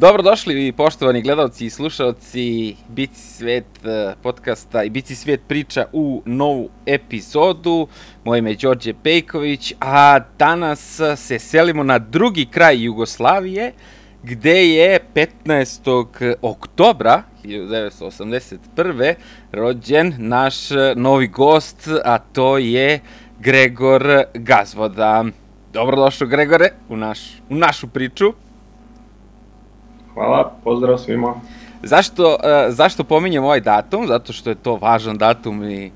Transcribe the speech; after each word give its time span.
Dobrodošli 0.00 0.72
poštovani 0.72 1.22
gledalci 1.22 1.66
i 1.66 1.70
slušalci 1.70 2.76
Bici 2.88 3.20
svet 3.20 3.64
eh, 3.84 4.14
podcasta 4.22 4.82
i 4.82 4.90
Bici 4.90 5.14
svet 5.14 5.40
priča 5.48 5.86
u 5.92 6.22
novu 6.26 6.68
epizodu. 6.86 7.88
Moje 8.24 8.38
ime 8.38 8.50
je 8.50 8.56
Đorđe 8.56 8.94
Pejković, 9.02 9.72
a 9.80 10.20
danas 10.38 11.00
se 11.16 11.38
selimo 11.38 11.82
na 11.82 11.98
drugi 11.98 12.46
kraj 12.46 12.84
Jugoslavije, 12.84 13.72
gde 14.22 14.68
je 14.68 15.00
15. 15.14 16.34
oktobra 16.42 17.22
1981. 17.44 19.14
rođen 19.52 20.14
naš 20.18 20.54
novi 20.96 21.28
gost, 21.28 21.88
a 22.04 22.18
to 22.18 22.58
je 22.58 23.00
Gregor 23.40 24.22
Gazvoda. 24.34 25.24
Dobrodošao 25.72 26.28
Gregore 26.28 26.70
u, 26.88 26.96
naš, 26.96 27.20
u 27.50 27.54
našu 27.54 27.88
priču. 27.88 28.32
Hvala, 30.18 30.52
pozdrav 30.64 30.98
svima. 30.98 31.34
Zašto, 31.82 32.28
uh, 32.28 32.38
zašto 32.68 33.04
pominjem 33.04 33.44
ovaj 33.44 33.60
datum? 33.60 34.06
Zato 34.06 34.32
što 34.32 34.50
je 34.50 34.56
to 34.56 34.76
važan 34.76 35.18
datum 35.18 35.64
i 35.64 35.90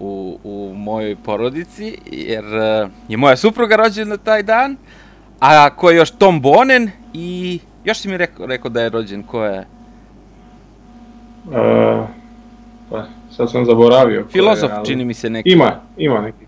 u, 0.00 0.38
u 0.44 0.74
mojoj 0.76 1.16
porodici, 1.16 1.98
jer 2.10 2.44
uh, 2.44 2.90
je 3.08 3.16
moja 3.16 3.36
supruga 3.36 3.76
rođena 3.76 4.16
taj 4.16 4.42
dan, 4.42 4.76
a 5.40 5.70
ko 5.70 5.90
je 5.90 5.96
još 5.96 6.10
Tom 6.10 6.40
Bonen 6.40 6.90
i 7.14 7.60
još 7.84 7.98
si 7.98 8.08
mi 8.08 8.16
rekao, 8.16 8.46
rekao 8.46 8.70
da 8.70 8.82
je 8.82 8.88
rođen, 8.88 9.22
ko 9.22 9.44
je? 9.44 9.66
Uh, 11.46 11.54
pa, 12.90 13.04
sad 13.36 13.50
sam 13.50 13.64
zaboravio. 13.64 14.26
Filozof, 14.32 14.70
je, 14.70 14.76
ali... 14.76 14.86
čini 14.86 15.04
mi 15.04 15.14
se 15.14 15.30
neki. 15.30 15.50
Ima, 15.50 15.80
ima 15.96 16.20
neki. 16.20 16.46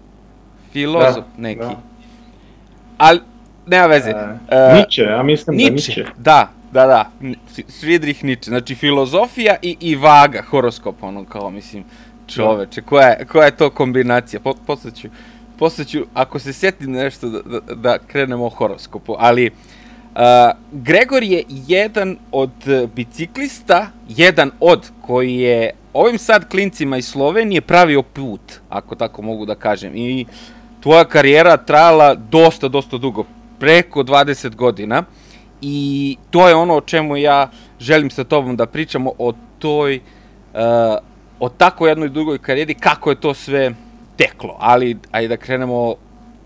Filozof 0.73 1.25
da, 1.25 1.43
neki. 1.43 1.61
Da. 1.61 1.77
Ali, 2.99 3.21
nema 3.67 3.87
veze. 3.87 4.11
Uh, 4.11 4.21
uh, 4.21 4.79
Niče, 4.79 5.03
ja 5.03 5.23
mislim 5.23 5.57
Niče, 5.57 5.71
da 5.71 5.75
Niče. 5.75 6.05
Da, 6.19 6.49
da, 6.75 6.87
da, 6.87 7.11
Friedrich 7.81 8.25
Nietzsche, 8.25 8.51
znači 8.51 8.75
filozofija 8.75 9.57
i, 9.63 9.77
i 9.81 9.97
vaga, 9.97 10.43
horoskop, 10.43 11.03
ono 11.03 11.25
kao, 11.25 11.51
mislim, 11.51 11.85
čoveče, 12.27 12.83
koja 12.83 13.09
je, 13.09 13.25
koja 13.25 13.45
je 13.45 13.57
to 13.57 13.71
kombinacija, 13.71 14.41
po, 14.41 14.55
posle 14.67 14.91
ću, 14.91 15.09
posle 15.59 15.85
ću, 15.85 16.05
ako 16.15 16.39
se 16.39 16.53
sjetim 16.53 16.93
nešto, 16.93 17.29
da, 17.29 17.41
da, 17.43 17.75
da 17.75 17.99
krenemo 17.99 18.47
o 18.47 18.49
horoskopu, 18.49 19.15
ali 19.19 19.47
uh, 19.47 20.21
Gregor 20.73 21.23
je 21.23 21.45
jedan 21.49 22.17
od 22.33 22.53
biciklista, 22.95 23.87
jedan 24.09 24.51
od 24.61 24.91
koji 25.01 25.35
je 25.35 25.71
ovim 25.93 26.19
sad 26.19 26.49
klincima 26.49 26.97
iz 26.97 27.07
Slovenije 27.07 27.61
pravio 27.61 28.03
put, 28.03 28.41
ako 28.69 28.95
tako 28.95 29.23
mogu 29.23 29.47
da 29.47 29.55
kažem, 29.55 29.97
i 29.97 30.27
tvoja 30.81 31.05
karijera 31.05 31.57
trajala 31.57 32.15
dosta, 32.15 32.69
dosta 32.69 32.99
dugo, 32.99 33.25
preko 33.59 34.03
20 34.03 34.55
godina, 34.55 35.05
I 35.67 36.17
to 36.31 36.49
je 36.49 36.55
ono 36.55 36.77
o 36.77 36.81
čemu 36.81 37.17
ja 37.17 37.51
želim 37.81 38.11
sa 38.11 38.25
tobom 38.25 38.57
da 38.57 38.67
pričamo 38.67 39.13
o 39.19 39.33
toj, 39.59 39.97
uh, 39.97 40.61
o 41.41 41.49
tako 41.49 41.87
jednoj 41.87 42.09
dugoj 42.09 42.39
karijeri, 42.39 42.75
kako 42.75 43.11
je 43.11 43.21
to 43.21 43.35
sve 43.35 43.73
teklo. 44.17 44.57
Ali, 44.61 44.97
ajde 45.11 45.29
da 45.29 45.37
krenemo 45.37 45.95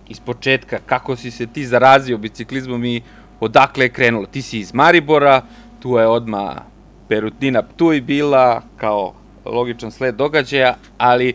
iz 0.08 0.20
početka, 0.20 0.78
kako 0.86 1.16
si 1.16 1.30
se 1.30 1.46
ti 1.46 1.66
zarazio 1.66 2.19
biciklizmom 2.19 2.84
i 2.84 3.02
odakle 3.41 3.84
je 3.84 3.92
krenulo. 3.92 4.27
Ti 4.27 4.42
si 4.42 4.58
iz 4.58 4.74
Maribora, 4.74 5.42
tu 5.80 5.98
je 5.98 6.06
odma 6.06 6.62
Perutnina 7.08 7.62
i 7.96 8.00
bila 8.00 8.62
kao 8.77 9.14
logičan 9.44 9.91
sled 9.91 10.14
događaja, 10.14 10.77
ali 10.98 11.34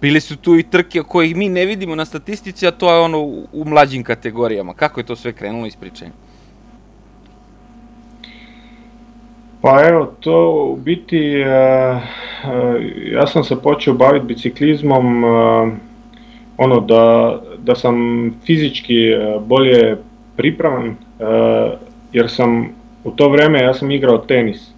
bili 0.00 0.20
su 0.20 0.36
tu 0.36 0.58
i 0.58 0.62
trke 0.62 1.02
kojih 1.02 1.36
mi 1.36 1.48
ne 1.48 1.66
vidimo 1.66 1.94
na 1.94 2.04
statistici, 2.04 2.66
a 2.66 2.70
to 2.70 2.92
je 2.92 3.00
ono 3.00 3.20
u, 3.20 3.46
u 3.52 3.64
mlađim 3.64 4.04
kategorijama. 4.04 4.74
Kako 4.74 5.00
je 5.00 5.06
to 5.06 5.16
sve 5.16 5.32
krenulo 5.32 5.66
iz 5.66 5.76
Pa 9.62 9.82
evo, 9.88 10.14
to 10.20 10.66
u 10.72 10.76
biti, 10.76 11.34
uh, 11.40 12.02
uh, 12.44 12.82
ja 13.12 13.26
sam 13.26 13.44
se 13.44 13.62
počeo 13.62 13.94
baviti 13.94 14.26
biciklizmom, 14.26 15.24
uh, 15.24 15.72
ono 16.56 16.80
da, 16.80 17.38
da 17.58 17.74
sam 17.74 17.94
fizički 18.46 18.94
bolje 19.46 19.96
pripravan, 20.36 20.96
jer 22.12 22.30
sam 22.30 22.68
u 23.04 23.10
to 23.10 23.28
vreme 23.28 23.62
ja 23.62 23.74
sam 23.74 23.90
igrao 23.90 24.18
tenis. 24.18 24.70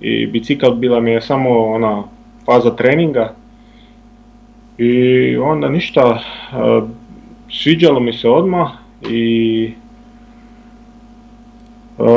I 0.00 0.26
bicikl 0.26 0.70
bila 0.70 1.00
mi 1.00 1.10
je 1.10 1.20
samo 1.20 1.50
ona 1.50 2.02
faza 2.44 2.76
treninga. 2.76 3.34
I 4.78 5.36
onda 5.36 5.68
ništa, 5.68 6.22
sviđalo 7.50 8.00
mi 8.00 8.12
se 8.12 8.28
odmah 8.28 8.70
i 9.10 9.70
Uh, 11.98 12.08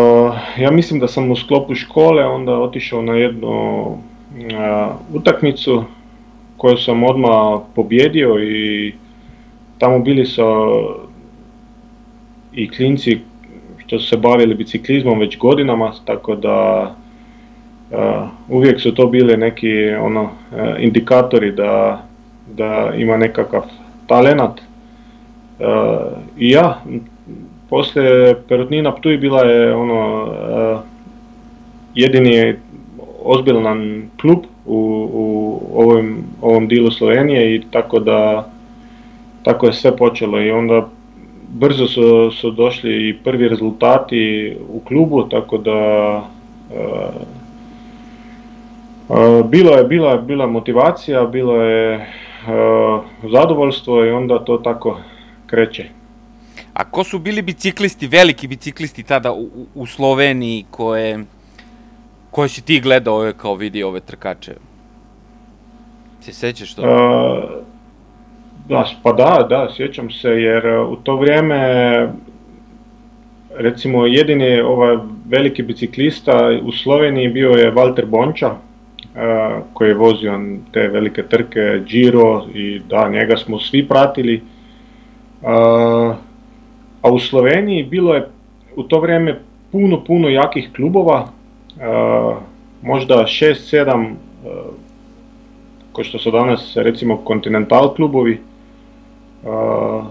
ja 0.58 0.72
mislim 0.72 1.00
da 1.00 1.08
sam 1.08 1.32
u 1.32 1.36
sklopu 1.36 1.76
škole 1.76 2.26
onda 2.26 2.54
otišao 2.54 3.02
na 3.02 3.14
jednu 3.14 3.82
uh, 3.86 3.98
utakmicu 5.14 5.84
koju 6.58 6.78
sam 6.78 7.04
odmah 7.04 7.60
pobjedio 7.76 8.40
i 8.44 8.94
tamo 9.78 10.00
bili 10.00 10.26
su 10.26 10.44
i 12.54 12.70
klinci 12.70 13.20
što 13.78 14.00
su 14.00 14.08
se 14.08 14.18
bavili 14.18 14.56
biciklizmom 14.56 15.20
već 15.20 15.38
godinama, 15.38 15.94
tako 16.06 16.36
da 16.36 16.82
uh, 17.92 17.98
uvijek 18.50 18.82
su 18.82 18.96
to 18.96 19.08
bili 19.08 19.38
neki 19.38 19.90
ono 20.02 20.30
indikatori 20.80 21.52
da, 21.52 22.04
da 22.56 22.92
ima 22.98 23.18
nekakav 23.18 23.62
talenat. 24.08 24.62
I 26.38 26.50
ja 26.50 26.82
posle 27.76 28.36
Perutnina 28.48 28.92
Ptuj 28.96 29.18
bila 29.18 29.42
je 29.42 29.76
ono 29.76 30.24
uh, 30.24 30.80
jedini 31.96 32.56
ozbiljan 33.24 34.10
klub 34.22 34.46
u, 34.66 34.80
u 35.14 35.60
ovom, 35.76 36.24
ovom 36.42 36.68
dilu 36.68 36.92
Slovenije 36.92 37.56
i 37.56 37.62
tako 37.72 38.00
da 38.00 38.48
tako 39.44 39.66
je 39.68 39.74
sve 39.74 39.98
počelo 39.98 40.42
i 40.42 40.52
onda 40.52 40.88
brzo 41.50 41.88
su, 41.88 42.32
su 42.32 42.52
došli 42.52 43.10
i 43.10 43.18
prvi 43.24 43.50
rezultati 43.50 44.56
u 44.70 44.80
klubu, 44.80 45.24
tako 45.30 45.58
da 45.58 45.78
uh, 46.70 47.22
uh, 49.10 49.50
bilo 49.50 49.76
je 49.76 49.84
bila 49.84 50.18
bila 50.18 50.48
motivacija, 50.48 51.26
bilo 51.26 51.62
je 51.62 52.08
zadovoljstvo 53.32 54.06
i 54.06 54.12
onda 54.12 54.40
to 54.40 54.58
tako 54.58 54.98
kreće. 55.48 56.05
A 56.76 56.84
ko 56.84 57.04
su 57.04 57.20
bili 57.20 57.42
biciklisti, 57.42 58.08
veliki 58.08 58.48
biciklisti 58.48 59.04
tada 59.04 59.32
u, 59.32 59.50
u 59.76 59.86
Sloveniji 59.86 60.66
koje, 60.72 61.20
koje 62.32 62.50
si 62.50 62.62
ti 62.62 62.80
gledao 62.80 63.32
kao 63.38 63.56
vidi 63.56 63.84
ove 63.84 64.00
trkače? 64.00 64.54
Se 66.20 66.34
sećaš 66.34 66.76
to? 66.76 66.82
Uh, 66.82 67.64
da, 68.70 68.86
pa 69.04 69.14
da, 69.14 69.48
da, 69.50 69.70
sjećam 69.76 70.12
se, 70.12 70.30
jer 70.30 70.68
uh, 70.68 70.92
u 70.92 70.96
to 70.96 71.16
vrijeme 71.16 71.60
recimo 73.58 74.06
jedini 74.06 74.60
ovaj 74.60 74.98
veliki 75.30 75.64
biciklista 75.64 76.60
u 76.64 76.72
Sloveniji 76.72 77.30
bio 77.30 77.50
je 77.50 77.74
Walter 77.74 78.06
Bonča, 78.06 78.52
uh, 78.52 79.64
koji 79.74 79.90
je 79.90 79.96
vozio 79.96 80.40
te 80.72 80.88
velike 80.88 81.24
trke 81.24 81.82
Giro 81.86 82.46
i 82.54 82.82
da, 82.90 83.10
njega 83.10 83.38
smo 83.38 83.60
svi 83.60 83.88
pratili. 83.88 84.42
Uh, 85.42 86.16
a 87.06 87.12
u 87.12 87.20
Sloveniji 87.20 87.84
bilo 87.84 88.14
je 88.16 88.28
u 88.76 88.84
to 88.84 89.00
vrijeme 89.00 89.40
puno, 89.72 90.04
puno 90.04 90.30
jakih 90.30 90.70
klubova, 90.76 91.22
uh, 91.22 92.38
možda 92.82 93.16
6-7, 93.16 94.12
uh, 94.12 94.52
ko 95.92 96.04
što 96.04 96.20
su 96.20 96.32
danas 96.32 96.74
recimo 96.76 97.22
Continental 97.28 97.94
klubovi, 97.96 98.40
uh, 99.44 100.04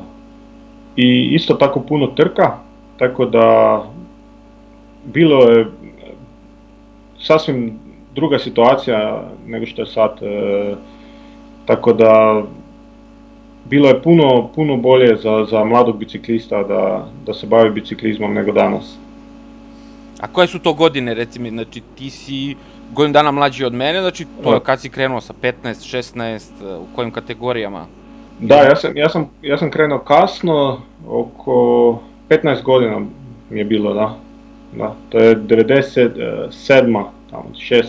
i 0.96 1.28
isto 1.34 1.54
tako 1.54 1.80
puno 1.80 2.06
trka, 2.06 2.58
tako 2.98 3.26
da 3.26 3.82
bilo 5.04 5.42
je 5.42 5.66
sasvim 7.18 7.78
druga 8.14 8.38
situacija 8.38 9.22
nego 9.46 9.66
što 9.66 9.82
je 9.82 9.86
sad, 9.86 10.18
tako 11.66 11.92
da 11.92 12.42
bilo 13.64 13.88
je 13.88 14.02
puno, 14.02 14.48
puno 14.54 14.76
bolje 14.76 15.16
za, 15.16 15.46
za 15.50 15.64
mladog 15.64 15.98
biciklista 15.98 16.62
da, 16.62 17.08
da 17.26 17.34
se 17.34 17.46
bavi 17.46 17.70
biciklizmom 17.70 18.34
nego 18.34 18.52
danas. 18.52 18.96
A 20.20 20.26
koje 20.26 20.46
su 20.46 20.58
to 20.58 20.72
godine, 20.72 21.14
recimo, 21.14 21.48
znači 21.48 21.82
ti 21.98 22.10
si 22.10 22.56
godin 22.92 23.12
dana 23.12 23.30
mlađi 23.30 23.64
od 23.64 23.74
mene, 23.74 24.00
znači 24.00 24.26
to 24.42 24.52
je 24.52 24.58
da. 24.58 24.64
kad 24.64 24.80
si 24.80 24.88
krenuo 24.88 25.20
sa 25.20 25.34
15, 25.42 25.52
16, 25.64 26.40
u 26.78 26.86
kojim 26.94 27.10
kategorijama? 27.10 27.86
Da, 28.40 28.54
ja 28.54 28.76
sam, 28.76 28.96
ja 28.96 29.08
sam, 29.08 29.30
ja 29.42 29.58
sam 29.58 29.70
krenuo 29.70 29.98
kasno, 29.98 30.80
oko 31.08 31.98
15 32.28 32.62
godina 32.62 33.00
mi 33.50 33.58
je 33.58 33.64
bilo, 33.64 33.94
da. 33.94 34.16
Da, 34.76 34.94
to 35.08 35.18
je 35.18 35.36
97. 35.36 37.04
tamo, 37.30 37.44
6. 37.54 37.84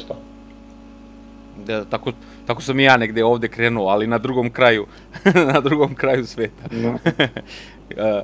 Da, 1.65 1.85
tako, 1.85 2.11
Tako 2.45 2.61
sam 2.61 2.79
i 2.79 2.83
ja 2.83 2.97
negde 2.97 3.23
ovde 3.23 3.47
krenuo, 3.47 3.87
ali 3.87 4.07
na 4.07 4.17
drugom 4.17 4.49
kraju, 4.49 4.85
na 5.53 5.59
drugom 5.59 5.95
kraju 5.95 6.25
sveta. 6.25 6.63
No. 6.71 6.89
uh, 6.89 6.97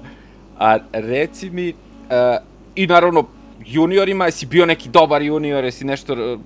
a 0.60 0.78
reci 0.94 1.50
mi, 1.50 1.70
uh, 1.70 1.76
i 2.76 2.88
naravno, 2.88 3.28
juniorima, 3.66 4.26
jesi 4.26 4.46
bio 4.46 4.66
neki 4.66 4.90
dobar 4.90 5.22
junior, 5.22 5.64
jesi 5.64 5.86
nešto 5.86 6.14
e, 6.14 6.38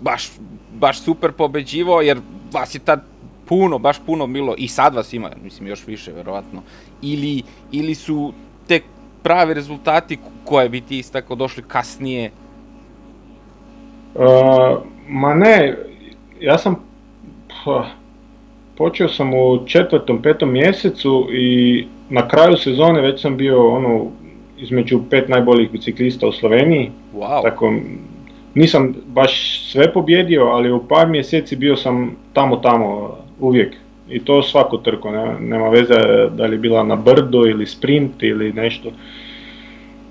baš, 0.00 0.30
baš 0.74 1.00
super 1.00 1.32
pobeđivo, 1.32 2.00
jer 2.00 2.18
vas 2.52 2.74
je 2.74 2.78
tad 2.78 3.02
puno, 3.46 3.78
baš 3.78 3.96
puno 4.06 4.26
bilo, 4.26 4.54
i 4.58 4.68
sad 4.68 4.94
vas 4.94 5.12
ima, 5.12 5.30
mislim, 5.42 5.68
još 5.68 5.86
više, 5.86 6.12
verovatno, 6.12 6.62
ili, 7.02 7.42
ili 7.72 7.94
su 7.94 8.32
tek 8.66 8.84
pravi 9.22 9.54
rezultati 9.54 10.18
koje 10.44 10.68
bi 10.68 10.80
ti 10.80 10.98
istako 10.98 11.34
došli 11.34 11.62
kasnije? 11.62 12.30
Uh, 14.14 14.82
ma 15.08 15.34
ne, 15.34 15.78
ja 16.40 16.58
sam 16.58 16.87
pa, 17.64 17.86
počeo 18.76 19.08
sam 19.08 19.34
u 19.34 19.66
četvrtom, 19.66 20.22
petom 20.22 20.52
mjesecu 20.52 21.28
i 21.32 21.86
na 22.10 22.28
kraju 22.28 22.56
sezone 22.56 23.00
već 23.00 23.20
sam 23.20 23.36
bio 23.36 23.74
ono 23.74 24.06
između 24.58 25.00
pet 25.10 25.28
najboljih 25.28 25.70
biciklista 25.70 26.26
u 26.26 26.32
Sloveniji. 26.32 26.90
Wow. 27.14 27.42
Tako, 27.42 27.74
nisam 28.54 28.94
baš 29.06 29.62
sve 29.72 29.92
pobjedio, 29.92 30.42
ali 30.42 30.72
u 30.72 30.84
par 30.88 31.08
mjeseci 31.08 31.56
bio 31.56 31.76
sam 31.76 32.16
tamo 32.32 32.56
tamo 32.56 33.16
uvijek. 33.40 33.74
I 34.10 34.24
to 34.24 34.42
svako 34.42 34.76
trko, 34.76 35.10
ne, 35.10 35.40
nema 35.40 35.68
veze 35.68 35.94
da 36.30 36.46
li 36.46 36.58
bila 36.58 36.82
na 36.82 36.96
brdo 36.96 37.46
ili 37.46 37.66
sprint 37.66 38.22
ili 38.22 38.52
nešto. 38.52 38.88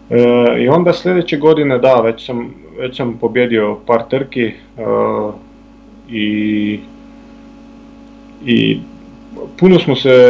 E, 0.09 0.63
I 0.63 0.67
onda 0.67 0.93
sljedeće 0.93 1.37
godine, 1.37 1.77
da, 1.77 2.01
već 2.01 2.25
sam, 2.25 2.53
već 2.79 2.97
sam 2.97 3.17
pobjedio 3.21 3.77
par 3.85 4.03
trki 4.09 4.45
e, 4.45 4.53
i, 6.09 6.79
i 8.45 8.79
puno 9.59 9.79
smo 9.79 9.95
se 9.95 10.29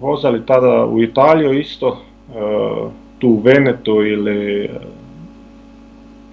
vozali 0.00 0.46
tada 0.46 0.86
u 0.86 1.02
Italiju 1.02 1.58
isto, 1.58 1.88
e, 1.88 2.32
tu 3.18 3.28
u 3.28 3.40
Venetu 3.40 4.02
ili 4.06 4.70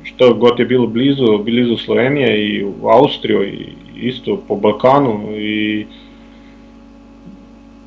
što 0.03 0.33
god 0.33 0.59
je 0.59 0.65
bilo 0.65 0.87
blizu, 0.87 1.37
blizu 1.37 1.77
Slovenije 1.77 2.47
i 2.47 2.63
u 2.63 2.87
Austriju 2.87 3.43
i 3.43 3.67
isto 3.95 4.41
po 4.47 4.55
Balkanu 4.55 5.37
i 5.37 5.85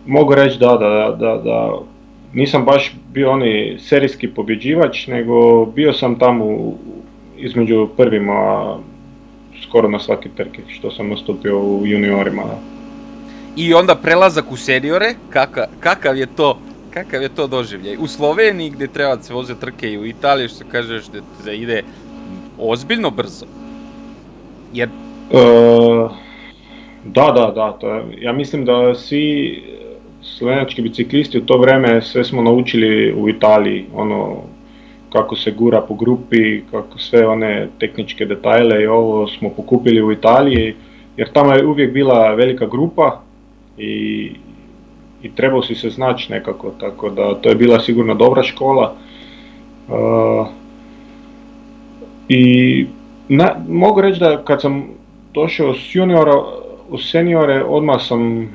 mogu 0.06 0.34
reći 0.34 0.58
da, 0.58 0.76
da, 0.76 1.16
da, 1.18 1.42
da 1.44 1.78
nisam 2.32 2.64
baš 2.64 2.94
bio 3.12 3.30
onaj 3.30 3.76
serijski 3.78 4.28
pobjeđivač, 4.28 5.06
nego 5.06 5.66
bio 5.66 5.92
sam 5.92 6.18
tamo 6.18 6.72
između 7.38 7.88
prvima 7.96 8.76
skoro 9.62 9.88
na 9.88 9.98
svaki 9.98 10.28
trke 10.28 10.62
što 10.68 10.90
sam 10.90 11.08
nastupio 11.08 11.60
u 11.60 11.86
juniorima. 11.86 12.42
I 13.56 13.74
onda 13.74 13.94
prelazak 13.94 14.52
u 14.52 14.56
seniore, 14.56 15.14
kakav, 15.30 15.64
kakav 15.80 16.16
je 16.16 16.26
to 16.26 16.58
kakav 16.90 17.22
je 17.22 17.28
to 17.28 17.46
doživljaj? 17.46 17.96
U 17.96 18.06
Sloveniji 18.06 18.70
gde 18.70 18.86
treba 18.86 19.16
da 19.16 19.22
se 19.22 19.34
voze 19.34 19.54
trke 19.54 19.92
i 19.92 19.98
u 19.98 20.06
Italiji 20.06 20.48
što 20.48 20.64
kažeš 20.70 21.06
da, 21.06 21.20
da 21.44 21.52
ide 21.52 21.82
ozbiljno 22.58 23.10
brzo. 23.10 23.46
Jer... 24.72 24.88
E, 25.32 26.08
da, 27.04 27.32
da, 27.34 27.52
da. 27.54 27.72
To 27.80 27.94
je, 27.94 28.02
ja 28.20 28.32
mislim 28.32 28.64
da 28.64 28.94
svi 28.94 29.62
slovenački 30.22 30.82
biciklisti 30.82 31.38
u 31.38 31.46
to 31.46 31.58
vreme 31.58 32.02
sve 32.02 32.24
smo 32.24 32.42
naučili 32.42 33.12
u 33.12 33.28
Italiji. 33.28 33.86
Ono, 33.94 34.42
kako 35.12 35.36
se 35.36 35.50
gura 35.50 35.80
po 35.80 35.94
grupi, 35.94 36.60
kako 36.70 36.98
sve 36.98 37.26
one 37.26 37.68
tehničke 37.80 38.24
detajle 38.24 38.82
i 38.82 38.86
ovo 38.86 39.28
smo 39.28 39.50
pokupili 39.50 40.02
u 40.02 40.12
Italiji, 40.12 40.74
jer 41.16 41.32
tamo 41.32 41.52
je 41.52 41.66
uvijek 41.66 41.92
bila 41.92 42.34
velika 42.34 42.66
grupa 42.66 43.20
i, 43.80 44.32
i 45.22 45.30
trebao 45.34 45.62
si 45.62 45.74
se 45.74 45.90
znaći 45.90 46.32
nekako, 46.32 46.70
tako 46.80 47.10
da 47.10 47.34
to 47.34 47.48
je 47.48 47.54
bila 47.54 47.80
sigurno 47.80 48.14
dobra 48.14 48.42
škola. 48.42 48.94
Uh, 49.88 50.46
I 52.28 52.86
na, 53.28 53.56
mogu 53.68 54.00
reći 54.00 54.20
da 54.20 54.44
kad 54.44 54.60
sam 54.60 54.84
došao 55.34 55.74
s 55.74 55.94
juniora 55.94 56.32
u 56.90 56.98
seniore, 56.98 57.64
odmah 57.64 58.00
sam, 58.02 58.48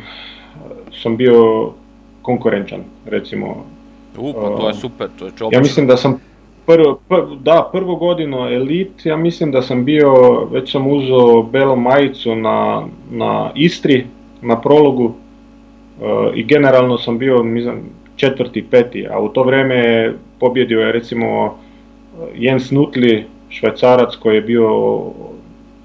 sam 1.01 1.17
bio 1.17 1.71
konkurenčan, 2.21 2.79
recimo. 3.05 3.65
U, 4.17 4.33
pa 4.33 4.57
to 4.61 4.67
je 4.67 4.73
super, 4.73 5.09
to 5.19 5.25
je 5.25 5.31
čopično. 5.31 5.49
Ja 5.51 5.61
mislim 5.61 5.87
da 5.87 5.97
sam 5.97 6.19
prvo, 6.65 6.99
pr, 7.09 7.15
da, 7.39 7.69
prvu 7.71 7.95
godinu 7.95 8.37
elit, 8.37 9.05
ja 9.05 9.17
mislim 9.17 9.51
da 9.51 9.61
sam 9.61 9.85
bio, 9.85 10.45
već 10.51 10.71
sam 10.71 10.87
uzeo 10.87 11.43
belu 11.43 11.75
majicu 11.75 12.35
na, 12.35 12.87
na 13.11 13.51
Istri, 13.55 14.05
na 14.45 14.61
prologu, 14.61 15.05
uh, 15.05 15.13
i 16.35 16.43
generalno 16.43 16.97
sam 16.97 17.17
bio, 17.17 17.43
mislim, 17.43 17.75
četvrti, 18.15 18.65
peti, 18.71 19.07
a 19.07 19.19
u 19.19 19.29
to 19.29 19.43
vreme 19.43 20.13
pobjedio 20.39 20.79
je 20.79 20.91
recimo 20.91 21.57
Jens 22.35 22.71
Nutli, 22.71 23.25
švajcarac 23.49 24.15
koji 24.15 24.35
je 24.35 24.41
bio 24.41 25.01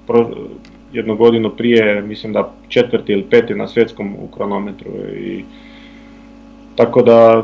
pro, 0.07 0.29
jednu 0.93 1.15
godinu 1.15 1.49
prije, 1.49 2.01
mislim 2.01 2.33
da 2.33 2.53
četvrti 2.67 3.11
ili 3.11 3.23
peti 3.23 3.55
na 3.55 3.67
svjetskom 3.67 4.15
u 4.15 4.27
kronometru 4.27 4.91
i 5.17 5.43
tako 6.75 7.01
da 7.01 7.43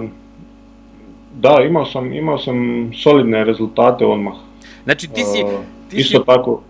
da, 1.33 1.63
imao 1.67 1.85
sam, 1.85 2.13
imao 2.13 2.37
sam 2.37 2.89
solidne 3.03 3.43
rezultate 3.43 4.05
odmah. 4.05 4.33
Znači 4.83 5.07
ti 5.07 5.23
si... 5.23 5.43
Ti 5.89 5.97
Isto 5.97 6.19
si, 6.19 6.25
tako. 6.25 6.61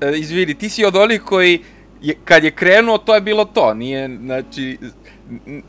E, 0.00 0.12
izvini, 0.16 0.54
ti 0.54 0.68
si 0.68 0.84
od 0.84 0.96
onih 0.96 1.22
koji, 1.22 1.58
je, 2.02 2.14
kad 2.24 2.44
je 2.44 2.50
krenuo, 2.50 2.98
to 2.98 3.14
je 3.14 3.20
bilo 3.20 3.44
to, 3.44 3.74
nije, 3.74 4.08
znači, 4.16 4.78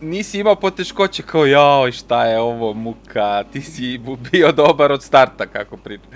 nisi 0.01 0.39
imao 0.39 0.55
poteškoće 0.55 1.23
kao 1.23 1.45
jao, 1.45 1.91
šta 1.91 2.25
je 2.25 2.39
ovo 2.39 2.73
muka, 2.73 3.43
ti 3.43 3.61
si 3.61 3.99
bio 4.31 4.51
dobar 4.51 4.91
od 4.91 5.03
starta, 5.03 5.45
kako 5.45 5.77
pričam. 5.77 6.11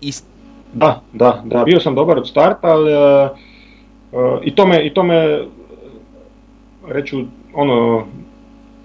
Ist... 0.00 0.26
Da, 0.72 1.02
da, 1.12 1.42
da, 1.44 1.64
bio 1.64 1.80
sam 1.80 1.94
dobar 1.94 2.18
od 2.18 2.28
starta, 2.28 2.68
ali 2.68 2.92
uh, 2.94 3.30
uh, 4.12 4.40
i 4.42 4.54
to 4.54 4.66
me, 4.66 4.86
i 4.86 4.94
to 4.94 5.02
me 5.02 5.44
reću, 6.88 7.24
ono, 7.54 8.06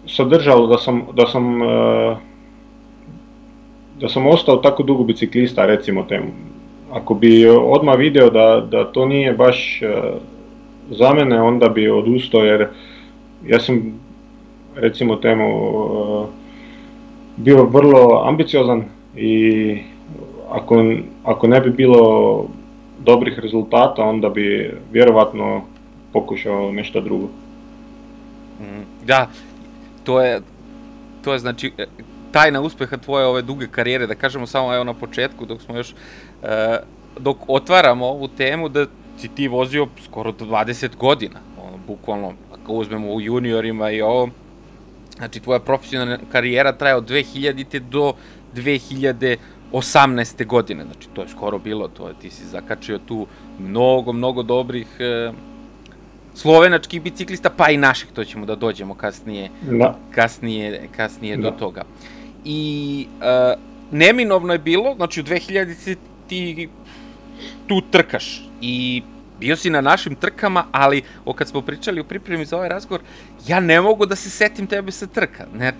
sadržalo 0.08 0.68
da 0.68 0.78
sam, 0.78 1.08
da 1.14 1.28
sam, 1.28 1.62
uh, 1.62 2.18
da 4.00 4.10
sam 4.10 4.28
ostao 4.28 4.58
tako 4.58 4.84
dugo 4.84 5.04
biciklista, 5.04 5.66
recimo 5.66 6.04
temu. 6.04 6.28
Ako 6.92 7.14
bi 7.14 7.48
odmah 7.48 7.98
video 7.98 8.30
da, 8.30 8.68
da 8.72 8.92
to 8.92 9.06
nije 9.06 9.34
baš 9.34 9.82
uh, 9.82 10.22
za 10.90 11.14
mene, 11.14 11.42
onda 11.42 11.70
bi 11.70 11.90
odustao 11.90 12.42
jer 12.42 12.68
ja 13.48 13.60
sam 13.60 14.00
recimo 14.76 15.16
temu 15.16 15.70
uh, 15.70 16.28
bio 17.38 17.66
vrlo 17.66 18.24
ambiciozan 18.28 18.84
i 19.16 19.78
ako, 20.50 20.94
ako 21.24 21.48
ne 21.48 21.62
bi 21.62 21.70
bilo 21.70 22.46
dobrih 23.00 23.40
rezultata, 23.40 24.04
onda 24.04 24.30
bi 24.30 24.74
vjerovatno 24.92 25.62
pokušao 26.14 26.72
nešto 26.72 27.02
drugo. 27.02 27.28
Mm, 28.60 29.06
da, 29.06 29.30
to 30.04 30.22
je, 30.22 30.42
to 31.24 31.34
je 31.34 31.40
znači 31.40 31.72
e, 31.78 31.86
tajna 32.32 32.62
uspeha 32.62 32.98
tvoje 32.98 33.26
ove 33.26 33.42
duge 33.42 33.68
karijere, 33.68 34.08
da 34.08 34.16
kažemo 34.16 34.48
samo 34.48 34.74
evo 34.74 34.84
na 34.84 34.94
početku, 34.94 35.46
dok 35.46 35.62
smo 35.62 35.78
još, 35.78 35.94
e, 36.44 36.78
dok 37.20 37.38
otvaramo 37.48 38.06
ovu 38.06 38.28
temu, 38.28 38.70
da 38.70 38.86
si 39.18 39.28
ti 39.28 39.48
vozio 39.48 39.88
skoro 40.06 40.32
20 40.32 40.96
godina, 40.96 41.40
ono, 41.58 41.78
bukvalno, 41.88 42.34
ako 42.54 42.74
uzmemo 42.74 43.14
u 43.14 43.22
juniorima 43.22 43.92
i 43.92 44.02
ovo, 44.02 44.30
znači 45.18 45.40
tvoja 45.40 45.60
profesionalna 45.60 46.18
karijera 46.32 46.72
traje 46.72 46.96
od 46.96 47.10
2000. 47.10 47.80
do 47.80 48.14
2000 48.56 49.38
18. 49.72 50.46
godine, 50.46 50.84
znači 50.84 51.10
to 51.14 51.22
je 51.22 51.28
skoro 51.28 51.60
bilo, 51.60 51.88
to 51.88 52.08
je, 52.08 52.14
ti 52.22 52.30
si 52.30 52.46
zakačio 52.46 52.98
tu 52.98 53.28
mnogo, 53.60 54.14
mnogo 54.14 54.44
dobrih 54.44 54.88
e, 55.00 55.32
slovenačkih 56.34 57.02
biciklista, 57.02 57.50
pa 57.50 57.70
i 57.70 57.78
naših, 57.78 58.10
to 58.14 58.24
ćemo 58.24 58.46
da 58.46 58.56
dođemo 58.56 58.94
kasnije, 58.94 59.50
da. 59.62 59.98
kasnije, 60.12 60.90
kasnije 60.96 61.38
da. 61.38 61.44
do 61.44 61.58
toga. 61.58 61.84
I 62.46 63.08
e, 63.22 63.54
neminovno 63.92 64.54
je 64.54 64.60
bilo, 64.60 64.96
znači 64.96 65.22
u 65.22 65.24
2000 65.24 65.96
ti 66.28 66.70
tu 67.68 67.82
trkaš 67.92 68.44
i 68.62 69.04
bio 69.40 69.56
si 69.56 69.70
na 69.70 69.82
našim 69.82 70.16
trkama, 70.16 70.66
ali 70.72 71.02
o 71.26 71.34
kad 71.34 71.48
smo 71.48 71.62
pričali 71.62 72.02
u 72.02 72.04
pripremi 72.04 72.46
za 72.46 72.56
ovaj 72.56 72.70
razgovor, 72.70 73.02
ja 73.48 73.60
ne 73.60 73.82
mogu 73.82 74.06
da 74.06 74.16
se 74.16 74.30
setim 74.30 74.68
tebe 74.68 74.92
sa 74.92 75.08
trka. 75.08 75.48
Ne, 75.54 75.74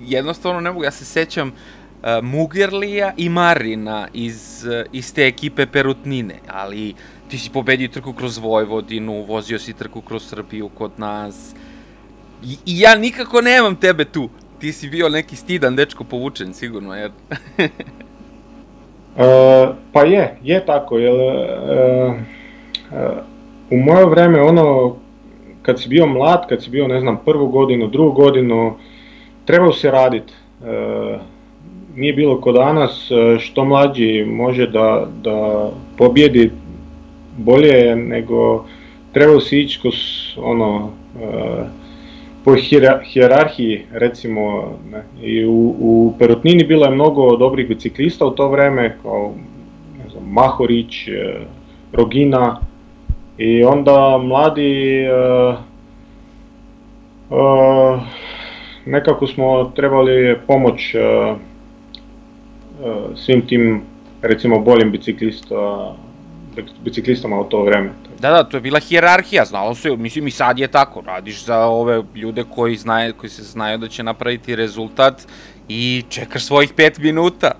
jednostavno 0.00 0.60
ne 0.60 0.70
mogu, 0.70 0.84
ja 0.84 0.90
se 0.90 1.04
sećam 1.04 1.48
uh, 1.48 2.08
Mugerlija 2.22 3.12
i 3.16 3.28
Marina 3.28 4.08
iz, 4.12 4.64
uh, 4.66 4.86
iz 4.92 5.14
te 5.14 5.26
ekipe 5.26 5.66
Perutnine, 5.66 6.40
ali 6.48 6.94
ti 7.28 7.38
si 7.38 7.50
pobedio 7.50 7.88
trku 7.88 8.12
kroz 8.12 8.38
Vojvodinu, 8.38 9.22
vozio 9.22 9.58
si 9.58 9.72
trku 9.72 10.00
kroz 10.00 10.28
Srbiju 10.28 10.68
kod 10.68 10.92
nas. 10.96 11.54
I, 12.44 12.56
I 12.66 12.80
ja 12.80 12.94
nikako 12.94 13.40
nemam 13.40 13.76
tebe 13.76 14.04
tu. 14.04 14.30
Ti 14.58 14.72
si 14.72 14.88
bio 14.88 15.08
neki 15.08 15.36
stidan 15.36 15.76
dečko 15.76 16.04
povučen, 16.04 16.54
sigurno, 16.54 16.94
jer... 16.94 17.10
uh, 17.58 17.64
pa 19.92 20.02
je, 20.02 20.38
je 20.42 20.66
tako, 20.66 20.98
jer 20.98 21.14
uh, 21.14 22.14
uh, 22.92 22.98
u 23.70 23.76
moje 23.76 24.06
vreme 24.06 24.40
ono, 24.40 24.96
kad 25.62 25.80
si 25.80 25.88
bio 25.88 26.06
mlad, 26.06 26.48
kad 26.48 26.62
si 26.62 26.70
bio, 26.70 26.88
ne 26.88 27.00
znam, 27.00 27.18
prvu 27.24 27.48
godinu, 27.48 27.86
drugu 27.86 28.12
godinu, 28.12 28.76
trebao 29.44 29.72
se 29.72 29.90
raditi. 29.90 30.32
Uh, 30.60 30.66
nije 31.96 32.12
bilo 32.12 32.40
kod 32.40 32.54
danas, 32.54 33.10
e, 33.10 33.38
što 33.38 33.64
mlađi 33.64 34.24
može 34.24 34.66
da, 34.66 35.06
da 35.22 35.68
pobjedi 35.96 36.50
bolje 37.38 37.96
nego 37.96 38.64
trebao 39.12 39.40
si 39.40 39.60
ići 39.60 39.80
kroz 39.80 39.94
ono, 40.36 40.90
e, 41.20 41.24
po 42.46 42.54
hijerarhiji 43.04 43.86
recimo 43.92 44.72
ne, 44.90 45.02
i 45.22 45.44
u, 45.44 45.74
u 45.78 46.14
Perutnini 46.18 46.64
bilo 46.64 46.86
je 46.86 46.94
mnogo 46.94 47.36
dobrih 47.36 47.68
biciklista 47.68 48.26
u 48.26 48.30
to 48.30 48.48
vreme 48.48 48.96
kao 49.02 49.32
ne 49.98 50.10
znam, 50.10 50.24
Mahorić, 50.32 51.08
e, 51.08 51.40
Rogina 51.92 52.60
i 53.38 53.64
onda 53.64 54.18
mladi 54.18 55.04
uh, 55.08 55.54
uh, 57.30 58.00
nekako 58.86 59.26
smo 59.26 59.64
trebali 59.64 60.36
pomoć 60.46 60.94
uh, 60.94 61.36
svim 63.14 63.46
tim 63.46 63.82
recimo 64.22 64.58
boljim 64.58 64.92
biciklista, 64.92 65.94
biciklistama 66.84 67.40
u 67.40 67.44
to 67.44 67.62
vreme. 67.62 67.90
Da, 68.20 68.30
da, 68.30 68.44
to 68.44 68.56
je 68.56 68.60
bila 68.60 68.80
hijerarhija, 68.80 69.44
znalo 69.44 69.74
se, 69.74 69.96
mislim 69.96 70.26
i 70.26 70.30
sad 70.30 70.58
je 70.58 70.68
tako, 70.68 71.02
radiš 71.06 71.44
za 71.44 71.58
ove 71.58 72.02
ljude 72.14 72.44
koji, 72.54 72.76
znaju, 72.76 73.14
koji 73.14 73.30
se 73.30 73.42
znaju 73.42 73.78
da 73.78 73.88
će 73.88 74.02
napraviti 74.02 74.56
rezultat 74.56 75.26
i 75.68 76.02
čekaš 76.08 76.44
svojih 76.44 76.72
pet 76.76 76.98
minuta. 76.98 77.50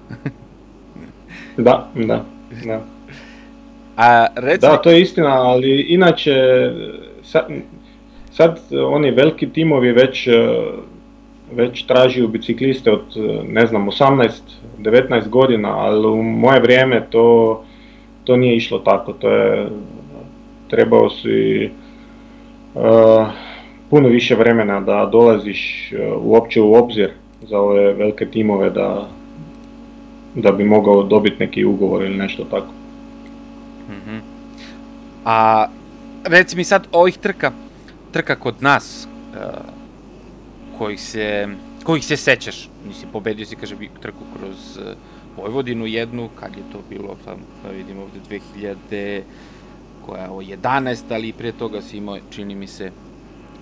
da, 1.57 1.89
da, 1.95 2.25
da. 2.65 2.81
A, 3.97 4.27
reci... 4.37 4.61
Da, 4.61 4.77
to 4.77 4.91
je 4.91 5.01
istina, 5.01 5.43
ali 5.43 5.81
inače, 5.81 6.35
sad, 7.23 7.47
sad 8.33 8.61
oni 8.73 9.11
veliki 9.11 9.49
timovi 9.49 9.93
već, 9.93 10.29
već 11.53 11.87
tražiju 11.87 12.29
bicikliste 12.29 12.93
od, 12.93 13.05
ne 13.49 13.67
znam, 13.67 13.89
18-19 13.89 15.29
godina, 15.29 15.79
ali 15.79 16.07
u 16.07 16.23
moje 16.23 16.61
vrijeme 16.61 17.07
to, 17.11 17.65
to 18.25 18.37
nije 18.37 18.57
išlo 18.57 18.79
tako, 18.79 19.13
to 19.13 19.31
je, 19.31 19.69
trebao 20.70 21.11
si 21.11 21.70
uh, 22.75 23.26
puno 23.90 24.08
više 24.08 24.35
vremena 24.35 24.80
da 24.80 25.08
dolaziš 25.12 25.92
uopće 26.20 26.61
u 26.61 26.75
obzir 26.75 27.11
za 27.42 27.58
ove 27.58 27.92
velike 27.92 28.26
timove 28.26 28.70
da, 28.70 29.08
da 30.35 30.52
bi 30.52 30.64
mogao 30.64 31.02
dobiti 31.02 31.37
neki 31.38 31.64
ugovor 31.64 32.02
ili 32.02 32.16
nešto 32.16 32.44
tako. 32.44 32.73
A 35.26 35.66
reci 36.25 36.56
mi 36.56 36.64
sad 36.64 36.87
ovih 36.92 37.18
trka, 37.18 37.52
trka 38.12 38.37
kod 38.37 38.54
nas, 38.61 39.08
uh, 39.08 39.38
kojih 40.78 41.00
se, 41.00 41.49
kojih 41.85 42.04
se 42.04 42.16
sećaš, 42.16 42.68
mislim, 42.87 43.11
pobedio 43.12 43.46
si, 43.46 43.56
kaže, 43.56 43.76
trku 44.00 44.25
kroz 44.38 44.76
uh, 44.76 44.96
Vojvodinu 45.37 45.87
jednu, 45.87 46.28
kad 46.40 46.56
je 46.56 46.62
to 46.73 46.78
bilo, 46.90 47.16
sad 47.25 47.37
da 47.64 47.70
vidimo 47.70 48.02
ovde, 48.02 48.38
2000, 48.62 49.20
koja 50.07 50.23
je 50.23 50.31
ovo, 50.31 50.43
11, 50.43 51.03
ali 51.11 51.33
pre 51.33 51.53
toga 51.53 51.83
si 51.83 51.97
imao, 51.97 52.19
čini 52.31 52.55
mi 52.55 52.67
se, 52.67 52.91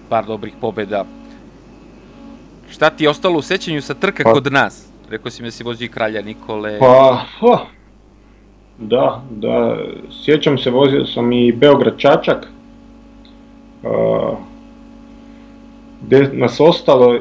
par 0.08 0.26
dobrih 0.26 0.54
pobeda. 0.60 1.04
Šta 2.70 2.90
ti 2.90 3.04
je 3.04 3.10
ostalo 3.10 3.38
u 3.38 3.42
sećanju 3.42 3.82
sa 3.82 3.94
trka 3.94 4.24
pa, 4.24 4.32
kod 4.32 4.52
nas? 4.52 4.88
Rekao 5.10 5.30
si 5.30 5.42
mi 5.42 5.46
da 5.46 5.52
si 5.52 5.64
vozio 5.64 5.88
kralja 5.92 6.22
Nikole. 6.22 6.78
Pa, 6.78 7.24
oh, 7.40 7.60
Da, 8.78 9.22
da, 9.30 9.76
sjećam 10.24 10.58
se, 10.58 10.70
vozio 10.70 11.06
sam 11.06 11.32
i 11.32 11.52
Beograd 11.52 11.98
Čačak, 11.98 12.46
uh, 13.82 14.38
gde 16.02 16.30
nas 16.32 16.60
ostalo, 16.60 17.18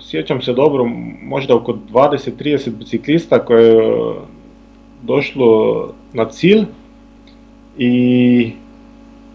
sjećam 0.00 0.42
se 0.42 0.52
dobro, 0.52 0.84
možda 1.22 1.56
oko 1.56 1.78
20-30 1.92 2.70
biciklista 2.70 3.44
koje 3.44 3.66
je 3.66 4.14
došlo 5.02 5.88
na 6.12 6.28
cilj 6.28 6.64
i, 7.82 8.52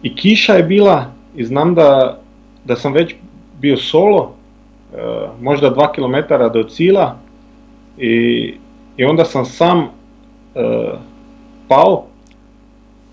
i 0.04 0.16
kiša 0.16 0.54
je 0.54 0.64
bila 0.64 1.12
i 1.36 1.46
znam 1.46 1.76
da, 1.76 2.20
da 2.66 2.76
sam 2.76 2.94
već 2.94 3.16
bio 3.60 3.78
solo, 3.78 4.36
uh, 4.94 5.00
možda 5.42 5.72
2 5.72 5.96
km 5.96 6.34
do 6.54 6.64
cila 6.64 7.18
i, 7.98 8.54
i 8.98 9.06
onda 9.06 9.26
sam 9.26 9.46
sam 9.46 9.80
uh, 9.80 11.00
pao. 11.68 12.06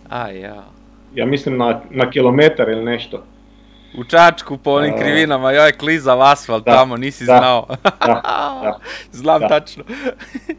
A 0.09 0.29
ja. 0.29 0.65
Ja 1.15 1.27
mislim 1.27 1.57
na, 1.57 1.81
na 1.91 2.11
kilometar 2.11 2.69
ili 2.69 2.85
nešto. 2.85 3.23
U 3.99 4.05
Čačku 4.05 4.57
po 4.57 4.71
onim 4.71 4.95
uh, 4.95 5.01
krivinama, 5.01 5.53
joj, 5.53 5.73
klizav 5.73 6.23
asfalt 6.23 6.65
da, 6.65 6.77
tamo, 6.77 6.97
nisi 6.97 7.25
da, 7.25 7.39
znao. 7.39 7.67
da, 7.83 8.21
da, 8.23 8.79
Znam 9.23 9.41
da. 9.41 9.49
tačno. 9.49 9.85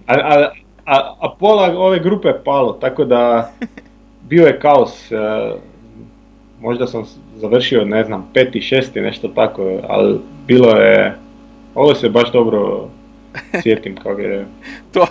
a, 0.08 0.14
a, 0.14 0.50
a, 0.86 1.16
a 1.20 1.36
pola 1.40 1.74
ove 1.78 2.00
grupe 2.00 2.28
je 2.28 2.44
palo, 2.44 2.74
tako 2.74 3.06
da 3.06 3.52
bio 4.34 4.48
je 4.48 4.60
kaos. 4.60 5.12
Uh, 5.12 5.60
možda 6.62 6.88
sam 6.88 7.04
završio, 7.36 7.86
ne 7.86 8.04
znam, 8.04 8.30
peti, 8.34 8.62
šesti, 8.62 9.02
nešto 9.02 9.28
tako, 9.28 9.80
ali 9.88 10.20
bilo 10.48 10.70
je, 10.70 11.18
ovo 11.76 11.96
se 11.96 12.10
baš 12.10 12.32
dobro 12.32 12.90
sjetim 13.64 13.96
kako 13.96 14.22
je... 14.22 14.46
to, 14.94 15.08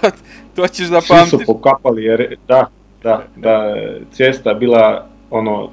to 0.56 0.68
ćeš 0.68 0.86
da 0.86 1.00
pamtiš. 1.08 1.30
Svi 1.30 1.38
su 1.38 1.46
pokapali, 1.46 2.04
jer, 2.04 2.36
da, 2.48 2.66
da, 3.02 3.22
da, 3.36 3.74
cesta 4.12 4.54
bila 4.54 5.06
ono, 5.30 5.70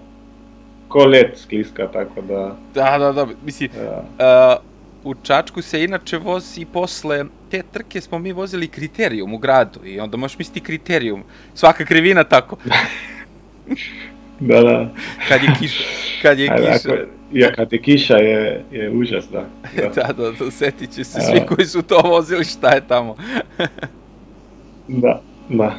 ko 0.88 1.06
let 1.06 1.38
skliska, 1.38 1.88
tako 1.88 2.22
da... 2.22 2.56
Da, 2.74 2.98
da, 2.98 3.12
da, 3.12 3.28
mislim, 3.46 3.70
da. 4.18 4.60
Uh, 5.04 5.12
u 5.12 5.16
Čačku 5.24 5.62
se 5.62 5.84
inače 5.84 6.18
vozi 6.18 6.66
posle 6.66 7.26
te 7.52 7.64
trke 7.72 8.02
smo 8.02 8.20
mi 8.20 8.32
vozili 8.32 8.68
kriterijum 8.68 9.34
u 9.34 9.38
gradu 9.38 9.80
i 9.86 10.00
onda 10.00 10.18
možeš 10.18 10.38
misliti 10.38 10.60
kriterijum, 10.60 11.24
svaka 11.56 11.86
krivina 11.86 12.24
tako. 12.24 12.58
da, 14.50 14.62
da. 14.62 14.90
Kad 15.28 15.44
je 15.44 15.50
kiša, 15.60 15.84
kad 16.22 16.40
je 16.40 16.48
kiša. 16.48 16.94
Ako, 16.94 17.20
ja, 17.34 17.52
kad 17.52 17.74
je 17.74 17.82
kiša 17.82 18.18
je, 18.18 18.64
je 18.72 18.92
užas, 18.92 19.30
da. 19.34 19.46
Da, 19.76 19.90
da, 19.96 20.14
da, 20.14 20.32
da 20.32 20.52
setit 20.52 20.92
će 20.92 21.04
se 21.04 21.22
svi 21.22 21.42
koji 21.48 21.66
su 21.66 21.82
to 21.82 22.02
vozili 22.06 22.44
šta 22.44 22.76
je 22.76 22.82
tamo. 22.88 23.16
da, 25.04 25.22
da. 25.50 25.76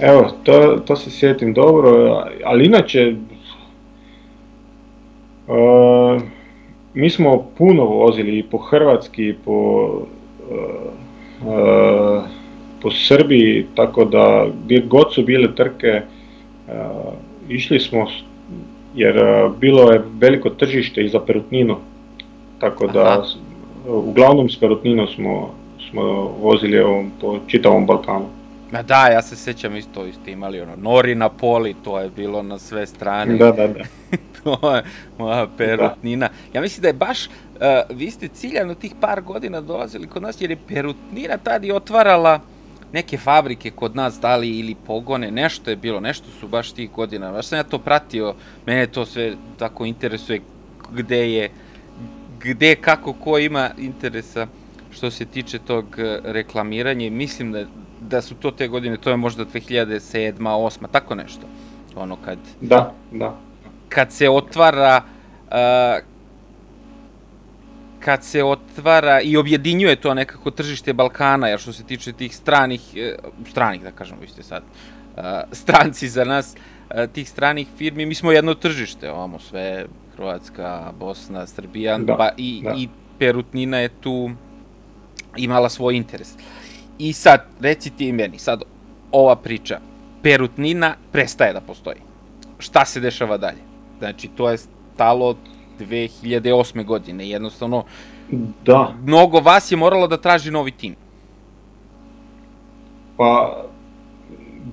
Evo, 0.00 0.30
to, 0.42 0.82
to 0.86 0.96
se 0.96 1.10
sjetim 1.10 1.54
dobro, 1.54 2.22
ali 2.44 2.66
inače, 2.66 3.14
uh, 5.48 6.22
mi 6.94 7.10
smo 7.10 7.50
puno 7.58 7.84
vozili 7.84 8.38
i 8.38 8.42
po 8.42 8.58
Hrvatski, 8.58 9.28
i 9.28 9.34
po, 9.44 9.86
uh, 10.50 10.58
uh, 11.48 12.22
po 12.82 12.90
Srbiji, 12.90 13.66
tako 13.74 14.04
da 14.04 14.46
gdje 14.64 14.80
god 14.80 15.14
su 15.14 15.22
bile 15.22 15.54
trke, 15.54 16.02
uh, 16.68 16.74
išli 17.48 17.80
smo 17.80 18.06
jer 18.94 19.16
bilo 19.60 19.92
je 19.92 20.02
veliko 20.18 20.50
tržište 20.50 21.04
i 21.04 21.08
za 21.08 21.20
perutninu, 21.20 21.76
tako 22.58 22.86
da 22.86 23.02
Aha. 23.02 23.22
uglavnom 23.88 24.48
s 24.48 24.60
perutninom 24.60 25.06
smo, 25.06 25.54
smo 25.90 26.02
vozili 26.42 26.80
ovom, 26.80 27.10
po 27.20 27.38
čitavom 27.46 27.86
Balkanu. 27.86 28.26
Ma 28.72 28.82
da, 28.82 29.06
ja 29.06 29.22
se 29.22 29.36
sećam 29.36 29.76
isto, 29.76 30.06
isto 30.06 30.30
imali 30.30 30.60
ono, 30.60 30.76
Nori 30.76 31.14
na 31.14 31.28
poli, 31.28 31.74
to 31.84 32.00
je 32.00 32.10
bilo 32.16 32.42
na 32.42 32.58
sve 32.58 32.86
strane. 32.86 33.36
Da, 33.36 33.52
da, 33.52 33.66
da. 33.66 33.84
to 34.44 34.76
je 34.76 34.82
moja 35.18 35.46
perutnina. 35.56 36.28
Da. 36.28 36.58
Ja 36.58 36.60
mislim 36.60 36.82
da 36.82 36.88
je 36.88 36.94
baš, 36.94 37.26
uh, 37.26 37.96
vi 37.96 38.10
ste 38.10 38.28
ciljano 38.28 38.74
tih 38.74 38.94
par 39.00 39.20
godina 39.20 39.60
dolazili 39.60 40.06
kod 40.06 40.22
nas, 40.22 40.40
jer 40.40 40.50
je 40.50 40.58
perutnina 40.68 41.36
tada 41.36 41.66
i 41.66 41.72
otvarala 41.72 42.40
neke 42.92 43.18
fabrike 43.18 43.70
kod 43.70 43.96
nas 43.96 44.20
dali 44.20 44.58
ili 44.58 44.74
pogone, 44.86 45.30
nešto 45.30 45.70
je 45.70 45.76
bilo, 45.76 46.00
nešto 46.00 46.26
su 46.40 46.48
baš 46.48 46.72
tih 46.72 46.90
godina. 46.90 47.32
Baš 47.32 47.46
sam 47.46 47.58
ja 47.58 47.62
to 47.62 47.78
pratio, 47.78 48.34
mene 48.66 48.86
to 48.86 49.06
sve 49.06 49.34
tako 49.58 49.84
interesuje 49.84 50.40
gde 50.92 51.32
je, 51.32 51.50
gde, 52.40 52.76
kako, 52.76 53.12
ko 53.12 53.38
ima 53.38 53.70
interesa 53.78 54.46
što 54.90 55.10
se 55.10 55.24
tiče 55.24 55.58
tog 55.58 55.84
e, 55.98 56.20
reklamiranja. 56.24 57.10
Mislim 57.10 57.52
da, 57.52 57.64
da 58.00 58.22
su 58.22 58.34
to 58.34 58.50
te 58.50 58.68
godine, 58.68 58.96
to 58.96 59.10
je 59.10 59.16
možda 59.16 59.44
2007. 59.44 60.34
8. 60.38 60.86
tako 60.92 61.14
nešto. 61.14 61.46
Ono 61.96 62.16
kad... 62.16 62.38
Da, 62.60 62.92
da. 63.12 63.36
Kad 63.88 64.12
se 64.12 64.30
otvara, 64.30 65.02
uh, 65.46 66.13
kad 68.04 68.24
se 68.24 68.44
otvara 68.44 69.20
i 69.20 69.36
objedinjuje 69.36 69.96
to 69.96 70.14
nekako 70.14 70.50
tržište 70.50 70.92
Balkana, 70.92 71.48
jer 71.48 71.58
što 71.60 71.72
se 71.72 71.84
tiče 71.84 72.12
tih 72.12 72.36
stranih, 72.36 72.80
e, 72.96 73.14
stranih 73.50 73.82
da 73.82 73.90
kažemo, 73.90 74.20
vi 74.20 74.28
ste 74.28 74.42
sad, 74.42 74.62
uh, 75.16 75.22
stranci 75.52 76.08
za 76.08 76.24
nas, 76.24 76.54
uh, 76.54 77.12
tih 77.12 77.30
stranih 77.30 77.68
firmi, 77.78 78.06
mi 78.06 78.14
smo 78.14 78.32
jedno 78.32 78.54
tržište, 78.54 79.10
ovamo 79.10 79.38
sve, 79.38 79.86
Hrvatska, 80.16 80.92
Bosna, 80.98 81.46
Srbija, 81.46 81.98
da, 81.98 82.16
pa 82.16 82.30
i, 82.36 82.60
da. 82.64 82.74
i 82.76 82.88
Perutnina 83.18 83.78
je 83.78 83.88
tu 83.88 84.30
imala 85.36 85.68
svoj 85.68 85.96
interes. 85.96 86.34
I 86.98 87.12
sad, 87.12 87.46
reci 87.60 87.90
ti 87.90 88.12
meni, 88.12 88.38
sad, 88.38 88.62
ova 89.12 89.36
priča, 89.36 89.80
Perutnina 90.22 90.94
prestaje 91.12 91.52
da 91.52 91.60
postoji. 91.60 91.98
Šta 92.58 92.84
se 92.84 93.00
dešava 93.00 93.36
dalje? 93.36 93.62
Znači, 93.98 94.28
to 94.28 94.50
je 94.50 94.58
stalo 94.94 95.36
2008. 95.80 96.84
godine. 96.84 97.28
Jednostavno, 97.28 97.84
da. 98.64 98.94
mnogo 99.04 99.40
vas 99.40 99.72
je 99.72 99.76
moralo 99.76 100.06
da 100.06 100.16
traži 100.16 100.50
novi 100.50 100.70
tim. 100.70 100.94
Pa 103.16 103.62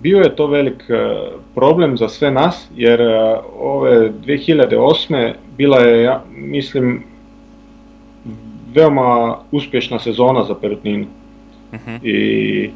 bio 0.01 0.17
je 0.17 0.35
to 0.35 0.47
velik 0.47 0.89
e, 0.89 1.29
problem 1.55 1.97
za 1.97 2.09
sve 2.09 2.31
nas, 2.31 2.67
jer 2.75 3.01
e, 3.01 3.37
ove 3.59 4.11
2008. 4.25 5.33
bila 5.57 5.79
je, 5.79 6.03
ja 6.03 6.23
mislim, 6.35 7.03
veoma 8.75 9.37
uspješna 9.51 9.99
sezona 9.99 10.43
za 10.43 10.55
Perutninu. 10.55 11.05
Mhm. 11.73 11.95
I 12.03 12.69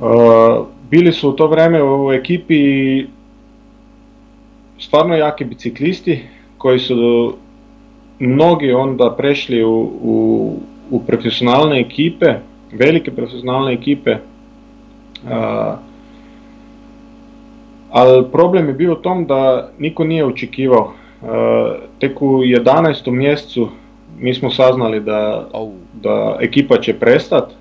uh, 0.00 0.66
bili 0.90 1.12
su 1.12 1.28
u 1.28 1.32
to 1.32 1.46
vreme 1.46 1.82
u 1.82 2.12
ekipi 2.12 3.04
stvarno 4.78 5.14
jaki 5.14 5.44
biciklisti 5.44 6.20
koji 6.58 6.78
su 6.78 7.34
mnogi 8.18 8.72
onda 8.72 9.14
prešli 9.18 9.64
u, 9.64 9.90
u, 10.02 10.56
u 10.90 11.00
profesionalne 11.00 11.80
ekipe, 11.80 12.34
velike 12.72 13.10
profesionalne 13.10 13.72
ekipe. 13.72 14.16
Uh, 15.24 15.30
ali 17.90 18.24
problem 18.32 18.68
je 18.68 18.74
bio 18.74 18.92
u 18.92 19.02
tom 19.02 19.26
da 19.26 19.70
niko 19.78 20.04
nije 20.04 20.24
očekivao. 20.24 20.92
Uh, 21.22 21.28
tek 21.98 22.22
u 22.22 22.26
11. 22.26 23.10
mjesecu 23.10 23.68
mi 24.18 24.34
smo 24.34 24.50
saznali 24.50 25.00
da, 25.00 25.48
da 26.02 26.38
ekipa 26.40 26.80
će 26.80 26.94
prestat. 26.94 27.52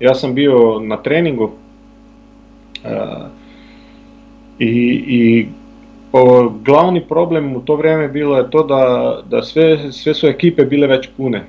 Ja 0.00 0.14
sam 0.14 0.34
bio 0.34 0.80
na 0.80 0.96
treningu 0.96 1.44
uh, 1.44 3.26
i, 4.58 5.04
i 5.06 5.46
o, 6.12 6.52
glavni 6.64 7.00
problem 7.08 7.56
u 7.56 7.60
to 7.60 7.76
vrijeme 7.76 8.08
bilo 8.08 8.36
je 8.36 8.50
to 8.50 8.62
da, 8.62 9.18
da 9.30 9.42
sve, 9.42 9.92
sve 9.92 10.14
su 10.14 10.26
ekipe 10.26 10.64
bile 10.64 10.86
već 10.86 11.08
pune. 11.16 11.44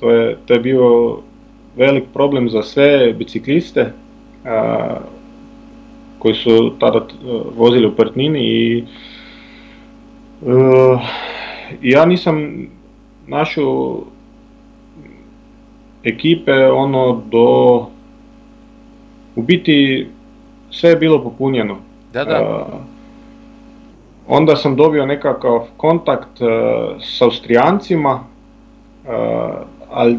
To 0.00 0.10
je, 0.10 0.36
to 0.46 0.54
je 0.54 0.60
bio 0.60 1.18
velik 1.76 2.04
problem 2.12 2.50
za 2.50 2.62
sve 2.62 3.12
bicikliste 3.12 3.92
a, 4.44 4.96
koji 6.18 6.34
su 6.34 6.72
tada 6.80 7.06
t- 7.06 7.14
vozili 7.56 7.86
u 7.86 7.96
Partnini 7.96 8.40
i 8.40 8.78
e, 8.78 8.84
ja 11.82 12.06
nisam 12.06 12.66
našao 13.26 14.02
ekipe 16.04 16.66
ono 16.70 17.22
do 17.30 17.86
u 19.36 19.42
biti 19.42 20.06
sve 20.70 20.90
je 20.90 20.96
bilo 20.96 21.22
popunjeno. 21.22 21.76
Da, 22.12 22.24
da. 22.24 22.66
Uh, 22.72 22.97
onda 24.28 24.56
sam 24.56 24.76
dobio 24.76 25.06
nekakav 25.06 25.60
kontakt 25.76 26.40
uh, 26.40 26.48
s 27.02 27.22
Austrijancima, 27.22 28.12
uh, 28.12 29.10
ali 29.90 30.18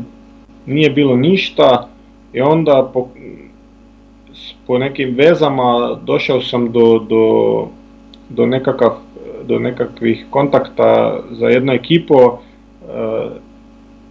nije 0.65 0.89
bilo 0.89 1.15
ništa 1.15 1.87
i 2.33 2.41
onda 2.41 2.89
po, 2.93 3.07
po 4.67 4.77
nekim 4.77 5.15
vezama 5.15 5.95
došao 6.03 6.41
sam 6.41 6.71
do, 6.71 6.99
do, 6.99 7.67
do, 8.29 8.45
nekakav, 8.45 8.91
do 9.43 9.59
nekakvih 9.59 10.25
kontakta 10.29 11.19
za 11.31 11.47
jednu 11.47 11.73
ekipu, 11.73 12.15
uh, 12.15 12.39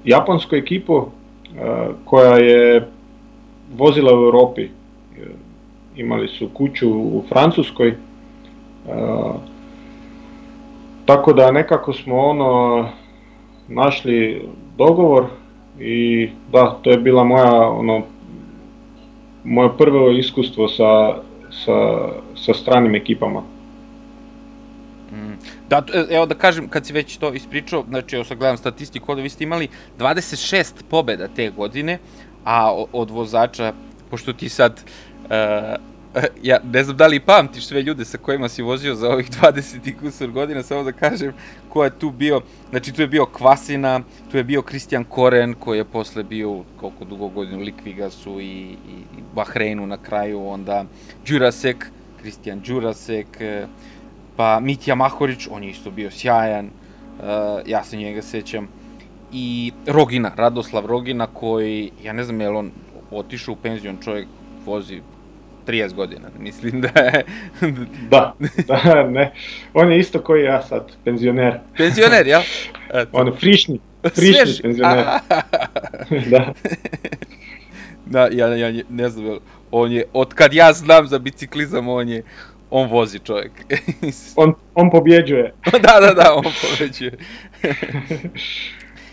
japonsku 0.04 0.56
ekipu 0.56 1.06
koja 2.04 2.34
je 2.36 2.88
vozila 3.76 4.12
u 4.14 4.24
Europi. 4.24 4.68
Imali 5.96 6.28
su 6.28 6.48
kuću 6.54 6.90
u 6.90 7.24
Francuskoj, 7.28 7.94
tako 11.08 11.32
da 11.32 11.50
nekako 11.50 11.92
smo 11.92 12.16
ono 12.16 12.84
našli 13.68 14.48
dogovor 14.76 15.24
i 15.80 16.28
da, 16.52 16.78
to 16.82 16.90
je 16.90 16.98
bila 16.98 17.24
moja 17.24 17.68
ono 17.68 18.02
moje 19.44 19.68
prvo 19.78 20.10
iskustvo 20.10 20.68
sa, 20.68 21.14
sa, 21.64 22.08
sa 22.36 22.54
stranim 22.54 22.94
ekipama. 22.94 23.42
Mm. 25.12 25.32
Da, 25.68 25.80
t- 25.80 26.06
evo 26.10 26.26
da 26.26 26.34
kažem, 26.34 26.68
kad 26.68 26.86
si 26.86 26.92
već 26.92 27.16
to 27.16 27.32
ispričao, 27.32 27.84
znači 27.88 28.16
evo 28.16 28.24
sad 28.24 28.38
gledam 28.38 28.56
statistiku, 28.56 29.12
ovdje 29.12 29.22
vi 29.22 29.28
ste 29.28 29.44
imali 29.44 29.68
26 29.98 30.72
pobjeda 30.90 31.28
te 31.28 31.50
godine, 31.50 31.98
a 32.44 32.84
od 32.92 33.10
vozača, 33.10 33.72
pošto 34.10 34.32
ti 34.32 34.48
sad, 34.48 34.84
uh, 35.24 35.30
ja 36.42 36.58
ne 36.72 36.84
znam 36.84 36.96
da 36.96 37.06
li 37.06 37.20
pamtiš 37.20 37.66
sve 37.66 37.82
ljude 37.82 38.04
sa 38.04 38.18
kojima 38.18 38.48
si 38.48 38.62
vozio 38.62 38.94
za 38.94 39.10
ovih 39.10 39.30
20 39.40 39.88
i 39.88 39.96
kusur 39.96 40.30
godina, 40.30 40.62
samo 40.62 40.82
da 40.82 40.92
kažem 40.92 41.32
ko 41.68 41.84
je 41.84 41.98
tu 41.98 42.10
bio, 42.10 42.40
znači 42.70 42.92
tu 42.92 43.02
je 43.02 43.08
bio 43.08 43.26
Kvasina, 43.26 44.00
tu 44.30 44.36
je 44.36 44.44
bio 44.44 44.62
Kristijan 44.62 45.04
Koren, 45.04 45.54
koji 45.54 45.78
je 45.78 45.84
posle 45.84 46.22
bio 46.22 46.64
koliko 46.80 47.04
dugo 47.04 47.28
godina 47.28 47.58
u 47.58 47.60
Likvigasu 47.60 48.40
i, 48.40 48.44
i, 48.44 48.74
i 49.18 49.22
Bahreinu 49.34 49.86
na 49.86 49.96
kraju, 49.96 50.46
onda 50.46 50.84
Đurasek, 51.26 51.86
Kristijan 52.22 52.60
Đurasek, 52.60 53.40
eh, 53.40 53.66
pa 54.36 54.60
Mitja 54.60 54.94
Mahorić, 54.94 55.48
on 55.50 55.64
je 55.64 55.70
isto 55.70 55.90
bio 55.90 56.10
sjajan, 56.10 56.66
uh, 56.66 57.24
ja 57.66 57.84
se 57.84 57.96
njega 57.96 58.22
sećam, 58.22 58.68
i 59.32 59.72
Rogina, 59.86 60.32
Radoslav 60.36 60.86
Rogina, 60.86 61.26
koji, 61.26 61.90
ja 62.02 62.12
ne 62.12 62.24
znam 62.24 62.40
je 62.40 62.50
li 62.50 62.56
on 62.56 62.70
otišao 63.10 63.52
u 63.52 63.56
penziju, 63.56 63.90
on 63.90 63.98
čovjek 64.02 64.28
vozi 64.66 65.00
30 65.68 65.94
godina, 65.94 66.28
mislim 66.38 66.80
da 66.80 67.00
je 67.00 67.24
Da, 68.10 68.34
da, 68.66 69.02
ne. 69.10 69.32
On 69.74 69.92
je 69.92 69.98
isto 69.98 70.20
koji 70.20 70.44
ja 70.44 70.62
sad, 70.62 70.92
penzioner. 71.04 71.58
penzioner? 71.76 72.26
Eto. 72.94 73.08
On 73.12 73.26
je 73.26 73.32
frišni, 73.32 73.80
frišni 74.14 74.34
Svež. 74.46 74.60
penzioner. 74.62 75.04
da. 76.30 76.52
da, 78.06 78.28
ja, 78.32 78.56
ja 78.56 78.82
ne 78.88 79.08
znam, 79.08 79.38
on 79.70 79.92
je, 79.92 80.04
od 80.12 80.34
kad 80.34 80.54
ja 80.54 80.72
znam 80.72 81.06
za 81.06 81.18
biciklizam, 81.18 81.88
on 81.88 82.08
je, 82.08 82.22
on 82.70 82.88
vozi 82.90 83.18
čovjek. 83.18 83.52
On, 84.36 84.54
on 84.74 84.90
pobjeđuje. 84.90 85.54
da, 85.72 86.00
da, 86.00 86.14
da, 86.14 86.34
on 86.34 86.44
povećuje. 86.62 87.12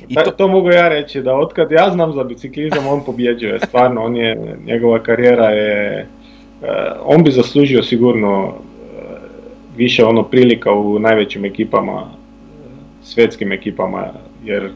I 0.07 0.13
I 0.13 0.15
to... 0.15 0.31
to- 0.31 0.47
mogu 0.47 0.69
ja 0.69 0.87
reći, 0.89 1.21
da 1.21 1.35
otkad 1.35 1.71
ja 1.71 1.89
znam 1.89 2.13
za 2.13 2.23
biciklizam, 2.23 2.87
on 2.87 3.03
pobjeđuje. 3.05 3.59
Stvarno, 3.59 4.03
on 4.03 4.15
je, 4.15 4.57
njegova 4.65 5.03
karijera 5.03 5.49
je, 5.49 6.07
on 7.03 7.23
bi 7.23 7.31
zaslužio 7.31 7.83
sigurno 7.83 8.53
eh, 8.53 9.15
više 9.77 10.05
ono 10.05 10.23
prilika 10.23 10.71
u 10.71 10.99
najvećim 10.99 11.45
ekipama, 11.45 12.01
eh, 12.01 12.69
svjetskim 13.03 13.51
ekipama, 13.51 14.07
jer 14.43 14.63
eh, 14.63 14.71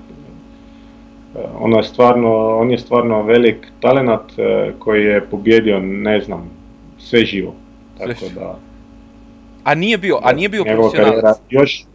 ono 1.59 1.77
je 1.77 1.83
stvarno, 1.83 2.57
on 2.57 2.71
je 2.71 2.77
stvarno 2.77 3.23
velik 3.23 3.67
talenat 3.79 4.31
eh, 4.37 4.71
koji 4.79 5.05
je 5.05 5.21
pobjedio, 5.21 5.79
ne 5.79 6.21
znam, 6.21 6.49
sve 6.97 7.25
živo. 7.25 7.55
Tako 7.97 8.25
da, 8.35 8.59
A 9.63 9.75
nije 9.75 9.97
bio, 9.97 10.19
a 10.23 10.33
nije 10.33 10.49
bio 10.49 10.63
profesionalac. 10.63 11.37
još 11.49 11.85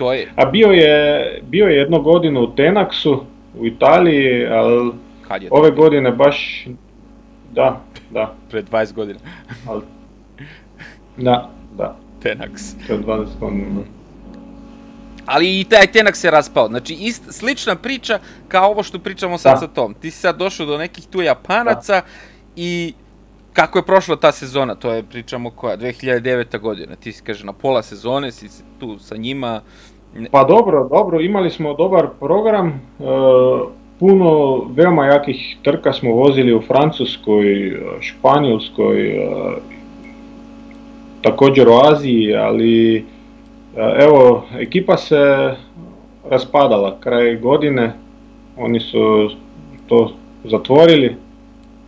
To 0.00 0.12
je, 0.12 0.28
a 0.36 0.44
bio 0.44 0.68
je, 0.68 1.40
bio 1.48 1.66
je 1.66 1.76
jednu 1.76 2.02
godinu 2.02 2.40
u 2.40 2.46
Tenaxu 2.46 3.18
u 3.58 3.66
Italiji, 3.66 4.46
ali 4.46 4.92
to? 5.28 5.46
ove 5.50 5.70
godine 5.70 6.10
baš, 6.10 6.66
da, 7.50 7.80
da, 8.10 8.34
Pred 8.50 8.70
20 8.70 8.92
godina. 8.92 9.18
ali, 9.68 9.82
da, 11.16 11.50
da, 11.76 11.96
Tenax. 12.22 12.74
je 12.88 12.98
20 12.98 13.26
godina. 13.40 13.80
Ali 15.26 15.60
i 15.60 15.64
taj 15.64 15.86
Tenax 15.86 16.14
se 16.14 16.30
raspao. 16.30 16.68
Znači, 16.68 16.94
ist, 16.94 17.22
slična 17.32 17.76
priča 17.76 18.18
kao 18.48 18.70
ovo 18.70 18.82
što 18.82 18.98
pričamo 18.98 19.38
sad 19.38 19.52
Da. 19.52 19.58
sa 19.60 19.66
tom. 19.66 19.94
Ti 19.94 20.10
si 20.10 20.18
sad 20.18 20.36
došao 20.36 20.66
do 20.66 20.78
nekih 20.78 21.06
tu 21.06 21.22
Japanaca 21.22 22.02
i 22.56 22.94
kako 23.52 23.78
je 23.78 23.86
prošla 23.86 24.16
ta 24.16 24.32
sezona, 24.32 24.74
to 24.74 24.92
je 24.92 25.02
pričamo 25.02 25.50
koja, 25.50 25.76
2009. 25.76 26.58
godina. 26.58 26.96
Ti 26.96 27.12
si 27.12 27.22
kaže 27.22 27.46
na 27.46 27.52
pola 27.52 27.82
sezone, 27.82 28.32
si 28.32 28.48
si 28.48 28.62
tu 28.78 28.98
sa 28.98 29.16
njima. 29.16 29.60
Pa 30.30 30.44
dobro, 30.44 30.88
dobro, 30.88 31.20
imali 31.20 31.50
smo 31.50 31.74
dobar 31.74 32.08
program, 32.20 32.68
e, 32.68 33.02
puno 34.00 34.60
veoma 34.74 35.06
jakih 35.06 35.56
trka 35.62 35.92
smo 35.92 36.12
vozili 36.12 36.54
u 36.54 36.60
Francuskoj, 36.60 37.68
e, 37.68 37.80
Španjolskoj, 38.00 39.08
e, 39.08 39.28
također 41.22 41.68
u 41.68 41.72
Aziji, 41.72 42.34
ali 42.34 42.96
e, 42.96 43.02
evo, 44.00 44.44
ekipa 44.58 44.96
se 44.96 45.54
raspadala 46.30 46.96
kraj 47.00 47.36
godine, 47.36 47.92
oni 48.56 48.80
su 48.80 49.30
to 49.86 50.12
zatvorili, 50.44 51.16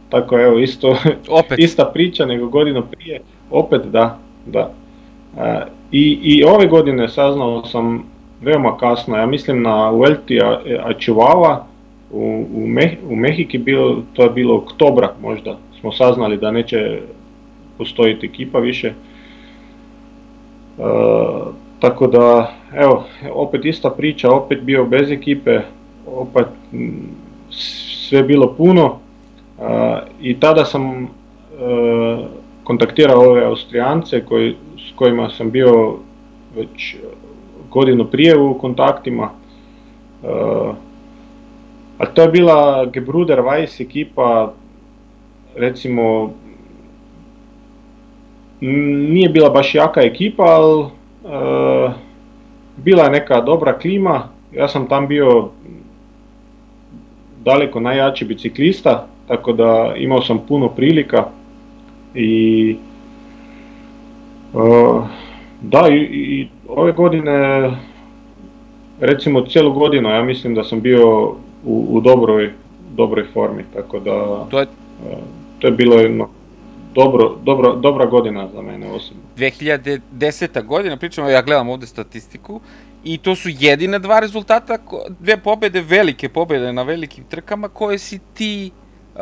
tako 0.09 0.41
evo 0.41 0.59
isto 0.59 0.97
Opet. 1.41 1.59
ista 1.59 1.85
priča 1.85 2.27
nego 2.27 2.49
godinu 2.49 2.83
prije, 2.91 3.21
opet 3.51 3.83
da, 3.83 4.19
da. 4.47 4.71
I, 5.93 6.19
I 6.23 6.45
ove 6.45 6.67
godine 6.67 7.09
saznao 7.09 7.65
sam 7.65 8.05
veoma 8.43 8.77
kasno, 8.77 9.17
ja 9.17 9.27
mislim 9.27 9.63
na 9.63 9.91
Vuelti 9.91 10.41
a, 10.41 10.61
a 10.85 10.93
Chihuahua 10.99 11.72
u, 12.13 12.47
u, 12.55 12.67
Meh, 12.67 12.99
Mehiki 13.11 13.59
bilo, 13.59 14.03
to 14.13 14.23
je 14.23 14.31
bilo 14.31 14.57
oktobra 14.57 15.15
možda, 15.23 15.59
smo 15.81 15.93
saznali 15.93 16.37
da 16.37 16.51
neće 16.51 17.01
postojiti 17.79 18.27
ekipa 18.27 18.59
više. 18.59 18.89
E, 18.89 18.93
tako 21.81 22.07
da, 22.07 22.55
evo, 22.75 23.05
opet 23.33 23.65
ista 23.65 23.91
priča, 23.91 24.31
opet 24.31 24.63
bio 24.63 24.85
bez 24.85 25.11
ekipe, 25.11 25.61
opet 26.07 26.47
sve 27.51 28.23
bilo 28.23 28.55
puno, 28.55 28.99
I 30.21 30.41
tada 30.41 30.65
sam 30.65 31.09
kontaktirao 32.65 33.21
ove 33.21 33.45
Austrijance 33.45 34.25
koji, 34.25 34.55
s 34.79 34.97
kojima 34.97 35.31
sam 35.31 35.51
bio 35.51 35.97
već 36.57 36.97
godinu 37.71 38.05
prije 38.05 38.39
u 38.39 38.59
kontaktima. 38.59 39.31
A 42.03 42.07
to 42.07 42.23
je 42.23 42.29
bila 42.29 42.85
Gebruder 42.91 43.39
Weiss 43.39 43.81
ekipa, 43.81 44.53
recimo, 45.57 46.33
nije 48.61 49.29
bila 49.29 49.51
baš 49.51 49.75
jaka 49.75 50.03
ekipa, 50.03 50.43
ali 50.43 50.85
bila 52.77 53.05
je 53.05 53.11
neka 53.11 53.41
dobra 53.41 53.79
klima, 53.79 54.29
ja 54.53 54.69
sam 54.69 54.89
tam 54.89 55.09
bio 55.09 55.49
daleko 57.45 57.81
najjači 57.81 58.25
biciklista, 58.25 59.07
tako 59.29 59.53
da 59.53 59.95
imao 59.97 60.23
sam 60.23 60.39
puno 60.49 60.69
prilika 60.69 61.25
i 62.15 62.77
uh, 64.53 65.05
da 65.61 65.89
i, 65.89 65.99
i 65.99 66.49
ove 66.69 66.93
godine 66.93 67.71
recimo 69.01 69.41
cijelu 69.47 69.73
godinu 69.73 70.09
ja 70.09 70.23
mislim 70.23 70.55
da 70.55 70.65
sam 70.65 70.81
bio 70.81 71.35
u, 71.65 71.87
u 71.91 72.01
dobroj, 72.01 72.53
dobroj 72.95 73.25
formi, 73.33 73.65
tako 73.75 74.01
da 74.01 74.47
to 74.51 74.61
je, 74.61 74.67
uh, 74.67 75.19
to 75.59 75.67
je 75.67 75.73
bilo 75.73 75.97
jedno 75.97 76.29
dobro, 76.95 77.37
dobro, 77.43 77.77
dobra 77.77 78.07
godina 78.07 78.49
za 78.55 78.63
mene 78.63 78.91
osobno. 78.91 79.23
2010. 79.37 80.67
godina, 80.67 80.97
pričamo, 80.97 81.29
ja 81.29 81.43
gledam 81.43 81.69
ovde 81.69 81.87
statistiku, 81.87 82.61
i 83.05 83.19
to 83.19 83.37
su 83.37 83.49
jedine 83.49 83.99
dva 83.99 84.21
rezultata, 84.21 84.79
dve 85.21 85.37
pobede, 85.37 85.81
velike 85.81 86.29
pobede 86.29 86.73
na 86.73 86.83
velikim 86.83 87.25
trkama 87.25 87.69
koje 87.69 87.99
si 87.99 88.21
ti, 88.35 88.71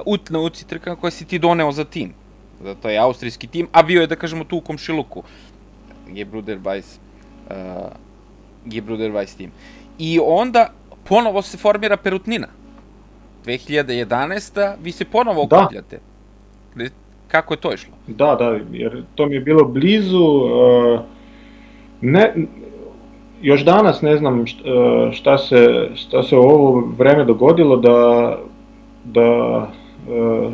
ut 0.07 0.31
na 0.31 0.40
uci 0.40 0.66
trkama 0.66 0.96
koje 0.96 1.11
si 1.11 1.24
ti 1.24 1.38
doneo 1.38 1.72
za 1.72 1.85
tim. 1.85 2.12
To 2.83 2.88
je 2.88 2.98
austrijski 2.98 3.46
tim, 3.46 3.68
a 3.72 3.83
bio 3.83 4.00
je, 4.00 4.07
da 4.07 4.16
kažemo, 4.16 4.44
tu 4.44 4.57
u 4.57 4.61
komšiluku. 4.61 5.22
Gebruder 6.09 6.59
Weiss, 6.59 6.98
uh, 7.50 7.57
Gebruder 8.64 9.11
Weiss 9.11 9.37
tim. 9.37 9.50
I 9.98 10.20
onda 10.22 10.72
ponovo 11.11 11.42
se 11.42 11.59
formira 11.59 11.96
Perutnina. 11.96 12.46
2011. 13.46 14.75
vi 14.83 14.92
se 14.92 15.05
ponovo 15.05 15.46
da. 15.46 15.57
okupljate. 15.57 15.99
Da. 16.75 16.85
Kako 17.29 17.55
je 17.55 17.59
to 17.59 17.73
išlo? 17.73 17.92
Da, 18.07 18.35
da, 18.35 18.59
jer 18.73 19.03
to 19.14 19.27
mi 19.27 19.35
je 19.35 19.40
bilo 19.40 19.64
blizu. 19.64 20.25
Uh, 20.25 21.01
ne, 22.01 22.35
još 23.42 23.64
danas 23.64 24.03
ne 24.03 24.16
znam 24.16 24.46
šta, 24.46 24.62
šta, 25.12 25.38
se, 25.38 25.90
šta 25.94 26.23
se 26.23 26.37
u 26.37 26.40
ovo 26.40 26.88
vreme 26.99 27.25
dogodilo 27.25 27.77
da, 27.77 28.38
da, 29.05 29.68
uh, 30.09 30.53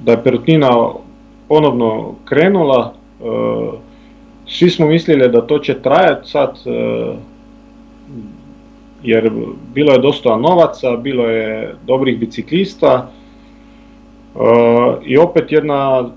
da 0.00 0.12
je 0.12 0.22
Perutnina 0.22 0.70
ponovno 1.48 2.14
krenula. 2.24 2.94
Svi 4.46 4.70
smo 4.70 4.86
mislili 4.86 5.28
da 5.28 5.46
to 5.46 5.58
će 5.58 5.82
trajati 5.82 6.30
sad, 6.30 6.58
jer 9.02 9.30
bilo 9.74 9.92
je 9.92 9.98
dosta 9.98 10.36
novaca, 10.36 10.96
bilo 10.96 11.26
je 11.26 11.74
dobrih 11.86 12.18
biciklista, 12.18 13.10
Uh, 14.34 15.02
I 15.04 15.18
opet 15.18 15.52
jedna 15.52 16.10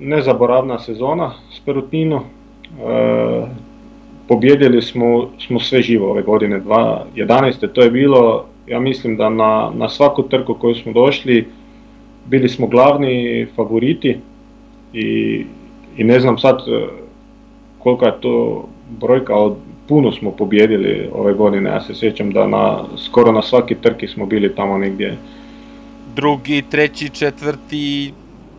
nezaboravna 0.00 0.78
sezona 0.78 1.32
s 1.52 1.60
Perutnino. 1.60 2.16
Uh, 2.16 3.48
pobjedili 4.28 4.82
smo, 4.82 5.30
smo 5.46 5.60
sve 5.60 5.82
živo 5.82 6.10
ove 6.10 6.22
godine, 6.22 6.60
2011. 6.60 7.72
To 7.72 7.82
je 7.82 7.90
bilo, 7.90 8.44
ja 8.66 8.80
mislim 8.80 9.16
da 9.16 9.28
na, 9.28 9.70
na 9.74 9.88
svaku 9.88 10.22
trku 10.22 10.54
koju 10.54 10.74
smo 10.74 10.92
došli, 10.92 11.48
bili 12.26 12.48
smo 12.48 12.66
glavni 12.66 13.46
favoriti 13.56 14.18
i, 14.92 15.44
i 15.96 16.04
ne 16.04 16.20
znam 16.20 16.38
sad 16.38 16.62
kolika 17.78 18.06
je 18.06 18.20
to 18.20 18.64
brojka, 19.00 19.34
ali 19.34 19.54
puno 19.92 20.12
smo 20.12 20.30
pobjedili 20.30 21.10
ove 21.14 21.32
godine. 21.32 21.70
Ja 21.70 21.80
se 21.80 21.94
sjećam 21.94 22.30
da 22.30 22.46
na, 22.46 22.84
skoro 23.06 23.32
na 23.32 23.42
svaki 23.42 23.74
trki 23.74 24.08
smo 24.08 24.26
bili 24.26 24.54
tamo 24.54 24.78
negdje 24.78 25.16
drugi, 26.16 26.62
treći, 26.70 27.08
četvrti, 27.08 28.12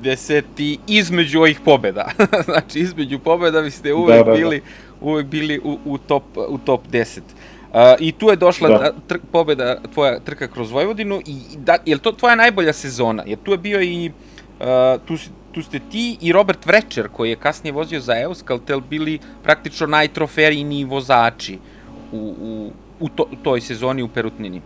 deseti, 0.04 0.78
između 0.88 1.40
ovih 1.40 1.60
pobeda. 1.66 2.12
znači, 2.50 2.80
između 2.80 3.20
pobeda 3.20 3.60
vi 3.60 3.72
ste 3.72 3.94
uvek 3.94 4.18
da, 4.18 4.24
da, 4.24 4.32
da. 4.32 4.38
bili, 4.38 4.62
uvek 5.02 5.26
bili 5.26 5.60
u, 5.64 5.78
u, 5.86 5.98
top, 5.98 6.24
u 6.50 6.58
top 6.58 6.82
10. 6.92 7.20
Uh, 7.20 7.80
I 8.00 8.12
tu 8.12 8.30
je 8.30 8.36
došla 8.36 8.70
da. 8.70 8.94
tr 9.08 9.18
pobeda, 9.32 9.78
tvoja 9.94 10.20
trka 10.20 10.48
kroz 10.48 10.72
Vojvodinu, 10.72 11.22
i 11.26 11.58
da, 11.58 11.78
je 11.86 11.96
li 11.96 12.02
to 12.02 12.12
tvoja 12.12 12.36
najbolja 12.36 12.74
sezona? 12.74 13.24
Jer 13.26 13.40
tu 13.44 13.52
je 13.52 13.58
bio 13.58 13.82
i, 13.82 14.12
uh, 14.60 14.66
tu, 15.08 15.18
tu 15.54 15.62
ste 15.62 15.80
ti 15.92 16.18
i 16.22 16.32
Robert 16.32 16.66
Vrečer, 16.66 17.08
koji 17.12 17.30
je 17.30 17.36
kasnije 17.36 17.74
vozio 17.74 18.00
za 18.00 18.20
Euskaltel, 18.22 18.82
bili 18.90 19.20
praktično 19.44 19.88
najtrofejniji 19.88 20.86
vozači 20.86 21.58
u, 22.12 22.36
u, 22.42 22.72
u 23.00 23.10
to, 23.10 23.26
toj 23.44 23.62
sezoni 23.62 24.04
u 24.04 24.08
Perutnini. 24.08 24.62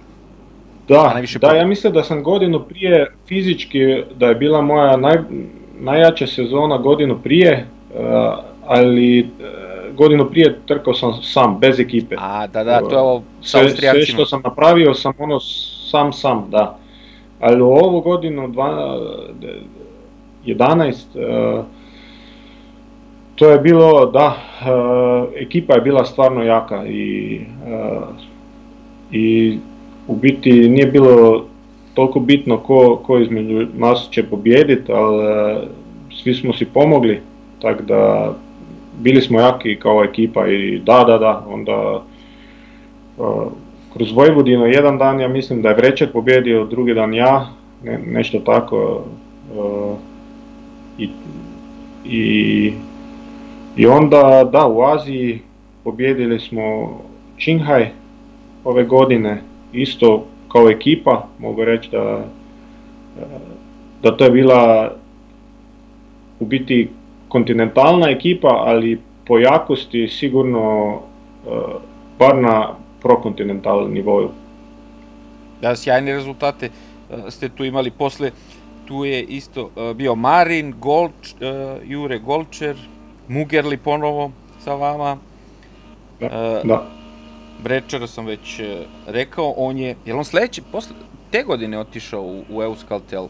Da, 0.88 1.22
da, 1.42 1.56
ja 1.56 1.68
mislim 1.68 1.94
da 1.94 2.04
sam 2.04 2.24
godinu 2.24 2.60
prije 2.60 3.12
fizički, 3.28 3.80
da 4.16 4.28
je 4.28 4.36
bila 4.36 4.62
moja 4.62 4.98
naj, 4.98 5.18
najjača 5.80 6.28
sezona 6.28 6.78
godinu 6.78 7.20
prije, 7.24 7.68
uh, 7.90 8.04
ali 8.66 9.22
uh, 9.22 9.96
godinu 9.96 10.30
prije 10.30 10.60
trkao 10.66 10.94
sam 10.94 11.14
sam, 11.24 11.60
bez 11.60 11.80
ekipe. 11.80 12.16
A, 12.20 12.48
da, 12.48 12.64
da, 12.64 12.80
to 12.80 12.96
je 12.96 12.98
ovo 12.98 13.24
sa 13.42 13.60
sve, 13.70 13.92
sve 13.92 14.06
što 14.06 14.26
sam 14.26 14.42
napravio 14.44 14.94
sam 14.94 15.14
ono 15.20 15.40
sam, 15.92 16.14
sam, 16.14 16.48
da. 16.50 16.78
Ali 17.40 17.62
u 17.62 17.68
ovu 17.68 18.02
godinu, 18.02 18.48
dva, 18.48 19.00
11, 20.48 20.94
uh, 21.16 21.66
to 23.36 23.50
je 23.50 23.60
bilo, 23.60 24.06
da, 24.06 24.28
uh, 24.28 25.30
ekipa 25.36 25.74
je 25.74 25.82
bila 25.82 26.06
stvarno 26.06 26.44
jaka 26.44 26.86
i, 26.86 27.40
uh, 27.68 28.08
i 29.12 29.58
u 30.08 30.16
biti 30.16 30.52
nije 30.70 30.86
bilo 30.86 31.46
toliko 31.94 32.20
bitno 32.20 32.58
ko, 32.58 33.02
ko 33.06 33.20
između 33.20 33.68
nas 33.78 34.08
će 34.12 34.24
pobijediti, 34.24 34.92
ali 34.92 35.58
svi 36.24 36.34
smo 36.34 36.54
si 36.54 36.66
pomogli, 36.66 37.22
tako 37.62 37.84
da 37.84 38.34
bili 39.00 39.22
smo 39.22 39.40
jaki 39.40 39.76
kao 39.76 40.04
ekipa 40.04 40.48
i 40.48 40.80
da, 40.80 41.04
da, 41.08 41.18
da, 41.18 41.46
onda 41.50 42.02
kroz 43.94 44.12
Vojvodinu 44.12 44.66
jedan 44.66 44.98
dan 44.98 45.20
ja 45.20 45.28
mislim 45.28 45.62
da 45.62 45.70
je 45.70 45.76
Vrečet 45.76 46.14
pobjedio, 46.14 46.66
drugi 46.66 46.94
dan 46.94 47.14
ja, 47.14 47.50
ne, 47.84 48.00
nešto 48.06 48.40
tako. 48.40 49.04
I, 50.98 51.10
i, 52.06 52.74
I 53.78 53.88
onda, 53.88 54.50
da, 54.52 54.68
u 54.68 54.82
Aziji 54.82 55.42
pobjedili 55.84 56.40
smo 56.40 56.98
Qinghai 57.38 57.86
ove 58.64 58.84
godine, 58.84 59.42
isto 59.74 60.26
kao 60.52 60.70
ekipa, 60.70 61.28
mogu 61.40 61.66
reći 61.66 61.90
da, 61.92 62.26
da 64.04 64.18
to 64.18 64.24
je 64.24 64.32
bila 64.32 64.92
u 66.40 66.46
biti 66.46 66.90
kontinentalna 67.28 68.10
ekipa, 68.10 68.48
ali 68.48 69.02
po 69.26 69.38
jakosti 69.38 70.08
sigurno 70.08 71.00
bar 72.20 72.38
na 72.38 72.74
prokontinentalnom 73.02 73.94
nivoju. 73.94 74.30
Da, 75.62 75.76
sjajne 75.76 76.14
rezultate 76.14 76.70
ste 77.30 77.50
tu 77.50 77.64
imali 77.66 77.92
posle, 77.92 78.32
tu 78.88 79.06
je 79.06 79.24
isto 79.24 79.70
bio 79.96 80.16
Marin, 80.16 80.74
Golč, 80.80 81.34
Jure 81.84 82.20
Golčer, 82.20 82.76
Mugerli 83.28 83.78
ponovo 83.78 84.32
sa 84.64 84.74
vama. 84.74 85.18
Da, 86.20 86.62
da. 86.64 86.88
Brečara 87.64 88.08
sam 88.08 88.26
već 88.26 88.60
e, 88.60 88.86
rekao, 89.08 89.54
on 89.58 89.78
je, 89.78 89.96
je 90.06 90.14
on 90.14 90.26
sledeće, 90.26 90.62
posle, 90.72 90.96
te 91.32 91.44
godine 91.44 91.80
otišao 91.80 92.22
u, 92.22 92.44
u 92.50 92.64
Euskaltel? 92.64 93.28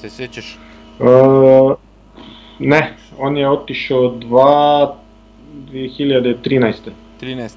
Se 0.00 0.10
sećaš? 0.10 0.58
Uh, 0.98 1.74
ne, 2.58 2.96
on 3.18 3.36
je 3.36 3.50
otišao 3.50 4.08
dva, 4.08 4.96
2013. 5.72 6.72
13. 7.20 7.50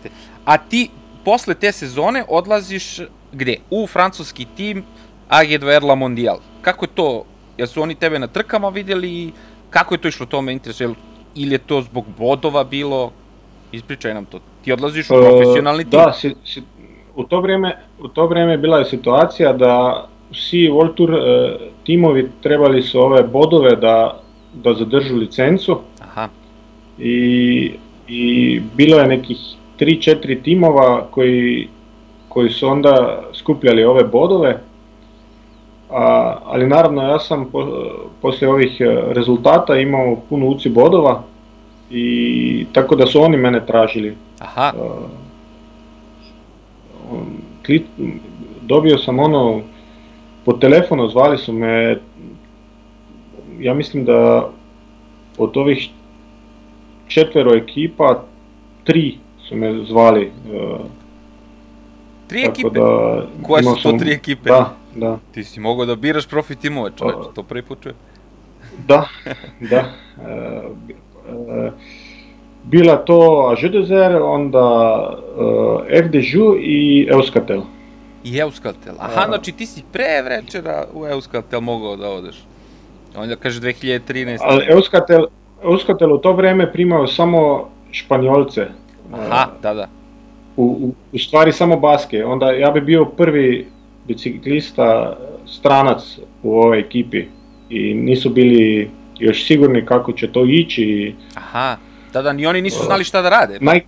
A 0.46 0.58
ti 0.58 0.90
posle 1.26 1.56
te 1.56 1.72
sezone 1.72 2.24
odlaziš 2.28 3.00
gde? 3.32 3.58
U 3.70 3.88
francuski 3.88 4.46
tim 4.56 4.84
AG2 5.30 5.76
Erla 5.76 5.96
Mondial. 5.96 6.40
Kako 6.62 6.86
je 6.86 6.90
to? 6.96 7.24
Jel 7.58 7.68
su 7.68 7.82
oni 7.82 7.96
tebe 7.96 8.20
na 8.20 8.28
trkama 8.28 8.70
videli? 8.70 9.32
Kako 9.70 9.96
je 9.96 10.02
to 10.02 10.08
išlo, 10.08 10.26
to 10.26 10.42
me 10.42 10.54
interesuje. 10.54 10.90
Ili 11.36 11.56
je 11.56 11.58
to 11.58 11.82
zbog 11.82 12.06
bodova 12.18 12.64
bilo? 12.64 13.12
Ispričaj 13.72 14.14
nam 14.14 14.26
to. 14.26 14.40
Ti 14.64 14.72
odlaziš 14.72 15.10
u 15.10 15.14
e, 15.14 15.22
profesionalni 15.22 15.84
tim. 15.84 16.00
Da, 16.00 16.14
si, 16.14 16.36
si, 16.46 16.64
u, 17.16 17.24
to 17.24 17.42
vreme, 17.42 17.78
u 18.00 18.08
to 18.08 18.28
vreme 18.28 18.58
bila 18.58 18.80
je 18.80 18.86
situacija 18.86 19.54
da 19.54 20.06
svi 20.34 20.70
World 20.70 20.94
Tour 20.94 21.14
e, 21.14 21.58
timovi 21.84 22.30
trebali 22.44 22.84
su 22.84 23.00
ove 23.00 23.24
bodove 23.24 23.76
da, 23.76 24.20
da 24.54 24.74
zadržu 24.74 25.16
licencu. 25.16 25.80
Aha. 26.02 26.30
I, 27.00 27.72
I 28.08 28.62
bilo 28.76 29.00
je 29.00 29.08
nekih 29.08 29.38
3-4 29.80 30.44
timova 30.44 31.08
koji, 31.12 31.68
koji 32.30 32.50
su 32.50 32.68
onda 32.68 33.24
skupljali 33.34 33.84
ove 33.84 34.04
bodove 34.04 34.62
a, 35.90 36.38
ali 36.46 36.68
naravno 36.68 37.02
ja 37.02 37.20
sam 37.20 37.50
po, 37.52 37.68
poslije 38.22 38.50
ovih 38.50 38.82
e, 38.82 38.86
rezultata 39.14 39.76
imao 39.76 40.18
puno 40.30 40.48
uci 40.48 40.70
bodova 40.70 41.24
i 41.92 42.66
tako 42.74 42.96
da 42.96 43.08
su 43.08 43.22
oni 43.22 43.38
mene 43.38 43.66
tražili. 43.66 44.18
Aha. 44.40 44.74
Uh, 44.76 44.96
klit, 47.66 47.86
dobio 48.62 48.98
sam 48.98 49.20
ono, 49.20 49.62
po 50.46 50.54
telefonu 50.54 51.08
zvali 51.10 51.38
su 51.38 51.54
me, 51.54 51.98
ja 53.60 53.74
mislim 53.74 54.06
da 54.06 54.50
od 55.38 55.58
ovih 55.58 55.90
četvero 57.08 57.56
ekipa, 57.56 58.24
tri 58.84 59.18
su 59.48 59.56
me 59.56 59.84
zvali. 59.86 60.32
Uh, 60.54 60.80
tri 62.28 62.44
ekipe? 62.44 62.70
Da, 62.70 63.26
Koje 63.44 63.64
su 63.64 63.84
to 63.84 63.92
tri 63.92 64.12
ekipe? 64.12 64.50
Da, 64.50 64.76
da. 64.98 65.20
Ti 65.32 65.44
si 65.44 65.60
mogao 65.60 65.86
da 65.86 65.96
biraš 65.96 66.28
profi 66.28 66.56
timove, 66.56 66.92
čoveč, 66.98 67.34
to 67.36 67.44
prvi 67.44 67.62
put 67.62 67.82
čujem. 67.84 67.96
Da, 68.88 69.08
da. 69.60 69.84
Uh, 70.18 70.72
uh, 71.38 71.74
bila 72.64 72.98
to 72.98 73.54
Žudezer, 73.58 74.16
onda 74.22 74.68
uh, 75.38 75.82
FDŽ 76.06 76.34
i 76.60 77.08
Euskatel. 77.12 77.62
I 78.24 78.38
Euskatel. 78.38 78.96
Aha, 79.00 79.22
uh, 79.22 79.28
znači 79.28 79.52
ti 79.52 79.66
si 79.66 79.84
pre 79.92 80.22
večera 80.22 80.86
u 80.94 81.08
Euskatel 81.08 81.62
mogao 81.62 81.96
da 81.96 82.10
odeš. 82.10 82.44
Onda 83.16 83.36
kaže 83.36 83.62
2013. 83.62 84.38
Ali 84.42 84.66
Euskatel, 84.70 85.26
Euskatel 85.64 86.14
u 86.14 86.18
to 86.18 86.34
vreme 86.34 86.72
primao 86.72 87.08
samo 87.08 87.70
Španjolce. 87.92 88.68
Aha, 89.14 89.48
da, 89.62 89.74
da. 89.74 89.88
U, 90.58 90.64
u, 90.64 90.94
u 91.14 91.20
stvari 91.20 91.52
samo 91.52 91.78
baske. 91.78 92.26
Onda 92.26 92.52
ja 92.52 92.72
bi 92.72 92.82
bio 92.82 93.06
prvi 93.06 93.68
biciklista 94.08 95.18
stranac 95.46 96.20
u 96.44 96.60
ovoj 96.60 96.80
ekipi 96.80 97.26
i 97.70 97.94
nisu 97.94 98.30
bili 98.30 98.90
još 99.20 99.48
sigurni 99.48 99.86
kako 99.86 100.12
će 100.12 100.32
to 100.32 100.46
ići. 100.46 101.16
Aha, 101.36 101.78
da, 102.14 102.22
da, 102.22 102.34
ni 102.34 102.46
oni 102.46 102.62
nisu 102.62 102.84
znali 102.86 103.04
šta 103.04 103.22
da 103.22 103.30
rade. 103.30 103.58
Naj... 103.62 103.82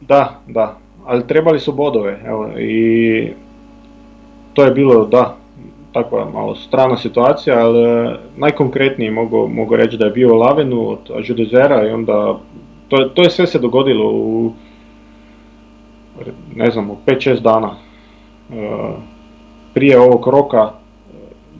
Da, 0.00 0.40
da, 0.46 0.78
ali 1.04 1.26
trebali 1.26 1.60
su 1.60 1.72
bodove, 1.72 2.20
evo, 2.26 2.58
i 2.58 3.28
to 4.54 4.64
je 4.64 4.70
bilo, 4.70 5.04
da, 5.04 5.36
takva 5.92 6.30
malo 6.30 6.54
strana 6.54 6.96
situacija, 6.96 7.66
ali 7.66 7.82
e, 7.82 8.16
najkonkretnije 8.36 9.10
mogu, 9.10 9.48
mogu 9.48 9.76
reći 9.76 9.96
da 9.96 10.04
je 10.04 10.10
bio 10.10 10.34
Lavenu 10.34 10.88
od 10.88 11.10
Ažudezera 11.18 11.88
i 11.88 11.90
onda, 11.90 12.38
to, 12.88 13.04
to 13.04 13.22
je 13.22 13.30
sve 13.30 13.46
se 13.46 13.58
dogodilo 13.58 14.10
u, 14.12 14.52
ne 16.54 16.70
znam, 16.70 16.90
u 16.90 16.96
5-6 17.06 17.40
dana 17.40 17.89
prije 19.74 20.00
ovog 20.00 20.28
roka 20.28 20.70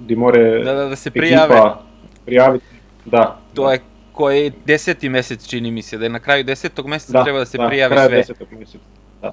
gdje 0.00 0.16
more 0.16 0.64
da, 0.64 0.72
da, 0.72 0.84
da 0.84 0.96
se 0.96 1.10
prijave. 1.10 1.54
ekipa 1.54 1.78
prijaviti. 2.24 2.64
Da. 3.04 3.36
To 3.54 3.64
da. 3.64 3.72
je 3.72 3.80
koji 4.12 4.52
deseti 4.64 5.08
mesec 5.08 5.48
čini 5.48 5.70
mi 5.70 5.82
se, 5.82 5.98
da 5.98 6.04
je 6.04 6.08
na 6.08 6.18
kraju 6.18 6.44
desetog 6.44 6.86
meseca 6.86 7.12
da, 7.12 7.24
treba 7.24 7.38
da 7.38 7.44
se 7.44 7.58
da, 7.58 7.68
prijavi 7.68 7.94
sve. 7.94 8.08
Da, 8.08 8.16
desetog 8.16 8.48
meseca, 8.58 8.84
da, 9.22 9.32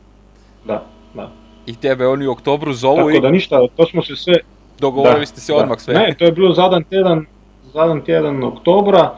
da, 0.65 0.85
da. 1.13 1.31
I 1.65 1.75
tebe 1.75 2.07
oni 2.07 2.27
u 2.27 2.31
oktobru 2.31 2.73
zovu 2.73 2.97
Tako 2.97 3.09
i... 3.09 3.21
da 3.21 3.29
ništa, 3.29 3.67
to 3.75 3.85
smo 3.85 4.03
se 4.03 4.15
sve... 4.15 4.33
Dogovorili 4.79 5.19
da, 5.19 5.25
ste 5.25 5.41
se 5.41 5.53
da. 5.53 5.59
odmah 5.59 5.79
sve. 5.79 5.93
Ne, 5.93 6.15
to 6.17 6.25
je 6.25 6.31
bilo 6.31 6.53
zadan 6.53 6.83
tjedan, 6.83 7.25
zadan 7.73 8.01
tjedan 8.01 8.43
oktobra, 8.43 9.15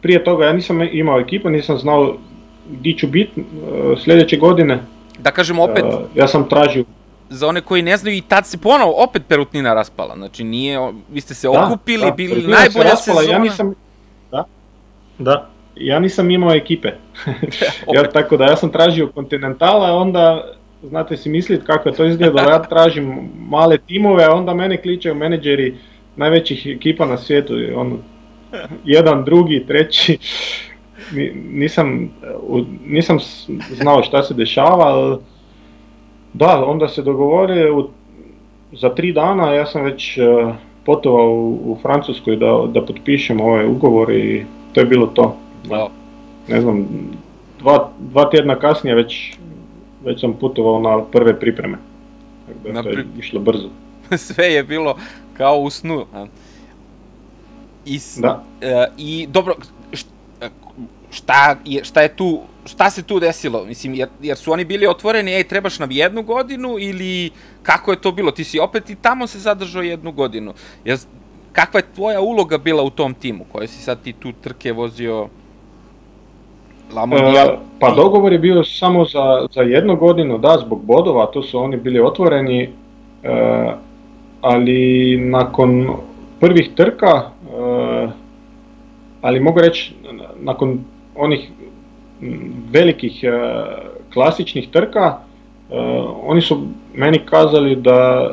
prije 0.00 0.24
toga 0.24 0.44
ja 0.46 0.52
nisam 0.52 0.82
imao 0.82 1.20
ekipu, 1.20 1.50
nisam 1.50 1.78
znao 1.78 2.16
gdje 2.70 2.96
ću 2.96 3.06
biti 3.06 3.40
uh, 3.40 3.98
sljedeće 3.98 4.36
godine. 4.36 4.78
Da 5.18 5.30
kažemo 5.30 5.64
opet... 5.64 5.84
Ja 6.14 6.28
sam 6.28 6.48
tražio 6.48 6.84
za 7.32 7.48
one 7.48 7.60
koji 7.60 7.82
ne 7.82 7.96
znaju 7.96 8.16
i 8.16 8.20
tad 8.20 8.46
se 8.46 8.58
ponovo 8.58 9.04
opet 9.04 9.22
Perutnina 9.28 9.74
raspala. 9.74 10.14
Znači 10.16 10.44
nije, 10.44 10.78
vi 11.10 11.20
ste 11.20 11.34
se 11.34 11.48
da, 11.48 11.66
okupili, 11.66 12.04
da, 12.04 12.10
bili 12.10 12.42
najbolja 12.42 12.70
se 12.70 12.82
raspala, 12.82 13.20
sezona. 13.20 13.36
Ja 13.36 13.38
nisam, 13.38 13.74
da, 14.30 14.44
da, 15.18 15.48
ja 15.76 15.98
nisam 15.98 16.30
imao 16.30 16.54
ekipe. 16.54 16.88
ja, 17.94 18.10
tako 18.12 18.36
da 18.36 18.44
ja 18.44 18.56
sam 18.56 18.72
tražio 18.72 19.12
Kontinentala, 19.14 19.96
onda 19.96 20.52
znate 20.82 21.16
si 21.16 21.28
misliti 21.28 21.66
kako 21.66 21.88
je 21.88 21.94
to 21.94 22.04
izgledalo, 22.04 22.50
ja 22.50 22.62
tražim 22.72 23.30
male 23.48 23.78
timove, 23.78 24.24
a 24.24 24.34
onda 24.34 24.54
mene 24.54 24.82
kličaju 24.82 25.14
menadžeri 25.14 25.76
najvećih 26.16 26.66
ekipa 26.66 27.06
na 27.06 27.18
svijetu, 27.18 27.54
on, 27.76 27.98
jedan, 28.84 29.24
drugi, 29.24 29.64
treći, 29.66 30.18
nisam, 31.34 32.10
nisam 32.86 33.18
znao 33.70 34.02
šta 34.02 34.22
se 34.22 34.34
dešava, 34.34 34.84
ali 34.84 35.18
da, 36.32 36.64
onda 36.64 36.88
se 36.88 37.02
dogovore 37.02 37.70
u, 37.70 37.88
za 38.72 38.94
tri 38.94 39.12
dana, 39.12 39.52
ja 39.52 39.66
sam 39.66 39.82
već 39.82 40.18
uh, 40.18 40.54
putovao 40.86 41.30
u, 41.30 41.72
u 41.72 41.78
Francuskoj 41.82 42.36
da, 42.36 42.64
da 42.68 42.86
potpišem 42.86 43.40
ovaj 43.40 43.66
ugovor 43.66 44.10
i 44.10 44.46
to 44.72 44.80
je 44.80 44.86
bilo 44.86 45.06
to. 45.06 45.36
Da. 45.68 45.88
Ne 46.48 46.60
znam, 46.60 46.88
dva, 47.58 47.90
dva 47.98 48.30
tjedna 48.30 48.58
kasnije 48.58 48.94
već, 48.94 49.36
već 50.04 50.20
sam 50.20 50.32
putovao 50.32 50.80
na 50.80 51.04
prve 51.04 51.40
pripreme. 51.40 51.78
Tako 52.46 52.58
da 52.64 52.72
na 52.72 52.82
to 52.82 52.88
je 52.88 53.06
išlo 53.18 53.40
brzo. 53.40 53.68
Sve 54.16 54.44
je 54.44 54.64
bilo 54.64 54.96
kao 55.36 55.58
u 55.58 55.70
snu. 55.70 56.06
I, 57.86 58.00
da. 58.16 58.44
E, 58.60 58.86
I 58.98 59.26
dobro, 59.30 59.54
šta 61.10 61.56
je, 61.64 61.84
šta 61.84 62.02
je 62.02 62.16
tu, 62.16 62.40
šta 62.66 62.90
se 62.90 63.02
tu 63.02 63.20
desilo? 63.20 63.64
Mislim, 63.64 63.94
jer, 63.94 64.08
jer 64.22 64.36
su 64.36 64.52
oni 64.52 64.64
bili 64.64 64.86
otvoreni, 64.86 65.34
ej, 65.34 65.44
trebaš 65.44 65.78
nam 65.78 65.90
jednu 65.90 66.22
godinu 66.22 66.76
ili 66.78 67.30
kako 67.62 67.90
je 67.90 68.00
to 68.00 68.12
bilo? 68.12 68.30
Ti 68.30 68.44
si 68.44 68.58
opet 68.58 68.90
i 68.90 68.94
tamo 68.94 69.26
se 69.26 69.38
zadržao 69.38 69.82
jednu 69.82 70.12
godinu. 70.12 70.52
Jer, 70.84 70.98
kakva 71.52 71.80
je 71.80 71.94
tvoja 71.94 72.20
uloga 72.20 72.58
bila 72.58 72.82
u 72.82 72.90
tom 72.90 73.14
timu, 73.14 73.44
koje 73.52 73.68
si 73.68 73.82
sad 73.82 74.02
ti 74.02 74.12
tu 74.12 74.32
trke 74.32 74.72
vozio? 74.72 75.28
La 76.94 77.06
Mondial, 77.06 77.48
e, 77.48 77.58
pa 77.80 77.90
dogovor 77.90 78.32
je 78.32 78.38
bio 78.38 78.64
samo 78.64 79.04
za, 79.04 79.46
za 79.50 79.62
jednu 79.62 79.96
godinu, 79.96 80.38
da, 80.38 80.58
zbog 80.60 80.84
bodova, 80.84 81.26
to 81.26 81.42
su 81.42 81.58
oni 81.58 81.76
bili 81.76 82.00
otvoreni, 82.00 82.62
e, 82.62 83.72
ali 84.40 85.16
nakon 85.20 85.96
prvih 86.40 86.70
trka, 86.76 87.08
e, 87.08 88.08
ali 89.22 89.40
mogu 89.40 89.60
reći, 89.60 89.94
nakon 90.40 90.78
onih 91.16 91.50
velikih 92.70 93.24
e, 93.24 93.30
klasičnih 94.12 94.68
trka, 94.68 95.18
e, 95.70 95.74
oni 96.22 96.40
su 96.40 96.62
meni 96.94 97.18
kazali 97.18 97.76
da 97.76 98.30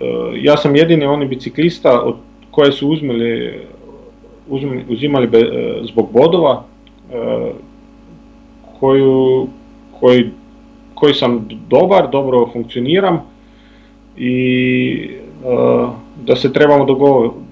e, 0.00 0.04
ja 0.34 0.56
sam 0.56 0.76
jedini 0.76 1.04
oni 1.04 1.26
biciklista 1.26 2.00
od 2.00 2.16
koje 2.50 2.72
su 2.72 2.88
uzmeli, 2.88 3.60
uzimali 4.88 5.26
be, 5.26 5.38
zbog 5.82 6.08
bodova, 6.12 6.64
koju, 8.80 9.46
koji, 10.00 10.30
koji 10.94 11.14
sam 11.14 11.48
dobar, 11.68 12.10
dobro 12.10 12.48
funkcioniram 12.52 13.20
i 14.16 15.10
da 16.26 16.36
se 16.36 16.52
trebamo 16.52 16.84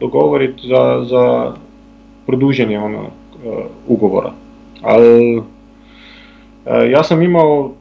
dogovoriti 0.01 0.69
za, 0.69 1.05
za 1.05 1.53
produženje 2.27 2.79
ono, 2.79 3.03
ugovora. 3.89 4.33
Ali 4.83 5.37
e, 5.37 5.43
ja 6.91 7.03
sam 7.03 7.23
imao 7.23 7.73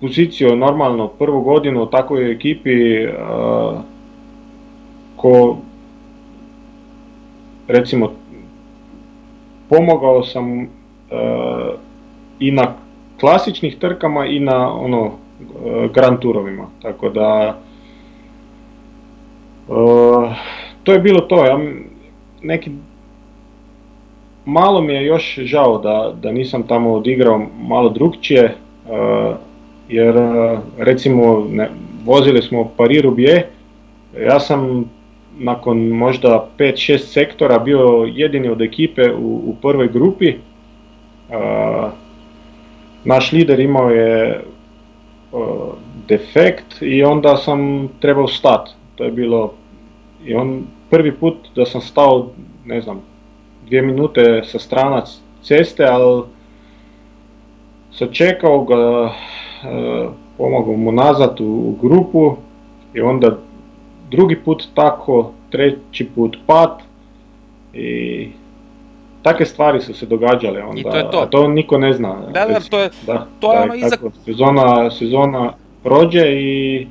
poziciju 0.00 0.56
normalno 0.56 1.08
prvu 1.08 1.40
godinu 1.40 1.82
u 1.82 1.86
takvoj 1.86 2.32
ekipi 2.32 2.94
e, 2.94 3.14
ko 5.16 5.56
recimo 7.68 8.12
pomogao 9.68 10.22
sam 10.22 10.60
e, 10.60 10.66
i 12.38 12.50
na 12.50 12.74
klasičnih 13.20 13.78
trkama 13.78 14.26
i 14.26 14.40
na 14.40 14.72
ono 14.72 15.12
grand 15.94 16.18
turovima 16.18 16.66
tako 16.82 17.08
da 17.08 17.58
to 20.82 20.92
je 20.92 20.98
bilo 20.98 21.20
to 21.20 21.46
ja 21.46 21.58
neki 22.42 22.70
malo 24.44 24.80
mi 24.80 24.92
je 24.92 25.04
još 25.04 25.38
žao 25.42 25.78
da, 25.78 26.14
da 26.22 26.32
nisam 26.32 26.62
tamo 26.62 26.92
odigrao 26.92 27.46
malo 27.58 27.88
drugčije, 27.88 28.44
uh, 28.44 29.36
jer 29.88 30.16
uh, 30.16 30.58
recimo 30.78 31.46
ne, 31.50 31.70
vozili 32.04 32.42
smo 32.42 32.70
Paris 32.76 33.02
Roubaix, 33.02 33.42
ja 34.20 34.40
sam 34.40 34.84
nakon 35.38 35.88
možda 35.88 36.48
5-6 36.58 36.98
sektora 36.98 37.58
bio 37.58 38.08
jedini 38.14 38.48
od 38.48 38.62
ekipe 38.62 39.12
u, 39.12 39.42
u 39.46 39.56
prvoj 39.62 39.88
grupi. 39.88 40.34
Uh, 41.28 41.90
naš 43.04 43.32
lider 43.32 43.60
imao 43.60 43.90
je 43.90 44.40
defekt 46.08 46.82
i 46.82 47.04
onda 47.04 47.36
sam 47.36 47.88
trebao 48.00 48.28
stati. 48.28 48.70
To 48.94 49.04
je 49.04 49.10
bilo 49.10 49.52
i 50.24 50.34
on 50.34 50.62
prvi 50.90 51.12
put 51.12 51.34
da 51.56 51.66
sam 51.66 51.80
stao, 51.80 52.30
ne 52.64 52.80
znam, 52.80 53.00
dvije 53.66 53.82
minute 53.82 54.22
sa 54.44 54.58
strana 54.58 55.02
ceste, 55.42 55.84
ali 55.84 56.22
sačekao 57.92 58.64
ga, 58.64 59.10
e, 59.62 60.06
pomogao 60.38 60.72
mu 60.74 60.92
nazad 60.92 61.40
u, 61.40 61.76
grupu 61.82 62.36
i 62.94 63.00
onda 63.00 63.36
drugi 64.10 64.36
put 64.36 64.64
tako, 64.74 65.30
treći 65.50 66.04
put 66.06 66.36
pad 66.46 66.78
i 67.74 68.28
takve 69.22 69.46
stvari 69.46 69.80
su 69.80 69.94
se 69.94 70.06
događale 70.06 70.62
onda, 70.62 70.80
I 70.80 70.82
to 70.82 70.96
je 70.96 71.10
to. 71.10 71.18
a 71.18 71.26
to 71.26 71.48
niko 71.48 71.78
ne 71.78 71.92
zna. 71.92 72.14
Da, 72.24 72.46
da, 72.46 72.60
to 72.60 72.78
je- 72.80 72.90
da, 73.06 73.26
to 73.40 73.52
je 73.52 73.58
da, 73.58 73.64
ono 73.64 73.74
iza- 73.76 74.10
Sezona, 74.24 74.90
sezona 74.90 75.52
prođe 75.82 76.32
i 76.32 76.86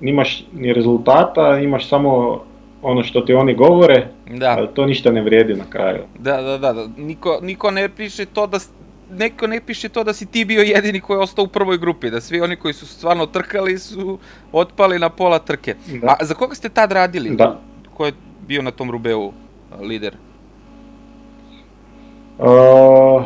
nimaš 0.00 0.44
ni 0.52 0.72
rezultata, 0.72 1.58
imaš 1.58 1.88
samo 1.88 2.40
ono 2.82 3.02
što 3.02 3.20
ti 3.20 3.34
oni 3.34 3.54
govore, 3.54 4.06
Da. 4.30 4.54
ali 4.58 4.68
to 4.74 4.86
ništa 4.86 5.10
ne 5.12 5.22
vrijedi 5.22 5.54
na 5.54 5.64
kraju. 5.70 6.02
Da, 6.18 6.42
da, 6.42 6.58
da, 6.58 6.72
da. 6.72 6.86
Niko, 6.96 7.38
niko 7.42 7.70
ne 7.70 7.88
piše 7.88 8.26
to 8.26 8.46
da 8.46 8.58
neko 9.10 9.46
ne 9.46 9.60
piše 9.60 9.88
to 9.88 10.04
da 10.04 10.12
si 10.12 10.26
ti 10.26 10.44
bio 10.44 10.62
jedini 10.62 11.00
koji 11.00 11.16
je 11.16 11.20
ostao 11.22 11.44
u 11.44 11.48
prvoj 11.48 11.78
grupi, 11.78 12.10
da 12.10 12.20
svi 12.20 12.40
oni 12.40 12.56
koji 12.56 12.74
su 12.74 12.86
stvarno 12.86 13.26
trkali 13.26 13.78
su 13.78 14.18
otpali 14.52 14.98
na 14.98 15.08
pola 15.08 15.38
trke. 15.38 15.74
Da. 16.00 16.16
A 16.20 16.24
za 16.24 16.34
koga 16.34 16.54
ste 16.54 16.68
tad 16.68 16.92
radili? 16.92 17.30
Da. 17.30 17.60
Ko 17.94 18.06
je 18.06 18.12
bio 18.46 18.62
na 18.62 18.70
tom 18.70 18.90
Rubeu 18.90 19.32
lider? 19.80 20.16
Uh, 22.38 23.24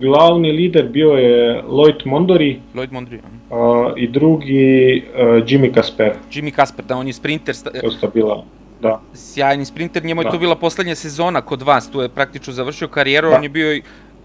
glavni 0.00 0.52
lider 0.52 0.88
bio 0.88 1.10
je 1.10 1.62
Lloyd 1.62 2.06
Mondori 2.06 2.60
Lloyd 2.74 2.92
Mondri. 2.92 3.18
aha. 3.50 3.56
uh, 3.56 3.92
i 3.96 4.08
drugi 4.08 4.62
uh, 5.08 5.20
Jimmy 5.20 5.74
Casper. 5.74 6.12
Jimmy 6.32 6.50
Kasper, 6.50 6.84
da, 6.84 6.96
on 6.96 7.06
je 7.06 7.12
sprinter, 7.12 7.54
sta- 7.54 7.70
To 7.80 7.90
sta 7.90 8.06
bila, 8.06 8.44
da. 8.80 9.00
sjajni 9.14 9.64
sprinter, 9.64 10.04
njemu 10.04 10.20
je 10.20 10.24
Da. 10.24 10.30
to 10.30 10.38
bila 10.38 10.56
poslednja 10.56 10.94
sezona 10.94 11.40
kod 11.40 11.62
vas, 11.62 11.90
tu 11.90 12.00
je 12.00 12.08
praktično 12.08 12.52
završio 12.52 12.88
karijeru, 12.88 13.30
Da. 13.30 13.36
on 13.36 13.42
je 13.42 13.48
bio 13.48 13.74
i, 13.74 13.82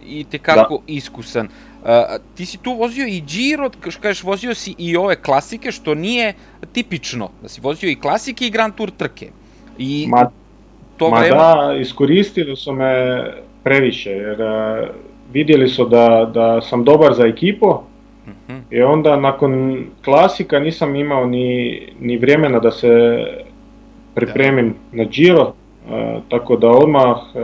i 0.07 0.23
tekako 0.23 0.81
iskusan. 0.87 1.47
A, 1.85 2.05
ti 2.35 2.45
si 2.45 2.57
tu 2.57 2.73
vozio 2.73 3.07
i 3.07 3.21
Giro, 3.21 3.69
kažeš, 3.99 4.23
vozio 4.23 4.55
si 4.55 4.75
i 4.77 4.97
ove 4.97 5.15
klasike, 5.15 5.71
što 5.71 5.95
nije 5.95 6.33
tipično, 6.73 7.29
da 7.41 7.49
si 7.49 7.61
vozio 7.61 7.89
i 7.89 7.95
klasike 7.95 8.47
i 8.47 8.51
Grand 8.51 8.75
Tour 8.75 8.91
trke. 8.91 9.29
I 9.77 10.07
Ma, 10.09 10.29
to 10.97 11.09
ma 11.09 11.19
vreme... 11.19 11.35
da, 11.35 11.77
iskoristili 11.81 12.55
su 12.55 12.73
me 12.73 13.23
previše, 13.63 14.09
jer 14.09 14.41
uh, 14.41 14.87
vidjeli 15.33 15.67
su 15.67 15.85
da, 15.85 16.31
da 16.33 16.61
sam 16.61 16.83
dobar 16.83 17.13
za 17.13 17.25
ekipu 17.25 17.73
Mhm. 18.27 18.57
i 18.71 18.81
onda 18.81 19.15
nakon 19.15 19.77
klasika 20.03 20.59
nisam 20.59 20.95
imao 20.95 21.25
ni, 21.25 21.79
ni 21.99 22.17
vremena 22.17 22.59
da 22.59 22.71
se 22.71 23.23
pripremim 24.15 24.73
na 24.91 25.03
Giro, 25.03 25.53
e, 25.89 26.19
tako 26.29 26.55
da 26.55 26.69
odmah 26.69 27.17
e, 27.35 27.39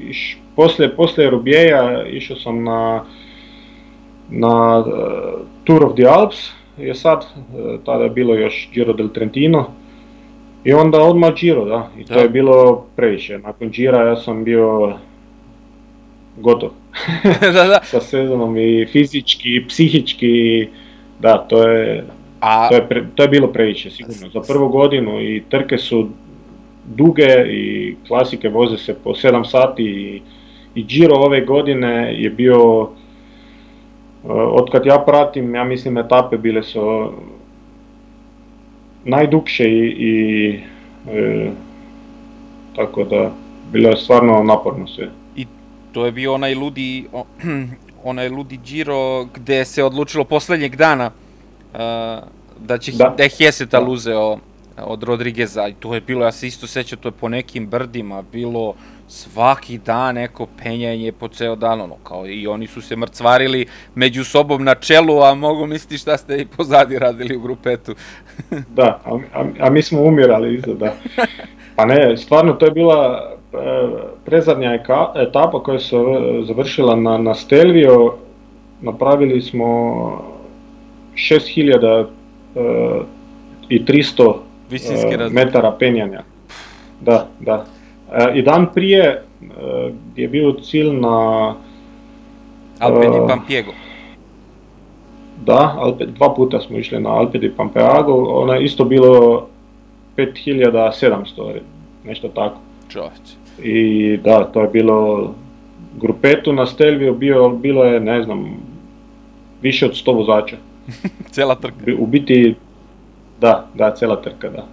iš, 0.00 0.38
poslije, 0.56 0.96
poslije 0.96 1.30
Rubijeja 1.30 2.06
išao 2.06 2.36
sam 2.36 2.64
na, 2.64 3.04
na 4.30 4.84
e, 4.86 4.90
Tour 5.64 5.84
of 5.84 5.94
the 5.94 6.04
Alps, 6.08 6.36
je 6.78 6.94
sad, 6.94 7.26
tada 7.84 8.04
je 8.04 8.10
bilo 8.10 8.34
još 8.34 8.68
Giro 8.72 8.92
del 8.92 9.08
Trentino, 9.08 9.66
i 10.64 10.72
onda 10.72 11.02
odmah 11.02 11.34
Giro, 11.34 11.64
da, 11.64 11.88
i 11.98 12.04
to 12.04 12.14
Da. 12.14 12.20
je 12.20 12.28
bilo 12.28 12.84
previše. 12.96 13.38
Nakon 13.38 13.68
Gira 13.70 14.08
ja 14.08 14.16
sam 14.16 14.44
bio 14.44 14.92
gotov 16.36 16.70
da, 17.54 17.64
da. 17.64 17.80
sa 17.84 18.00
sezonom 18.00 18.56
i 18.56 18.86
fizički 18.92 19.56
i 19.56 19.64
psihički, 19.68 20.68
da, 21.20 21.38
to 21.38 21.68
je, 21.68 22.04
A, 22.40 22.68
to 22.68 22.74
je, 22.74 22.88
pre, 22.88 23.04
to 23.14 23.22
je 23.22 23.28
bilo 23.28 23.48
previše 23.48 23.90
sigurno. 23.90 24.28
Za 24.32 24.40
prvu 24.40 24.68
godinu 24.68 25.20
i 25.22 25.42
trke 25.50 25.78
su 25.78 26.08
duge 26.84 27.46
i 27.48 27.96
klasike 28.06 28.48
voze 28.48 28.78
se 28.78 28.94
po 29.04 29.10
7 29.10 29.44
sati 29.44 29.82
i, 29.82 30.22
i 30.74 30.84
Giro 30.84 31.14
ove 31.14 31.40
godine 31.40 32.14
je 32.22 32.30
bio, 32.30 32.80
uh, 32.80 32.88
otkad 34.32 34.86
ja 34.86 34.98
pratim, 35.06 35.54
ja 35.54 35.64
mislim 35.64 35.98
etape 35.98 36.36
bile 36.36 36.62
su 36.62 37.12
najdukše 39.04 39.64
i, 39.64 39.86
i 39.98 40.48
e, 41.12 41.50
tako 42.76 43.04
da 43.04 43.30
bilo 43.72 43.90
je 43.90 43.96
stvarno 43.96 44.42
naporno 44.42 44.86
sve. 44.86 45.08
To 45.96 46.06
je 46.06 46.12
bio 46.12 46.34
onaj 46.34 46.54
ludi, 46.54 47.06
onaj 48.10 48.28
ludi 48.28 48.56
Giro 48.56 49.24
gde 49.24 49.64
se 49.64 49.84
odlučilo 49.84 50.24
poslednjeg 50.24 50.76
dana 50.76 51.06
uh, 51.06 51.78
da 52.60 52.78
će 52.78 52.92
Da. 52.92 53.14
da 53.16 53.22
je 53.22 53.28
Hesetal 53.28 53.84
Da. 53.84 53.90
uzeo 53.90 54.38
od 54.76 55.02
Rodrigueza 55.02 55.68
i 55.68 55.74
to 55.74 55.94
je 55.94 56.00
bilo, 56.00 56.24
ja 56.24 56.32
se 56.32 56.46
isto 56.46 56.66
sećam, 56.66 56.98
to 56.98 57.08
je 57.08 57.12
po 57.12 57.28
nekim 57.28 57.66
brdima 57.66 58.22
bilo 58.32 58.74
svaki 59.08 59.78
dan 59.78 60.14
neko 60.14 60.46
penjanje 60.62 61.12
po 61.12 61.28
ceo 61.28 61.56
dan, 61.56 61.80
ono, 61.80 61.94
kao 62.04 62.26
i 62.26 62.46
oni 62.46 62.66
su 62.66 62.82
se 62.82 62.96
mrcvarili 62.96 63.66
među 63.94 64.24
sobom 64.24 64.64
na 64.64 64.74
čelu, 64.74 65.22
a 65.22 65.34
mogu 65.34 65.66
misliti 65.66 65.98
šta 65.98 66.16
ste 66.16 66.36
i 66.36 66.46
pozadi 66.46 66.98
radili 66.98 67.36
u 67.36 67.40
grupetu. 67.40 67.94
Da, 68.50 69.00
a, 69.04 69.18
a, 69.34 69.44
a 69.60 69.70
mi 69.70 69.82
smo 69.82 70.02
umirali 70.02 70.54
iza, 70.54 70.74
da. 70.74 70.94
Pa 71.76 71.84
ne, 71.84 72.16
stvarno 72.16 72.52
to 72.52 72.64
je 72.64 72.70
bila 72.70 73.32
prezadnja 74.24 74.70
eka- 74.70 75.28
etapa 75.28 75.62
koja 75.62 75.78
se 75.78 75.96
završila 76.46 76.96
na, 76.96 77.18
na 77.18 77.34
Stelvio. 77.34 78.14
Napravili 78.80 79.42
smo 79.42 79.66
6000 81.14 82.06
e, 82.56 82.60
i 83.68 83.84
300 83.84 84.34
Visinski 84.70 85.14
e, 85.14 85.28
metara 85.30 85.76
penjanja. 85.78 86.22
Da, 87.00 87.28
da. 87.40 87.64
E, 88.12 88.38
I 88.38 88.42
dan 88.42 88.66
prije 88.74 89.22
je 90.16 90.28
bio 90.28 90.52
cilj 90.52 90.92
na 90.92 91.54
Alpen 92.78 93.14
i 93.14 93.20
uh, 93.20 93.28
Pampiego. 93.28 93.72
Da, 95.44 95.76
Alpe, 95.78 96.06
dva 96.06 96.34
puta 96.34 96.60
smo 96.60 96.78
išli 96.78 97.00
na 97.00 97.10
Alpe 97.10 97.38
di 97.38 97.50
Pampeago, 97.50 98.12
ono 98.12 98.52
je 98.52 98.64
isto 98.64 98.84
bilo 98.84 99.46
5700, 100.16 101.60
nešto 102.04 102.28
tako. 102.28 102.56
Čoveče. 102.88 103.45
I 103.62 104.16
da, 104.24 104.44
to 104.44 104.62
je 104.62 104.68
bilo 104.68 105.30
grupetu 106.00 106.52
na 106.52 106.66
Stelviju 106.66 107.14
bio, 107.14 107.48
bilo 107.48 107.84
je, 107.84 108.00
ne 108.00 108.22
znam, 108.22 108.56
više 109.62 109.86
od 109.86 109.92
100 109.92 110.14
vozača. 110.14 110.56
Cela 111.34 111.54
trka. 111.54 111.76
U 111.98 112.06
biti, 112.06 112.54
da, 113.40 113.66
da, 113.74 113.90
cela 113.90 114.22
trka, 114.22 114.48
da. 114.48 114.66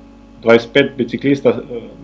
25 0.43 0.89
biciklista 0.97 1.49
e, 1.49 1.53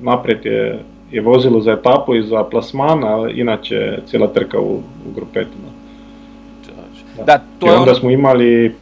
naprijed 0.01 0.45
je, 0.45 0.79
je 1.11 1.21
vozilo 1.21 1.61
za 1.61 1.71
etapu 1.71 2.15
i 2.15 2.23
za 2.23 2.43
plasman, 2.43 3.03
a 3.03 3.29
inače 3.29 3.99
cijela 4.05 4.27
trka 4.27 4.59
u, 4.59 4.73
u 5.09 5.11
grupetu. 5.15 5.57
Da. 5.63 5.79
Da. 7.17 7.23
Da, 7.23 7.43
to 7.59 7.65
I 7.65 7.69
je 7.69 7.75
onda 7.75 7.91
ono... 7.91 7.99
smo 7.99 8.09
imali 8.09 8.75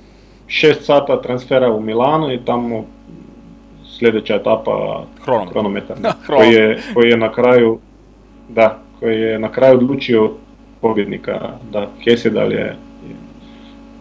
6 0.48 0.74
sata 0.82 1.22
transfera 1.22 1.74
u 1.74 1.82
Milanu 1.82 2.34
i 2.34 2.40
tamo 2.46 2.86
sljedeća 3.98 4.36
etapa 4.36 5.04
Hronometar. 5.26 5.52
kronometar, 5.52 5.98
Da, 6.00 6.14
koji, 6.28 6.54
je, 6.54 6.80
koji 6.94 7.10
je 7.10 7.18
na 7.18 7.32
kraju 7.32 7.80
da, 8.50 8.80
koji 9.00 9.22
je 9.22 9.40
na 9.40 9.52
kraju 9.52 9.78
odlučio 9.78 10.32
pobjednika, 10.82 11.40
da 11.72 11.88
Hesedal 12.04 12.52
je, 12.52 12.60
je 12.60 12.76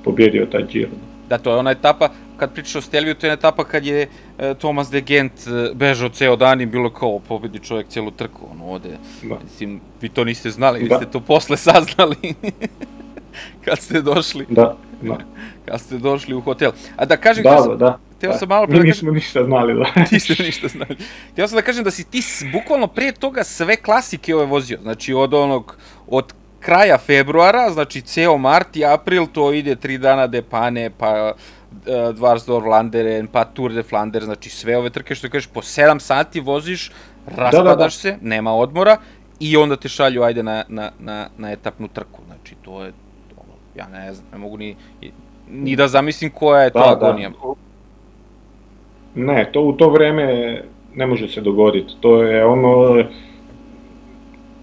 pobjedio 0.04 0.46
taj 0.46 0.62
Giro. 0.72 0.90
Da, 1.28 1.38
to 1.38 1.50
je 1.50 1.56
ona 1.56 1.70
etapa, 1.70 2.08
kad 2.36 2.52
pričaš 2.52 2.76
o 2.76 2.80
Stelviju, 2.80 3.14
to 3.14 3.26
je 3.26 3.32
etapa 3.32 3.64
kad 3.64 3.86
je 3.86 4.08
e, 4.38 4.54
Thomas 4.54 4.90
de 4.90 5.00
Gent 5.00 5.32
e, 5.32 5.74
bežao 5.74 6.08
ceo 6.08 6.36
dan 6.36 6.60
i 6.60 6.66
bilo 6.66 6.90
kao 6.90 7.18
pobedi 7.18 7.58
čovjek 7.58 7.88
celu 7.88 8.10
trku, 8.10 8.46
ono, 8.52 8.70
ode. 8.72 8.90
Da. 9.22 9.36
Mislim, 9.44 9.80
vi 10.00 10.08
to 10.08 10.24
niste 10.24 10.50
znali, 10.50 10.78
vi 10.78 10.88
Da. 10.88 10.96
ste 10.96 11.06
to 11.06 11.20
posle 11.20 11.56
saznali. 11.66 12.16
kad 13.64 13.78
ste 13.78 14.02
došli, 14.02 14.46
Da, 14.48 14.76
da, 15.02 15.18
kad 15.64 15.80
ste 15.80 15.98
došli 15.98 16.34
u 16.34 16.40
hotel. 16.40 16.70
A 16.96 17.04
da 17.04 17.16
kažem, 17.16 17.44
da, 17.44 17.50
da, 17.50 17.62
sam, 17.62 17.78
da. 17.78 17.98
Hteo 18.16 18.32
da. 18.32 18.38
sam 18.38 18.48
malo 18.48 18.66
pre 18.66 18.78
Mi 18.78 18.78
da 18.78 18.90
kažem, 18.90 19.06
nismo 19.06 19.10
ništa 19.12 19.44
znali, 19.44 19.74
da. 19.74 20.00
niste 20.12 20.42
ništa 20.42 20.68
znali. 20.68 20.96
Hteo 21.32 21.48
sam 21.48 21.56
da 21.56 21.62
kažem 21.62 21.84
da 21.84 21.90
si 21.90 22.10
ti 22.10 22.20
bukvalno 22.52 22.86
pre 22.86 23.12
toga 23.12 23.44
sve 23.44 23.76
klasike 23.76 24.34
ove 24.34 24.44
vozio, 24.44 24.78
znači 24.82 25.14
od 25.14 25.34
onog, 25.34 25.76
od 26.06 26.32
kraja 26.60 26.98
februara, 26.98 27.70
znači 27.70 28.00
ceo 28.00 28.38
mart 28.38 28.76
i 28.76 28.84
april, 28.84 29.26
to 29.26 29.52
ide 29.52 29.76
tri 29.76 29.98
dana 29.98 30.26
Depane, 30.26 30.90
pa 30.98 31.32
uh, 31.32 32.14
Dvarsdorf 32.14 32.64
Flanderen, 32.64 33.26
pa 33.26 33.44
Tour 33.44 33.72
de 33.72 33.82
Flanders, 33.82 34.24
znači 34.24 34.50
sve 34.50 34.76
ove 34.76 34.90
trke 34.90 35.14
što 35.14 35.28
kažeš, 35.28 35.46
po 35.46 35.60
7 35.60 35.98
sati 35.98 36.40
voziš, 36.40 36.90
raspadaš 37.26 37.94
da. 37.94 38.00
se, 38.00 38.18
nema 38.22 38.52
odmora 38.52 38.96
i 39.40 39.56
onda 39.56 39.76
te 39.76 39.88
šalju 39.88 40.22
ajde 40.22 40.42
na, 40.42 40.64
na, 40.68 40.90
na, 40.98 41.28
na 41.38 41.52
etapnu 41.52 41.88
trku, 41.88 42.20
znači 42.26 42.54
to 42.62 42.84
je, 42.84 42.92
ono, 43.36 43.52
ja 43.74 43.88
ne 43.88 44.14
znam, 44.14 44.26
ne 44.32 44.38
mogu 44.38 44.56
ni, 44.56 44.76
ni 45.50 45.76
da 45.76 45.88
zamislim 45.88 46.30
koja 46.30 46.62
je 46.62 46.70
to 46.70 46.78
agonija. 46.78 47.30
Ne, 49.16 49.48
to 49.52 49.60
u 49.60 49.72
to 49.72 49.88
vrijeme 49.88 50.60
ne 50.94 51.06
može 51.06 51.28
se 51.28 51.40
dogoditi. 51.40 51.94
To 52.00 52.22
je 52.22 52.44
ono, 52.44 53.04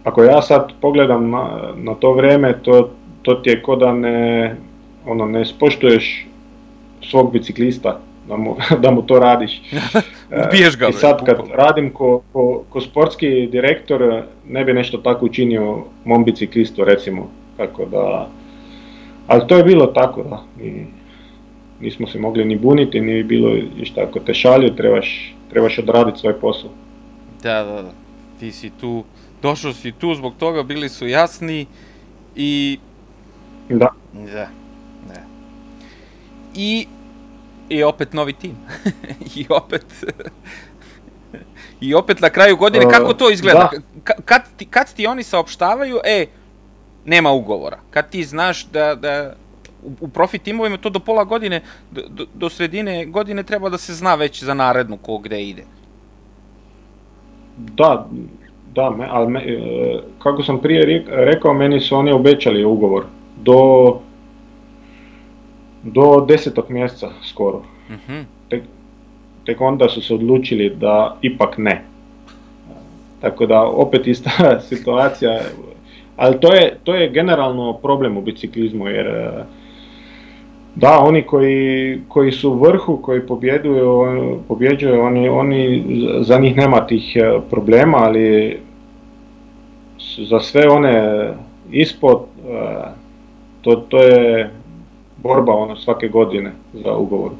ako 0.04 0.24
ja 0.24 0.42
sad 0.42 0.72
pogledam 0.82 1.30
na, 1.30 1.74
na 1.76 1.96
to 1.96 2.14
vrijeme, 2.14 2.54
to, 2.64 2.90
to 3.22 3.36
ti 3.36 3.50
je 3.50 3.62
ko 3.62 3.76
da 3.76 3.94
ne, 3.94 4.56
ono, 5.06 5.26
ne 5.26 5.46
spoštuješ 5.46 6.28
svog 7.02 7.32
biciklista, 7.34 8.00
da 8.28 8.38
mu, 8.38 8.56
da 8.84 8.92
mu 8.92 9.02
to 9.02 9.20
radiš. 9.20 9.62
Ubiješ 10.48 10.78
ga, 10.78 10.88
I 10.88 10.94
sad 10.94 11.26
kad 11.26 11.38
radim 11.54 11.90
ko, 11.90 12.22
ko, 12.34 12.64
ko 12.70 12.82
sportski 12.82 13.48
direktor, 13.52 14.24
ne 14.48 14.64
bi 14.66 14.74
nešto 14.74 14.98
tako 14.98 15.26
učinio 15.26 15.84
mom 16.06 16.24
biciklistu, 16.24 16.84
recimo. 16.84 17.30
Tako 17.58 17.86
da, 17.86 18.28
ali 19.28 19.48
to 19.48 19.58
je 19.58 19.64
bilo 19.64 19.86
tako, 19.86 20.24
da. 20.24 20.44
I 20.64 20.86
nismo 21.84 22.08
se 22.08 22.20
mogli 22.20 22.46
ni 22.46 22.56
buniti, 22.56 23.02
ni 23.02 23.24
bilo 23.24 23.56
išta, 23.78 24.02
ako 24.02 24.20
te 24.20 24.34
šalju, 24.34 24.76
trebaš, 24.76 25.36
trebaš 25.50 25.80
odraditi 25.80 26.20
svoj 26.20 26.40
posao. 26.40 26.70
Da, 27.44 27.64
da, 27.64 27.82
da, 27.82 27.92
ti 28.40 28.52
si 28.52 28.72
tu, 28.80 29.04
došao 29.42 29.74
si 29.74 29.92
tu 29.92 30.16
zbog 30.16 30.34
toga, 30.40 30.64
bili 30.64 30.90
su 30.90 31.08
jasni 31.08 31.66
i... 32.36 32.80
Da. 33.70 33.90
Da, 34.14 34.48
da. 35.08 35.22
I, 36.56 36.88
i 37.70 37.84
opet 37.84 38.14
novi 38.14 38.34
tim. 38.34 38.56
I 39.36 39.46
opet... 39.50 39.86
I 41.82 41.94
opet 41.94 42.22
na 42.22 42.30
kraju 42.30 42.58
godine, 42.58 42.86
kako 42.90 43.14
to 43.14 43.30
izgleda? 43.30 43.70
Da. 44.06 44.14
Kad, 44.26 44.42
ti, 44.58 44.66
kad 44.66 44.94
ti 44.94 45.08
oni 45.08 45.24
saopštavaju, 45.24 46.00
e, 46.04 46.26
nema 47.06 47.32
ugovora. 47.32 47.80
Kad 47.90 48.10
ti 48.10 48.24
znaš 48.24 48.66
da, 48.66 48.96
da 48.96 49.36
u 50.02 50.08
profi 50.08 50.38
timovima 50.38 50.78
to 50.78 50.90
do 50.90 51.00
pola 51.00 51.24
godine, 51.24 51.62
do, 51.92 52.26
do 52.34 52.50
sredine 52.50 53.06
godine 53.06 53.44
treba 53.44 53.70
da 53.70 53.78
se 53.78 53.94
zna 53.94 54.16
već 54.16 54.44
za 54.44 54.54
narednu 54.54 54.98
ko 54.98 55.18
gde 55.18 55.44
ide. 55.44 55.64
Da, 57.58 58.08
da, 58.76 58.90
me, 58.90 59.08
ali 59.10 59.32
me, 59.32 59.40
e, 59.40 60.00
kako 60.20 60.44
sam 60.44 60.62
prije 60.62 61.04
rekao, 61.08 61.54
meni 61.54 61.80
su 61.80 61.96
oni 61.96 62.12
obećali 62.12 62.66
ugovor 62.66 63.06
do 63.44 64.00
do 65.84 66.26
desetog 66.28 66.66
mjeseca 66.70 67.10
skoro. 67.24 67.62
Mhm. 67.90 68.12
-huh. 68.12 68.24
tek, 68.50 68.64
tek 69.46 69.62
onda 69.62 69.90
su 69.90 70.02
se 70.02 70.14
odlučili 70.14 70.70
da 70.70 71.18
ipak 71.22 71.58
ne. 71.58 71.84
Tako 73.22 73.46
da 73.46 73.62
opet 73.62 74.08
ista 74.08 74.60
situacija, 74.70 75.40
ali 76.16 76.40
to 76.40 76.54
je, 76.54 76.78
to 76.84 76.96
je 76.96 77.10
generalno 77.10 77.74
problem 77.74 78.18
u 78.18 78.22
biciklizmu 78.22 78.88
jer 78.88 79.08
uh, 79.08 79.46
da, 80.76 81.00
oni 81.00 81.22
koji, 81.22 82.02
koji 82.08 82.32
su 82.32 82.52
u 82.52 82.60
vrhu, 82.60 82.98
koji 82.98 83.28
pobjeduju, 83.28 84.40
pobjeđuju, 84.48 85.02
oni, 85.02 85.30
oni, 85.30 85.86
za 86.22 86.38
njih 86.40 86.56
nema 86.58 86.88
tih 86.88 87.16
e, 87.16 87.40
problema, 87.50 87.98
ali 87.98 88.60
za 90.30 90.40
sve 90.40 90.68
one 90.68 91.28
ispod, 91.72 92.20
e, 92.20 92.54
to, 93.62 93.76
to 93.76 94.04
je 94.04 94.52
borba 95.18 95.54
ono 95.54 95.76
svake 95.76 96.08
godine 96.08 96.52
za 96.74 96.96
ugovor. 96.98 97.32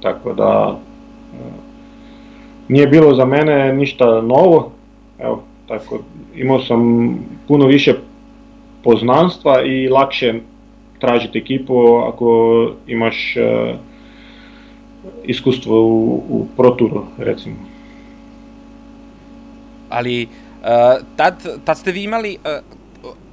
Tako 0.00 0.32
da 0.32 0.76
e, 0.76 1.36
nije 2.68 2.86
bilo 2.86 3.14
za 3.14 3.24
mene 3.24 3.72
ništa 3.72 4.20
novo, 4.20 4.70
evo, 5.18 5.42
tako 5.68 5.98
imao 6.36 6.60
sam 6.60 7.14
puno 7.48 7.66
više 7.66 7.94
poznanstva 8.84 9.62
i 9.62 9.88
lakše 9.88 10.34
tražiti 11.02 11.38
ekipu 11.38 11.74
ako 11.96 12.28
imaš 12.86 13.36
uh, 13.36 13.76
iskustvo 15.24 15.82
u, 15.82 16.22
u 16.28 16.46
proturu, 16.56 17.04
recimo. 17.18 17.56
Ali, 19.90 20.22
uh, 20.24 21.02
tad, 21.16 21.42
tad 21.64 21.78
ste 21.78 21.92
vi 21.92 22.04
imali, 22.04 22.38
uh, 22.44 22.62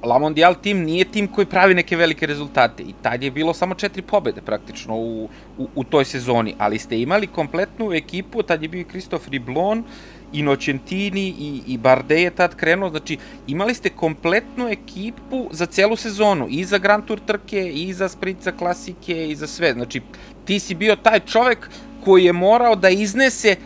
La 0.02 0.18
Mondial 0.18 0.54
tim 0.62 0.82
nije 0.84 1.04
tim 1.04 1.28
koji 1.28 1.46
pravi 1.46 1.74
neke 1.74 1.96
velike 1.96 2.26
rezultate 2.26 2.82
i 2.82 2.94
tad 3.02 3.22
je 3.22 3.30
bilo 3.30 3.54
samo 3.54 3.74
četiri 3.74 4.02
pobede 4.02 4.40
praktično 4.40 4.96
u, 4.96 5.28
u, 5.58 5.68
u 5.74 5.84
toj 5.84 6.04
sezoni, 6.04 6.54
ali 6.58 6.78
ste 6.78 7.00
imali 7.00 7.26
kompletnu 7.26 7.92
ekipu, 7.92 8.42
tad 8.42 8.62
je 8.62 8.68
bio 8.68 8.80
i 8.80 8.84
Kristof 8.84 9.28
Riblon 9.28 9.78
i 9.78 9.84
Noćentini 10.32 11.34
i, 11.38 11.62
i 11.66 11.78
Bardet 11.78 12.18
je 12.18 12.30
tad 12.30 12.54
krenuo, 12.56 12.90
znači 12.90 13.18
imali 13.46 13.74
ste 13.74 13.90
kompletnu 13.90 14.68
ekipu 14.68 15.48
za 15.50 15.66
celu 15.66 15.96
sezonu, 15.96 16.46
i 16.50 16.64
za 16.64 16.78
Grand 16.78 17.04
Tour 17.04 17.20
trke, 17.26 17.72
i 17.74 17.92
za 17.92 18.08
Spritza 18.08 18.52
klasike, 18.52 19.28
i 19.28 19.36
za 19.36 19.46
sve, 19.46 19.72
znači 19.72 20.02
ti 20.44 20.58
si 20.58 20.74
bio 20.74 20.96
taj 20.96 21.20
čovek 21.20 21.70
koji 22.04 22.24
je 22.24 22.32
morao 22.32 22.76
da 22.76 22.88
iznese 22.88 23.48
e, 23.48 23.56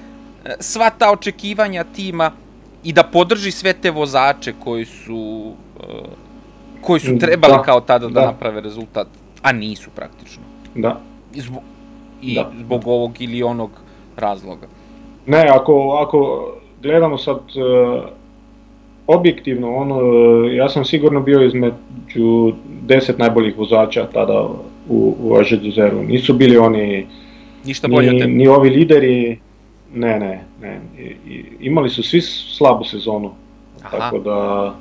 sva 0.60 0.90
ta 0.90 1.10
očekivanja 1.10 1.84
tima 1.84 2.32
i 2.84 2.92
da 2.92 3.02
podrži 3.02 3.50
sve 3.50 3.72
te 3.72 3.90
vozače 3.90 4.52
koji 4.64 4.84
su 4.84 5.54
uh, 5.76 6.08
koji 6.80 7.00
su 7.00 7.18
trebali 7.18 7.54
da, 7.56 7.62
kao 7.62 7.80
tada 7.80 8.08
da, 8.08 8.20
da 8.20 8.26
naprave 8.26 8.60
rezultat, 8.60 9.06
a 9.42 9.52
nisu 9.52 9.90
praktično. 9.90 10.42
Da. 10.74 11.00
Zbog, 11.34 11.62
i 12.22 12.34
da. 12.34 12.50
zbog 12.60 12.86
ovog 12.86 13.20
ili 13.20 13.42
onog 13.42 13.70
razloga. 14.16 14.66
Ne, 15.26 15.48
ako, 15.48 15.98
ako 16.02 16.50
gledamo 16.82 17.18
sad 17.18 17.36
uh, 17.36 18.04
objektivno, 19.06 19.76
ono, 19.76 20.00
ja 20.48 20.68
sam 20.68 20.84
sigurno 20.84 21.20
bio 21.20 21.46
između 21.46 22.52
deset 22.82 23.18
najboljih 23.18 23.58
vozača 23.58 24.06
tada 24.12 24.48
u, 24.88 25.16
u 25.20 25.36
Ažeduzeru. 25.36 26.02
Nisu 26.02 26.34
bili 26.34 26.56
oni 26.56 27.06
Ništa 27.64 27.88
bolje 27.88 28.12
ni, 28.12 28.26
ni 28.26 28.48
ovi 28.48 28.70
lideri, 28.70 29.38
ne, 29.94 30.18
ne, 30.18 30.44
ne. 30.60 30.80
I, 30.98 31.02
i, 31.02 31.44
imali 31.60 31.90
su 31.90 32.02
svi 32.02 32.20
slabu 32.20 32.84
sezonu. 32.84 33.30
Aha. 33.82 33.98
Tako 33.98 34.18
da 34.18 34.74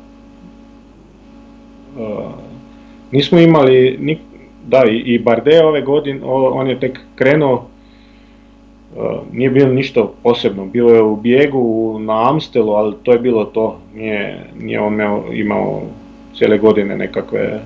uh, 1.98 2.32
nismo 3.12 3.40
imali, 3.40 3.98
ni, 4.02 4.18
da 4.68 4.84
i, 4.90 4.98
i 4.98 5.20
Bardet 5.20 5.64
ove 5.64 5.82
godine, 5.82 6.20
on 6.26 6.68
je 6.68 6.80
tek 6.80 7.00
krenuo 7.16 7.66
nije 9.32 9.50
bilo 9.50 9.74
ništa 9.74 10.08
posebno, 10.24 10.66
bilo 10.66 10.92
je 10.92 11.02
u 11.02 11.16
bijegu 11.16 11.98
na 12.00 12.30
Amstelu, 12.30 12.74
ali 12.74 12.96
to 13.04 13.12
je 13.12 13.20
bilo 13.20 13.46
to, 13.46 13.80
nije, 13.96 14.46
nije 14.60 14.80
on 14.80 15.00
imao, 15.34 15.82
cijele 16.38 16.58
godine 16.58 16.98
nekakve 16.98 17.62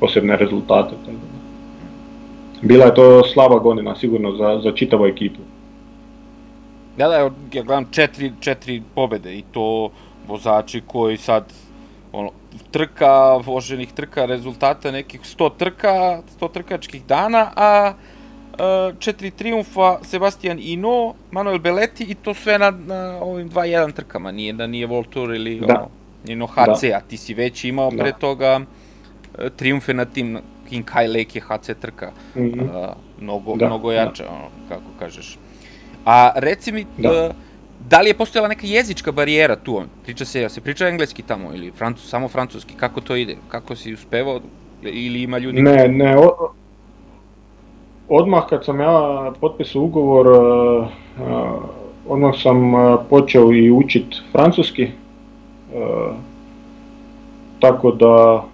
posebne 0.00 0.36
rezultate. 0.36 0.94
Bila 2.62 2.84
je 2.84 2.94
to 2.94 3.24
slaba 3.24 3.58
godina 3.58 3.96
sigurno 3.96 4.32
za, 4.36 4.60
za 4.62 4.72
čitavu 4.72 5.06
ekipu. 5.06 5.40
Da, 6.96 7.08
da, 7.08 7.16
ja 7.16 7.30
gledam 7.50 7.86
četiri, 7.90 8.32
četiri 8.40 8.82
pobede 8.94 9.34
i 9.34 9.42
to 9.52 9.90
vozači 10.28 10.82
koji 10.86 11.16
sad 11.16 11.52
ono, 12.12 12.30
trka, 12.70 13.36
voženih 13.36 13.92
trka, 13.92 14.24
rezultata 14.24 14.90
nekih 14.90 15.20
100 15.20 15.50
trka, 15.58 16.22
100 16.40 16.52
trkačkih 16.52 17.04
dana, 17.04 17.50
a 17.56 17.92
četiri 18.98 19.30
triumfa 19.30 19.98
Sebastian 20.02 20.58
Ino, 20.60 21.14
Manuel 21.30 21.58
Belletti 21.58 22.04
i 22.04 22.14
to 22.14 22.34
sve 22.34 22.58
na, 22.58 22.70
na 22.70 23.18
ovim 23.22 23.50
2-1 23.50 23.92
trkama, 23.92 24.32
nije 24.32 24.52
da 24.52 24.66
nije 24.66 24.88
World 24.88 25.08
Tour 25.08 25.34
ili 25.34 25.60
da. 25.60 25.74
ono, 25.74 25.88
Nino 26.24 26.46
HC, 26.46 26.82
da. 26.82 26.96
a 26.96 27.00
ti 27.00 27.16
si 27.16 27.34
već 27.34 27.64
imao 27.64 27.90
da. 27.90 28.02
pre 28.02 28.12
toga 28.18 28.60
uh, 28.60 29.48
triumfe 29.56 29.94
na 29.94 30.04
tim 30.04 30.38
King 30.68 30.84
Kai 30.84 31.08
Lake 31.08 31.38
je 31.38 31.40
HC 31.40 31.70
trka, 31.80 32.12
mm 32.34 32.40
-hmm. 32.40 32.62
uh, 32.62 32.94
mnogo, 33.20 33.56
da. 33.56 33.66
mnogo 33.66 33.90
da. 33.90 33.96
jača, 33.96 34.22
da. 34.22 34.30
ono, 34.30 34.48
kako 34.68 34.90
kažeš. 34.98 35.38
A 36.04 36.32
reci 36.36 36.72
mi, 36.72 36.86
da. 36.98 37.26
Uh, 37.26 37.34
da 37.88 38.00
li 38.00 38.08
je 38.10 38.14
postojala 38.14 38.48
neka 38.48 38.66
jezička 38.66 39.12
barijera 39.12 39.56
tu? 39.56 39.82
Priča 40.04 40.24
se, 40.24 40.48
se 40.48 40.60
priča 40.60 40.88
engleski 40.88 41.22
tamo 41.22 41.54
ili 41.54 41.70
francus, 41.70 42.08
samo 42.08 42.28
francuski, 42.28 42.74
kako 42.74 43.00
to 43.00 43.16
ide? 43.16 43.36
Kako 43.48 43.76
si 43.76 43.92
uspevao 43.92 44.40
ili 44.82 45.22
ima 45.22 45.38
ljudi... 45.38 45.62
Ne, 45.62 45.88
ne, 45.88 46.16
o, 46.18 46.52
odmah 48.16 48.46
kad 48.48 48.64
sam 48.64 48.80
ja 48.80 49.32
potpisao 49.40 49.82
ugovor, 49.82 50.26
uh, 50.26 50.86
odmah 52.08 52.34
sam 52.42 52.72
počeo 53.10 53.52
i 53.52 53.70
učit 53.70 54.04
francuski, 54.32 54.88
tako 57.60 57.90
da 57.90 58.44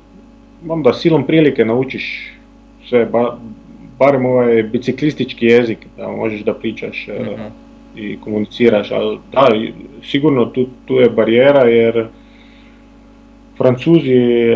onda 0.69 0.93
silom 0.93 1.27
prilike 1.27 1.65
naučiš 1.65 2.33
sve, 2.89 3.07
ba, 3.07 3.39
barem 3.99 4.27
ovaj 4.27 4.63
biciklistički 4.63 5.47
jezik, 5.47 5.79
da 5.97 6.09
možeš 6.09 6.41
da 6.41 6.55
pričaš 6.55 7.09
mm 7.09 7.25
-hmm. 7.25 7.51
i 7.97 8.19
komuniciraš, 8.21 8.91
ali 8.91 9.19
da, 9.33 9.47
sigurno 10.03 10.47
tu, 10.47 10.67
tu 10.85 10.95
je 10.95 11.11
barijera 11.11 11.63
jer 11.63 12.07
Francuzi 13.57 14.55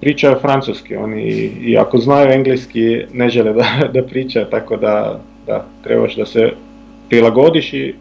pričaju 0.00 0.36
francuski, 0.40 0.96
oni 0.96 1.22
i 1.62 1.76
ako 1.78 1.98
znaju 1.98 2.32
engleski 2.32 3.02
ne 3.12 3.28
žele 3.28 3.52
da, 3.52 3.66
da 3.94 4.06
pričaju, 4.06 4.46
tako 4.50 4.76
da, 4.76 5.20
da 5.46 5.66
trebaš 5.84 6.16
da 6.16 6.26
se 6.26 6.52
prilagodiš 7.08 7.72
i 7.72 7.94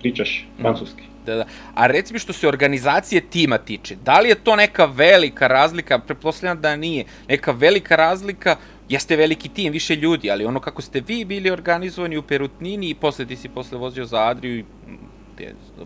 pričaš 0.00 0.46
mhm. 0.54 0.62
francuski. 0.62 1.02
Da, 1.26 1.36
da. 1.36 1.44
A 1.74 1.86
reci 1.86 2.12
mi 2.12 2.18
što 2.18 2.32
se 2.32 2.48
organizacije 2.48 3.20
tima 3.20 3.58
tiče, 3.58 3.96
da 4.04 4.20
li 4.20 4.28
je 4.28 4.34
to 4.34 4.56
neka 4.56 4.84
velika 4.84 5.46
razlika, 5.46 5.98
pretpostavljam 5.98 6.60
da 6.60 6.76
nije, 6.76 7.04
neka 7.28 7.52
velika 7.52 7.96
razlika, 7.96 8.56
jeste 8.88 9.16
veliki 9.16 9.48
tim, 9.48 9.72
više 9.72 9.96
ljudi, 9.96 10.30
ali 10.30 10.44
ono 10.44 10.60
kako 10.60 10.82
ste 10.82 11.02
vi 11.06 11.24
bili 11.24 11.50
organizovani 11.50 12.16
u 12.16 12.22
Perutnini 12.22 12.90
i 12.90 12.94
posle 12.94 13.26
ti 13.26 13.36
si 13.36 13.48
posle 13.48 13.78
vozio 13.78 14.04
za 14.04 14.28
Adriju 14.28 14.58
i 14.58 14.64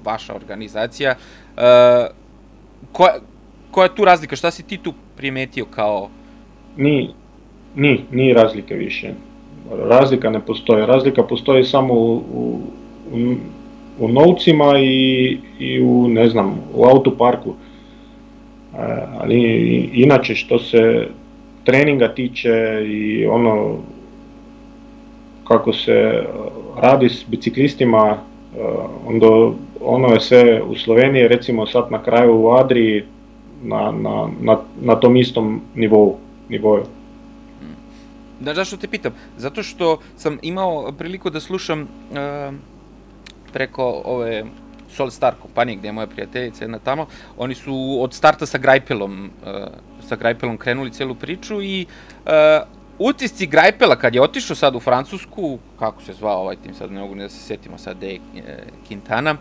vaša 0.04 0.34
organizacija, 0.34 1.14
uh, 1.56 1.62
koja, 2.92 3.14
koja 3.74 3.84
je 3.84 3.94
tu 3.94 4.04
razlika, 4.04 4.36
šta 4.36 4.50
si 4.50 4.62
ti 4.62 4.76
tu 4.76 4.92
primetio 5.16 5.64
kao... 5.64 6.08
Ni, 6.76 7.10
ni, 7.76 8.04
ni 8.10 8.32
razlike 8.32 8.74
više. 8.74 9.10
Razlika 9.88 10.30
ne 10.30 10.40
postoji. 10.40 10.86
Razlika 10.86 11.22
postoji 11.22 11.64
samo 11.64 11.94
u, 11.94 12.22
u, 13.12 13.34
u 13.98 14.08
novcima 14.08 14.78
i, 14.78 15.38
i 15.58 15.80
u, 15.80 16.08
ne 16.08 16.28
znam, 16.28 16.60
u 16.74 16.84
autoparku. 16.84 17.50
E, 17.50 17.56
ali 19.18 19.40
inače 19.92 20.34
što 20.34 20.58
se 20.58 21.08
treninga 21.64 22.14
tiče 22.14 22.84
i 22.86 23.26
ono 23.26 23.76
kako 25.48 25.72
se 25.72 26.24
radi 26.82 27.08
s 27.08 27.24
biciklistima, 27.28 28.18
onda 29.06 29.26
ono 29.80 30.08
je 30.08 30.20
sve 30.20 30.62
u 30.62 30.76
Sloveniji, 30.76 31.28
recimo 31.28 31.66
sad 31.66 31.90
na 31.90 32.02
kraju 32.02 32.40
u 32.40 32.50
Adriji, 32.50 33.04
na, 33.64 33.92
na, 33.92 34.28
na, 34.40 34.58
na 34.80 34.96
tom 35.00 35.16
istom 35.16 35.60
nivou. 35.74 36.18
nivou. 36.48 36.84
Da, 38.40 38.54
zašto 38.54 38.76
te 38.76 38.88
pitam? 38.88 39.12
Zato 39.36 39.62
što 39.62 39.98
sam 40.16 40.38
imao 40.42 40.92
priliku 40.92 41.30
da 41.30 41.40
slušam 41.40 41.82
uh, 41.82 42.54
preko 43.52 44.02
ove 44.04 44.44
Sol 44.90 45.10
Star 45.10 45.34
kompanije 45.42 45.76
gde 45.76 45.88
je 45.88 45.92
moja 45.92 46.06
prijateljica 46.06 46.64
jedna 46.64 46.78
tamo, 46.78 47.06
oni 47.38 47.54
su 47.54 47.98
od 48.00 48.14
starta 48.14 48.46
sa 48.46 48.58
Grajpelom, 48.58 49.30
uh, 49.46 49.50
sa 50.08 50.16
Grajpelom 50.16 50.56
krenuli 50.56 50.90
celu 50.90 51.14
priču 51.14 51.62
i 51.62 51.86
uh, 52.26 52.30
utisci 52.98 53.46
Grajpela 53.46 53.96
kad 53.96 54.14
je 54.14 54.22
otišao 54.22 54.56
sad 54.56 54.76
u 54.76 54.80
Francusku, 54.80 55.58
kako 55.78 56.02
se 56.02 56.12
zvao 56.12 56.40
ovaj 56.40 56.56
tim, 56.56 56.74
sad 56.74 56.92
ne 56.92 57.00
mogu 57.00 57.14
ni 57.14 57.22
da 57.22 57.28
se 57.28 57.40
setimo 57.40 57.78
sad 57.78 58.02
je 58.02 58.20
Quintana, 58.88 59.36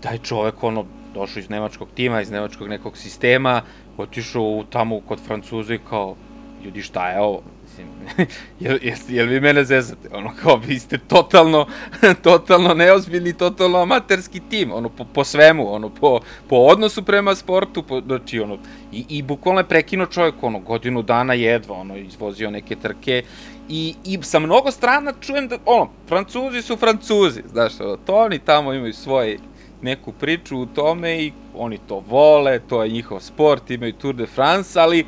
taj 0.00 0.18
čovek 0.18 0.64
ono 0.64 0.84
došao 1.14 1.40
iz 1.40 1.50
nemačkog 1.50 1.88
tima, 1.94 2.20
iz 2.20 2.30
nemačkog 2.30 2.68
nekog 2.68 2.96
sistema, 2.96 3.62
otišao 3.96 4.64
tamo 4.70 5.00
kod 5.00 5.20
Francuza 5.26 5.74
i 5.74 5.78
kao, 5.88 6.16
ljudi 6.64 6.82
šta 6.82 7.08
je 7.08 7.20
ovo? 7.20 7.42
Mislim, 7.62 7.88
jel, 8.60 8.78
jel, 8.82 8.96
jel 9.08 9.26
vi 9.26 9.40
mene 9.40 9.64
zezate? 9.64 10.08
Ono, 10.12 10.30
kao, 10.42 10.56
vi 10.56 10.78
ste 10.78 10.98
totalno, 10.98 11.66
totalno 12.22 12.74
neozbiljni, 12.74 13.32
totalno 13.32 13.78
amaterski 13.78 14.40
tim, 14.50 14.72
ono, 14.72 14.88
po, 14.88 15.04
po 15.04 15.24
svemu, 15.24 15.74
ono, 15.74 15.88
po, 15.88 16.20
po 16.48 16.56
odnosu 16.56 17.02
prema 17.02 17.34
sportu, 17.34 17.82
po, 17.82 18.00
znači, 18.00 18.40
ono, 18.40 18.58
i, 18.92 19.04
i 19.08 19.22
bukvalno 19.22 19.60
je 19.60 19.68
prekinuo 19.68 20.06
čovjek, 20.06 20.34
ono, 20.42 20.58
godinu 20.58 21.02
dana 21.02 21.34
jedva, 21.34 21.74
ono, 21.74 21.96
izvozio 21.96 22.50
neke 22.50 22.76
trke, 22.76 23.22
i, 23.68 23.94
i 24.04 24.18
sa 24.22 24.38
mnogo 24.38 24.70
strana 24.70 25.12
čujem 25.20 25.48
da, 25.48 25.58
ono, 25.66 25.90
Francuzi 26.08 26.62
su 26.62 26.76
Francuzi, 26.76 27.42
znaš, 27.52 27.80
ono, 27.80 27.96
to 27.96 28.16
oni 28.16 28.38
tamo 28.38 28.72
imaju 28.72 28.92
svoje 28.92 29.38
neku 29.82 30.12
priču 30.12 30.58
u 30.58 30.66
tome 30.66 31.22
i 31.22 31.32
oni 31.54 31.78
to 31.88 32.02
vole, 32.08 32.60
to 32.68 32.82
je 32.82 32.90
njihov 32.90 33.20
sport, 33.20 33.70
imaju 33.70 33.92
Tour 33.92 34.14
de 34.14 34.26
France, 34.26 34.80
ali 34.80 35.04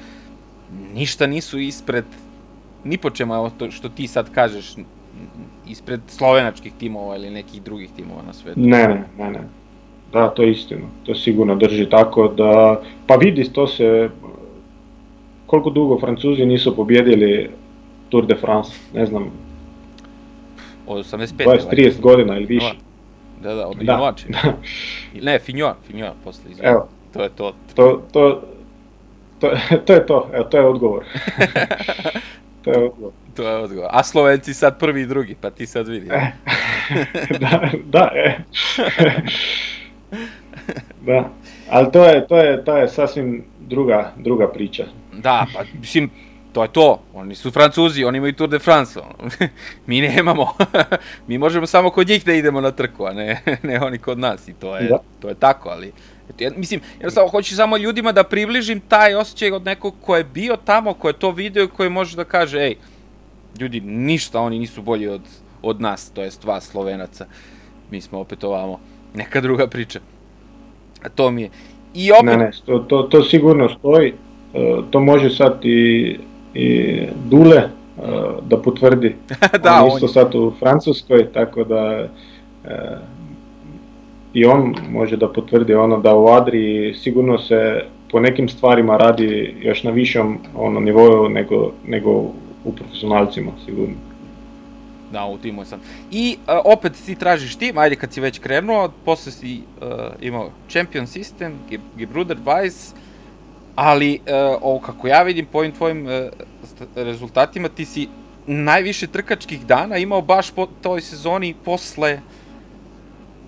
ništa 0.94 1.26
nisu 1.26 1.58
ispred 1.58 2.04
ni 2.84 2.98
po 2.98 3.10
čemu, 3.10 3.50
to 3.58 3.70
što 3.70 3.88
ti 3.88 4.06
sad 4.06 4.30
kažeš, 4.30 4.74
ispred 5.68 6.00
slovenačkih 6.06 6.72
timova 6.78 7.16
ili 7.16 7.30
nekih 7.30 7.62
drugih 7.62 7.90
timova 7.96 8.22
na 8.26 8.32
svetu. 8.32 8.60
Ne, 8.60 8.88
ne, 8.88 9.04
ne, 9.18 9.30
ne. 9.30 9.40
Da, 10.12 10.28
to 10.28 10.42
je 10.42 10.50
istina. 10.50 10.86
To 11.06 11.14
sigurno 11.14 11.54
drži 11.54 11.90
tako 11.90 12.28
da... 12.28 12.80
Pa 13.06 13.14
vidi, 13.14 13.52
to 13.52 13.66
se... 13.66 14.10
Koliko 15.46 15.70
dugo 15.70 15.98
Francuzi 15.98 16.46
nisu 16.46 16.76
pobjedili 16.76 17.50
Tour 18.08 18.26
de 18.26 18.34
France, 18.34 18.70
ne 18.94 19.06
znam. 19.06 19.30
Od 20.86 21.04
85. 21.04 21.44
20-30 21.70 22.00
godina 22.00 22.36
ili 22.36 22.46
više. 22.46 22.74
Da, 23.44 23.54
da, 23.54 23.66
od 23.66 23.76
da. 23.76 23.82
Inovače. 23.82 24.26
Da. 24.28 24.52
Ne, 25.22 25.38
Finjoa, 25.38 25.76
Finjoa 25.86 26.14
posle 26.24 26.50
izgleda. 26.50 26.70
Evo. 26.70 26.88
To 27.12 27.22
je 27.22 27.28
to. 27.28 27.54
To, 27.74 28.02
to, 28.12 28.42
to, 29.40 29.50
to 29.84 29.92
je 29.92 30.06
to, 30.06 30.30
evo, 30.32 30.44
to 30.44 30.56
je 30.56 30.66
odgovor. 30.66 31.04
to 32.64 32.70
je 32.70 32.78
odgovor. 32.78 33.12
To 33.36 33.48
je 33.48 33.56
odgovor. 33.56 33.88
A 33.92 34.02
Slovenci 34.02 34.54
sad 34.54 34.78
prvi 34.78 35.02
i 35.02 35.06
drugi, 35.06 35.36
pa 35.40 35.50
ti 35.50 35.66
sad 35.66 35.88
vidi. 35.88 36.08
E. 36.10 36.32
da, 37.40 37.70
da, 37.84 38.10
e. 38.14 38.38
da. 41.06 41.30
Ali 41.70 41.92
to 41.92 42.04
je, 42.04 42.26
to 42.26 42.36
je, 42.36 42.64
to 42.64 42.76
je 42.76 42.88
sasvim 42.88 43.44
druga, 43.60 44.12
druga 44.16 44.48
priča. 44.52 44.84
Da, 45.12 45.46
pa 45.54 45.64
mislim, 45.80 46.10
to 46.54 46.62
je 46.62 46.68
to. 46.68 47.00
Oni 47.14 47.34
su 47.34 47.50
Francuzi, 47.50 48.04
oni 48.04 48.18
imaju 48.18 48.32
Tour 48.32 48.50
de 48.50 48.58
France. 48.58 49.00
mi 49.86 50.00
nemamo. 50.00 50.46
mi 51.28 51.38
možemo 51.38 51.66
samo 51.66 51.90
kod 51.90 52.08
njih 52.08 52.24
da 52.24 52.32
idemo 52.32 52.60
na 52.60 52.70
trku, 52.70 53.04
a 53.06 53.12
ne, 53.12 53.42
ne 53.68 53.80
oni 53.80 53.98
kod 53.98 54.18
nas. 54.18 54.48
I 54.48 54.52
to 54.52 54.76
je, 54.76 54.88
da. 54.88 54.98
to 55.20 55.28
je 55.28 55.34
tako, 55.34 55.68
ali... 55.68 55.92
Eto, 56.30 56.44
ja, 56.44 56.50
mislim, 56.56 56.80
jednostavno 56.94 57.30
hoću 57.30 57.56
samo 57.56 57.76
ljudima 57.76 58.12
da 58.12 58.24
približim 58.24 58.80
taj 58.80 59.14
osjećaj 59.14 59.52
od 59.52 59.64
nekog 59.64 59.94
ko 60.00 60.16
je 60.16 60.24
bio 60.24 60.56
tamo, 60.64 60.94
ko 60.94 61.08
je 61.08 61.18
to 61.18 61.30
video 61.30 61.64
i 61.64 61.68
koji 61.68 61.90
može 61.90 62.16
da 62.16 62.24
kaže, 62.24 62.58
ej, 62.58 62.74
ljudi, 63.60 63.80
ništa 63.80 64.40
oni 64.40 64.58
nisu 64.58 64.82
bolji 64.82 65.08
od, 65.08 65.22
od 65.62 65.80
nas, 65.80 66.10
to 66.10 66.22
jest 66.22 66.44
vas 66.44 66.64
Slovenaca. 66.70 67.26
Mi 67.90 68.00
smo 68.00 68.20
opet 68.20 68.44
ovamo. 68.44 68.80
Neka 69.14 69.40
druga 69.40 69.66
priča. 69.66 70.00
A 71.02 71.08
to 71.08 71.30
mi 71.30 71.42
je. 71.42 71.50
I 71.94 72.12
opet... 72.12 72.24
Ne, 72.24 72.36
ne, 72.36 72.50
to, 72.66 72.78
to, 72.78 73.02
to 73.02 73.22
sigurno 73.22 73.68
stoji. 73.68 74.14
E, 74.54 74.80
to 74.90 75.00
može 75.00 75.30
sad 75.30 75.58
i 75.62 76.18
i 76.54 76.98
Dule 77.24 77.62
uh, 77.96 78.04
da 78.48 78.56
potvrdi. 78.56 79.16
da, 79.64 79.82
on 79.82 79.88
isto 79.88 80.06
on... 80.06 80.12
sad 80.12 80.34
u 80.34 80.52
Francuskoj, 80.58 81.32
tako 81.32 81.64
da 81.64 82.08
uh, 82.64 82.70
i 84.34 84.44
on 84.44 84.74
može 84.90 85.16
da 85.16 85.32
potvrdi 85.32 85.74
ono 85.74 86.00
da 86.00 86.14
u 86.14 86.28
Adri 86.28 86.94
sigurno 86.94 87.38
se 87.38 87.84
po 88.10 88.20
nekim 88.20 88.48
stvarima 88.48 88.96
radi 88.96 89.54
još 89.60 89.82
na 89.82 89.90
višom 89.90 90.38
ono 90.56 90.80
nivou 90.80 91.28
nego, 91.28 91.72
nego 91.86 92.10
u 92.64 92.72
profesionalcima 92.76 93.50
sigurno. 93.64 93.94
Da, 95.12 95.24
u 95.24 95.38
timu 95.38 95.64
sam. 95.64 95.80
I 96.10 96.36
uh, 96.46 96.54
opet 96.64 96.92
ti 97.06 97.14
tražiš 97.14 97.56
tim, 97.56 97.78
ajde 97.78 97.96
kad 97.96 98.12
si 98.12 98.20
već 98.20 98.38
krenuo, 98.38 98.90
posle 99.04 99.32
si 99.32 99.60
uh, 99.80 99.88
imao 100.20 100.50
Champion 100.68 101.06
System, 101.06 101.52
Gebruder 101.96 102.36
Weiss, 102.44 102.94
ali 103.74 104.20
uh, 104.20 104.58
ovo 104.62 104.80
kako 104.80 105.08
ja 105.08 105.22
vidim 105.22 105.46
po 105.46 105.58
ovim 105.58 105.72
tvojim 105.72 106.06
uh, 106.06 106.12
rezultatima, 106.96 107.68
ti 107.68 107.84
si 107.84 108.08
najviše 108.46 109.06
trkačkih 109.06 109.66
dana 109.66 109.96
imao 109.96 110.22
baš 110.22 110.50
po 110.50 110.66
toj 110.82 111.00
sezoni 111.00 111.54
posle 111.64 112.20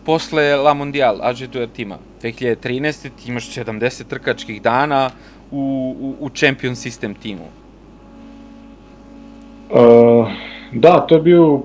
posle 0.07 0.57
La 0.57 0.75
Mondial, 0.75 1.19
AG2 1.19 1.67
tima. 1.73 1.99
2013. 2.23 3.11
ti 3.17 3.29
imaš 3.31 3.51
70 3.51 4.05
trkačkih 4.05 4.63
dana 4.63 5.11
u, 5.51 5.95
u, 6.01 6.15
u 6.21 6.31
Champion 6.31 6.75
System 6.75 7.15
timu. 7.23 7.49
Uh, 9.71 10.29
da, 10.73 11.07
to 11.07 11.15
je 11.15 11.21
bio 11.21 11.55
uh, 11.55 11.63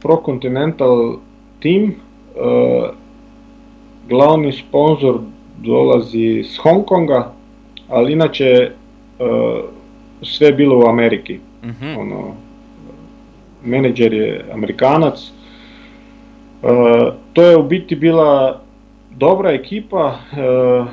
Pro 0.00 0.22
Continental 0.26 1.16
tim. 1.60 1.94
Uh, 2.34 2.90
glavni 4.08 4.52
sponsor 4.52 5.18
dolazi 5.60 6.44
s 6.44 6.58
Hong 6.58 6.84
Konga, 6.84 7.32
ali 7.88 8.12
inače 8.12 8.70
uh, 9.18 9.64
sve 10.22 10.52
bilo 10.52 10.78
u 10.78 10.88
Ameriki. 10.88 11.38
-hmm. 11.62 11.98
Ono, 11.98 12.34
menadžer 13.64 14.12
je 14.12 14.44
Amerikanac. 14.52 15.30
Uh, 16.62 16.70
to 17.32 17.42
je 17.42 17.56
u 17.56 17.62
biti 17.62 17.96
bila 17.96 18.60
dobra 19.10 19.50
ekipa 19.50 20.06
uh, 20.32 20.86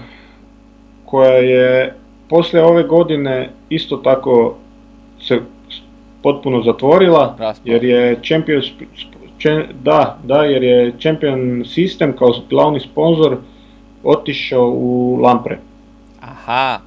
koja 1.05 1.33
je 1.33 1.93
posle 2.29 2.63
ove 2.63 2.83
godine 2.83 3.49
isto 3.69 3.97
tako 3.97 4.55
se 5.19 5.39
potpuno 6.23 6.61
zatvorila 6.63 7.35
Raspao. 7.39 7.73
jer 7.73 7.83
je 7.83 8.15
Champions 8.27 8.65
da, 9.83 10.17
da, 10.23 10.43
jer 10.43 10.63
je 10.63 10.93
Champion 10.99 11.39
System 11.63 12.13
kao 12.17 12.33
glavni 12.49 12.79
sponsor 12.79 13.37
otišao 14.07 14.69
u 14.69 15.19
Lampre. 15.21 15.59
Aha. 16.21 16.79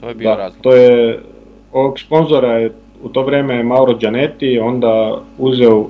To 0.00 0.08
je 0.08 0.14
bio 0.14 0.30
da, 0.30 0.36
razlog. 0.36 0.62
To 0.62 0.74
je, 0.74 1.22
ovog 1.72 1.98
sponzora 2.00 2.52
je 2.52 2.72
u 3.02 3.08
to 3.08 3.22
vreme 3.22 3.62
Mauro 3.62 3.94
Gianetti, 3.94 4.58
onda 4.58 5.22
uzeo 5.38 5.86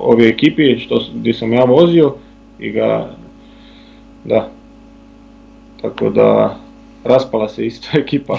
ovi 0.00 0.28
ekipi 0.28 0.78
što, 0.78 1.00
gdje 1.14 1.34
sam 1.34 1.52
ja 1.52 1.64
vozio 1.64 2.14
i 2.58 2.70
ga, 2.70 3.10
da, 4.24 4.48
tako 5.82 6.10
da 6.10 6.56
raspala 7.04 7.48
se 7.48 7.66
isto 7.66 7.88
ekipa. 8.02 8.38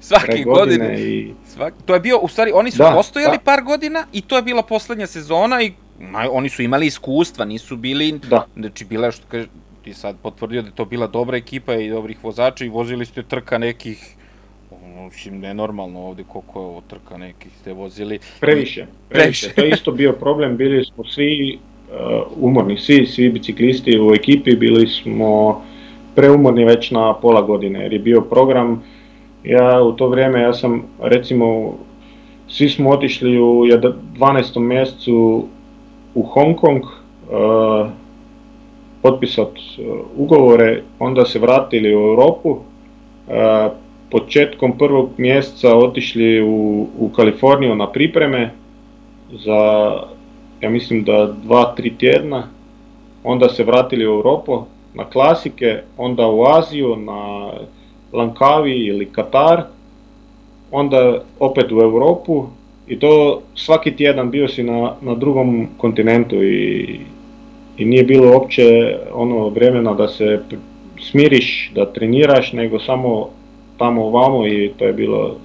Svake 0.00 0.42
godine, 0.44 0.78
godine 0.78 1.00
i... 1.00 1.32
Svak, 1.46 1.74
to 1.86 1.94
je 1.94 2.00
bio, 2.00 2.18
u 2.18 2.28
stvari, 2.28 2.50
oni 2.54 2.70
su 2.70 2.78
da, 2.78 2.92
postojali 2.96 3.36
da. 3.36 3.42
par 3.42 3.62
godina 3.62 4.04
i 4.12 4.20
to 4.20 4.36
je 4.36 4.42
bila 4.42 4.62
poslednja 4.62 5.06
sezona 5.06 5.62
i 5.62 5.72
oni 6.30 6.48
su 6.48 6.62
imali 6.62 6.86
iskustva, 6.86 7.44
nisu 7.44 7.76
bili, 7.76 8.20
da. 8.30 8.46
znači 8.56 8.84
bila 8.84 9.10
što 9.10 9.26
kaže, 9.28 9.46
ti 9.84 9.94
sad 9.94 10.16
potvrdio 10.22 10.62
da 10.62 10.68
je 10.68 10.74
to 10.74 10.84
bila 10.84 11.06
dobra 11.06 11.36
ekipa 11.36 11.74
i 11.74 11.90
dobrih 11.90 12.24
vozača 12.24 12.64
i 12.64 12.68
vozili 12.68 13.06
ste 13.06 13.22
trka 13.22 13.58
nekih 13.58 14.16
mislim, 15.06 15.40
nenormalno 15.40 16.00
ovde 16.00 16.24
koliko 16.28 16.60
je 16.60 16.66
ovo 16.66 16.82
trka 16.88 17.16
nekih 17.16 17.52
ste 17.60 17.72
vozili. 17.72 18.18
Previše, 18.40 18.86
previše. 19.08 19.52
to 19.54 19.64
je 19.64 19.70
isto 19.70 19.92
bio 19.92 20.12
problem, 20.12 20.56
bili 20.56 20.84
smo 20.84 21.04
svi 21.04 21.58
uh, 21.58 22.26
umorni, 22.36 22.78
svi, 22.78 23.06
svi 23.06 23.28
biciklisti 23.28 24.00
u 24.00 24.14
ekipi, 24.14 24.56
bili 24.56 24.86
smo 24.86 25.62
preumorni 26.14 26.64
već 26.64 26.90
na 26.90 27.14
pola 27.14 27.42
godine, 27.42 27.82
jer 27.82 27.92
je 27.92 27.98
bio 27.98 28.20
program, 28.20 28.82
ja 29.44 29.82
u 29.82 29.92
to 29.92 30.08
vrijeme, 30.08 30.40
ja 30.40 30.54
sam 30.54 30.82
recimo, 31.00 31.74
svi 32.48 32.68
smo 32.68 32.90
otišli 32.90 33.38
u 33.38 33.44
12. 33.44 34.58
mjesecu 34.58 35.44
u 36.16 36.22
Hong 36.22 36.56
Kong, 36.56 36.82
uh, 36.82 37.86
potpisat 39.02 39.52
uh, 39.52 40.00
ugovore, 40.16 40.82
onda 40.98 41.24
se 41.24 41.38
vratili 41.38 41.96
u 41.96 42.00
Europu, 42.00 42.50
uh, 42.50 43.72
početkom 44.10 44.78
prvog 44.78 45.10
mjeseca 45.16 45.76
otišli 45.76 46.42
u, 46.42 46.86
u 46.98 47.08
Kaliforniju 47.16 47.74
na 47.74 47.92
pripreme 47.92 48.50
za, 49.32 49.92
ja 50.60 50.70
mislim 50.70 51.04
da 51.04 51.34
dva, 51.44 51.74
tri 51.76 51.96
tjedna, 51.96 52.48
onda 53.24 53.48
se 53.48 53.64
vratili 53.64 54.06
u 54.06 54.10
Europu 54.10 54.62
na 54.94 55.04
klasike, 55.04 55.82
onda 55.96 56.26
u 56.26 56.44
Aziju 56.44 56.96
na 56.96 57.50
Lankavi 58.12 58.86
ili 58.86 59.12
Katar, 59.12 59.62
onda 60.70 61.20
opet 61.40 61.72
u 61.72 61.80
Europu 61.80 62.46
i 62.86 62.98
to 62.98 63.42
svaki 63.54 63.96
tjedan 63.96 64.30
bio 64.30 64.48
si 64.48 64.62
na, 64.62 64.94
na 65.00 65.14
drugom 65.14 65.68
kontinentu 65.78 66.42
i, 66.42 67.00
i 67.76 67.84
nije 67.84 68.04
bilo 68.04 68.32
uopće 68.32 68.96
ono 69.12 69.48
vremena 69.48 69.94
da 69.94 70.08
se 70.08 70.40
smiriš, 71.00 71.72
da 71.74 71.92
treniraš, 71.92 72.52
nego 72.52 72.78
samo 72.78 73.28
tamo 73.78 74.04
ovamo 74.04 74.46
i 74.46 74.72
to 74.78 74.84
je 74.84 74.92
bilo 74.92 75.36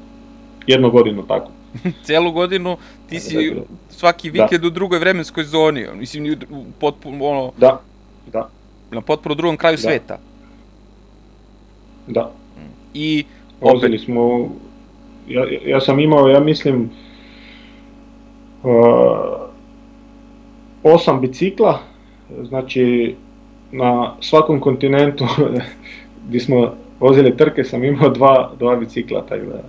jednu 0.67 0.91
godinu 0.91 1.23
tako. 1.27 1.51
Cijelu 2.05 2.31
godinu 2.31 2.77
ti 3.09 3.19
si 3.19 3.55
svaki 3.89 4.29
vikend 4.29 4.65
u 4.65 4.69
drugoj 4.69 4.99
vremenskoj 4.99 5.43
zoni, 5.43 5.85
mislim 5.95 6.35
potpuno 6.79 7.25
ono... 7.25 7.51
Da, 7.57 7.81
da. 8.33 8.49
Na 8.91 9.01
potpuno 9.01 9.35
drugom 9.35 9.57
kraju 9.57 9.75
da. 9.75 9.81
sveta. 9.81 10.19
Da. 12.07 12.31
I 12.93 13.25
opet... 13.61 14.01
smo, 14.01 14.49
ja, 15.27 15.45
ja 15.65 15.81
sam 15.81 15.99
imao, 15.99 16.27
ja 16.27 16.39
mislim, 16.39 16.89
osam 20.83 21.21
bicikla, 21.21 21.79
znači 22.43 23.15
na 23.71 24.15
svakom 24.21 24.59
kontinentu 24.59 25.25
gdje 26.27 26.39
smo 26.39 26.73
vozili 26.99 27.37
trke 27.37 27.63
sam 27.63 27.83
imao 27.83 28.09
dva, 28.09 28.51
dva 28.59 28.75
bicikla, 28.75 29.25
tako 29.29 29.45
da... 29.45 29.63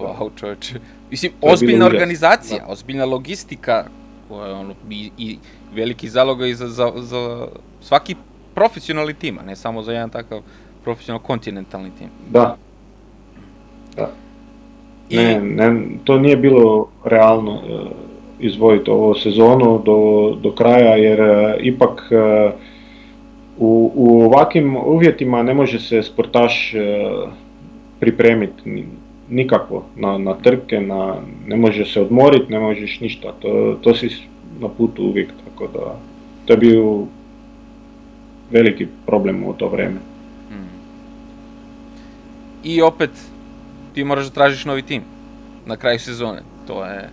Wow, 0.00 0.30
čovječe. 0.36 0.74
Mislim, 1.10 1.32
ozbiljna 1.40 1.86
organizacija, 1.86 2.64
da. 2.66 2.72
ozbiljna 2.72 3.04
logistika, 3.04 3.84
koja 4.28 4.54
ono, 4.54 4.74
i, 4.90 5.10
i 5.18 5.38
veliki 5.74 6.08
zalogaj 6.08 6.54
za, 6.54 6.68
za, 6.68 6.92
za 6.96 7.46
svaki 7.80 8.16
profesionalni 8.54 9.14
tim, 9.14 9.38
a 9.38 9.42
ne 9.42 9.56
samo 9.56 9.82
za 9.82 9.92
jedan 9.92 10.10
takav 10.10 10.40
profesionalno 10.84 11.26
kontinentalni 11.26 11.90
tim. 11.98 12.08
Da. 12.30 12.56
Da. 13.96 14.10
I... 15.10 15.16
Ne, 15.16 15.40
ne, 15.40 15.88
to 16.04 16.18
nije 16.18 16.36
bilo 16.36 16.88
realno 17.04 17.62
izvojiti 18.40 18.90
ovu 18.90 19.14
sezonu 19.14 19.82
do, 19.84 20.30
do 20.42 20.52
kraja, 20.52 20.96
jer 20.96 21.20
uh, 21.20 21.54
ipak 21.60 22.10
uh, 22.10 22.52
u, 23.58 23.92
u 23.94 24.22
ovakvim 24.22 24.76
uvjetima 24.76 25.42
ne 25.42 25.54
može 25.54 25.80
se 25.80 26.02
sportaš 26.02 26.74
uh, 26.74 27.28
pripremiti 28.00 28.84
nikako 29.30 29.84
na, 29.96 30.18
na 30.18 30.34
trke, 30.34 30.80
na, 30.80 31.16
ne 31.46 31.56
može 31.56 31.84
se 31.84 32.00
odmoriti, 32.00 32.52
ne 32.52 32.58
možeš 32.58 33.00
ništa, 33.00 33.32
to, 33.40 33.78
to 33.82 33.94
si 33.94 34.10
na 34.60 34.68
putu 34.68 35.02
uvijek, 35.02 35.28
tako 35.44 35.72
da 35.72 35.96
to 36.46 36.52
je 36.52 36.56
bio 36.56 37.04
veliki 38.50 38.86
problem 39.06 39.44
u 39.44 39.52
to 39.52 39.68
vreme. 39.68 40.00
Hmm. 40.48 40.68
I 42.64 42.82
opet 42.82 43.10
ti 43.94 44.04
moraš 44.04 44.24
da 44.24 44.30
tražiš 44.30 44.64
novi 44.64 44.82
tim 44.82 45.02
na 45.66 45.76
kraju 45.76 45.98
sezone, 45.98 46.42
to 46.66 46.84
je... 46.84 47.10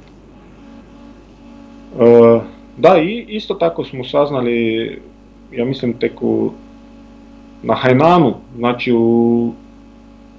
Uh, 1.95 2.41
da, 2.77 2.97
i 2.97 3.25
isto 3.29 3.53
tako 3.53 3.85
smo 3.85 4.03
saznali, 4.03 4.99
ja 5.51 5.65
mislim 5.65 5.93
tek 5.93 6.21
u, 6.21 6.51
na 7.63 7.73
Hainanu, 7.73 8.33
znači 8.57 8.93
u 8.93 9.51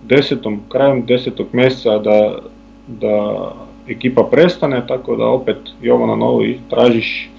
desetom, 0.05 0.61
krajem 0.69 1.07
desetog 1.07 1.47
mjeseca 1.53 1.99
da, 1.99 2.39
da 2.87 3.53
ekipa 3.89 4.29
prestane, 4.31 4.87
tako 4.87 5.17
da 5.17 5.27
opet 5.27 5.57
Jovana 5.83 6.17
novo 6.17 6.45
i 6.45 6.59
tražiš, 6.71 7.31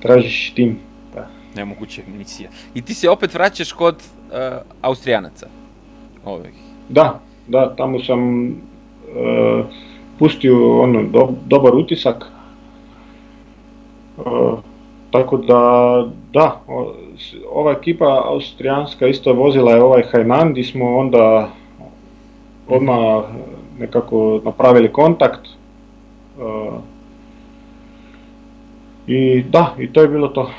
tražiš 0.00 0.52
tim. 0.54 0.78
Da. 1.14 1.28
Nemoguća 1.56 2.02
misija. 2.18 2.50
I 2.74 2.82
ti 2.82 2.94
se 2.94 3.10
opet 3.10 3.34
vraćaš 3.34 3.72
kod 3.72 3.94
uh, 3.94 4.36
Austrijanaca? 4.82 5.46
Ovih. 6.24 6.54
Da, 6.88 7.20
da, 7.48 7.74
tamo 7.76 8.04
sam 8.04 8.46
uh, 8.46 9.64
pustio 10.18 10.80
ono, 10.80 11.02
do, 11.02 11.32
dobar 11.46 11.74
utisak. 11.74 12.32
Tako 15.10 15.36
da, 15.36 16.04
da, 16.32 16.60
ova 17.50 17.72
ekipa 17.72 18.22
austrijanska 18.24 19.06
isto 19.06 19.32
vozila 19.32 19.72
je 19.72 19.82
ovaj 19.82 20.02
Hainan 20.12 20.50
gdje 20.52 20.64
smo 20.64 20.96
onda 20.96 21.50
odmah 22.68 23.24
nekako 23.78 24.40
napravili 24.44 24.92
kontakt. 24.92 25.40
Uh, 26.38 26.74
I 29.06 29.42
da, 29.42 29.74
i 29.78 29.92
to 29.92 30.02
je 30.02 30.08
bilo 30.08 30.28
to. 30.28 30.50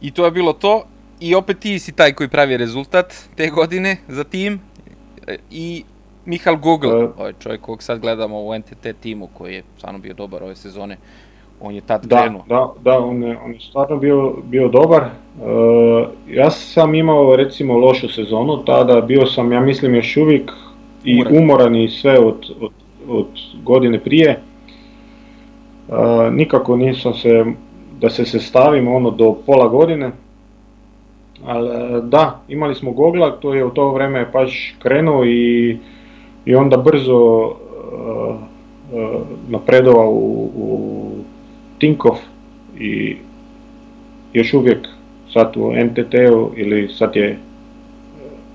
I 0.00 0.10
to 0.10 0.24
je 0.24 0.30
bilo 0.30 0.52
to. 0.52 0.82
I 1.20 1.34
opet 1.34 1.58
ti 1.58 1.78
si 1.78 1.92
taj 1.92 2.12
koji 2.12 2.28
pravi 2.28 2.56
rezultat 2.56 3.14
te 3.36 3.48
godine 3.48 3.96
za 4.08 4.24
tim. 4.24 4.60
I 5.50 5.84
Mihal 6.24 6.56
Google, 6.56 6.92
ovaj 6.92 7.32
čovjek 7.42 7.60
kog 7.60 7.82
sad 7.82 8.00
gledamo 8.00 8.40
u 8.40 8.58
NTT 8.58 8.86
timu 9.00 9.28
koji 9.38 9.54
je 9.54 9.62
stvarno 9.76 9.98
bio 9.98 10.14
dobar 10.14 10.42
ove 10.42 10.56
sezone. 10.56 10.96
On 11.60 11.74
je 11.74 11.80
tad 11.80 12.06
da, 12.06 12.20
krenuo. 12.20 12.42
Da, 12.48 12.72
da, 12.84 12.98
on 12.98 13.22
je, 13.22 13.38
on 13.44 13.52
je 13.52 13.60
stvarno 13.60 13.96
bio, 13.96 14.34
bio 14.44 14.68
dobar. 14.68 15.02
Uh, 15.02 16.08
ja 16.28 16.50
sam 16.50 16.94
imao 16.94 17.36
recimo 17.36 17.78
lošu 17.78 18.08
sezonu, 18.08 18.64
tada 18.64 19.00
bio 19.00 19.26
sam, 19.26 19.52
ja 19.52 19.60
mislim, 19.60 19.94
još 19.94 20.16
uvijek 20.16 20.52
i 21.04 21.14
umoran, 21.14 21.42
umoran 21.42 21.76
i 21.76 21.88
sve 21.88 22.18
od, 22.18 22.50
od, 22.60 22.70
od 23.08 23.26
godine 23.62 23.98
prije. 23.98 24.40
Uh, 25.88 25.96
nikako 26.32 26.76
nisam 26.76 27.14
se, 27.14 27.44
da 28.00 28.10
se 28.10 28.24
se 28.24 28.38
stavim 28.38 28.88
ono 28.88 29.10
do 29.10 29.36
pola 29.46 29.68
godine. 29.68 30.10
Ali 31.46 32.02
da, 32.02 32.40
imali 32.48 32.74
smo 32.74 32.92
Gogla, 32.92 33.30
to 33.30 33.54
je 33.54 33.64
u 33.64 33.70
to 33.70 33.92
vrijeme 33.92 34.26
baš 34.32 34.76
krenuo 34.78 35.24
i, 35.24 35.78
i 36.44 36.54
onda 36.54 36.76
brzo 36.76 37.16
uh, 37.16 38.34
uh, 38.92 39.20
napredovao 39.48 40.10
u, 40.10 40.50
u 40.56 41.10
Tinkov 41.80 42.16
i 42.78 43.16
još 44.32 44.54
uvijek 44.54 44.88
sad 45.32 45.56
u 45.56 45.72
NTT-u 45.72 46.52
ili 46.56 46.88
sad 46.98 47.16
je 47.16 47.38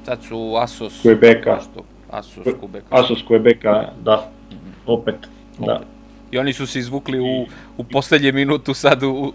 Sad 0.05 0.23
su 0.23 0.55
Asos 0.55 1.03
Quebeca. 1.05 1.57
Asos 2.09 2.45
Quebeca. 2.45 2.84
Asos 2.89 3.19
Quebeca, 3.30 3.86
da. 4.03 4.32
Mm 4.51 4.53
-hmm. 4.53 4.93
Opet, 4.93 5.15
Opet, 5.59 5.67
da. 5.67 5.82
I 6.32 6.38
oni 6.38 6.53
su 6.53 6.67
se 6.67 6.80
izvukli 6.80 7.19
u, 7.19 7.45
u 7.78 7.84
poslednje 7.84 8.32
minutu 8.32 8.73
sad 8.73 9.03
u, 9.03 9.34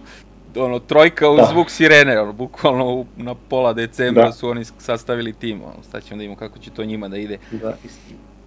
ono, 0.57 0.78
trojka 0.78 1.30
u 1.30 1.36
da. 1.36 1.49
zvuk 1.51 1.70
sirene, 1.70 2.20
ono, 2.20 2.32
bukvalno 2.32 2.95
u, 2.95 3.07
na 3.16 3.34
pola 3.34 3.72
decembra 3.72 4.24
da. 4.24 4.32
su 4.32 4.49
oni 4.49 4.64
sastavili 4.64 5.32
tim, 5.32 5.62
ono, 5.62 5.82
sad 5.91 6.05
ćemo 6.05 6.18
da 6.18 6.24
imamo 6.24 6.38
kako 6.38 6.59
će 6.59 6.70
to 6.70 6.84
njima 6.84 7.09
da 7.09 7.16
ide. 7.16 7.38
Da, 7.51 7.76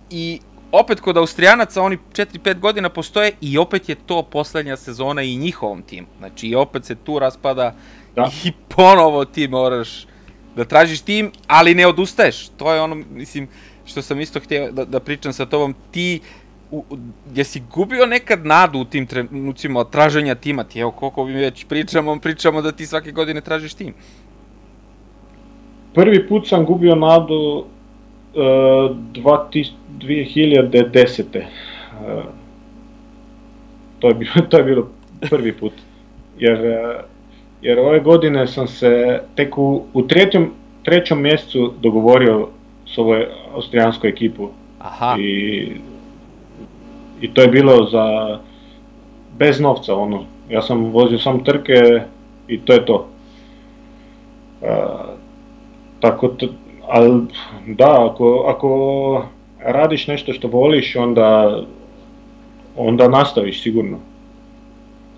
I 0.09 0.39
opet 0.74 0.99
kod 0.99 1.17
Austrijanaca 1.17 1.82
oni 1.82 1.97
4-5 2.13 2.59
godina 2.59 2.89
postoje 2.89 3.32
i 3.41 3.57
opet 3.57 3.89
je 3.89 3.95
to 3.95 4.24
poslednja 4.24 4.78
sezona 4.78 5.21
i 5.21 5.38
njihovom 5.38 5.82
timu. 5.82 6.07
Znači 6.19 6.47
i 6.47 6.55
opet 6.55 6.86
se 6.86 6.95
tu 6.95 7.19
raspada 7.19 7.76
da. 8.15 8.30
i 8.43 8.51
ponovo 8.76 9.26
ti 9.26 9.47
moraš 9.47 10.05
da 10.55 10.65
tražiš 10.65 11.01
tim, 11.01 11.32
ali 11.47 11.76
ne 11.76 11.88
odustaješ. 11.88 12.49
To 12.57 12.74
je 12.74 12.82
ono, 12.82 12.95
mislim, 12.95 13.47
što 13.86 14.01
sam 14.01 14.21
isto 14.21 14.39
htio 14.39 14.71
da, 14.71 14.86
da 14.86 14.99
pričam 14.99 15.34
sa 15.34 15.45
tobom, 15.45 15.76
ti 15.91 16.19
u, 16.71 16.84
jesi 17.36 17.61
gubio 17.74 18.05
nekad 18.05 18.45
nadu 18.45 18.80
u 18.80 18.86
tim 18.86 19.07
trenucima 19.07 19.84
traženja 19.84 20.36
tima? 20.36 20.63
Ti 20.63 20.80
evo 20.80 20.91
koliko 20.91 21.26
mi 21.26 21.34
već 21.34 21.65
pričamo, 21.65 22.19
pričamo 22.19 22.61
da 22.61 22.71
ti 22.71 22.86
svake 22.86 23.11
godine 23.11 23.41
tražiš 23.41 23.74
tim. 23.74 23.93
Prvi 25.93 26.28
put 26.28 26.47
sam 26.47 26.65
gubio 26.65 26.95
nadu 26.95 27.65
2010. 29.99 31.38
E, 31.38 31.45
to 33.99 34.07
je, 34.07 34.13
bilo, 34.13 34.31
to 34.49 34.57
je 34.57 34.63
bilo 34.63 34.88
prvi 35.29 35.51
put. 35.51 35.73
Jer, 36.39 36.65
e, 36.65 37.03
jer 37.61 37.79
ove 37.79 37.99
godine 37.99 38.47
sam 38.47 38.67
se 38.67 39.21
tek 39.36 39.57
u, 39.57 39.86
u 39.93 40.07
trećem, 40.07 40.51
trećem 40.84 41.21
mjesecu 41.21 41.73
dogovorio 41.81 42.47
s 42.86 42.97
ovoj 42.97 43.27
austrijanskoj 43.55 44.09
ekipu. 44.09 44.49
Aha. 44.79 45.15
I, 45.19 45.71
I 47.21 47.34
to 47.34 47.41
je 47.41 47.47
bilo 47.47 47.86
za 47.86 48.39
bez 49.38 49.59
novca 49.59 49.95
ono. 49.95 50.25
Ja 50.49 50.61
sam 50.61 50.91
vozio 50.91 51.19
sam 51.19 51.43
trke 51.43 52.01
i 52.47 52.59
to 52.59 52.73
je 52.73 52.86
to. 52.86 53.07
Uh, 54.61 54.67
tako 55.99 56.27
ali 56.88 57.21
da, 57.67 58.09
ako, 58.11 58.45
ako 58.47 59.25
radiš 59.59 60.07
nešto 60.07 60.34
što 60.34 60.47
voliš, 60.47 60.95
onda, 60.95 61.61
onda 62.77 63.07
nastaviš 63.07 63.61
sigurno. 63.61 63.97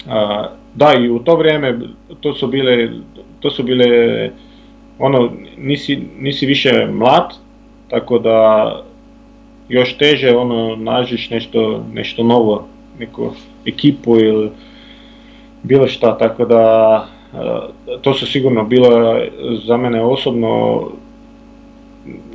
A, 0.10 0.48
da, 0.76 0.94
i 0.94 1.10
u 1.10 1.20
to 1.20 1.36
vrijeme 1.36 1.80
to 2.20 2.34
su 2.34 2.48
bile, 2.48 2.90
to 3.40 3.50
su 3.50 3.64
bile 3.64 3.86
ono, 5.00 5.30
nisi, 5.58 6.02
nisi 6.20 6.46
više 6.46 6.88
mlad, 6.92 7.34
tako 7.90 8.20
da 8.20 8.72
još 9.70 9.98
teže 9.98 10.36
ono 10.36 10.76
nađeš 10.76 11.30
nešto, 11.30 11.84
nešto 11.94 12.24
novo, 12.24 12.68
neku 13.00 13.32
ekipu 13.66 14.18
ili 14.20 14.52
bilo 15.64 15.88
šta, 15.88 16.18
tako 16.18 16.46
da 16.46 17.08
to 18.02 18.14
su 18.14 18.26
sigurno 18.26 18.64
bila 18.64 19.22
za 19.66 19.78
mene 19.78 20.02
osobno 20.02 20.82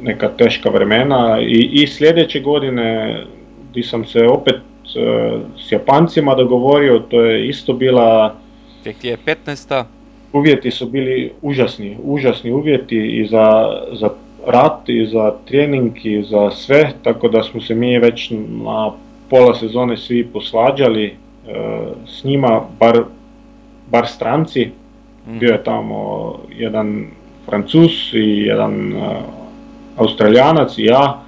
neka 0.03 0.29
teška 0.29 0.71
vremena 0.71 1.41
i, 1.41 1.69
i 1.73 1.87
sljedeće 1.87 2.41
godine 2.41 3.21
gdje 3.71 3.83
sam 3.83 4.05
se 4.05 4.27
opet 4.27 4.57
s 5.59 5.73
Japancima 5.73 6.35
dogovorio, 6.35 6.99
to 6.99 7.21
je 7.21 7.49
isto 7.49 7.73
bila 7.73 8.35
2015. 8.85 9.85
Uvjeti 10.33 10.71
su 10.71 10.87
bili 10.87 11.33
užasni, 11.43 11.97
užasni 12.03 12.53
uvjeti 12.53 12.97
i 12.97 13.27
za, 13.27 13.79
za 13.93 14.11
rat 14.47 14.89
i 14.89 15.07
za 15.07 15.35
trening 15.45 16.07
i 16.07 16.23
za 16.23 16.51
sve, 16.51 16.93
tako 17.03 17.29
da 17.29 17.43
smo 17.43 17.61
se 17.61 17.75
mi 17.75 17.99
već 17.99 18.31
na 18.65 18.93
pola 19.31 19.55
sezone 19.55 19.97
svi 19.97 20.27
posvađali 20.27 21.05
e, 21.05 21.15
s 22.07 22.25
njima, 22.25 22.61
bar, 22.81 23.03
bar 23.91 24.07
stranci. 24.07 24.69
Mhm. 25.29 25.39
Bio 25.39 25.53
je 25.53 25.65
tamo 25.65 26.35
jedan 26.59 27.07
Francus 27.47 28.13
i 28.13 28.43
jedan 28.47 28.93
e, 28.93 28.97
Australijanac 30.01 30.79
i 30.79 30.85
ja. 30.85 31.23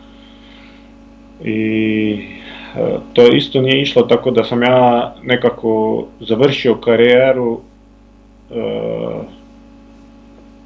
I 1.44 2.18
e, 2.76 2.96
to 3.12 3.26
isto 3.26 3.60
nije 3.60 3.82
išlo 3.82 4.02
tako 4.02 4.30
da 4.30 4.44
sam 4.44 4.62
ja 4.62 5.14
nekako 5.22 6.04
završio 6.20 6.74
karijeru 6.74 7.60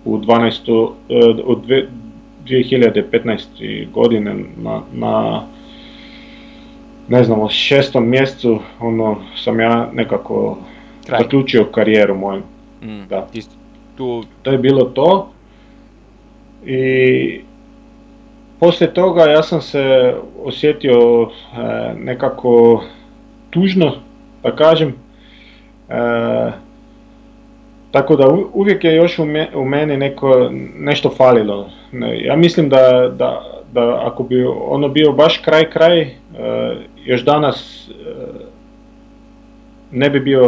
u 0.04 0.18
12. 0.18 0.90
od 1.44 1.62
2015. 2.46 3.90
godine 3.92 4.34
na, 4.56 4.82
na 4.92 5.42
ne 7.08 7.24
znam, 7.24 7.48
šestom 7.48 8.08
mjesecu 8.08 8.58
ono, 8.80 9.16
sam 9.36 9.60
ja 9.60 9.90
nekako 9.92 10.58
Kraj. 11.06 11.22
zaključio 11.22 11.64
karijeru 11.64 12.14
moju. 12.14 12.42
Mm, 12.82 13.06
da. 13.08 13.28
Tu... 13.96 14.24
To 14.42 14.50
je 14.50 14.58
bilo 14.58 14.84
to. 14.84 15.30
I 16.66 17.40
poslije 18.60 18.94
toga 18.94 19.24
ja 19.24 19.42
sam 19.42 19.60
se 19.60 20.14
osjetio 20.44 21.22
e, 21.22 21.28
nekako 21.94 22.82
tužno, 23.50 23.92
da 24.42 24.56
kažem. 24.56 24.94
E, 25.88 26.52
tako 27.90 28.16
da 28.16 28.28
uvijek 28.52 28.84
je 28.84 28.96
još 28.96 29.18
u 29.54 29.64
meni 29.64 29.96
neko, 29.96 30.50
nešto 30.78 31.10
falilo. 31.10 31.70
Ja 32.24 32.36
mislim 32.36 32.68
da, 32.68 33.12
da, 33.18 33.42
da 33.72 34.00
ako 34.04 34.22
bi 34.22 34.44
ono 34.44 34.88
bio 34.88 35.12
baš 35.12 35.38
kraj 35.38 35.70
kraj, 35.70 36.00
e, 36.00 36.10
još 37.04 37.24
danas 37.24 37.88
e, 37.88 37.92
ne 39.90 40.10
bi 40.10 40.20
bio 40.20 40.44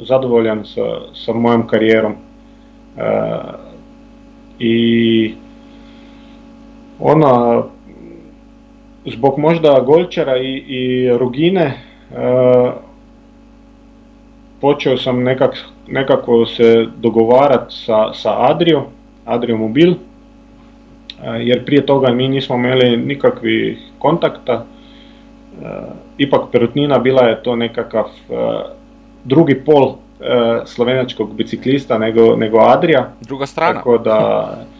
zadovoljan 0.00 0.64
sa, 0.64 0.82
sa 1.14 1.32
mojom 1.32 1.66
karijerom. 1.66 2.12
E, 2.12 3.02
I 4.58 5.34
ona, 7.02 7.62
zbog 9.06 9.38
možda 9.38 9.80
Golčara 9.80 10.36
i, 10.36 10.54
i 10.54 11.10
Rugine, 11.18 11.78
počeo 14.60 14.96
sam 14.96 15.22
nekak, 15.22 15.56
nekako 15.88 16.46
se 16.46 16.86
dogovarati 16.96 17.74
sa, 17.74 18.12
sa 18.14 18.50
Adrio, 18.50 18.82
Adrio 19.24 19.56
Mobil, 19.56 19.94
jer 21.40 21.64
prije 21.64 21.86
toga 21.86 22.12
mi 22.12 22.28
nismo 22.28 22.56
imali 22.56 22.96
nikakvih 22.96 23.78
kontakta. 23.98 24.64
Ipak 26.18 26.40
Perutnina 26.52 26.98
bila 26.98 27.22
je 27.22 27.42
to 27.42 27.56
nekakav 27.56 28.04
drugi 29.24 29.54
pol 29.54 29.94
slovenačkog 30.64 31.34
biciklista 31.34 31.98
nego, 31.98 32.36
nego 32.36 32.58
Adria. 32.58 33.10
Druga 33.20 33.46
strana. 33.46 33.74
Tako 33.74 33.98
da, 33.98 34.18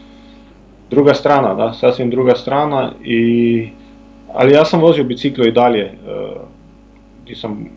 druga 0.92 1.14
strana, 1.14 1.54
da, 1.54 1.72
sasvim 1.72 2.10
druga 2.10 2.34
strana. 2.34 2.92
I, 3.04 3.68
ali 4.34 4.52
ja 4.52 4.64
sam 4.64 4.80
vozio 4.80 5.04
biciklo 5.04 5.44
i 5.44 5.52
dalje. 5.52 5.90
Gdje 7.22 7.36
sam 7.36 7.68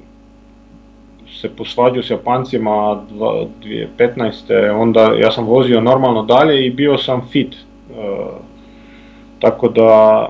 se 1.42 1.50
posvađao 1.50 2.04
s 2.04 2.10
Japancima 2.10 3.02
2015. 4.00 4.72
onda 4.72 5.14
ja 5.22 5.32
sam 5.32 5.46
vozio 5.46 5.82
normalno 5.82 6.24
dalje 6.24 6.66
i 6.66 6.70
bio 6.70 6.98
sam 6.98 7.22
fit. 7.32 7.56
Tako 9.40 9.70
da 9.70 10.30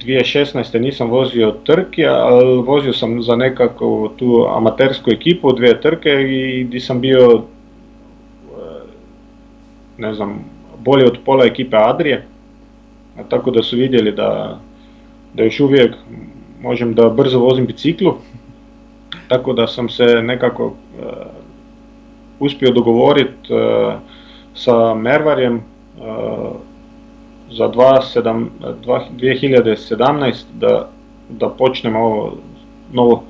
2016. 0.00 0.78
nisam 0.80 1.10
vozio 1.10 1.54
trke, 1.64 2.06
ali 2.06 2.62
vozio 2.62 2.92
sam 2.92 3.22
za 3.22 3.36
nekakvu 3.36 4.10
tu 4.16 4.46
amatersku 4.56 5.10
ekipu, 5.10 5.52
dvije 5.52 5.80
trke 5.80 6.10
i 6.10 6.64
gdje 6.64 6.80
sam 6.80 7.00
bio 7.00 7.42
ne 9.98 10.14
znam, 10.14 10.44
pola 11.24 11.44
ekipe 11.44 11.76
Adrije. 11.76 12.26
Tako 13.28 13.50
da 13.50 13.62
su 13.62 13.76
vidjeli 13.76 14.12
da, 14.12 14.58
da 15.34 15.42
još 15.42 15.60
uvijek 15.60 15.94
možem 16.62 16.94
da 16.94 17.08
brzo 17.08 17.38
vozim 17.38 17.66
biciklu. 17.66 18.14
Tako 19.28 19.52
da 19.52 19.66
sam 19.66 19.88
se 19.88 20.04
nekako 20.04 20.66
uh, 20.66 20.72
uspio 22.40 22.70
dogovoriti 22.70 23.52
uh, 23.52 23.58
sa 24.54 24.94
Mervarjem 24.94 25.56
uh, 25.56 25.62
za 27.50 27.68
2017 27.68 30.34
da, 30.54 30.88
da 31.28 31.48
počnem 31.48 31.96
ovo 31.96 32.36
novo, 32.92 33.24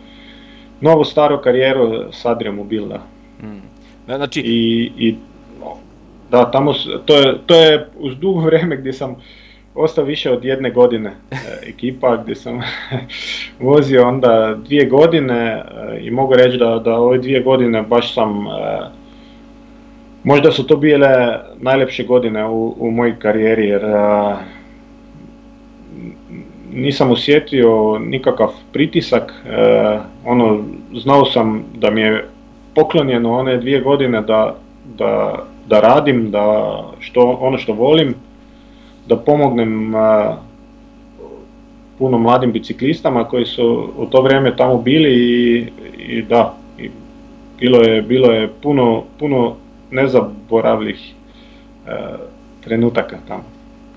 novu 0.80 1.04
staru 1.04 1.40
karijeru 1.42 2.12
s 2.12 2.24
Adria 2.24 2.52
Mobila. 2.52 3.00
Mm. 3.42 3.60
Znači... 4.06 4.40
I, 4.40 4.90
i 4.96 5.16
da, 6.32 6.50
tamo, 6.50 6.72
to 7.04 7.16
je, 7.16 7.38
to 7.46 7.54
je 7.54 7.86
uz 7.98 8.16
dugo 8.16 8.40
vrijeme 8.46 8.76
gdje 8.76 8.92
sam 8.92 9.16
ostao 9.74 10.04
više 10.04 10.30
od 10.30 10.44
jedne 10.44 10.70
godine 10.70 11.10
e, 11.30 11.36
ekipa 11.70 12.16
gdje 12.16 12.34
sam 12.34 12.60
vozio 13.68 14.08
onda 14.08 14.54
dvije 14.64 14.86
godine 14.86 15.40
e, 15.40 16.00
i 16.00 16.10
mogu 16.10 16.34
reći 16.34 16.58
da, 16.58 16.78
da 16.78 16.94
ove 16.94 17.18
dvije 17.18 17.40
godine 17.40 17.82
baš 17.82 18.14
sam 18.14 18.46
e, 18.46 19.02
Možda 20.24 20.52
su 20.52 20.66
to 20.66 20.76
bile 20.76 21.38
najlepše 21.58 22.04
godine 22.04 22.46
u, 22.46 22.74
u 22.78 22.90
mojoj 22.90 23.18
karijeri 23.18 23.68
jer 23.68 23.82
nisam 26.72 27.10
osjetio 27.10 27.98
nikakav 27.98 28.48
pritisak, 28.72 29.44
ono, 30.24 30.64
znao 30.94 31.24
sam 31.24 31.64
da 31.74 31.90
mi 31.90 32.00
je 32.00 32.28
poklonjeno 32.74 33.32
one 33.32 33.56
dvije 33.56 33.80
godine 33.80 34.22
da, 34.22 34.56
da, 34.98 35.44
da 35.72 35.80
radim, 35.80 36.30
da 36.30 36.44
što, 37.00 37.38
ono 37.40 37.58
što 37.58 37.72
volim, 37.72 38.14
da 39.08 39.16
pomognem 39.16 39.94
a, 39.94 40.36
puno 41.98 42.18
mladim 42.18 42.52
biciklistama 42.52 43.24
koji 43.24 43.46
su 43.46 43.88
u 43.96 44.06
to 44.06 44.22
vrijeme 44.22 44.56
tamo 44.56 44.76
bili 44.78 45.12
i, 45.14 45.66
i 45.98 46.22
da, 46.22 46.54
i 46.78 46.90
bilo 47.58 47.80
je, 47.82 48.02
bilo 48.02 48.32
je 48.32 48.48
puno, 48.62 49.04
puno 49.18 49.54
nezaboravljivih 49.90 51.12
e, 51.86 51.92
trenutaka 52.64 53.16
tamo. 53.28 53.44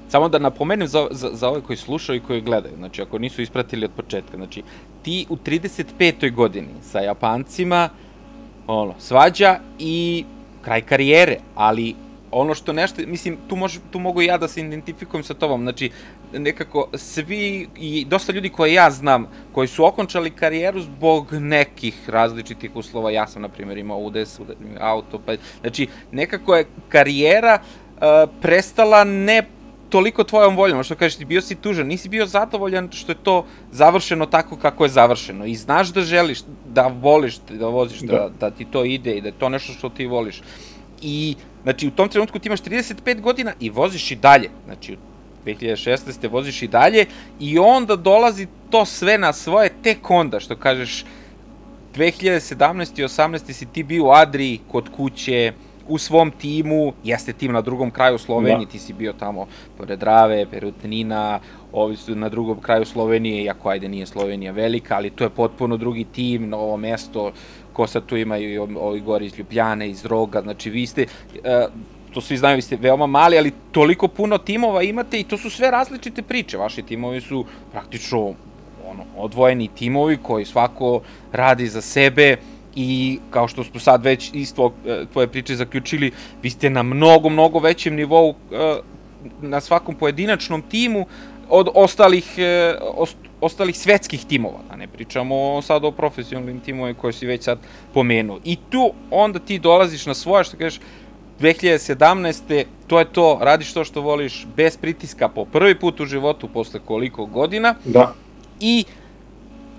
Samo 0.07 0.29
da 0.29 0.39
napomenem 0.39 0.87
za, 0.87 1.07
za, 1.11 1.29
za 1.33 1.49
ove 1.49 1.61
koji 1.61 1.77
slušaju 1.77 2.17
i 2.17 2.23
koji 2.27 2.41
gledaju, 2.41 2.75
znači 2.77 3.01
ako 3.01 3.19
nisu 3.19 3.41
ispratili 3.41 3.85
od 3.85 3.91
početka, 3.95 4.37
znači 4.37 4.63
ti 5.01 5.25
u 5.29 5.35
35. 5.35 6.33
godini 6.33 6.79
sa 6.81 6.99
Japancima 6.99 7.89
ono, 8.67 8.93
svađa 8.99 9.59
i 9.79 10.25
kraj 10.65 10.81
karijere, 10.81 11.37
ali 11.55 11.95
ono 12.31 12.55
što 12.55 12.73
nešto, 12.73 13.01
mislim, 13.07 13.37
tu, 13.47 13.55
mož, 13.55 13.77
tu 13.91 13.99
mogu 13.99 14.21
ja 14.21 14.37
da 14.37 14.47
se 14.47 14.61
identifikujem 14.61 15.23
sa 15.23 15.33
tobom, 15.33 15.61
znači, 15.61 15.91
nekako 16.33 16.87
svi 16.93 17.67
i 17.75 18.05
dosta 18.05 18.33
ljudi 18.33 18.49
koje 18.49 18.73
ja 18.73 18.89
znam, 18.91 19.27
koji 19.51 19.67
su 19.67 19.85
okončali 19.85 20.31
karijeru 20.31 20.81
zbog 20.81 21.33
nekih 21.33 22.09
različitih 22.09 22.75
uslova, 22.75 23.11
ja 23.11 23.27
sam, 23.27 23.41
na 23.41 23.49
primjer, 23.49 23.77
imao 23.77 23.97
udes, 23.97 24.39
auto, 24.79 25.21
pa, 25.25 25.35
znači, 25.61 25.87
nekako 26.11 26.55
je 26.55 26.65
karijera 26.89 27.59
uh, 27.59 28.01
prestala 28.41 29.03
ne 29.03 29.43
toliko 29.95 30.23
tvojom 30.23 30.57
voljom, 30.59 30.83
što 30.83 30.95
kažeš 30.95 31.17
ti 31.17 31.25
bio 31.25 31.41
si 31.41 31.55
tužan, 31.55 31.87
nisi 31.87 32.09
bio 32.09 32.25
zadovoljan 32.25 32.89
što 32.91 33.11
je 33.11 33.23
to 33.23 33.45
završeno 33.71 34.25
tako 34.25 34.57
kako 34.57 34.85
je 34.85 34.89
završeno 34.89 35.45
i 35.45 35.55
znaš 35.55 35.93
da 35.95 36.01
želiš, 36.01 36.41
da 36.67 36.87
voliš 36.87 37.37
da 37.49 37.67
voziš, 37.67 37.99
da, 37.99 38.13
da, 38.17 38.29
da 38.39 38.49
ti 38.51 38.65
to 38.65 38.83
ide 38.83 39.15
i 39.15 39.21
da 39.21 39.31
je 39.31 39.39
to 39.39 39.49
nešto 39.49 39.73
što 39.73 39.89
ti 39.89 40.05
voliš. 40.05 40.41
I 41.01 41.35
Znači, 41.65 41.87
u 41.87 41.91
tom 41.91 42.09
trenutku 42.09 42.39
ti 42.39 42.47
imaš 42.47 42.61
35 42.61 43.21
godina 43.21 43.53
i 43.59 43.69
voziš 43.69 44.11
i 44.11 44.15
dalje. 44.15 44.49
Znači, 44.65 44.93
u 44.93 44.97
2016. 45.45 46.31
voziš 46.31 46.61
i 46.61 46.67
dalje 46.67 47.05
i 47.39 47.57
onda 47.59 47.95
dolazi 47.95 48.47
to 48.69 48.85
sve 48.85 49.17
na 49.17 49.33
svoje 49.33 49.69
tek 49.83 50.11
onda, 50.11 50.39
što 50.39 50.55
kažeš, 50.55 51.05
2017. 51.95 52.99
i 52.99 53.03
18. 53.03 53.51
si 53.51 53.65
ti 53.65 53.83
bio 53.83 54.05
u 54.05 54.11
Adriji, 54.11 54.59
kod 54.71 54.89
kuće, 54.95 55.53
u 55.87 55.97
svom 55.97 56.31
timu, 56.31 56.93
jeste 57.03 57.33
tim 57.33 57.51
na 57.51 57.61
drugom 57.61 57.91
kraju 57.91 58.17
Slovenije, 58.17 58.65
da. 58.65 58.71
ti 58.71 58.79
si 58.79 58.93
bio 58.93 59.13
tamo 59.13 59.47
pored 59.77 59.99
Drave, 59.99 60.45
Perutnina, 60.51 61.39
ovi 61.71 61.95
su 61.95 62.15
na 62.15 62.29
drugom 62.29 62.61
kraju 62.61 62.85
Slovenije, 62.85 63.43
iako 63.43 63.69
ajde 63.69 63.89
nije 63.89 64.05
Slovenija 64.05 64.51
velika, 64.51 64.95
ali 64.95 65.09
to 65.09 65.23
je 65.23 65.29
potpuno 65.29 65.77
drugi 65.77 66.03
tim, 66.03 66.49
novo 66.49 66.77
mesto, 66.77 67.31
ko 67.73 67.87
sad 67.87 68.05
tu 68.05 68.17
ima 68.17 68.37
i 68.37 68.57
ovi 68.57 68.99
gori 68.99 69.25
iz 69.25 69.37
Ljubljane, 69.39 69.89
iz 69.89 70.05
Roga, 70.05 70.41
znači 70.41 70.69
vi 70.69 70.87
ste, 70.87 71.05
uh, 71.33 71.41
to 72.13 72.21
svi 72.21 72.37
znaju, 72.37 72.55
vi 72.55 72.61
ste 72.61 72.75
veoma 72.75 73.07
mali, 73.07 73.37
ali 73.37 73.51
toliko 73.71 74.07
puno 74.07 74.37
timova 74.37 74.83
imate 74.83 75.19
i 75.19 75.23
to 75.23 75.37
su 75.37 75.49
sve 75.49 75.71
različite 75.71 76.21
priče. 76.21 76.57
Vaši 76.57 76.81
timovi 76.81 77.21
su 77.21 77.45
praktično 77.71 78.33
ono, 78.85 79.03
odvojeni 79.17 79.67
timovi 79.67 80.17
koji 80.17 80.45
svako 80.45 81.01
radi 81.31 81.67
za 81.67 81.81
sebe 81.81 82.37
i 82.75 83.19
kao 83.29 83.47
što 83.47 83.63
smo 83.63 83.79
sad 83.79 84.03
već 84.03 84.29
isto 84.33 84.73
e, 84.85 85.05
tvoje 85.13 85.27
priče 85.27 85.55
zaključili, 85.55 86.11
vi 86.41 86.49
ste 86.49 86.69
na 86.69 86.83
mnogo, 86.83 87.29
mnogo 87.29 87.59
većem 87.59 87.95
nivou 87.95 88.35
e, 88.51 88.75
na 89.41 89.61
svakom 89.61 89.95
pojedinačnom 89.95 90.61
timu 90.61 91.05
od 91.49 91.69
ostalih, 91.73 92.33
e, 92.37 92.75
ostalih 93.41 93.77
svetskih 93.77 94.25
timova, 94.25 94.59
da 94.69 94.75
ne 94.75 94.87
pričamo 94.87 95.61
sad 95.61 95.85
o 95.85 95.91
profesionalnim 95.91 96.59
timovima 96.59 96.99
koje 96.99 97.13
si 97.13 97.25
već 97.25 97.43
sad 97.43 97.59
pomenuo. 97.93 98.39
I 98.43 98.57
tu 98.69 98.91
onda 99.11 99.39
ti 99.39 99.59
dolaziš 99.59 100.05
na 100.05 100.13
svoje, 100.13 100.43
što 100.43 100.57
kažeš, 100.57 100.79
2017. 101.39 102.63
to 102.87 102.99
je 102.99 103.05
to, 103.05 103.39
radiš 103.41 103.73
to 103.73 103.83
što 103.83 104.01
voliš, 104.01 104.45
bez 104.55 104.77
pritiska 104.77 105.29
po 105.29 105.45
prvi 105.45 105.79
put 105.79 105.99
u 105.99 106.05
životu, 106.05 106.47
posle 106.47 106.79
koliko 106.85 107.25
godina. 107.25 107.75
Da. 107.85 108.13
I 108.59 108.85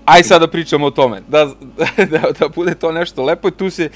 aj 0.07 0.23
sad 0.23 0.41
da 0.41 0.47
pričamo 0.47 0.85
o 0.85 0.91
tome, 0.91 1.21
da, 1.27 1.45
da, 2.11 2.21
da 2.39 2.47
bude 2.55 2.75
to 2.75 2.91
nešto 2.91 3.23
lepo, 3.23 3.51
tu 3.51 3.69
se, 3.69 3.89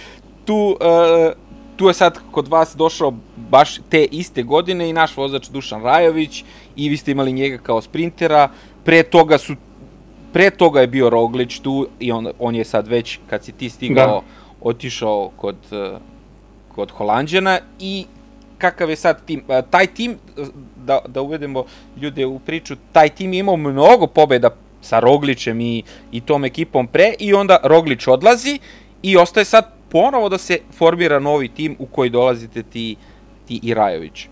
tu, 0.45 0.77
uh, 0.81 1.31
tu 1.75 1.87
je 1.87 1.93
sad 1.93 2.19
kod 2.31 2.47
vas 2.47 2.75
došao 2.75 3.13
baš 3.49 3.79
te 3.89 4.03
iste 4.03 4.43
godine 4.43 4.89
i 4.89 4.93
naš 4.93 5.17
vozač 5.17 5.49
Dušan 5.49 5.83
Rajović 5.83 6.43
i 6.75 6.89
vi 6.89 6.97
ste 6.97 7.11
imali 7.11 7.33
njega 7.33 7.57
kao 7.57 7.81
sprintera, 7.81 8.49
pre 8.83 9.03
toga 9.03 9.37
su 9.37 9.55
pre 10.33 10.49
toga 10.49 10.81
je 10.81 10.87
bio 10.87 11.09
Roglić 11.09 11.59
tu 11.59 11.87
i 11.99 12.11
on, 12.11 12.27
on 12.39 12.55
je 12.55 12.63
sad 12.65 12.87
već, 12.87 13.19
kad 13.29 13.43
si 13.43 13.51
ti 13.51 13.69
stigao, 13.69 14.07
da. 14.07 14.21
otišao 14.61 15.31
kod, 15.37 15.55
uh, 15.71 15.97
kod 16.75 16.91
Holandjana 16.91 17.59
i 17.79 18.05
kakav 18.57 18.89
je 18.89 18.95
sad 18.95 19.25
tim. 19.25 19.43
Taj 19.69 19.87
tim, 19.87 20.17
da, 20.75 20.99
da 21.07 21.21
uvedemo 21.21 21.65
ljude 22.01 22.25
u 22.25 22.39
priču, 22.39 22.75
taj 22.91 23.09
tim 23.09 23.33
je 23.33 23.39
imao 23.39 23.57
mnogo 23.57 24.07
pobeda 24.07 24.49
sa 24.81 24.99
Roglićem 24.99 25.61
i, 25.61 25.83
i 26.11 26.21
tom 26.21 26.45
ekipom 26.45 26.87
pre 26.87 27.13
i 27.19 27.33
onda 27.33 27.57
Roglić 27.63 28.07
odlazi 28.07 28.59
i 29.03 29.17
ostaje 29.17 29.45
sad 29.45 29.65
ponovo 29.91 30.29
da 30.29 30.37
se 30.37 30.57
formira 30.77 31.19
novi 31.19 31.47
tim 31.47 31.75
u 31.79 31.85
koji 31.85 32.09
dolazite 32.09 32.63
ti, 32.63 32.95
ti 33.47 33.59
i 33.63 33.73
Rajović. 33.73 34.27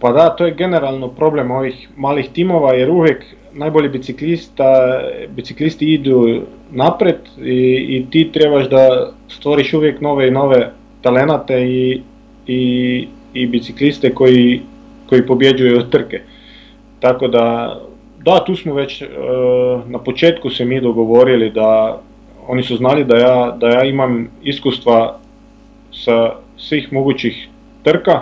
Pa 0.00 0.12
da, 0.12 0.36
to 0.36 0.46
je 0.46 0.54
generalno 0.54 1.08
problem 1.08 1.50
ovih 1.50 1.88
malih 1.96 2.28
timova, 2.32 2.72
jer 2.72 2.90
uvek 2.90 3.24
najbolji 3.52 3.88
biciklista, 3.88 5.00
biciklisti 5.28 5.94
idu 5.94 6.42
napred 6.70 7.16
i, 7.42 7.86
i 7.88 8.06
ti 8.10 8.30
trebaš 8.32 8.68
da 8.68 9.12
stvoriš 9.28 9.74
uvijek 9.74 10.00
nove 10.00 10.28
i 10.28 10.30
nove 10.30 10.72
talenate 11.02 11.60
i, 11.62 12.02
i, 12.46 13.08
i 13.34 13.46
bicikliste 13.46 14.14
koji, 14.14 14.60
koji 15.08 15.26
pobjeđuju 15.26 15.82
trke. 15.90 16.20
Tako 17.00 17.28
da, 17.28 17.76
da, 18.24 18.44
tu 18.44 18.56
smo 18.56 18.74
već 18.74 19.02
e, 19.02 19.06
na 19.86 19.98
početku 19.98 20.50
se 20.50 20.64
mi 20.64 20.80
dogovorili 20.80 21.50
da 21.50 22.00
oni 22.46 22.62
su 22.62 22.76
znali 22.76 23.04
da 23.04 23.16
ja, 23.16 23.56
da 23.60 23.68
ja 23.68 23.84
imam 23.84 24.28
iskustva 24.42 25.18
sa 25.92 26.32
svih 26.56 26.92
mogućih 26.92 27.48
trka 27.82 28.20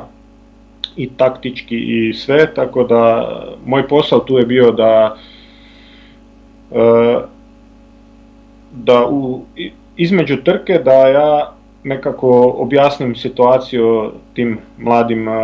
i 0.96 1.10
taktički 1.16 1.76
i 1.76 2.14
sve, 2.14 2.54
tako 2.54 2.84
da 2.84 3.32
moj 3.66 3.88
posao 3.88 4.18
tu 4.18 4.38
je 4.38 4.46
bio 4.46 4.70
da 4.70 5.16
e, 6.72 7.18
da 8.72 9.06
u, 9.06 9.44
između 9.96 10.36
trke 10.36 10.78
da 10.78 10.92
ja 10.92 11.52
nekako 11.84 12.54
objasnim 12.58 13.14
situaciju 13.16 14.12
tim 14.34 14.58
mladim 14.78 15.28
uh, 15.28 15.34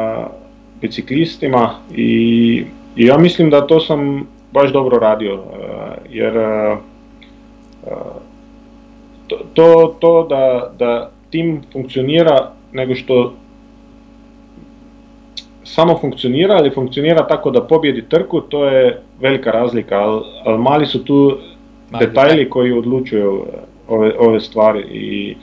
biciklistima 0.81 1.71
i, 1.97 2.65
i 2.97 3.07
ja 3.07 3.19
mislim 3.19 3.51
da 3.51 3.67
to 3.67 3.81
sam 3.81 4.27
baš 4.55 4.73
dobro 4.73 4.99
radio, 4.99 5.35
uh, 5.35 5.41
jer 6.11 6.37
uh, 6.37 6.79
to, 9.27 9.37
to, 9.55 9.97
to 10.01 10.27
da, 10.29 10.71
da 10.79 11.11
tim 11.31 11.63
funkcionira 11.73 12.51
nego 12.73 12.95
što 12.95 13.33
samo 15.65 15.99
funkcionira 16.01 16.55
ali 16.55 16.71
funkcionira 16.71 17.27
tako 17.27 17.51
da 17.51 17.63
pobjedi 17.63 18.09
trku, 18.09 18.41
to 18.41 18.65
je 18.65 19.03
velika 19.21 19.51
razlika, 19.51 19.99
ali, 19.99 20.23
ali 20.45 20.59
mali 20.59 20.87
su 20.87 21.05
tu 21.05 21.39
mali 21.91 22.07
detajli 22.07 22.51
koji 22.51 22.73
odlučuju 22.73 23.45
ove, 23.89 24.13
ove 24.19 24.41
stvari 24.41 24.81
i 24.81 25.37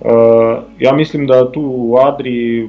uh, 0.00 0.10
ja 0.78 0.92
mislim 0.92 1.26
da 1.26 1.52
tu 1.52 1.62
u 1.62 1.96
Adri 1.98 2.68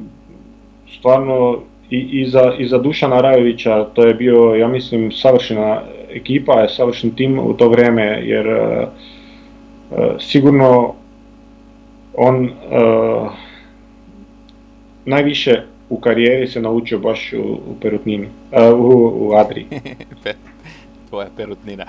stvarno 0.97 1.59
i, 1.91 1.97
i, 1.97 2.29
za, 2.29 2.53
i 2.57 2.67
za 2.67 2.77
Dušana 2.77 3.21
Rajovića 3.21 3.83
to 3.83 4.05
je 4.05 4.13
bio, 4.13 4.55
ja 4.55 4.67
mislim, 4.67 5.11
savršena 5.11 5.81
ekipa, 6.09 6.61
je 6.61 6.69
savršen 6.69 7.11
tim 7.11 7.39
u 7.39 7.53
to 7.53 7.69
vreme, 7.69 8.21
jer 8.23 8.47
uh, 8.47 8.87
uh, 9.91 9.97
sigurno 10.19 10.93
on 12.13 12.45
uh, 12.45 13.31
najviše 15.05 15.61
u 15.89 15.99
karijeri 15.99 16.47
se 16.47 16.61
naučio 16.61 16.99
baš 16.99 17.33
u, 17.33 17.41
u 17.41 17.75
Perutnini, 17.81 18.27
uh, 18.51 18.79
u, 18.79 19.13
u 19.15 19.33
Adri. 19.33 19.65
tvoja 21.11 21.27
perutnina. 21.37 21.85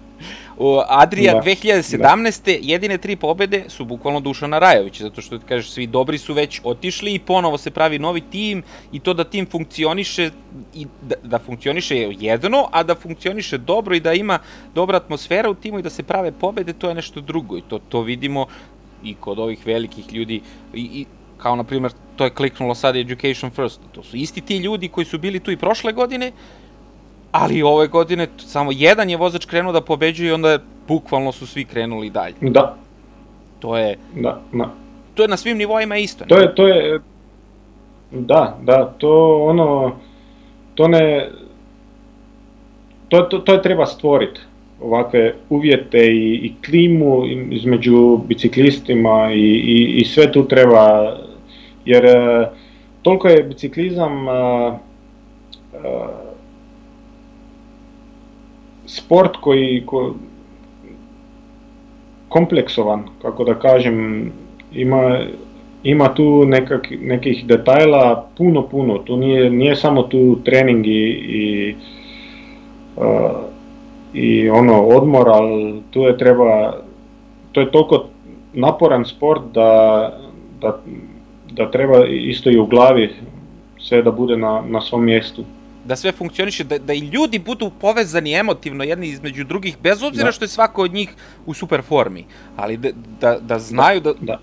u 0.66 0.80
Adrija 0.88 1.34
da, 1.34 1.40
2017. 1.40 2.44
Da. 2.44 2.52
jedine 2.60 2.98
tri 2.98 3.16
pobede 3.16 3.64
su 3.68 3.84
bukvalno 3.84 4.20
Dušana 4.20 4.58
Rajović, 4.58 5.00
zato 5.00 5.22
što 5.22 5.38
ti 5.38 5.44
kažeš 5.48 5.70
svi 5.70 5.86
dobri 5.86 6.18
su 6.18 6.34
već 6.34 6.60
otišli 6.64 7.14
i 7.14 7.18
ponovo 7.18 7.58
se 7.58 7.70
pravi 7.70 7.98
novi 7.98 8.20
tim 8.20 8.62
i 8.92 9.00
to 9.00 9.14
da 9.14 9.24
tim 9.24 9.46
funkcioniše 9.46 10.30
i 10.74 10.86
da, 11.02 11.14
da 11.22 11.38
funkcioniše 11.38 11.96
jedno, 12.18 12.66
a 12.72 12.82
da 12.82 12.94
funkcioniše 12.94 13.58
dobro 13.58 13.94
i 13.94 14.00
da 14.00 14.12
ima 14.12 14.38
dobra 14.74 14.96
atmosfera 14.96 15.50
u 15.50 15.54
timu 15.54 15.78
i 15.78 15.82
da 15.82 15.90
se 15.90 16.02
prave 16.02 16.32
pobede, 16.32 16.72
to 16.72 16.88
je 16.88 16.94
nešto 16.94 17.20
drugo 17.20 17.56
i 17.56 17.62
to, 17.68 17.78
to 17.78 18.02
vidimo 18.02 18.46
i 19.04 19.14
kod 19.14 19.38
ovih 19.38 19.66
velikih 19.66 20.12
ljudi 20.12 20.42
i, 20.74 20.82
i 20.82 21.06
kao 21.38 21.56
na 21.56 21.64
primjer 21.64 21.92
to 22.16 22.24
je 22.24 22.34
kliknulo 22.34 22.74
sad 22.74 22.96
Education 22.96 23.50
First. 23.50 23.80
To 23.92 24.02
su 24.02 24.16
isti 24.16 24.40
ti 24.40 24.56
ljudi 24.56 24.88
koji 24.88 25.04
su 25.04 25.18
bili 25.18 25.40
tu 25.40 25.50
i 25.50 25.56
prošle 25.56 25.92
godine 25.92 26.32
ali 27.32 27.62
ove 27.62 27.86
godine 27.86 28.26
samo 28.36 28.70
jedan 28.72 29.10
je 29.10 29.16
vozač 29.16 29.44
krenuo 29.44 29.72
da 29.72 29.80
pobeđuje 29.80 30.28
i 30.28 30.32
onda 30.32 30.58
bukvalno 30.88 31.32
su 31.32 31.46
svi 31.46 31.64
krenuli 31.64 32.10
dalje. 32.10 32.34
Da. 32.40 32.76
To 33.58 33.76
je... 33.76 33.96
Da, 34.14 34.40
da. 34.52 34.70
To 35.14 35.22
je 35.22 35.28
na 35.28 35.36
svim 35.36 35.58
nivoima 35.58 35.96
isto. 35.96 36.24
Ne? 36.24 36.28
To 36.28 36.38
je, 36.38 36.54
to 36.54 36.68
je... 36.68 37.00
Da, 38.10 38.58
da, 38.62 38.94
to 38.98 39.42
ono... 39.44 39.92
To 40.74 40.88
ne... 40.88 41.30
To, 43.08 43.20
to, 43.20 43.38
to 43.38 43.52
je 43.52 43.62
treba 43.62 43.86
stvoriti 43.86 44.40
ovakve 44.80 45.34
uvjete 45.50 45.98
i, 45.98 46.34
i 46.34 46.54
klimu 46.64 47.22
između 47.50 48.16
biciklistima 48.16 49.30
i, 49.32 49.40
i, 49.40 49.98
i 50.00 50.04
sve 50.04 50.32
tu 50.32 50.48
treba, 50.48 51.16
jer 51.84 52.04
e, 52.04 52.50
toliko 53.02 53.28
je 53.28 53.42
biciklizam 53.42 54.28
a, 54.28 54.32
a, 54.32 54.78
sport 58.88 59.36
koji 59.40 59.82
ko, 59.86 60.14
kompleksovan, 62.28 63.04
kako 63.22 63.44
da 63.44 63.54
kažem, 63.54 64.30
ima, 64.72 65.18
ima 65.82 66.14
tu 66.14 66.44
nekak, 66.46 66.88
nekih 67.00 67.46
detajla 67.46 68.28
puno, 68.38 68.62
puno. 68.62 68.98
Tu 68.98 69.16
nije, 69.16 69.50
nije 69.50 69.76
samo 69.76 70.02
tu 70.02 70.38
trening 70.44 70.86
i, 70.86 70.90
i, 70.90 71.74
uh, 72.96 73.04
i 74.14 74.50
ono 74.50 74.82
odmor, 74.82 75.28
ali 75.28 75.82
tu 75.90 76.00
je 76.00 76.18
treba, 76.18 76.74
to 77.52 77.60
je 77.60 77.70
toliko 77.70 78.04
naporan 78.52 79.04
sport 79.04 79.42
da, 79.54 80.12
da, 80.60 80.80
da 81.50 81.70
treba 81.70 82.06
isto 82.06 82.50
i 82.50 82.58
u 82.58 82.66
glavi 82.66 83.10
sve 83.78 84.02
da 84.02 84.10
bude 84.10 84.36
na, 84.36 84.62
na 84.68 84.80
svom 84.80 85.04
mjestu 85.04 85.44
da 85.88 85.96
sve 85.96 86.12
funkcioniše, 86.12 86.64
da, 86.64 86.78
da 86.78 86.92
i 86.92 86.98
ljudi 86.98 87.38
budu 87.38 87.70
povezani 87.80 88.34
emotivno 88.34 88.84
jedni 88.84 89.08
između 89.08 89.44
drugih, 89.44 89.78
bez 89.82 90.02
obzira 90.02 90.28
da. 90.28 90.32
što 90.32 90.44
je 90.44 90.48
svako 90.48 90.82
od 90.82 90.94
njih 90.94 91.14
u 91.46 91.54
super 91.54 91.82
formi, 91.82 92.26
ali 92.56 92.76
da, 92.76 92.90
da, 93.20 93.38
da 93.40 93.58
znaju 93.58 94.00
da, 94.00 94.12
da, 94.20 94.38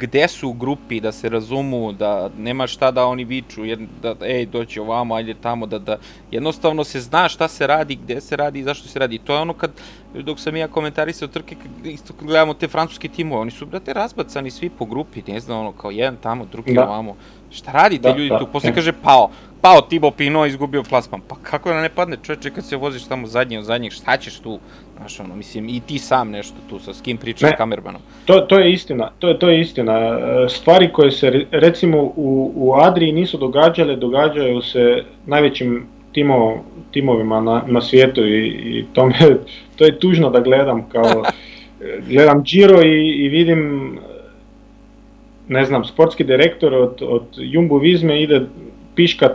gde 0.00 0.28
su 0.28 0.48
u 0.48 0.52
grupi, 0.52 1.00
da 1.00 1.12
se 1.12 1.28
razumu, 1.28 1.92
da 1.92 2.30
nema 2.38 2.66
šta 2.66 2.90
da 2.90 3.04
oni 3.06 3.24
viču, 3.24 3.64
jer, 3.64 3.78
da, 4.02 4.14
ej, 4.22 4.46
doći 4.46 4.80
ovamo, 4.80 5.14
ajde 5.14 5.34
tamo, 5.34 5.66
da, 5.66 5.78
da 5.78 5.96
jednostavno 6.30 6.84
se 6.84 7.00
zna 7.00 7.28
šta 7.28 7.48
se 7.48 7.66
radi, 7.66 7.96
gde 7.96 8.20
se 8.20 8.36
radi 8.36 8.58
i 8.58 8.62
zašto 8.62 8.88
se 8.88 8.98
radi. 8.98 9.18
To 9.18 9.34
je 9.34 9.40
ono 9.40 9.52
kad, 9.52 9.70
dok 10.14 10.40
sam 10.40 10.56
ja 10.56 10.68
komentarisao 10.68 11.28
trke, 11.28 11.56
isto 11.84 12.12
kad 12.12 12.26
gledamo 12.26 12.54
te 12.54 12.68
francuske 12.68 13.08
timove, 13.08 13.40
oni 13.40 13.50
su, 13.50 13.66
brate, 13.66 13.92
razbacani 13.92 14.50
svi 14.50 14.70
po 14.70 14.84
grupi, 14.84 15.22
ne 15.28 15.40
znam, 15.40 15.58
ono, 15.58 15.72
kao 15.72 15.90
jedan 15.90 16.16
tamo, 16.16 16.46
drugi 16.52 16.74
da. 16.74 16.84
ovamo. 16.84 17.16
Šta 17.50 17.72
radite 17.72 18.08
da, 18.08 18.16
ljudi 18.16 18.28
da, 18.28 18.38
tu? 18.38 18.46
Posle 18.52 18.74
kaže 18.74 18.92
pao, 18.92 19.30
pao 19.60 19.80
Tibo 19.80 20.10
Pino, 20.10 20.46
izgubio 20.46 20.82
plasman. 20.82 21.20
Pa 21.28 21.36
kako 21.42 21.70
da 21.70 21.82
ne 21.82 21.88
padne 21.88 22.16
čoveče 22.22 22.50
kad 22.50 22.66
se 22.66 22.76
voziš 22.76 23.04
tamo 23.04 23.26
zadnji 23.26 23.58
od 23.58 23.64
zadnjih, 23.64 23.92
šta 23.92 24.16
ćeš 24.16 24.38
tu? 24.38 24.58
Znaš, 24.96 25.20
ono, 25.20 25.36
mislim, 25.36 25.68
i 25.68 25.80
ti 25.80 25.98
sam 25.98 26.30
nešto 26.30 26.56
tu, 26.70 26.78
sa 26.78 26.94
s 26.94 27.00
kim 27.00 27.16
pričaš 27.16 27.50
kamermanom. 27.56 28.00
To, 28.24 28.40
to 28.40 28.58
je 28.58 28.72
istina, 28.72 29.10
to 29.18 29.28
je, 29.28 29.38
to 29.38 29.50
je 29.50 29.60
istina. 29.60 29.92
E, 29.92 30.48
stvari 30.48 30.92
koje 30.92 31.10
se, 31.10 31.46
recimo, 31.50 32.02
u, 32.02 32.52
u 32.54 32.74
Adriji 32.74 33.12
nisu 33.12 33.38
događale, 33.38 33.96
događaju 33.96 34.62
se 34.62 35.04
najvećim 35.26 35.86
timo, 36.12 36.64
timovima 36.90 37.40
na, 37.40 37.62
na 37.66 37.80
svijetu 37.80 38.26
i, 38.26 38.46
i 38.46 38.84
to, 38.92 39.06
me, 39.06 39.14
to 39.76 39.84
je 39.84 39.98
tužno 39.98 40.30
da 40.30 40.40
gledam 40.40 40.88
kao 40.88 41.24
gledam 42.10 42.42
Giro 42.42 42.82
i, 42.82 43.24
i 43.24 43.28
vidim 43.28 43.98
ne 45.48 45.64
znam, 45.64 45.84
sportski 45.84 46.24
direktor 46.24 46.74
od, 46.74 47.02
od 47.02 47.22
Jumbo 47.36 47.78
Vizme 47.78 48.22
ide 48.22 48.40
piška 48.94 49.28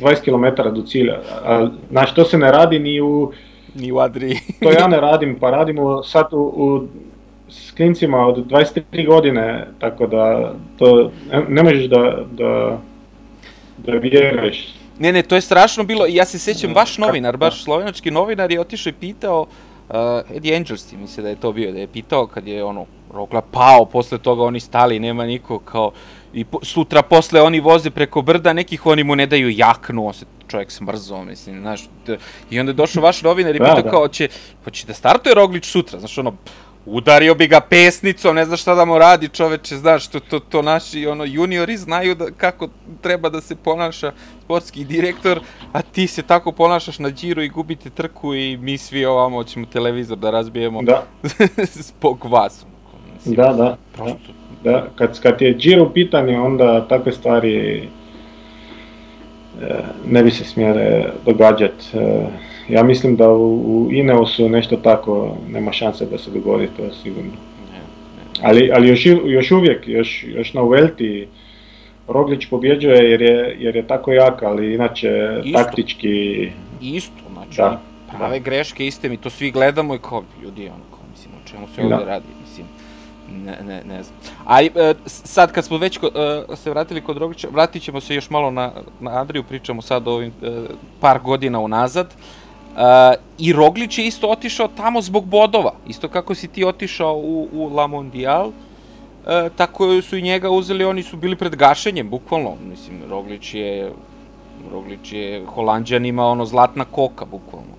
20 0.00 0.24
km 0.24 0.62
do 0.74 0.82
cilja. 0.82 1.18
A, 1.44 1.68
znaš, 1.90 2.14
to 2.14 2.24
se 2.24 2.38
ne 2.38 2.52
radi 2.52 2.78
ni 2.78 3.00
u... 3.00 3.32
Ni 3.74 3.92
u 3.92 3.98
Adriji. 3.98 4.36
to 4.62 4.70
ja 4.70 4.88
ne 4.88 5.00
radim, 5.00 5.36
pa 5.40 5.50
radimo 5.50 6.02
sad 6.02 6.26
u, 6.32 6.38
u 6.38 6.86
s 7.50 7.70
klincima 7.70 8.26
od 8.26 8.46
23 8.46 9.06
godine, 9.06 9.66
tako 9.78 10.06
da 10.06 10.52
to 10.78 11.10
ne, 11.32 11.44
ne 11.48 11.62
možeš 11.62 11.84
da, 11.84 12.18
da, 12.30 12.78
da 13.78 13.92
vjeruješ. 13.92 14.74
Ne, 14.98 15.12
ne, 15.12 15.22
to 15.22 15.34
je 15.34 15.40
strašno 15.40 15.84
bilo, 15.84 16.06
ja 16.08 16.24
se 16.24 16.38
sjećam, 16.38 16.74
vaš 16.74 16.98
novinar, 16.98 17.36
baš 17.36 17.64
slovenački 17.64 18.10
novinar 18.10 18.50
je 18.50 18.60
otišao 18.60 18.90
i 18.90 19.00
pitao, 19.00 19.46
uh, 19.88 19.96
Eddie 20.36 20.56
Angels 20.56 20.86
ti 20.86 20.96
misle 20.96 21.22
da 21.22 21.28
je 21.28 21.36
to 21.36 21.52
bio, 21.52 21.72
da 21.72 21.78
je 21.78 21.86
pitao 21.86 22.26
kad 22.26 22.46
je 22.46 22.64
ono, 22.64 22.86
Rogla 23.14 23.40
pao, 23.40 23.84
posle 23.84 24.18
toga 24.18 24.42
oni 24.42 24.60
stali, 24.60 24.98
nema 24.98 25.26
niko, 25.26 25.58
kao, 25.58 25.90
i 26.32 26.44
po, 26.44 26.58
sutra 26.62 27.02
posle 27.02 27.42
oni 27.42 27.60
voze 27.60 27.90
preko 27.90 28.22
brda, 28.22 28.52
nekih 28.52 28.86
oni 28.86 29.04
mu 29.04 29.16
ne 29.16 29.26
daju 29.26 29.50
jaknu, 29.50 30.06
on 30.06 30.14
se 30.14 30.26
čovjek 30.48 30.70
smrzao, 30.70 31.24
mislim, 31.24 31.60
znaš, 31.60 31.88
i 32.50 32.60
onda 32.60 32.70
je 32.70 32.74
došao 32.74 33.02
vaš 33.02 33.22
novinar 33.22 33.56
i 33.56 33.58
da, 33.58 33.64
pitao 33.64 33.82
da. 33.82 33.90
kao, 33.90 34.08
će, 34.08 34.28
hoće 34.64 34.86
da 34.86 34.94
startuje 34.94 35.34
Roglić 35.34 35.64
sutra, 35.64 35.98
znaš, 35.98 36.18
ono, 36.18 36.32
udario 36.86 37.34
bi 37.34 37.46
ga 37.46 37.60
pesnicom, 37.60 38.36
ne 38.36 38.44
znaš 38.44 38.60
šta 38.60 38.74
da 38.74 38.84
mu 38.84 38.98
radi 38.98 39.28
čoveče, 39.28 39.76
znaš, 39.76 40.08
to, 40.08 40.20
to, 40.20 40.40
to 40.40 40.62
naši 40.62 41.06
ono, 41.06 41.24
juniori 41.24 41.76
znaju 41.76 42.14
da, 42.14 42.30
kako 42.30 42.68
treba 43.00 43.28
da 43.28 43.40
se 43.40 43.56
ponaša 43.56 44.12
sportski 44.44 44.84
direktor, 44.84 45.40
a 45.72 45.82
ti 45.82 46.06
se 46.06 46.22
tako 46.22 46.52
ponašaš 46.52 46.98
na 46.98 47.10
džiru 47.10 47.42
i 47.42 47.48
gubite 47.48 47.90
trku 47.90 48.34
i 48.34 48.56
mi 48.56 48.78
svi 48.78 49.04
ovamo 49.04 49.44
ćemo 49.44 49.66
televizor 49.66 50.18
da 50.18 50.30
razbijemo 50.30 50.82
da. 50.82 51.02
zbog 51.88 52.24
vas. 52.24 52.64
Mislim, 53.14 53.34
da, 53.34 53.52
da. 53.52 53.76
Prosto. 53.94 54.37
Da, 54.64 54.70
da. 54.70 54.86
Kad, 54.94 55.20
kad 55.20 55.42
je 55.42 55.54
džir 55.54 55.80
u 55.80 55.90
pitanju, 55.92 56.44
onda 56.44 56.88
takve 56.88 57.12
stvari 57.12 57.76
e, 57.76 59.74
ne 60.10 60.22
bi 60.22 60.30
se 60.30 60.44
smjele 60.44 61.04
događati. 61.26 61.98
E, 61.98 62.26
ja 62.68 62.82
mislim 62.82 63.16
da 63.16 63.30
u, 63.30 63.54
u 63.54 63.92
Ineosu 63.92 64.48
nešto 64.48 64.76
tako 64.76 65.36
nema 65.48 65.72
šanse 65.72 66.06
da 66.06 66.18
se 66.18 66.30
dogodi, 66.30 66.68
to 66.76 66.82
je 66.82 66.90
sigurno. 67.02 67.30
Ne, 67.72 67.78
ne. 67.78 68.42
Ali, 68.42 68.70
ali 68.74 68.88
još, 68.88 69.06
još 69.24 69.50
uvijek, 69.50 69.88
još, 69.88 70.24
još 70.28 70.54
na 70.54 70.62
Uvelti, 70.62 71.28
Roglić 72.08 72.46
pobjeđuje 72.46 73.10
jer 73.10 73.22
je, 73.22 73.56
jer 73.58 73.76
je 73.76 73.86
tako 73.86 74.12
jak, 74.12 74.42
ali 74.42 74.74
inače 74.74 75.40
isto, 75.44 75.58
taktički... 75.58 76.50
Isto, 76.80 77.22
znači 77.32 77.56
da, 77.56 77.80
prave 78.16 78.38
da. 78.38 78.44
greške 78.44 78.86
iste, 78.86 79.08
mi 79.08 79.16
to 79.16 79.30
svi 79.30 79.50
gledamo 79.50 79.94
i 79.94 79.98
kao 79.98 80.24
ljudi, 80.42 80.66
ono, 80.66 80.84
kao, 80.90 81.00
mislim, 81.10 81.34
o 81.34 81.48
čemu 81.48 81.68
se 81.68 81.82
da. 81.82 81.94
ovde 81.94 82.06
radi, 82.06 82.26
mislim, 82.28 82.37
ne, 83.32 83.58
ne, 83.66 83.82
ne 83.84 84.02
znam. 84.02 84.18
A 84.46 84.62
e, 84.62 84.94
sad 85.06 85.52
kad 85.52 85.64
smo 85.64 85.78
već 85.78 85.98
ko, 85.98 86.06
e, 86.06 86.56
se 86.56 86.70
vratili 86.70 87.00
kod 87.00 87.16
Roglića, 87.16 87.48
vratit 87.52 87.82
ćemo 87.82 88.00
se 88.00 88.14
još 88.14 88.30
malo 88.30 88.50
na, 88.50 88.72
na 89.00 89.10
Andriju, 89.10 89.44
pričamo 89.44 89.82
sad 89.82 90.08
o 90.08 90.12
ovim 90.12 90.32
e, 90.42 90.62
par 91.00 91.20
godina 91.20 91.60
unazad. 91.60 92.14
Uh, 92.78 92.84
I 93.38 93.52
Roglić 93.52 93.98
je 93.98 94.06
isto 94.06 94.28
otišao 94.28 94.68
tamo 94.68 95.00
zbog 95.02 95.24
bodova, 95.24 95.72
isto 95.86 96.08
kako 96.08 96.34
si 96.34 96.48
ti 96.48 96.64
otišao 96.64 97.14
u, 97.14 97.48
u 97.52 97.68
La 97.74 97.86
Mondial, 97.86 98.46
uh, 98.46 98.52
tako 99.56 100.02
su 100.02 100.16
i 100.16 100.22
njega 100.22 100.50
uzeli, 100.50 100.84
oni 100.84 101.02
su 101.02 101.16
bili 101.16 101.36
pred 101.36 101.56
gašenjem, 101.56 102.10
bukvalno, 102.10 102.56
mislim, 102.70 103.00
Roglić 103.10 103.54
je, 103.54 103.92
Roglić 104.72 105.12
je 105.12 105.46
Holandjanima 105.46 106.26
ono 106.26 106.44
zlatna 106.44 106.84
koka, 106.84 107.24
bukvalno. 107.24 107.77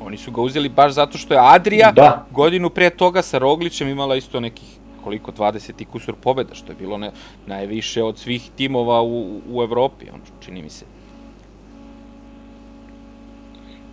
Oni 0.00 0.16
su 0.16 0.30
ga 0.30 0.40
uzeli 0.40 0.68
baš 0.68 0.92
zato 0.92 1.18
što 1.18 1.34
je 1.34 1.40
Adria 1.42 1.92
da. 1.92 2.26
godinu 2.30 2.70
pre 2.70 2.90
toga 2.90 3.22
sa 3.22 3.38
Roglićem 3.38 3.88
imala 3.88 4.16
isto 4.16 4.40
nekih 4.40 4.80
koliko 5.04 5.32
20 5.32 5.82
i 5.82 5.84
kusur 5.84 6.14
pobeda, 6.22 6.54
što 6.54 6.72
je 6.72 6.76
bilo 6.80 6.98
ne, 6.98 7.10
najviše 7.46 8.02
od 8.02 8.18
svih 8.18 8.50
timova 8.56 9.02
u, 9.02 9.40
u 9.52 9.62
Evropi, 9.62 10.06
on 10.14 10.20
čini 10.44 10.62
mi 10.62 10.70
se. 10.70 10.84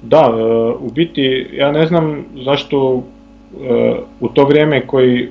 Da, 0.02 0.34
e, 0.38 0.44
u 0.80 0.92
biti 0.92 1.50
ja 1.54 1.72
ne 1.72 1.88
znam 1.88 2.26
zašto 2.46 3.04
e, 3.62 3.96
u 4.20 4.28
to 4.28 4.46
vrijeme 4.46 4.88
koji 4.88 5.30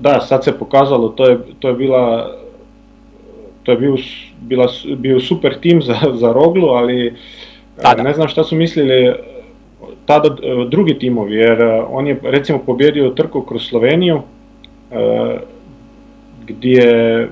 da, 0.00 0.20
sad 0.20 0.44
se 0.44 0.58
pokazalo, 0.58 1.08
to 1.08 1.26
je, 1.26 1.38
to 1.58 1.68
je 1.68 1.74
bila 1.74 2.32
to 3.62 3.72
je 3.72 3.78
bio, 3.78 3.96
bila, 4.40 4.66
bio 4.96 5.20
super 5.20 5.60
tim 5.60 5.82
za, 5.82 5.94
za 6.14 6.32
Roglu, 6.32 6.68
ali 6.68 7.14
da, 7.82 7.94
da. 7.94 8.02
ne 8.02 8.12
znam 8.12 8.28
šta 8.28 8.44
su 8.44 8.56
mislili 8.56 9.14
tada 10.06 10.36
drugi 10.68 10.98
timovi, 10.98 11.34
jer 11.36 11.62
on 11.88 12.06
je 12.06 12.18
recimo 12.22 12.58
pobjedio 12.58 13.10
trku 13.10 13.42
kroz 13.42 13.62
Sloveniju, 13.62 14.22
gdje 16.46 17.28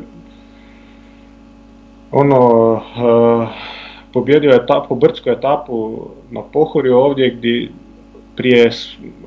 ono 2.12 2.80
pobjedio 4.12 4.50
etapu, 4.50 4.94
brdsku 4.94 5.30
etapu 5.30 6.08
na 6.30 6.42
Pohorju 6.52 6.96
ovdje 6.96 7.30
gdje 7.30 7.68
prije, 8.36 8.70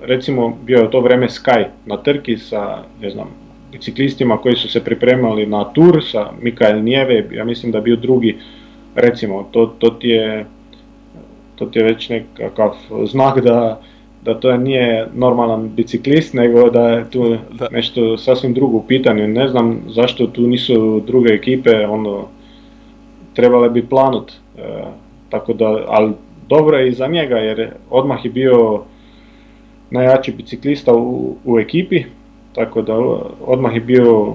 recimo, 0.01 0.57
bio 0.63 0.77
je 0.77 0.91
to 0.91 1.01
vreme 1.01 1.27
Sky 1.27 1.65
na 1.85 1.97
trki 1.97 2.37
sa, 2.37 2.83
ne 3.01 3.09
znam, 3.09 3.27
biciklistima 3.71 4.37
koji 4.37 4.55
su 4.55 4.69
se 4.69 4.83
pripremali 4.83 5.45
na 5.45 5.63
tur 5.73 6.03
sa 6.03 6.31
Mikael 6.41 6.83
Njeve, 6.83 7.29
ja 7.31 7.45
mislim 7.45 7.71
da 7.71 7.77
je 7.77 7.81
bio 7.81 7.95
drugi, 7.95 8.37
recimo, 8.95 9.47
to, 9.51 9.65
to 9.65 9.89
ti 9.89 10.07
je 10.07 10.45
to 11.65 11.71
ti 11.71 11.79
je 11.79 11.85
već 11.85 12.09
nekakav 12.09 12.75
znak 13.05 13.43
da, 13.43 13.81
da 14.25 14.39
to 14.39 14.57
nije 14.57 15.07
normalan 15.13 15.69
biciklist, 15.75 16.33
nego 16.33 16.69
da 16.69 16.89
je 16.89 17.09
tu 17.09 17.37
da. 17.51 17.67
nešto 17.71 18.17
sasvim 18.17 18.53
drugo 18.53 18.77
u 18.77 18.83
pitanju. 18.87 19.27
Ne 19.27 19.47
znam 19.47 19.81
zašto 19.87 20.27
tu 20.27 20.41
nisu 20.47 20.99
druge 21.07 21.33
ekipe, 21.33 21.87
ono, 21.87 22.27
trebale 23.33 23.69
bi 23.69 23.85
planut. 23.85 24.31
E, 24.31 24.83
tako 25.29 25.53
da, 25.53 25.85
ali 25.87 26.13
dobro 26.49 26.77
je 26.77 26.89
i 26.89 26.93
za 26.93 27.07
njega 27.07 27.35
jer 27.35 27.69
odmah 27.89 28.25
je 28.25 28.31
bio 28.31 28.83
najjači 29.91 30.31
biciklista 30.31 30.93
u, 30.93 31.35
u 31.45 31.59
ekipi, 31.59 32.03
tako 32.55 32.81
da 32.81 32.97
odmah 33.45 33.75
je 33.75 33.81
bio 33.81 34.33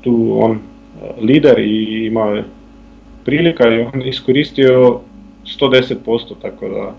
tu 0.00 0.38
on 0.40 0.58
lider 1.20 1.58
i 1.58 2.06
imao 2.06 2.34
je 2.34 2.44
prilika 3.24 3.68
i 3.68 3.80
on 3.80 4.02
iskoristio 4.02 5.00
110%, 5.60 6.34
tako 6.42 6.68
da... 6.68 6.94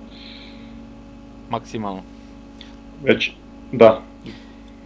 Maksimalno. 1.49 2.01
Već, 3.03 3.31
da. 3.71 4.01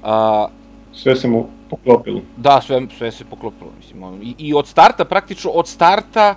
A, 0.04 0.48
sve 0.94 1.16
se 1.16 1.28
mu 1.28 1.48
poklopilo. 1.70 2.22
Da, 2.38 2.62
sve, 2.62 2.82
sve 2.98 3.12
se 3.12 3.26
poklopilo, 3.26 3.72
mislim. 3.78 4.22
I, 4.22 4.36
I 4.38 4.54
od 4.54 4.68
starta, 4.68 5.06
praktično 5.06 5.52
od 5.52 5.68
starta, 5.68 6.36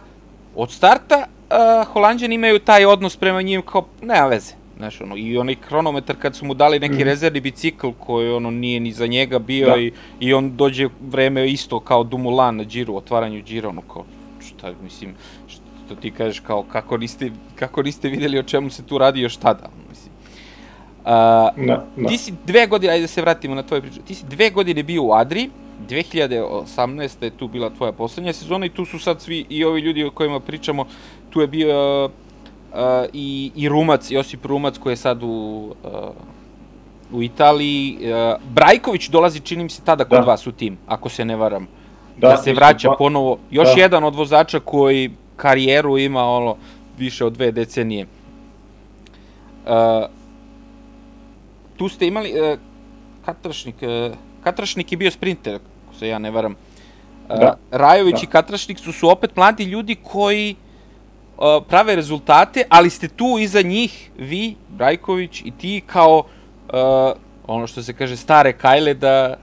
od 0.55 0.71
starta 0.71 1.27
uh, 1.27 1.87
Holandjani 1.93 2.35
imaju 2.35 2.59
taj 2.59 2.87
odnos 2.87 3.17
prema 3.17 3.43
njim 3.43 3.63
kao, 3.63 3.87
nema 4.03 4.27
veze. 4.27 4.55
Znaš, 4.77 5.01
ono, 5.01 5.17
i 5.17 5.39
onaj 5.39 5.55
kronometar 5.55 6.17
kad 6.17 6.37
su 6.37 6.45
mu 6.45 6.55
dali 6.55 6.81
neki 6.81 6.95
mm. 6.95 7.07
rezervni 7.07 7.41
bicikl 7.41 7.89
koji 7.99 8.31
ono 8.31 8.51
nije 8.51 8.81
ni 8.81 8.93
za 8.93 9.07
njega 9.07 9.39
bio 9.39 9.69
da. 9.69 9.77
i, 9.77 9.93
i 10.21 10.35
on 10.35 10.57
dođe 10.57 10.89
vreme 11.01 11.51
isto 11.51 11.81
kao 11.81 12.05
Dumulan 12.05 12.57
na 12.57 12.65
džiru, 12.65 12.97
otvaranju 12.97 13.43
džira, 13.43 13.69
ono 13.69 13.81
kao, 13.81 14.05
šta, 14.41 14.73
mislim, 14.83 15.15
što 15.87 15.95
ti 15.95 16.11
kažeš 16.11 16.41
kao 16.41 16.63
kako 16.63 16.97
niste, 16.97 17.31
kako 17.55 17.83
niste 17.83 18.09
videli 18.09 18.39
o 18.39 18.43
čemu 18.43 18.71
se 18.71 18.83
tu 18.87 18.99
radi 18.99 19.21
još 19.21 19.37
tada, 19.37 19.69
mislim. 19.89 20.13
Uh, 21.05 21.11
da, 21.67 21.87
da. 21.97 22.09
Ti 22.09 22.19
si 22.19 22.33
dve 22.47 22.67
godine, 22.67 22.93
ajde 22.93 23.03
da 23.03 23.09
se 23.09 23.21
vratimo 23.21 23.55
na 23.55 23.63
tvoje 23.63 23.81
priče, 23.81 24.01
ti 24.07 24.15
si 24.15 24.25
dve 24.27 24.51
godine 24.51 24.83
bio 24.83 25.03
u 25.03 25.13
Adri, 25.13 25.51
2018. 25.89 27.25
je 27.25 27.31
tu 27.31 27.49
bila 27.49 27.71
tvoja 27.71 27.93
poslednja 27.93 28.33
sezona 28.33 28.67
i 28.67 28.69
tu 28.69 28.85
su 28.85 28.99
sad 28.99 29.21
svi 29.21 29.47
i 29.49 29.65
ovi 29.65 29.81
ljudi 29.81 30.05
o 30.05 30.11
kojima 30.11 30.41
pričamo, 30.41 30.87
tu 31.31 31.41
je 31.41 31.47
bio 31.47 32.05
uh, 32.05 32.11
i, 33.13 33.53
i 33.57 33.69
Rumac, 33.69 34.11
Josip 34.11 34.45
Rumac 34.45 34.79
koji 34.79 34.93
je 34.93 34.97
sad 34.97 35.23
u, 35.23 35.75
uh, 35.85 35.91
u 37.13 37.23
Italiji. 37.23 37.99
Uh, 38.01 38.41
Brajković 38.51 39.09
dolazi, 39.09 39.41
čini 39.41 39.63
mi 39.65 39.71
se, 39.71 39.83
tada 39.83 40.05
kod 40.05 40.19
da. 40.19 40.25
vas 40.25 40.47
u 40.47 40.53
tim, 40.53 40.79
ako 40.87 41.09
se 41.09 41.25
ne 41.25 41.37
varam. 41.37 41.69
Da, 42.17 42.29
da 42.29 42.37
se 42.37 42.53
vraća 42.53 42.89
ba... 42.89 42.97
ponovo. 42.97 43.39
Još 43.51 43.75
da. 43.75 43.81
jedan 43.81 44.05
od 44.05 44.15
vozača 44.15 44.61
koji 44.61 45.11
karijeru 45.37 45.99
ima 45.99 46.25
ono, 46.25 46.57
više 46.99 47.25
od 47.25 47.33
dve 47.33 47.53
decenije. 47.53 48.07
Uh, 49.67 49.71
tu 51.77 51.89
ste 51.89 52.07
imali 52.07 52.33
uh, 52.33 52.59
Katrašnik, 53.25 53.75
uh, 53.83 54.17
Katrašnik 54.45 54.93
je 54.93 54.99
bio 54.99 55.11
sprinter, 55.11 55.55
ako 55.55 55.95
se 55.95 56.09
ja 56.09 56.19
ne 56.19 56.31
varam. 56.31 56.53
Uh, 57.29 57.39
da. 57.39 57.57
Rajović 57.71 58.15
da. 58.15 58.21
i 58.23 58.27
Katrašnik 58.27 58.79
su, 58.79 58.93
su 58.93 59.11
opet 59.11 59.37
mladi 59.37 59.65
ljudi 59.65 59.97
koji 60.03 60.57
uh, 61.37 61.45
prave 61.69 61.97
rezultate, 61.97 62.65
ali 62.69 62.91
ste 62.91 63.09
tu 63.09 63.39
iza 63.41 63.63
njih, 63.63 64.11
vi, 64.19 64.57
Brajković 64.69 65.43
i 65.45 65.51
ti, 65.51 65.83
kao 65.87 66.19
uh, 66.19 66.25
ono 67.47 67.67
što 67.67 67.83
se 67.83 67.93
kaže 67.93 68.17
stare 68.17 68.53
kajle 68.53 68.95
da 68.95 69.37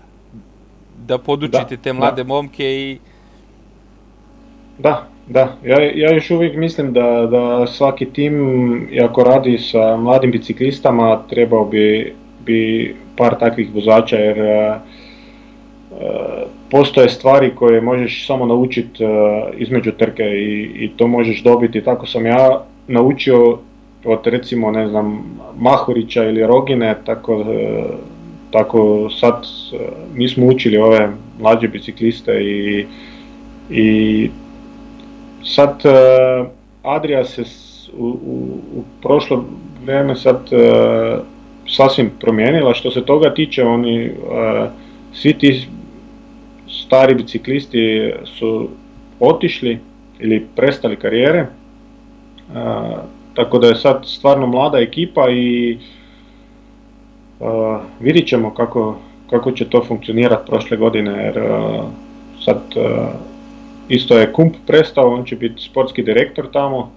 da 1.07 1.17
podučite 1.17 1.75
da, 1.75 1.81
te 1.81 1.93
mlade 1.93 2.23
da. 2.23 2.27
momke 2.27 2.65
i 2.65 2.99
Da, 4.77 5.07
da. 5.31 5.55
Ja, 5.65 5.81
ja 5.81 6.13
još 6.13 6.31
uvijek 6.31 6.55
mislim 6.55 6.93
da, 6.93 7.27
da 7.31 7.67
svaki 7.67 8.05
tim, 8.05 8.87
ako 9.03 9.23
radi 9.23 9.57
sa 9.57 9.97
mladim 9.97 10.31
biciklistama, 10.31 11.21
trebao 11.29 11.65
bi, 11.65 12.13
bi 12.45 12.95
par 13.17 13.39
takvih 13.39 13.69
vozača, 13.75 14.17
jer 14.17 14.39
uh, 14.39 14.75
postoje 16.71 17.09
stvari 17.09 17.51
koje 17.55 17.81
možeš 17.81 18.27
samo 18.27 18.45
naučiti 18.45 19.03
uh, 19.03 19.09
između 19.57 19.91
trke 19.91 20.23
i, 20.23 20.71
i 20.75 20.91
to 20.97 21.07
možeš 21.07 21.43
dobiti. 21.43 21.83
Tako 21.83 22.07
sam 22.07 22.25
ja 22.25 22.63
naučio 22.87 23.57
od 24.05 24.19
recimo, 24.25 24.71
ne 24.71 24.87
znam, 24.87 25.23
Mahurića 25.59 26.23
ili 26.23 26.47
Rogine, 26.47 26.95
tako, 27.05 27.35
uh, 27.35 27.45
tako 28.51 29.09
sad 29.19 29.47
mi 30.15 30.29
smo 30.29 30.45
učili 30.45 30.77
ove 30.77 31.09
mlađe 31.39 31.67
bicikliste 31.67 32.43
i, 32.43 32.85
i 33.69 34.29
sad 35.43 35.81
uh, 35.85 36.47
Adria 36.83 37.25
se 37.25 37.43
u, 37.97 38.05
u, 38.05 38.59
u 38.75 38.83
prošlo 39.01 39.45
vrijeme 39.85 40.15
sad 40.15 40.35
uh, 40.51 41.19
sasvim 41.67 42.11
promijenila. 42.19 42.73
Što 42.73 42.91
se 42.91 43.05
toga 43.05 43.33
tiče, 43.33 43.63
oni 43.63 44.09
uh, 44.09 44.67
svi 45.13 45.33
ti 45.33 45.67
stari 46.69 47.15
biciklisti 47.15 48.13
su 48.25 48.69
otišli 49.19 49.79
ili 50.19 50.47
prestali 50.55 50.95
karijere. 50.95 51.47
Tako 53.33 53.59
da 53.59 53.67
je 53.67 53.75
sad 53.75 54.05
stvarno 54.05 54.47
mlada 54.47 54.77
ekipa 54.77 55.29
i 55.29 55.77
uh, 57.39 57.47
vidit 57.99 58.27
ćemo 58.27 58.53
kako, 58.53 58.97
kako 59.29 59.51
će 59.51 59.69
to 59.69 59.83
funkcionirati 59.87 60.51
prošle 60.51 60.77
godine 60.77 61.23
jer 61.23 61.37
uh, 61.37 61.85
sad 62.45 62.61
uh, 62.75 63.30
Isto 63.91 64.17
je 64.17 64.33
Kump 64.33 64.55
prestao, 64.67 65.13
on 65.13 65.25
će 65.25 65.35
biti 65.35 65.61
sportski 65.61 66.03
direktor 66.03 66.51
tamo 66.53 66.91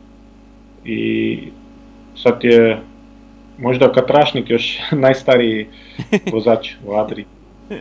i 0.85 1.39
sad 2.17 2.39
je 2.43 2.81
možda 3.59 3.93
Katrašnik 3.93 4.51
još 4.51 4.79
najstariji 5.07 5.67
vozač 6.33 6.75
u 6.87 6.95
Adri. 6.95 7.25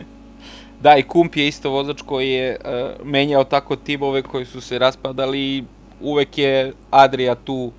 Da, 0.82 0.96
i 0.96 1.02
Kump 1.02 1.36
je 1.36 1.48
isto 1.48 1.70
vozač 1.70 2.02
koji 2.02 2.30
je 2.30 2.56
uh, 2.60 3.06
menjao 3.06 3.44
tako 3.44 3.76
timove 3.76 4.22
koji 4.22 4.44
su 4.44 4.60
se 4.60 4.78
raspadali 4.78 5.40
i 5.40 5.64
uvek 6.00 6.38
je 6.38 6.72
Adria 6.90 7.34
tu 7.34 7.72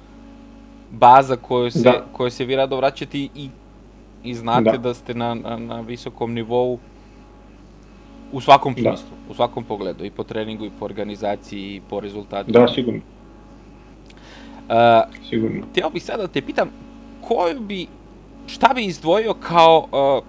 baza 0.91 1.35
koju 1.35 1.71
se, 1.71 1.79
da. 1.79 2.05
koju 2.11 2.31
se 2.31 2.45
vi 2.45 2.55
rado 2.55 2.77
vraćate 2.77 3.17
i, 3.17 3.49
i 4.23 4.33
znate 4.33 4.71
da, 4.71 4.77
da 4.77 4.93
ste 4.93 5.13
na, 5.13 5.33
na, 5.33 5.57
na 5.57 5.81
visokom 5.81 6.33
nivou 6.33 6.79
U 8.35 8.41
svakom 8.41 8.73
da. 8.73 8.81
smislu, 8.81 9.15
u 9.29 9.33
svakom 9.33 9.63
pogledu, 9.63 10.05
i 10.05 10.09
po 10.11 10.23
treningu, 10.23 10.65
i 10.65 10.71
po 10.79 10.85
organizaciji, 10.85 11.75
i 11.75 11.81
po 11.89 11.99
rezultatu. 11.99 12.51
Da, 12.51 12.67
sigurno. 12.67 12.99
Uh, 12.99 14.75
sigurno. 15.29 15.65
Teo 15.73 15.89
bih 15.89 16.03
sada 16.03 16.21
da 16.21 16.27
te 16.27 16.41
pitam, 16.41 16.69
koju 17.21 17.59
bi, 17.59 17.87
šta 18.47 18.73
bi 18.75 18.85
izdvojio 18.85 19.33
kao 19.33 19.87
uh, 19.91 20.23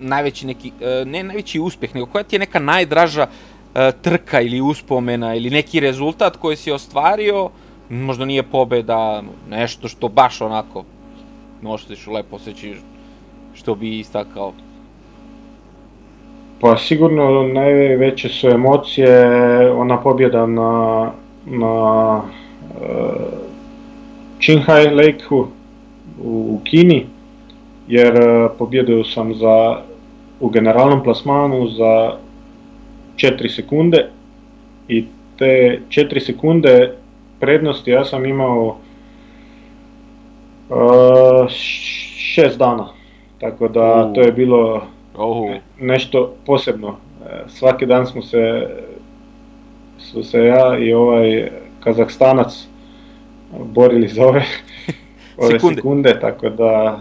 najveći 0.00 0.46
neki, 0.46 0.72
uh, 0.80 1.08
ne 1.08 1.22
najveći 1.22 1.60
uspeh, 1.60 1.94
nego 1.94 2.06
koja 2.06 2.24
ti 2.24 2.36
je 2.36 2.40
neka 2.40 2.58
najdraža 2.58 3.26
uh, 3.28 3.80
trka 4.02 4.40
ili 4.40 4.60
uspomena 4.60 5.34
ili 5.34 5.50
neki 5.50 5.80
rezultat 5.80 6.36
koji 6.36 6.56
si 6.56 6.72
ostvario, 6.72 7.50
možda 7.88 8.24
nije 8.24 8.42
pobeda, 8.42 9.22
nešto 9.50 9.88
što 9.88 10.08
baš 10.08 10.40
onako 10.40 10.84
možeš 11.62 12.06
lepo 12.06 12.38
seći 12.38 12.76
što 13.54 13.74
bi 13.74 13.98
istakao. 13.98 14.52
Pa 16.60 16.76
sigurno 16.76 17.42
najveće 17.42 18.28
su 18.28 18.48
emocije 18.48 19.30
ona 19.72 19.96
pobjeda 19.96 20.46
na, 20.46 21.10
na 21.46 22.14
uh, 22.16 22.22
Qinghai 24.40 24.90
Lake-u 24.90 25.46
u 26.24 26.60
Kini, 26.64 27.06
jer 27.88 28.14
uh, 28.14 28.50
pobjedio 28.58 29.04
sam 29.04 29.34
za, 29.34 29.76
u 30.40 30.48
generalnom 30.48 31.02
plasmanu 31.02 31.68
za 31.68 32.12
4 33.16 33.48
sekunde 33.56 34.08
i 34.88 35.04
te 35.38 35.80
4 35.88 36.20
sekunde 36.20 36.92
prednosti 37.40 37.90
ja 37.90 38.04
sam 38.04 38.26
imao 38.26 38.76
uh, 40.68 40.76
6 42.36 42.56
dana, 42.58 42.88
tako 43.40 43.68
da 43.68 44.12
to 44.14 44.20
je 44.20 44.32
bilo 44.32 44.82
Oh. 45.18 45.54
Nešto 45.80 46.34
posebno. 46.46 46.88
E, 46.88 47.42
svaki 47.48 47.86
dan 47.86 48.06
smo 48.06 48.22
se, 48.22 48.68
su 49.98 50.22
se 50.22 50.38
ja 50.44 50.78
i 50.78 50.92
ovaj 50.92 51.50
Kazahstanac 51.80 52.66
borili 53.64 54.08
za 54.08 54.26
ove, 54.26 54.44
ove 55.38 55.50
sekunde. 55.50 55.74
sekunde, 55.74 56.20
tako 56.20 56.48
da, 56.48 57.00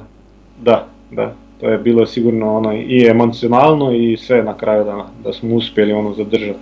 da, 0.61 0.88
da, 1.11 1.34
to 1.59 1.70
je 1.70 1.78
bilo 1.78 2.05
sigurno 2.05 2.57
ono 2.57 2.74
i 2.74 3.07
emocionalno 3.09 3.91
i 3.91 4.18
sve 4.18 4.43
na 4.43 4.57
kraju 4.57 4.84
da, 4.84 5.07
da 5.24 5.34
smo 5.34 5.55
uspjeli 5.55 5.93
ono 5.93 6.13
zadržati. 6.13 6.59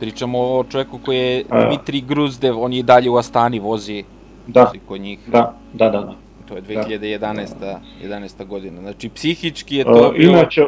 Pričamo 0.00 0.38
o 0.38 0.64
čovjeku 0.64 0.98
koji 1.04 1.18
je 1.18 1.44
Dmitri 1.66 2.00
Gruzdev, 2.00 2.60
on 2.60 2.72
je 2.72 2.82
dalje 2.82 3.10
u 3.10 3.16
Astani 3.16 3.58
vozi, 3.58 4.04
da, 4.46 4.64
vozi 4.64 4.78
kod 4.88 5.00
njih. 5.00 5.18
Da, 5.26 5.54
da, 5.72 5.90
da, 5.90 6.00
da. 6.00 6.23
To 6.48 6.56
je 6.56 6.62
2011. 6.62 7.60
Da. 7.60 7.80
11. 8.04 8.46
godina. 8.46 8.80
Znači, 8.80 9.08
psihički 9.08 9.76
je 9.76 9.84
to 9.84 10.08
uh, 10.08 10.14
bilo... 10.16 10.32
Inače, 10.32 10.64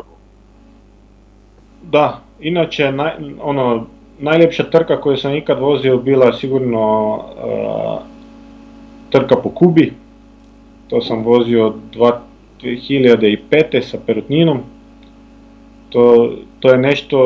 da, 1.83 2.21
inače, 2.41 2.93
naj, 2.93 3.13
ono, 3.43 3.87
najljepša 4.19 4.71
trka 4.71 5.01
koju 5.01 5.17
sam 5.17 5.35
ikad 5.35 5.61
vozio 5.61 5.99
bila 5.99 6.33
sigurno 6.33 7.15
uh, 7.15 7.23
trka 9.11 9.37
po 9.37 9.51
Kubi. 9.51 9.93
To 10.89 11.01
sam 11.01 11.25
vozio 11.25 11.75
2005. 11.93 13.83
sa 13.83 13.99
Perutninom. 14.07 14.61
To, 15.91 16.33
to 16.61 16.71
je 16.71 16.79
nešto 16.79 17.19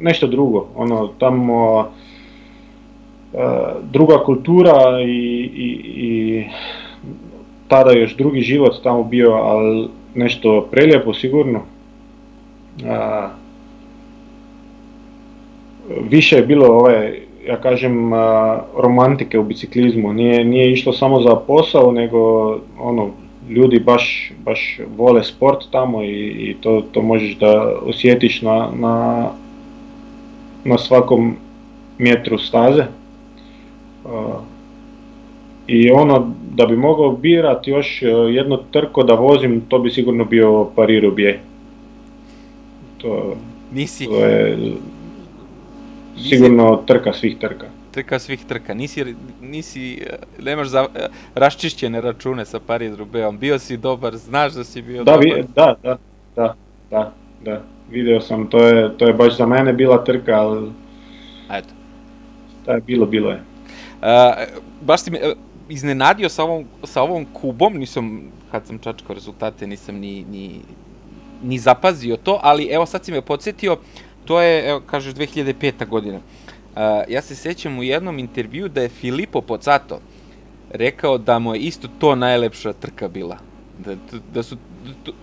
nešto 0.00 0.26
drugo. 0.26 0.66
Ono, 0.76 1.10
tamo 1.18 1.88
druga 3.92 4.24
kultura 4.24 5.00
i, 5.00 5.50
i, 5.54 5.80
i 5.84 6.44
tada 7.68 7.92
još 7.92 8.16
drugi 8.16 8.40
život 8.40 8.82
tamo 8.82 9.04
bio, 9.04 9.32
ali 9.32 9.88
nešto 10.14 10.68
prelijepo 10.70 11.14
sigurno. 11.14 11.60
A, 12.86 13.28
više 16.10 16.36
je 16.36 16.42
bilo 16.42 16.66
ove, 16.66 17.18
ja 17.46 17.56
kažem, 17.56 18.10
romantike 18.76 19.38
u 19.38 19.44
biciklizmu. 19.44 20.12
Nije, 20.12 20.44
nije 20.44 20.72
išlo 20.72 20.92
samo 20.92 21.20
za 21.20 21.36
posao, 21.36 21.92
nego 21.92 22.50
ono, 22.78 23.10
ljudi 23.48 23.80
baš, 23.80 24.32
baš 24.44 24.80
vole 24.96 25.24
sport 25.24 25.64
tamo 25.70 26.02
i, 26.02 26.26
i 26.28 26.56
to, 26.60 26.82
to 26.92 27.02
možeš 27.02 27.36
da 27.36 27.72
osjetiš 27.82 28.42
na, 28.42 28.68
na, 28.78 29.28
na 30.64 30.78
svakom 30.78 31.36
metru 31.98 32.38
staze. 32.38 32.84
I 35.66 35.90
ono, 35.90 36.34
da 36.54 36.66
bi 36.66 36.76
mogao 36.76 37.12
birati 37.12 37.70
još 37.70 38.02
e, 38.02 38.06
jedno 38.06 38.56
trko 38.70 39.02
da 39.02 39.14
vozim, 39.14 39.60
to 39.68 39.78
bi 39.78 39.90
sigurno 39.90 40.24
bio 40.24 40.64
Paris 40.76 41.02
Roubaix. 41.02 41.36
To, 42.98 43.36
Nisi... 43.72 44.04
to 44.04 44.24
je 44.24 44.58
sigurno 46.28 46.70
nisi... 46.70 46.86
trka 46.86 47.12
svih 47.12 47.38
trka. 47.38 47.66
Trka 47.90 48.18
svih 48.18 48.44
trka. 48.44 48.74
Nisi, 48.74 49.14
nisi 49.42 49.94
e, 49.94 50.16
nemaš 50.42 50.68
za, 50.68 50.86
e, 50.94 51.08
raščišćene 51.34 52.00
račune 52.00 52.44
sa 52.44 52.60
Paris 52.66 52.92
Roubaixom. 52.98 53.38
Bio 53.38 53.58
si 53.58 53.76
dobar, 53.76 54.16
znaš 54.16 54.52
da 54.52 54.64
si 54.64 54.82
bio 54.82 55.04
da, 55.04 55.12
dobar. 55.12 55.24
Vi, 55.24 55.44
da, 55.54 55.74
da, 55.82 55.98
da, 56.36 56.54
da, 56.90 57.12
da. 57.44 57.62
Video 57.90 58.20
sam, 58.20 58.46
to 58.46 58.58
je, 58.58 58.98
to 58.98 59.06
je 59.06 59.12
baš 59.12 59.36
za 59.36 59.46
mene 59.46 59.72
bila 59.72 60.04
trka, 60.04 60.32
ali... 60.32 60.70
Eto. 61.50 61.74
Da 62.66 62.72
je 62.72 62.80
bilo, 62.80 63.06
bilo 63.06 63.30
je. 63.30 63.49
Uh, 64.00 64.06
baš 64.80 65.04
ti 65.04 65.10
mi, 65.10 65.18
uh, 65.18 65.32
iznenadio 65.68 66.28
sa 66.28 66.44
ovom, 66.44 66.64
sa 66.84 67.02
ovom 67.02 67.26
Kubom, 67.32 67.78
nisam, 67.78 68.22
kad 68.50 68.66
sam 68.66 68.78
čačkao 68.78 69.14
rezultate, 69.14 69.66
nisam 69.66 69.96
ni, 69.96 70.24
ni, 70.30 70.60
ni 71.42 71.58
zapazio 71.58 72.16
to, 72.16 72.38
ali 72.42 72.68
evo 72.70 72.86
sad 72.86 73.04
si 73.04 73.12
me 73.12 73.22
podsjetio, 73.22 73.76
to 74.24 74.40
je, 74.40 74.68
evo, 74.68 74.80
kažeš, 74.86 75.14
2005. 75.14 75.88
godina. 75.88 76.18
Uh, 76.18 76.80
ja 77.08 77.22
se 77.22 77.34
sećam 77.34 77.78
u 77.78 77.82
jednom 77.82 78.18
intervju 78.18 78.68
da 78.68 78.82
je 78.82 78.88
Filipo 78.88 79.40
Pocato 79.40 80.00
rekao 80.70 81.18
da 81.18 81.38
mu 81.38 81.54
je 81.54 81.60
isto 81.60 81.88
to 81.98 82.14
najlepša 82.14 82.72
trka 82.72 83.08
bila. 83.08 83.38
Da, 83.78 83.96
da 84.34 84.42
su 84.42 84.56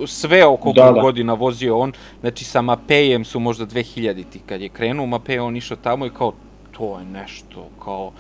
sve 0.06 0.46
oko 0.46 0.74
da, 0.74 0.92
da. 0.92 1.02
godina 1.02 1.34
vozio 1.34 1.78
on, 1.78 1.94
znači 2.22 2.46
sa 2.46 2.62
Mapejem 2.62 3.26
su 3.26 3.40
možda 3.40 3.66
2000-ti, 3.66 4.40
kad 4.46 4.62
je 4.62 4.70
krenuo 4.70 5.06
Mapej, 5.06 5.40
on 5.40 5.58
išao 5.58 5.78
tamo 5.78 6.06
i 6.06 6.10
kao, 6.10 6.34
to 6.72 7.00
je 7.00 7.06
nešto, 7.06 7.70
kao, 7.84 8.12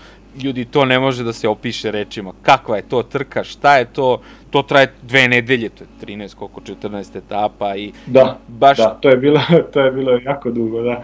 ljudi, 0.43 0.65
to 0.65 0.85
ne 0.85 0.99
može 0.99 1.23
da 1.23 1.34
se 1.34 1.47
opiše 1.47 1.91
rečima, 1.91 2.34
kakva 2.41 2.76
je 2.76 2.81
to 2.89 3.03
trka, 3.03 3.43
šta 3.43 3.77
je 3.77 3.85
to, 3.85 4.22
to 4.49 4.61
traje 4.61 4.91
dve 5.03 5.27
nedelje, 5.27 5.69
to 5.69 5.84
je 5.84 6.18
13, 6.18 6.35
koliko, 6.35 6.61
14 6.61 7.18
etapa 7.18 7.76
i 7.76 7.91
da, 8.05 8.38
baš... 8.47 8.77
Da, 8.77 8.97
to 9.01 9.09
je 9.09 9.18
bilo, 9.18 9.41
to 9.73 9.81
je 9.81 9.91
bilo 9.91 10.19
jako 10.26 10.51
dugo, 10.51 10.81
da. 10.81 11.03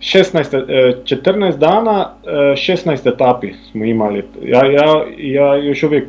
16, 0.00 1.02
14 1.04 1.54
e, 1.54 1.58
dana, 1.58 2.14
16 2.24 3.06
e, 3.06 3.08
etapi 3.08 3.52
smo 3.70 3.84
imali. 3.84 4.24
Ja, 4.42 4.66
ja, 4.66 5.04
ja 5.18 5.56
još 5.56 5.82
uvijek 5.82 6.04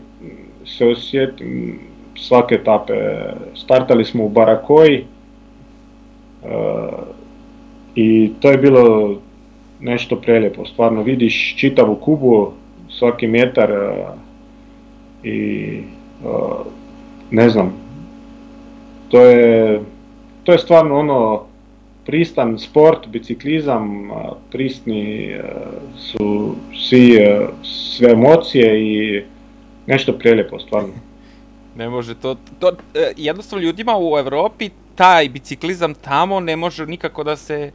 se 0.65 0.85
osjetim 0.85 1.79
svake 2.15 2.55
etape. 2.55 2.93
Startali 3.55 4.05
smo 4.05 4.25
u 4.25 4.29
Barakoji 4.29 5.05
uh, 6.43 6.49
i 7.95 8.31
to 8.39 8.51
je 8.51 8.57
bilo 8.57 9.15
nešto 9.79 10.15
prelijepo. 10.15 10.65
Stvarno 10.65 11.03
vidiš 11.03 11.55
čitavu 11.57 11.95
Kubu, 11.95 12.51
svaki 12.89 13.27
metar 13.27 13.71
uh, 13.71 14.07
i 15.23 15.79
uh, 16.25 16.65
ne 17.31 17.49
znam, 17.49 17.73
to 19.09 19.21
je, 19.21 19.81
to 20.43 20.51
je 20.51 20.57
stvarno 20.57 20.99
ono 20.99 21.43
pristan 22.05 22.59
sport, 22.59 23.07
biciklizam, 23.07 24.09
pristni 24.51 25.35
su 25.97 26.55
svi, 26.87 27.17
sve 27.63 28.11
emocije 28.11 28.81
i 28.81 29.23
nešto 29.87 30.13
prelijepo 30.13 30.59
stvarno. 30.59 30.93
Ne 31.75 31.89
može 31.89 32.15
to, 32.15 32.35
to 32.59 32.71
e, 32.93 33.13
jednostavno 33.17 33.65
ljudima 33.65 33.97
u 33.97 34.17
Evropi 34.17 34.69
taj 34.95 35.29
biciklizam 35.29 35.93
tamo 35.93 36.39
ne 36.39 36.55
može 36.55 36.85
nikako 36.85 37.23
da 37.23 37.35
se 37.35 37.71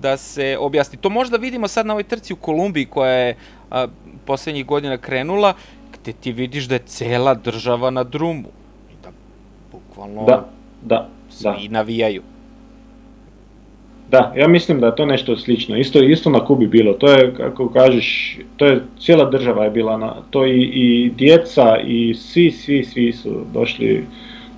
da 0.00 0.16
se 0.16 0.56
objasni. 0.60 0.98
To 0.98 1.10
možda 1.10 1.36
vidimo 1.36 1.68
sad 1.68 1.86
na 1.86 1.92
ovoj 1.92 2.04
trci 2.04 2.32
u 2.32 2.36
Kolumbiji 2.36 2.86
koja 2.86 3.12
je 3.12 3.36
a, 3.70 3.86
poslednjih 4.24 4.66
godina 4.66 4.96
krenula, 4.96 5.54
gde 5.92 6.12
ti 6.12 6.32
vidiš 6.32 6.64
da 6.64 6.74
je 6.74 6.86
cela 6.86 7.34
država 7.34 7.90
na 7.90 8.04
drumu. 8.04 8.48
Da, 9.02 9.10
bukvalno 9.72 10.24
da, 10.24 10.48
da, 10.82 11.08
svi 11.30 11.68
da. 11.68 11.72
navijaju. 11.72 12.22
Da, 14.10 14.32
ja 14.36 14.48
mislim 14.48 14.80
da 14.80 14.86
je 14.86 14.96
to 14.96 15.06
nešto 15.06 15.36
slično. 15.36 15.76
Isto, 15.76 16.02
isto 16.02 16.30
na 16.30 16.44
Kubi 16.44 16.66
bilo. 16.66 16.92
To 16.92 17.12
je, 17.12 17.34
kako 17.34 17.68
kažeš, 17.68 18.38
to 18.56 18.66
je, 18.66 18.82
cijela 19.00 19.30
država 19.30 19.64
je 19.64 19.70
bila 19.70 19.96
na 19.96 20.14
to 20.30 20.46
i, 20.46 20.60
i 20.62 21.10
djeca 21.10 21.76
i 21.86 22.14
svi, 22.14 22.50
svi, 22.50 22.84
svi 22.84 23.12
su 23.12 23.44
došli 23.52 24.06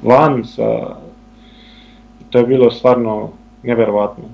van 0.03 0.45
sa... 0.45 0.97
To 2.31 2.39
je 2.39 2.47
bilo 2.47 2.71
stvarno 2.71 3.31
neverovatno. 3.63 4.25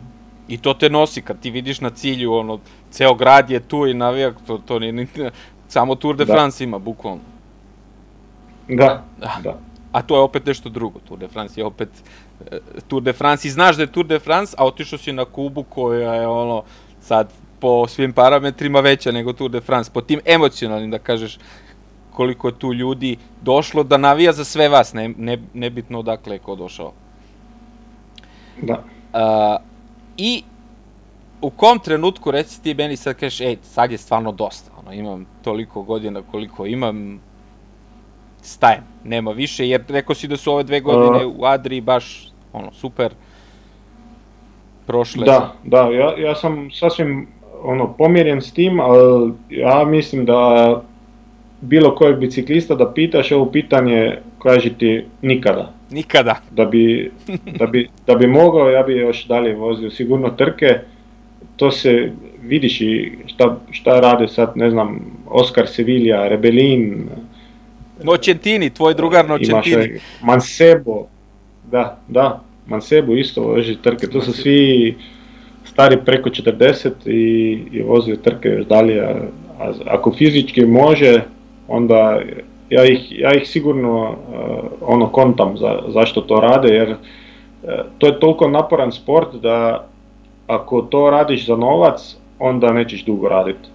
I 0.50 0.58
to 0.58 0.74
te 0.74 0.90
nosi, 0.90 1.22
kad 1.22 1.40
ti 1.40 1.50
vidiš 1.50 1.80
na 1.80 1.90
cilju, 1.90 2.32
ono, 2.32 2.58
ceo 2.90 3.14
grad 3.14 3.50
je 3.50 3.60
tu 3.60 3.86
i 3.86 3.94
navija, 3.94 4.32
to, 4.46 4.58
to 4.58 4.78
ni, 4.78 5.06
samo 5.68 5.94
Tour 5.94 6.16
de 6.16 6.24
da. 6.24 6.34
France 6.34 6.64
ima, 6.64 6.78
bukvalno. 6.78 7.20
Da, 8.68 9.04
da, 9.20 9.36
da. 9.42 9.58
A 9.92 10.02
to 10.02 10.16
je 10.16 10.20
opet 10.20 10.46
nešto 10.46 10.68
drugo, 10.68 10.98
Tour 11.08 11.18
de 11.18 11.28
France 11.28 11.60
je 11.60 11.64
opet 11.64 11.88
Tour 12.88 13.02
de 13.02 13.12
France 13.12 13.48
i 13.48 13.50
znaš 13.50 13.76
da 13.76 13.82
je 13.82 13.92
Tour 13.92 14.06
de 14.06 14.18
France, 14.18 14.54
a 14.58 14.66
otišao 14.66 14.98
si 14.98 15.12
na 15.12 15.24
Kubu 15.24 15.62
koja 15.62 16.14
je 16.14 16.26
ono 16.26 16.62
sad 17.00 17.32
po 17.60 17.86
svim 17.88 18.12
parametrima 18.12 18.80
veća 18.80 19.12
nego 19.12 19.32
Tour 19.32 19.50
de 19.50 19.60
France, 19.60 19.90
po 19.94 20.00
tim 20.00 20.20
emocionalnim 20.24 20.90
da 20.90 20.98
kažeš 20.98 21.38
koliko 22.12 22.48
je 22.48 22.58
tu 22.58 22.72
ljudi 22.74 23.16
došlo 23.42 23.82
da 23.82 23.96
navija 23.96 24.32
za 24.32 24.44
sve 24.44 24.68
vas, 24.68 24.92
ne, 24.92 25.08
ne, 25.16 25.38
nebitno 25.54 25.98
odakle 25.98 26.34
je 26.34 26.38
ko 26.38 26.54
došao. 26.56 26.92
Da. 28.62 28.82
A, 29.12 29.56
I 30.22 30.42
u 31.42 31.50
kom 31.50 31.78
trenutku, 31.78 32.30
reci 32.30 32.62
ti 32.62 32.74
meni 32.74 32.96
sad 32.96 33.16
kažeš, 33.16 33.40
ej, 33.40 33.56
sad 33.62 33.92
je 33.92 33.98
stvarno 33.98 34.32
dosta, 34.32 34.70
ono, 34.82 34.92
imam 34.92 35.26
toliko 35.44 35.82
godina 35.82 36.22
koliko 36.30 36.66
imam, 36.66 37.20
stajem, 38.42 38.84
nema 39.04 39.30
više, 39.30 39.68
jer 39.68 39.84
rekao 39.88 40.14
si 40.14 40.28
da 40.28 40.36
su 40.36 40.52
ove 40.52 40.62
dve 40.62 40.80
godine 40.80 41.26
u 41.26 41.44
Adri 41.44 41.80
baš 41.80 42.32
ono, 42.52 42.72
super 42.72 43.14
prošle. 44.86 45.24
Da, 45.24 45.54
da, 45.64 45.80
ja, 45.80 46.18
ja 46.18 46.34
sam 46.34 46.70
sasvim 46.70 47.28
ono, 47.62 47.92
pomirjen 47.92 48.42
s 48.42 48.52
tim, 48.52 48.80
ali 48.80 49.32
ja 49.50 49.84
mislim 49.84 50.24
da 50.24 50.82
bilo 51.60 51.94
kojeg 51.94 52.18
biciklista 52.18 52.74
da 52.74 52.92
pitaš 52.92 53.32
ovo 53.32 53.46
pitanje, 53.46 54.18
kaže 54.38 54.74
ti 54.78 55.06
nikada. 55.22 55.72
Nikada. 55.90 56.40
Da 56.50 56.64
bi, 56.64 57.10
da 57.58 57.66
bi, 57.66 57.88
da 58.06 58.14
bi 58.14 58.26
mogao, 58.26 58.70
ja 58.70 58.82
bi 58.82 58.96
još 58.96 59.26
dalje 59.26 59.54
vozio 59.54 59.90
sigurno 59.90 60.30
trke, 60.30 60.78
to 61.56 61.70
se 61.70 62.12
vidiš 62.42 62.80
i 62.80 63.12
šta, 63.26 63.58
šta 63.70 64.00
rade 64.00 64.28
sad, 64.28 64.52
ne 64.54 64.70
znam, 64.70 65.00
Oscar 65.26 65.68
Sevilla, 65.68 66.28
Rebelin. 66.28 67.08
Nocentini, 68.02 68.70
tvoj 68.70 68.94
drugar 68.94 69.28
Nocentini. 69.28 69.84
Imaš 69.84 70.00
Mansebo, 70.22 71.06
da, 71.70 71.98
da, 72.08 72.42
Mansebu 72.66 73.16
isto 73.16 73.42
vozi 73.42 73.76
trke, 73.82 74.06
to 74.06 74.20
su 74.20 74.32
svi 74.32 74.94
stari 75.64 75.98
preko 76.04 76.30
40 76.30 76.90
i, 77.06 77.58
i 77.72 77.82
voze 77.82 78.16
trke 78.16 78.48
još 78.48 78.66
dalje, 78.66 79.00
a, 79.00 79.14
a 79.58 79.72
ako 79.86 80.12
fizički 80.12 80.64
može, 80.66 81.22
onda 81.68 82.20
ja 82.70 82.84
ih, 82.84 83.18
ja 83.18 83.34
ih 83.34 83.48
sigurno 83.48 84.10
uh, 84.10 84.16
ono 84.80 85.08
kontam 85.08 85.56
za, 85.56 85.78
zašto 85.88 86.20
to 86.20 86.40
rade, 86.40 86.68
jer 86.68 86.90
uh, 86.90 87.70
to 87.98 88.06
je 88.06 88.20
toliko 88.20 88.48
naporan 88.48 88.92
sport 88.92 89.34
da 89.34 89.86
ako 90.46 90.82
to 90.82 91.10
radiš 91.10 91.46
za 91.46 91.56
novac, 91.56 92.16
onda 92.38 92.72
nećeš 92.72 93.04
dugo 93.04 93.28
raditi. 93.28 93.68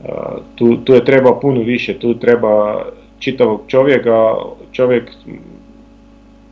Uh, 0.00 0.08
tu, 0.54 0.76
tu 0.76 0.94
je 0.94 1.04
treba 1.04 1.40
puno 1.40 1.60
više, 1.60 1.98
tu 1.98 2.14
treba 2.14 2.82
čitavog 3.18 3.60
čovjeka, 3.66 4.34
čovjek 4.72 5.12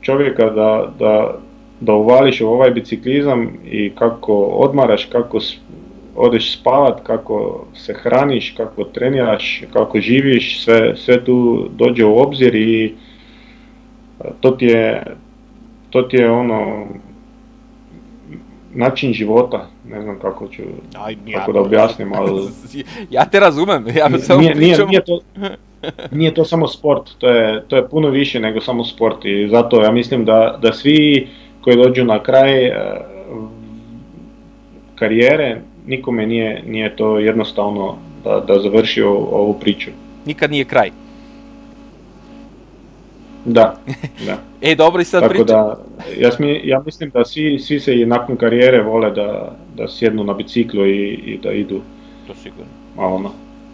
čovjeka 0.00 0.50
da, 0.50 0.92
da, 0.98 1.34
da 1.80 1.94
uvališ 1.94 2.40
u 2.40 2.48
ovaj 2.48 2.70
biciklizam 2.70 3.48
i 3.64 3.90
kako 3.94 4.34
odmaraš, 4.42 5.04
kako 5.04 5.40
odeš 6.16 6.58
spavat, 6.58 7.00
kako 7.02 7.64
se 7.74 7.94
hraniš, 7.94 8.54
kako 8.56 8.84
treniraš, 8.84 9.62
kako 9.72 10.00
živiš, 10.00 10.64
sve, 10.64 10.96
sve 10.96 11.24
tu 11.24 11.68
dođe 11.76 12.04
u 12.04 12.18
obzir 12.18 12.54
i 12.54 12.94
to 14.40 14.50
ti 14.50 14.64
je, 14.64 15.02
to 15.90 16.02
ti 16.02 16.16
je 16.16 16.30
ono 16.30 16.86
način 18.74 19.12
života, 19.12 19.66
ne 19.88 20.02
znam 20.02 20.18
kako 20.18 20.48
ću, 20.48 20.62
Aj, 20.98 21.16
kako 21.34 21.52
da 21.52 21.60
objasnim, 21.60 22.12
ali... 22.12 22.42
ja 23.16 23.24
te 23.24 23.40
razumem, 23.40 23.86
ja 23.96 24.18
samo 24.18 24.40
nije, 24.40 24.54
nije, 24.54 24.86
nije, 24.86 25.04
to, 25.04 25.20
nije 26.18 26.34
to 26.34 26.44
samo 26.44 26.68
sport, 26.68 27.10
to 27.18 27.28
je, 27.28 27.64
to 27.68 27.76
je 27.76 27.88
puno 27.88 28.08
više 28.08 28.40
nego 28.40 28.60
samo 28.60 28.84
sport 28.84 29.24
i 29.24 29.48
zato 29.48 29.82
ja 29.82 29.92
mislim 29.92 30.24
da, 30.24 30.58
da 30.62 30.72
svi 30.72 31.28
koji 31.60 31.76
dođu 31.76 32.04
na 32.04 32.22
kraj 32.22 32.68
uh, 32.68 32.74
karijere, 34.94 35.60
nikome 35.86 36.26
nije, 36.26 36.62
nije 36.66 36.96
to 36.96 37.18
jednostavno 37.18 37.96
da, 38.24 38.40
da 38.40 38.60
završi 38.60 39.02
ovu 39.02 39.54
priču. 39.60 39.90
Nikad 40.26 40.50
nije 40.50 40.64
kraj. 40.64 40.90
Da, 43.44 43.76
da. 44.26 44.38
e, 44.62 44.74
dobro 44.74 45.02
i 45.02 45.04
sad 45.04 45.22
Tako 45.22 45.32
pričam. 45.32 45.46
da, 45.46 45.78
ja, 46.18 46.32
smi, 46.32 46.60
ja 46.64 46.82
mislim 46.84 47.10
da 47.10 47.24
svi, 47.24 47.58
svi 47.58 47.80
se 47.80 48.00
i 48.00 48.06
nakon 48.06 48.36
karijere 48.36 48.82
vole 48.82 49.10
da, 49.10 49.56
da 49.76 49.88
sjednu 49.88 50.24
na 50.24 50.34
biciklu 50.34 50.86
i, 50.86 51.12
i 51.12 51.38
da 51.42 51.52
idu. 51.52 51.80
To 52.26 52.34
sigurno. 52.34 52.72
Malo 52.96 53.18
na, 53.18 53.28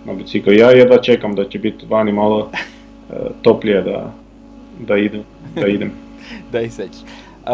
na 0.05 0.13
biciklu. 0.13 0.53
Ja 0.53 0.71
jedva 0.71 0.99
čekam 0.99 1.35
da 1.35 1.49
će 1.49 1.59
biti 1.59 1.87
vani 1.89 2.13
malo 2.13 2.39
uh, 2.39 3.17
toplije 3.43 3.83
da, 3.83 4.13
da, 4.81 4.97
idu, 4.97 5.23
da 5.55 5.67
idem. 5.67 5.93
da 6.53 6.61
izađeš. 6.61 7.01
Uh, 7.43 7.49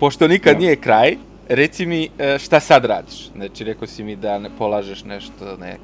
pošto 0.00 0.28
nikad 0.28 0.52
da. 0.52 0.58
nije 0.58 0.76
kraj, 0.76 1.16
reci 1.50 1.86
mi 1.86 2.08
uh, 2.08 2.38
šta 2.38 2.60
sad 2.60 2.84
radiš? 2.84 3.30
Znači, 3.36 3.64
rekao 3.64 3.86
si 3.86 4.04
mi 4.04 4.16
da 4.16 4.38
ne 4.38 4.50
polažeš 4.58 5.04
nešto, 5.04 5.56
ne... 5.60 5.76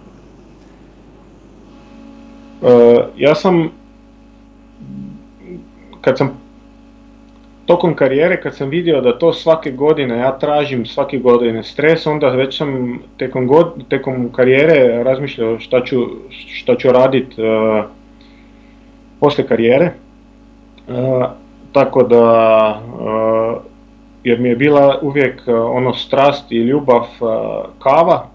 Uh, 2.63 3.05
ja 3.17 3.35
sam 3.35 3.71
kad 6.01 6.19
sam 6.19 6.41
tokom 7.67 7.95
karijere 7.95 8.41
kad 8.41 8.57
sam 8.57 8.69
vidio 8.69 9.01
da 9.01 9.19
to 9.19 9.33
svake 9.33 9.71
godine 9.71 10.19
ja 10.19 10.39
tražim 10.39 10.87
svake 10.87 11.19
godine 11.19 11.63
stres, 11.63 12.07
onda 12.07 12.29
već 12.29 12.57
sam 12.57 12.99
tekom, 13.19 13.47
god, 13.47 13.89
tekom 13.89 14.33
karijere 14.33 15.03
razmišljao 15.03 15.59
šta 15.59 15.85
ću, 15.85 15.97
šta 16.31 16.77
ću 16.77 16.93
radit 16.93 17.39
uh, 17.39 17.85
posle 19.21 19.47
karijere. 19.47 19.93
Uh, 20.89 21.25
tako 21.73 22.03
da, 22.03 22.81
uh, 23.01 23.63
jer 24.27 24.41
mi 24.41 24.49
je 24.49 24.57
bila 24.57 24.99
uvijek 25.03 25.43
ono 25.49 25.95
strast 25.95 26.53
i 26.53 26.57
ljubav 26.57 27.07
kava, 27.79 28.27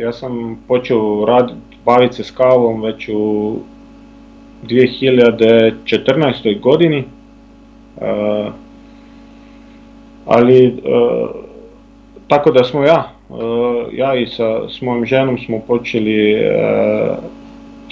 ja 0.00 0.12
sam 0.12 0.58
počeo 0.68 1.24
raditi, 1.24 1.58
baviti 1.84 2.14
se 2.14 2.24
s 2.24 2.30
kavom 2.30 2.82
već 2.82 3.08
u 3.08 3.56
2014. 4.64 6.60
godini. 6.60 7.04
Uh, 7.96 8.46
ali 10.26 10.82
tako 12.28 12.50
da 12.50 12.64
smo 12.64 12.84
ja, 12.84 13.10
ja 13.92 14.14
i 14.14 14.26
sa 14.26 14.68
s 14.68 14.80
mojom 14.80 15.06
ženom 15.06 15.38
smo 15.38 15.58
počeli, 15.58 16.36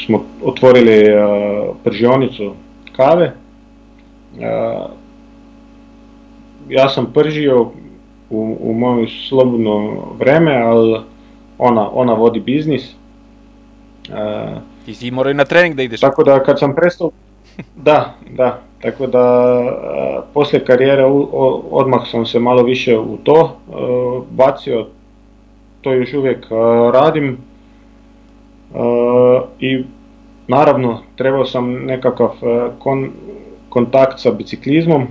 smo 0.06 0.24
otvorili 0.42 1.04
pržionicu 1.84 2.52
kave. 2.96 3.32
Uh, 6.64 6.70
ja 6.72 6.88
sam 6.88 7.12
pržio 7.12 7.70
u, 8.30 8.56
u 8.60 8.74
moje 8.74 9.06
slobodno 9.28 9.96
vreme, 10.18 10.56
ali 10.56 11.00
ona, 11.58 11.90
ona 11.92 12.12
vodi 12.12 12.40
biznis. 12.40 12.94
Uh, 14.08 14.58
Ti 14.84 14.94
si 14.94 15.10
morao 15.10 15.30
i 15.30 15.34
na 15.34 15.44
trening 15.44 15.76
da 15.76 15.82
ideš. 15.82 16.00
Tako 16.00 16.24
da 16.24 16.42
kad 16.42 16.58
sam 16.58 16.74
prestao, 16.74 17.10
da, 17.76 18.14
da, 18.30 18.60
tako 18.82 19.06
da 19.06 19.20
a, 19.20 20.22
posle 20.34 20.64
karijere 20.64 21.06
u, 21.06 21.28
o, 21.32 21.62
odmah 21.70 22.00
sam 22.10 22.26
se 22.26 22.38
malo 22.38 22.62
više 22.62 22.98
u 22.98 23.16
to 23.16 23.56
a, 23.72 24.20
bacio, 24.30 24.86
to 25.80 25.92
još 25.92 26.14
uvijek 26.14 26.52
a, 26.52 26.90
radim 26.94 27.38
a, 28.74 29.40
i 29.60 29.84
naravno 30.48 31.02
trebao 31.16 31.44
sam 31.44 31.72
nekakav 31.72 32.30
kon, 32.78 33.10
kontakt 33.68 34.20
sa 34.20 34.30
biciklizmom 34.30 35.06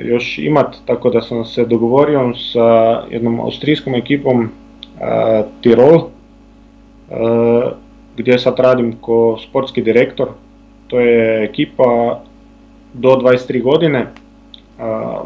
još 0.00 0.38
imat, 0.38 0.76
tako 0.86 1.10
da 1.10 1.22
sam 1.22 1.44
se 1.44 1.64
dogovorio 1.64 2.34
sa 2.34 3.02
jednom 3.10 3.40
austrijskom 3.40 3.94
ekipom 3.94 4.48
a, 5.00 5.42
Tirol, 5.60 6.08
a, 7.10 7.70
gdje 8.16 8.38
sad 8.38 8.58
radim 8.58 8.92
ko 9.00 9.38
sportski 9.48 9.82
direktor. 9.82 10.28
To 10.86 11.00
je 11.00 11.44
ekipa 11.44 12.20
do 12.92 13.08
23 13.08 13.62
godine, 13.62 14.06
a, 14.78 15.20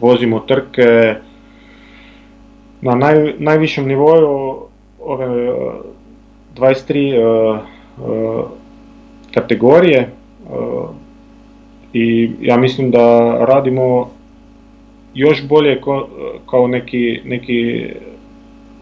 vozimo 0.00 0.40
trke 0.40 1.14
na 2.80 2.94
naj, 2.94 3.34
najvišem 3.38 3.86
nivoju 3.86 4.56
ove 5.00 5.52
23 6.56 7.22
a, 7.22 7.60
a, 7.98 8.44
kategorije 9.34 10.10
i 11.92 12.30
ja 12.40 12.56
mislim 12.56 12.90
da 12.90 13.36
radimo 13.44 14.10
još 15.14 15.48
bolje 15.48 15.80
ko, 15.80 16.08
kao 16.50 16.66
neki, 16.66 17.20
neki 17.24 17.86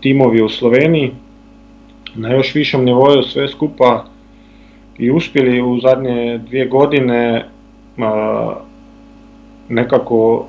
timovi 0.00 0.42
u 0.42 0.48
Sloveniji 0.48 1.12
na 2.14 2.32
još 2.32 2.54
višem 2.54 2.84
nivoju 2.84 3.22
sve 3.22 3.48
skupa 3.48 4.04
i 4.98 5.10
uspjeli 5.10 5.62
u 5.62 5.80
zadnje 5.80 6.38
dvije 6.38 6.66
godine 6.66 7.44
a, 7.98 8.54
nekako 9.68 10.46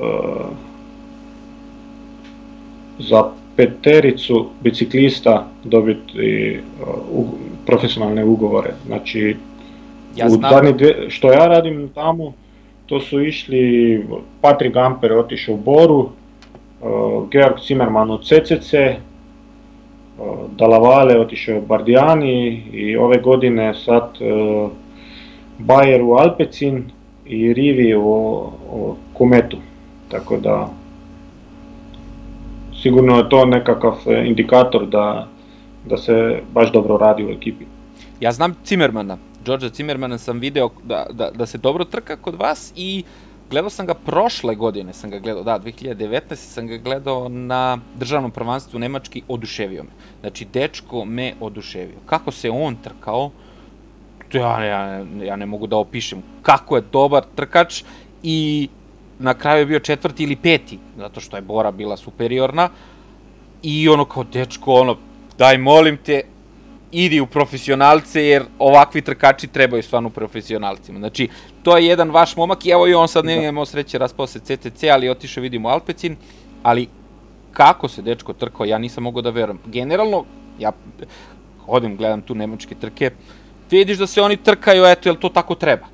a, 0.00 0.48
za 2.98 3.24
petericu 3.56 4.46
biciklista 4.60 5.48
dobiti 5.64 6.60
profesionalne 7.66 8.24
ugovore. 8.24 8.70
Znači, 8.86 9.36
ja 10.16 10.26
u 10.26 10.30
zadnje 10.50 10.72
dvije, 10.72 11.10
što 11.10 11.32
ja 11.32 11.46
radim 11.46 11.88
tamo, 11.94 12.32
to 12.86 13.00
su 13.00 13.22
išli 13.22 14.06
Patrick 14.40 14.74
Gamper 14.74 15.12
otišao 15.12 15.54
u 15.54 15.58
Boru, 15.58 15.98
uh, 15.98 17.28
Georg 17.30 17.54
Zimmerman 17.66 18.10
u 18.10 18.18
CCC, 18.18 18.74
Dalavale 20.56 21.20
otišao 21.20 21.60
Bardijani 21.60 22.62
i 22.72 22.96
ove 22.96 23.18
godine 23.18 23.74
sad 23.74 24.10
uh, 24.20 24.70
Bayer 25.58 26.02
u 26.02 26.12
Alpecin 26.12 26.84
i 27.26 27.52
Rivi 27.52 27.94
u, 27.94 28.02
u 28.72 28.96
Kumetu. 29.12 29.56
Tako 30.08 30.36
da 30.36 30.68
sigurno 32.82 33.16
je 33.16 33.28
to 33.28 33.44
nekakav 33.44 33.94
indikator 34.24 34.86
da, 34.86 35.28
da 35.86 35.96
se 35.96 36.40
baš 36.52 36.72
dobro 36.72 36.96
radi 36.96 37.24
u 37.24 37.30
ekipi. 37.30 37.64
Ja 38.20 38.32
znam 38.32 38.54
Zimmermana, 38.64 39.16
Georgea 39.46 39.70
Zimmermana 39.74 40.18
sam 40.18 40.40
video 40.40 40.70
da, 40.84 41.06
da, 41.10 41.30
da 41.30 41.46
se 41.46 41.58
dobro 41.58 41.84
trka 41.84 42.16
kod 42.16 42.34
vas 42.34 42.72
i 42.76 43.04
gledao 43.50 43.70
sam 43.70 43.86
ga 43.86 43.94
prošle 43.94 44.54
godine, 44.54 44.92
sam 44.92 45.10
ga 45.10 45.18
gledao, 45.18 45.42
da, 45.42 45.58
2019. 45.58 46.34
sam 46.34 46.66
ga 46.66 46.76
gledao 46.76 47.28
na 47.28 47.78
državnom 47.94 48.30
prvenstvu 48.30 48.78
Nemački, 48.78 49.22
oduševio 49.28 49.82
me. 49.82 49.90
Znači, 50.20 50.44
dečko 50.44 51.04
me 51.04 51.34
oduševio. 51.40 51.98
Kako 52.06 52.30
se 52.30 52.50
on 52.50 52.76
trkao, 52.76 53.30
to 54.28 54.38
ja, 54.38 54.64
ja, 54.64 55.04
ja 55.22 55.36
ne 55.36 55.46
mogu 55.46 55.66
da 55.66 55.76
opišem. 55.76 56.22
Kako 56.42 56.76
je 56.76 56.82
dobar 56.92 57.24
trkač 57.34 57.82
i 58.22 58.68
na 59.18 59.34
kraju 59.34 59.58
je 59.58 59.66
bio 59.66 59.78
četvrti 59.80 60.22
ili 60.22 60.36
peti, 60.36 60.78
zato 60.96 61.20
što 61.20 61.36
je 61.36 61.42
Bora 61.42 61.70
bila 61.70 61.96
superiorna. 61.96 62.68
I 63.62 63.88
ono 63.88 64.04
kao, 64.04 64.24
dečko, 64.24 64.74
ono, 64.74 64.96
daj 65.38 65.58
molim 65.58 65.96
te, 65.96 66.22
idi 66.96 67.20
u 67.20 67.26
profesionalce, 67.26 68.24
jer 68.24 68.42
ovakvi 68.58 69.00
trkači 69.00 69.46
trebaju 69.46 69.82
stvarno 69.82 70.10
profesionalcima. 70.10 70.98
Znači, 70.98 71.28
to 71.62 71.76
je 71.76 71.86
jedan 71.86 72.10
vaš 72.10 72.36
momak 72.36 72.66
i 72.66 72.70
evo 72.70 72.88
i 72.88 72.94
on 72.94 73.08
sad 73.08 73.24
ne 73.24 73.34
da. 73.34 73.42
imamo 73.42 73.64
sreće 73.64 73.98
raspao 73.98 74.26
se 74.26 74.38
CCC, 74.38 74.84
ali 74.92 75.08
otišao 75.08 75.42
vidimo 75.42 75.68
Alpecin, 75.68 76.16
ali 76.62 76.88
kako 77.52 77.88
se 77.88 78.02
dečko 78.02 78.32
trkao, 78.32 78.66
ja 78.66 78.78
nisam 78.78 79.04
mogao 79.04 79.22
da 79.22 79.30
verujem. 79.30 79.58
Generalno, 79.66 80.24
ja 80.58 80.72
hodim, 81.66 81.96
gledam 81.96 82.22
tu 82.22 82.34
nemačke 82.34 82.74
trke, 82.74 83.10
vidiš 83.70 83.98
da 83.98 84.06
se 84.06 84.22
oni 84.22 84.36
trkaju, 84.36 84.84
eto, 84.84 85.08
jel 85.08 85.16
to 85.16 85.28
tako 85.28 85.54
treba? 85.54 85.86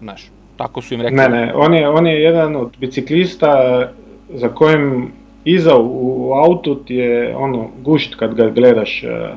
Znaš, 0.00 0.30
tako 0.56 0.82
su 0.82 0.94
im 0.94 1.00
rekli. 1.00 1.16
Ne, 1.16 1.28
ne, 1.28 1.52
on 1.54 1.74
je, 1.74 1.88
on 1.88 2.06
je 2.06 2.22
jedan 2.22 2.56
od 2.56 2.76
biciklista 2.78 3.52
za 4.28 4.48
kojim 4.48 5.12
iza 5.44 5.76
u, 5.76 6.28
u 6.28 6.32
autu 6.32 6.74
ti 6.74 6.94
je 6.94 7.36
ono 7.36 7.68
gušt 7.82 8.14
kad 8.14 8.34
ga 8.34 8.50
gledaš 8.50 9.04
uh, 9.04 9.36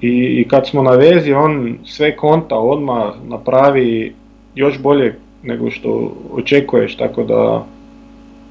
i, 0.00 0.40
i 0.40 0.48
kad 0.48 0.66
smo 0.66 0.82
na 0.82 0.90
vezi 0.90 1.32
on 1.32 1.78
sve 1.84 2.16
konta 2.16 2.56
odmah 2.56 3.14
napravi 3.28 4.14
još 4.54 4.78
bolje 4.78 5.18
nego 5.42 5.70
što 5.70 6.16
očekuješ, 6.32 6.96
tako 6.96 7.24
da 7.24 7.66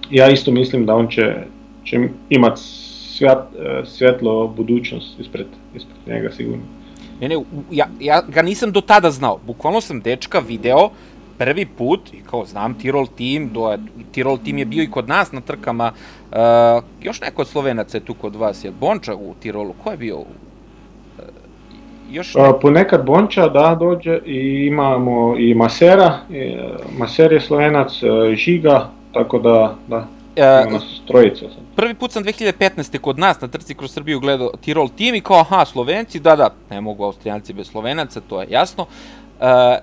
ja 0.09 0.29
isto 0.29 0.51
mislim 0.51 0.85
da 0.85 0.95
on 0.95 1.07
će, 1.07 1.35
će 1.83 1.99
imati 2.29 2.61
svjet, 2.61 3.37
svjetlo 3.85 4.47
budućnost 4.47 5.19
ispred, 5.19 5.45
ispred 5.75 5.97
njega 6.07 6.31
sigurno. 6.31 6.63
Ne, 7.21 7.29
ne, 7.29 7.35
ja, 7.71 7.87
ja 7.99 8.21
ga 8.27 8.41
nisam 8.41 8.71
do 8.71 8.81
tada 8.81 9.11
znao. 9.11 9.39
Bukvalno 9.45 9.81
sam 9.81 10.01
dečka 10.01 10.39
video 10.39 10.89
prvi 11.37 11.65
put, 11.65 12.13
i 12.13 12.17
kao 12.29 12.45
znam 12.45 12.73
Tirol 12.73 13.07
tim, 13.07 13.49
do, 13.53 13.77
Tirol 14.11 14.37
tim 14.37 14.57
je 14.57 14.65
bio 14.65 14.83
i 14.83 14.91
kod 14.91 15.07
nas 15.07 15.31
na 15.31 15.41
trkama, 15.41 15.91
uh, 15.91 16.37
još 17.01 17.21
neko 17.21 17.41
od 17.41 17.47
Slovenaca 17.47 17.97
je 17.97 18.05
tu 18.05 18.13
kod 18.13 18.35
vas, 18.35 18.63
je 18.63 18.71
Bonča 18.71 19.15
u 19.15 19.33
Tirolu, 19.39 19.73
ko 19.83 19.91
je 19.91 19.97
bio 19.97 20.17
još 22.15 22.35
ne... 22.35 22.59
Ponekad 22.61 23.05
Bonča, 23.05 23.47
da, 23.47 23.75
dođe 23.79 24.19
i 24.25 24.65
imamo 24.67 25.37
i 25.37 25.53
Masera, 25.53 26.19
i, 26.29 26.55
Maser 26.97 27.33
je 27.33 27.41
slovenac, 27.41 28.03
e, 28.03 28.35
Žiga, 28.35 28.89
tako 29.13 29.39
da, 29.39 29.75
da, 29.87 30.07
e, 30.35 30.65
ima 30.67 30.79
trojica 31.07 31.39
sad. 31.39 31.63
Prvi 31.75 31.93
put 31.93 32.11
sam 32.11 32.23
2015. 32.23 32.97
kod 32.97 33.19
nas 33.19 33.41
na 33.41 33.47
trci 33.47 33.75
kroz 33.75 33.91
Srbiju 33.91 34.19
gledao 34.19 34.51
Tirol 34.61 34.89
tim 34.89 35.15
i 35.15 35.21
kao, 35.21 35.39
aha, 35.39 35.65
Slovenci, 35.65 36.19
da, 36.19 36.35
da, 36.35 36.49
ne 36.69 36.81
mogu 36.81 37.03
Austrijanci 37.03 37.53
bez 37.53 37.67
Slovenaca, 37.67 38.21
to 38.21 38.41
je 38.41 38.47
jasno. 38.49 38.85
E, 39.41 39.79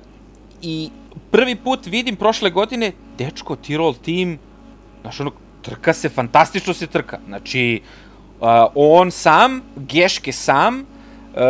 I 0.63 0.91
prvi 1.31 1.57
put 1.57 1.87
vidim 1.87 2.17
prošle 2.17 2.51
godine, 2.51 2.93
dečko 3.19 3.57
Tirol 3.57 3.95
tim, 3.95 4.39
znaš, 5.03 5.21
ono, 5.21 5.31
trka 5.63 5.93
se, 5.93 6.09
fantastično 6.09 6.75
se 6.75 6.87
trka. 6.87 7.19
Znači, 7.27 7.83
uh, 8.41 8.47
on 8.75 9.11
sam, 9.11 9.61
Geške 9.77 10.33
sam, 10.33 10.85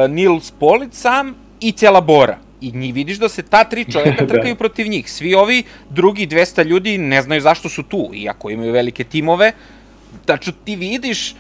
Nils 0.09 0.51
Polic 0.51 0.95
sam 0.95 1.35
i 1.61 1.73
cela 1.73 2.01
Bora. 2.01 2.39
I 2.61 2.73
njih 2.73 2.95
vidiš 2.95 3.19
da 3.19 3.29
se 3.29 3.43
ta 3.43 3.65
tri 3.65 3.85
čoveka 3.93 4.25
da. 4.25 4.35
trkaju 4.35 4.57
protiv 4.57 4.89
njih. 4.89 5.11
Svi 5.11 5.35
ovi 5.35 5.63
drugi 5.91 6.27
200 6.27 6.65
ljudi 6.65 6.99
ne 6.99 7.23
znaju 7.23 7.41
zašto 7.41 7.69
su 7.69 7.83
tu, 7.83 8.11
iako 8.15 8.51
imaju 8.51 8.73
velike 8.73 9.05
timove. 9.05 9.53
Znači, 10.25 10.53
ti 10.65 10.77
vidiš, 10.77 11.35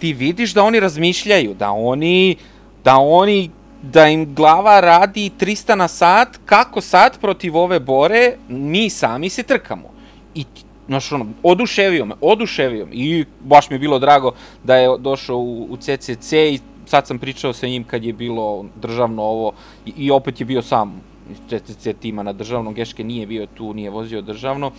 ti 0.00 0.12
vidiš 0.12 0.54
da 0.54 0.62
oni 0.62 0.80
razmišljaju, 0.80 1.54
da 1.54 1.70
oni, 1.70 2.36
da 2.84 2.96
oni 2.96 3.50
da 3.82 4.08
im 4.08 4.34
glava 4.34 4.80
radi 4.80 5.30
300 5.40 5.74
na 5.74 5.88
sat, 5.88 6.38
kako 6.44 6.80
sad 6.80 7.18
protiv 7.20 7.56
ove 7.56 7.80
bore, 7.80 8.36
mi 8.48 8.90
sami 8.90 9.28
se 9.28 9.42
trkamo. 9.42 9.90
I, 10.34 10.44
znaš, 10.86 11.12
ono, 11.12 11.26
oduševio 11.42 12.04
me, 12.04 12.14
oduševio 12.20 12.86
me. 12.86 12.92
I 12.94 13.24
baš 13.40 13.70
mi 13.70 13.74
je 13.74 13.78
bilo 13.78 13.98
drago 13.98 14.32
da 14.64 14.76
je 14.76 14.98
došao 14.98 15.36
u, 15.36 15.66
u 15.70 15.76
CCC 15.76 16.32
i 16.32 16.60
sad 16.86 17.06
sam 17.06 17.18
pričao 17.18 17.52
sa 17.52 17.66
njim 17.66 17.84
kad 17.84 18.04
je 18.04 18.12
bilo 18.12 18.64
državno 18.76 19.22
ovo 19.22 19.52
i, 19.86 19.92
i 19.96 20.10
opet 20.10 20.40
je 20.40 20.46
bio 20.46 20.62
sam 20.62 21.00
CCC 21.48 21.88
tima 22.00 22.22
na 22.22 22.32
državnom, 22.32 22.74
Geške 22.74 23.04
nije 23.04 23.26
bio 23.26 23.46
tu, 23.46 23.74
nije 23.74 23.90
vozio 23.90 24.22
državno, 24.22 24.70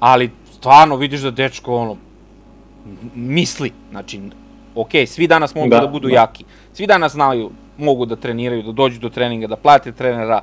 ali 0.00 0.30
stvarno 0.52 0.96
vidiš 0.96 1.20
da 1.20 1.30
dečko 1.30 1.76
ono 1.76 1.96
misli, 3.14 3.72
znači 3.90 4.20
ok, 4.74 4.90
svi 5.06 5.26
danas 5.26 5.54
mogu 5.54 5.68
da, 5.68 5.80
da 5.80 5.86
budu 5.86 6.08
da. 6.08 6.14
jaki, 6.14 6.44
svi 6.72 6.86
danas 6.86 7.12
znaju, 7.12 7.50
mogu 7.78 8.06
da 8.06 8.16
treniraju, 8.16 8.62
da 8.62 8.72
dođu 8.72 9.00
do 9.00 9.08
treninga, 9.08 9.46
da 9.46 9.56
plate 9.56 9.92
trenera, 9.92 10.42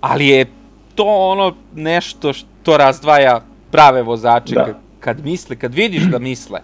ali 0.00 0.26
je 0.26 0.46
to 0.94 1.04
ono 1.04 1.54
nešto 1.74 2.32
što 2.32 2.76
razdvaja 2.76 3.40
prave 3.70 4.02
vozače 4.02 4.54
da. 4.54 4.64
kad, 4.64 4.76
kad 5.00 5.24
misle, 5.24 5.56
kad 5.56 5.74
vidiš 5.74 6.02
da 6.02 6.18
misle 6.18 6.60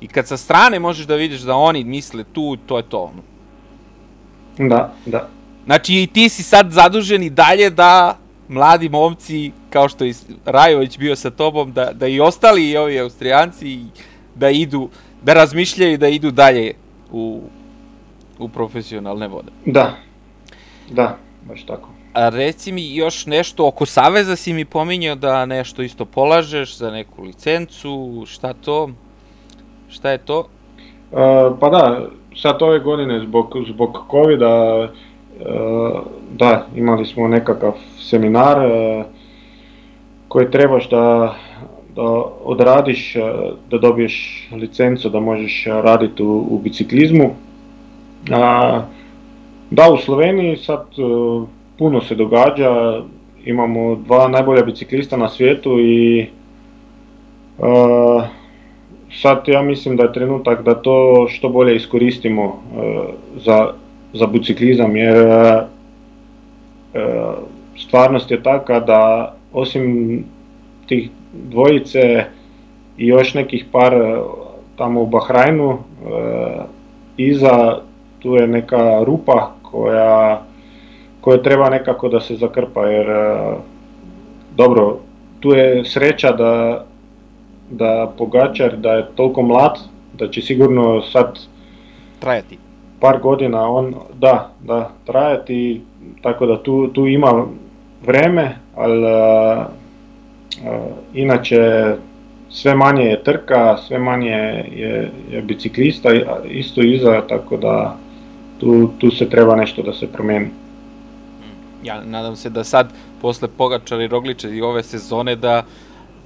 i 0.00 0.08
kad 0.08 0.26
sa 0.26 0.36
strane 0.36 0.78
možeš 0.78 1.06
da 1.06 1.14
vidiš 1.14 1.40
da 1.40 1.56
oni 1.56 1.84
misle 1.84 2.24
tu, 2.32 2.56
to 2.56 2.76
je 2.76 2.82
to. 2.82 2.98
Ono. 2.98 3.35
Da, 4.58 4.92
da. 5.06 5.28
Znači 5.64 5.94
i 5.94 6.06
ti 6.06 6.28
si 6.28 6.42
sad 6.42 6.70
zadužen 6.70 7.22
i 7.22 7.30
dalje 7.30 7.70
da 7.70 8.16
mladi 8.48 8.88
momci, 8.88 9.52
kao 9.70 9.88
što 9.88 10.04
je 10.04 10.14
Rajović 10.44 10.98
bio 10.98 11.16
sa 11.16 11.30
tobom, 11.30 11.72
da, 11.72 11.90
da 11.92 12.06
i 12.06 12.20
ostali 12.20 12.70
i 12.70 12.76
ovi 12.76 13.00
austrijanci 13.00 13.78
da 14.34 14.50
idu, 14.50 14.88
da 15.22 15.34
razmišljaju 15.34 15.98
da 15.98 16.08
idu 16.08 16.30
dalje 16.30 16.74
u, 17.12 17.40
u 18.38 18.48
profesionalne 18.48 19.28
vode. 19.28 19.50
Da, 19.64 19.96
da, 20.90 21.16
baš 21.48 21.62
tako. 21.62 21.88
A 22.12 22.28
reci 22.28 22.72
mi 22.72 22.94
još 22.94 23.26
nešto 23.26 23.66
oko 23.66 23.86
Saveza 23.86 24.36
si 24.36 24.52
mi 24.52 24.64
pominjao 24.64 25.14
da 25.14 25.46
nešto 25.46 25.82
isto 25.82 26.04
polažeš 26.04 26.76
za 26.76 26.90
neku 26.90 27.22
licencu, 27.22 28.24
šta 28.26 28.52
to? 28.52 28.90
Šta 29.88 30.10
je 30.10 30.18
to? 30.18 30.38
Uh, 30.38 31.18
pa 31.60 31.68
da, 31.68 32.08
sad 32.36 32.62
ove 32.62 32.78
godine 32.78 33.20
zbog, 33.20 33.56
zbog 33.68 33.98
COVID-a 34.10 34.80
uh, 34.80 36.00
da, 36.32 36.66
imali 36.76 37.06
smo 37.06 37.28
nekakav 37.28 37.72
seminar 37.98 38.58
uh, 38.58 39.04
koji 40.28 40.50
trebaš 40.50 40.88
da, 40.90 41.34
da 41.96 42.02
odradiš, 42.44 43.16
da 43.70 43.78
dobiješ 43.78 44.48
licencu 44.52 45.08
da 45.08 45.20
možeš 45.20 45.64
raditi 45.66 46.22
u, 46.22 46.46
u 46.50 46.58
biciklizmu. 46.58 47.30
A, 48.32 48.82
da, 49.70 49.90
u 49.92 49.96
Sloveniji 49.96 50.56
sad 50.56 50.86
puno 51.78 52.00
se 52.00 52.14
događa, 52.14 53.02
imamo 53.44 53.94
dva 53.94 54.28
najbolja 54.28 54.62
biciklista 54.62 55.16
na 55.16 55.28
svijetu 55.28 55.80
i 55.80 56.26
uh, 57.58 58.24
sad 59.20 59.42
ja 59.46 59.62
mislim 59.62 59.96
da 59.96 60.02
je 60.02 60.12
trenutak 60.12 60.62
da 60.62 60.74
to 60.74 61.26
što 61.28 61.48
bolje 61.48 61.76
iskoristimo 61.76 62.44
uh, 62.44 62.52
za, 63.36 63.68
za 64.12 64.26
biciklizam 64.26 64.96
jer 64.96 65.26
uh, 65.26 65.62
stvarnost 67.78 68.30
je 68.30 68.42
taka 68.42 68.80
da 68.80 69.34
osim 69.52 70.24
tih 70.86 71.10
dvojice 71.32 72.24
i 72.98 73.06
još 73.06 73.34
nekih 73.34 73.64
par 73.72 73.92
tamo 74.76 75.02
u 75.02 75.06
Bahrajnu, 75.06 75.78
iza 77.16 77.78
tu 78.18 78.34
je 78.34 78.46
neka 78.46 79.02
rupa 79.04 79.50
koja 79.62 80.42
koje 81.20 81.42
treba 81.42 81.70
nekako 81.70 82.08
da 82.08 82.20
se 82.20 82.36
zakrpa, 82.36 82.86
jer 82.86 83.06
dobro, 84.56 84.98
tu 85.40 85.50
je 85.50 85.84
sreća 85.84 86.32
da, 86.32 86.84
da 87.70 88.12
Pogačar, 88.18 88.76
da 88.76 88.92
je 88.92 89.06
toliko 89.14 89.42
mlad, 89.42 89.78
da 90.18 90.28
će 90.28 90.42
sigurno 90.42 91.02
sad 91.02 91.38
trajati. 92.20 92.58
par 93.00 93.20
godina 93.20 93.68
on, 93.68 93.94
da, 94.14 94.50
da, 94.64 94.90
trajati, 95.06 95.80
tako 96.22 96.46
da 96.46 96.62
tu, 96.62 96.88
tu 96.88 97.06
ima 97.06 97.44
vreme, 98.06 98.56
ali 98.74 99.04
uh, 99.04 99.66
inače 101.14 101.94
sve 102.50 102.74
manje 102.74 103.04
je 103.04 103.24
trka, 103.24 103.76
sve 103.76 103.98
manje 103.98 104.30
je, 104.76 105.10
je 105.30 105.42
biciklista 105.42 106.08
isto 106.44 106.82
iza, 106.82 107.22
tako 107.28 107.56
da 107.56 107.96
tu, 108.58 108.90
tu 108.98 109.10
se 109.10 109.28
treba 109.28 109.56
nešto 109.56 109.82
da 109.82 109.92
se 109.92 110.12
promeni 110.12 110.50
ja 111.86 112.02
nadam 112.04 112.36
se 112.36 112.50
da 112.50 112.64
sad, 112.64 112.92
posle 113.22 113.48
Pogačara 113.48 114.04
i 114.04 114.08
Rogliča 114.08 114.48
i 114.48 114.62
ove 114.62 114.82
sezone, 114.82 115.36
da 115.36 115.62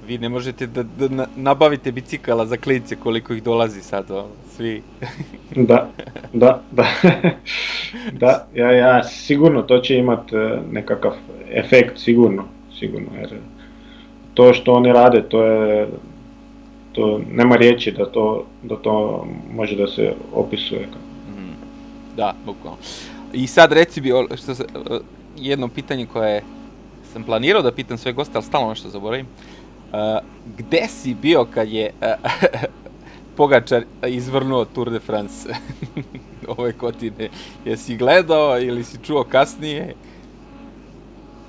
vi 0.07 0.17
ne 0.17 0.29
možete 0.29 0.67
da, 0.67 0.83
da 0.83 1.27
nabavite 1.35 1.91
bicikala 1.91 2.45
za 2.45 2.57
klince 2.57 2.95
koliko 2.95 3.33
ih 3.33 3.43
dolazi 3.43 3.81
sad, 3.81 4.11
o, 4.11 4.27
svi. 4.55 4.81
da, 5.69 5.89
da, 6.33 6.61
da. 6.71 6.85
da, 8.21 8.47
ja, 8.55 8.71
ja, 8.71 9.03
sigurno 9.03 9.61
to 9.61 9.79
će 9.79 9.97
imat 9.97 10.33
e, 10.33 10.59
nekakav 10.71 11.11
efekt, 11.51 11.99
sigurno, 11.99 12.43
sigurno, 12.79 13.07
jer 13.19 13.29
to 14.33 14.53
što 14.53 14.73
oni 14.73 14.93
rade, 14.93 15.21
to 15.29 15.43
je, 15.43 15.87
to 16.91 17.21
nema 17.31 17.55
riječi 17.55 17.91
da 17.91 18.05
to, 18.05 18.45
da 18.63 18.75
to 18.75 19.25
može 19.53 19.75
da 19.75 19.87
se 19.87 20.13
opisuje. 20.33 20.87
Mm, 21.29 21.53
da, 22.17 22.33
bukvalno. 22.45 22.77
I 23.33 23.47
sad 23.47 23.71
reci 23.71 24.01
mi, 24.01 24.09
što 24.35 24.55
se, 24.55 24.65
jedno 25.37 25.67
pitanje 25.67 26.05
koje 26.05 26.43
sam 27.13 27.23
planirao 27.23 27.61
da 27.61 27.71
pitam 27.71 27.97
sve 27.97 28.13
goste, 28.13 28.31
ali 28.35 28.43
stalno 28.43 28.69
nešto 28.69 28.89
zaboravim. 28.89 29.25
Uh, 29.25 29.60
gde 30.57 30.87
si 30.87 31.13
bio 31.13 31.45
kad 31.53 31.69
je 31.69 31.91
Pogačar 33.37 33.83
izvrnuo 34.07 34.65
Tour 34.65 34.89
de 34.89 34.99
France 34.99 35.49
ove 36.57 36.71
godine? 36.71 37.29
Jesi 37.65 37.97
gledao 37.97 38.59
ili 38.59 38.83
si 38.83 38.97
čuo 39.03 39.23
kasnije? 39.23 39.93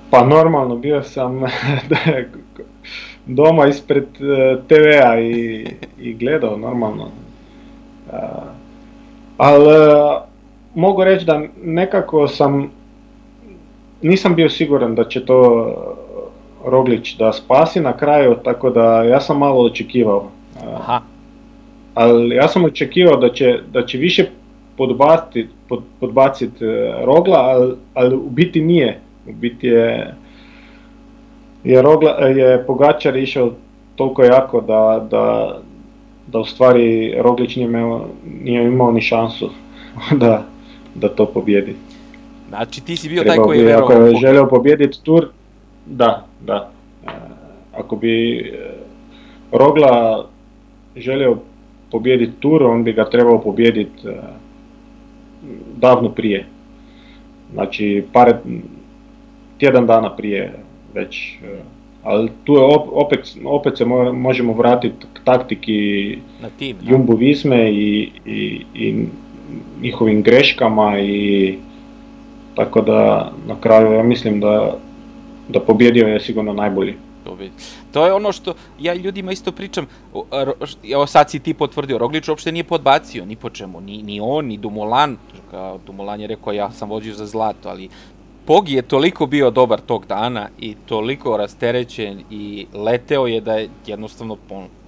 Pa 0.09 0.25
normalno, 0.25 0.75
bio 0.75 1.03
sam 1.03 1.41
doma 3.25 3.67
ispred 3.67 4.03
uh, 4.03 4.63
TV-a 4.67 5.19
i, 5.19 5.67
i 5.99 6.13
gledao 6.13 6.57
normalno. 6.57 7.07
Ali 9.37 9.67
uh, 9.67 10.21
mogu 10.75 11.03
reći 11.03 11.25
da 11.25 11.41
nekako 11.63 12.27
sam 12.27 12.71
nisam 14.01 14.35
bio 14.35 14.49
siguran 14.49 14.95
da 14.95 15.03
će 15.03 15.25
to 15.25 15.73
Roglić 16.65 17.17
da 17.17 17.33
spasi 17.33 17.79
na 17.79 17.97
kraju, 17.97 18.35
tako 18.43 18.69
da 18.69 19.03
ja 19.03 19.21
sam 19.21 19.37
malo 19.37 19.65
očekivao. 19.65 20.29
Aha. 20.75 21.01
Ali 21.93 22.35
ja 22.35 22.47
sam 22.47 22.65
očekivao 22.65 23.17
da 23.17 23.29
će, 23.29 23.59
da 23.73 23.85
će 23.85 23.97
više 23.97 24.25
podbaciti 24.77 25.49
pod, 25.69 25.83
podbacit 25.99 26.61
uh, 26.61 27.05
Rogla, 27.05 27.37
ali, 27.37 27.75
ali 27.93 28.15
u 28.15 28.29
biti 28.29 28.61
nije. 28.61 28.99
U 29.27 29.31
biti 29.31 29.67
je, 29.67 30.13
je, 31.63 31.81
Rogla, 31.81 32.11
je 32.11 32.65
Pogačar 32.65 33.17
išao 33.17 33.51
toliko 33.95 34.23
jako 34.23 34.61
da, 34.61 35.07
da, 35.11 35.57
da 36.27 36.39
u 36.39 36.45
stvari 36.45 37.15
Roglić 37.17 37.55
nije 37.55 37.65
imao, 37.65 38.05
nije 38.43 38.63
imao 38.63 38.91
ni 38.91 39.01
šansu 39.01 39.49
da, 40.21 40.43
da 40.95 41.09
to 41.09 41.25
pobjedi. 41.25 41.75
Znači 42.49 42.85
ti 42.85 42.97
si 42.97 43.09
bio 43.09 43.23
taj 43.23 43.37
koji 43.37 43.59
je 43.59 43.65
verovao. 43.65 43.85
Ako 43.85 44.05
je 44.05 44.15
želeo 44.15 44.47
pobjediti 44.47 45.03
tur, 45.03 45.27
da, 45.85 46.25
da. 46.45 46.69
E, 47.05 47.09
ako 47.77 47.95
bi 47.95 48.37
e, 48.37 48.73
Rogla 49.51 50.25
želeo 50.95 51.37
pobjediti 51.91 52.33
tur, 52.39 52.63
on 52.63 52.83
bi 52.83 52.93
ga 52.93 53.09
trebao 53.09 53.41
pobjediti 53.41 54.07
e, 54.07 54.15
davno 55.77 56.09
prije. 56.09 56.45
Znači, 57.53 58.03
par, 58.13 58.33
tjedan 59.57 59.87
dana 59.87 60.15
prije 60.15 60.53
već. 60.93 61.37
Ali 62.03 62.29
tu 62.43 62.53
je 62.53 62.61
opet, 62.91 63.19
opet 63.45 63.77
se 63.77 63.85
možemo 64.13 64.53
vratiti 64.53 65.05
k 65.13 65.19
taktiki 65.23 66.17
Na 66.41 66.49
tim, 66.59 66.77
Jumbo 66.81 67.15
Visme 67.15 67.71
i, 67.71 68.11
i, 68.25 68.61
i 68.75 69.05
njihovim 69.81 70.21
greškama 70.21 70.99
i 70.99 71.57
Tako 72.55 72.81
da 72.81 73.31
na 73.47 73.55
kraju 73.61 73.93
ja 73.93 74.03
mislim 74.03 74.39
da, 74.39 74.77
da 75.49 75.59
pobjedio 75.59 76.07
je 76.07 76.19
sigurno 76.19 76.53
najbolji. 76.53 76.95
To 77.91 78.05
je 78.05 78.13
ono 78.13 78.31
što 78.31 78.53
ja 78.79 78.93
ljudima 78.93 79.31
isto 79.31 79.51
pričam, 79.51 79.87
evo 80.93 81.07
sad 81.07 81.29
si 81.29 81.39
ti 81.39 81.53
potvrdio, 81.53 81.97
Roglič 81.97 82.27
uopšte 82.27 82.51
nije 82.51 82.63
podbacio 82.63 83.25
ni 83.25 83.35
po 83.35 83.49
čemu, 83.49 83.81
ni, 83.81 84.03
ni 84.03 84.19
on, 84.21 84.45
ni 84.45 84.57
Dumulan, 84.57 85.17
kao 85.51 85.79
Dumulan 85.85 86.21
je 86.21 86.27
rekao 86.27 86.53
ja 86.53 86.71
sam 86.71 86.89
vozio 86.89 87.13
za 87.13 87.25
zlato, 87.25 87.69
ali 87.69 87.89
Pogi 88.45 88.73
je 88.73 88.81
toliko 88.81 89.25
bio 89.25 89.51
dobar 89.51 89.79
tog 89.81 90.05
dana 90.05 90.49
i 90.59 90.75
toliko 90.85 91.37
rasterećen 91.37 92.23
i 92.29 92.67
leteo 92.73 93.27
je 93.27 93.41
da 93.41 93.53
je 93.53 93.69
jednostavno 93.87 94.37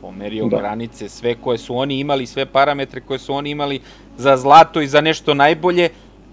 pomerio 0.02 0.48
da. 0.48 0.58
granice, 0.58 1.10
sve 1.10 1.36
koje 1.36 1.58
su 1.58 1.78
oni 1.78 2.00
imali, 2.00 2.26
sve 2.26 2.46
parametre 2.46 3.02
koje 3.02 3.20
su 3.20 3.34
oni 3.34 3.50
imali 3.50 3.80
za 4.18 4.38
zlato 4.38 4.82
i 4.82 4.88
za 4.88 5.02
nešto 5.02 5.34
najbolje, 5.34 5.90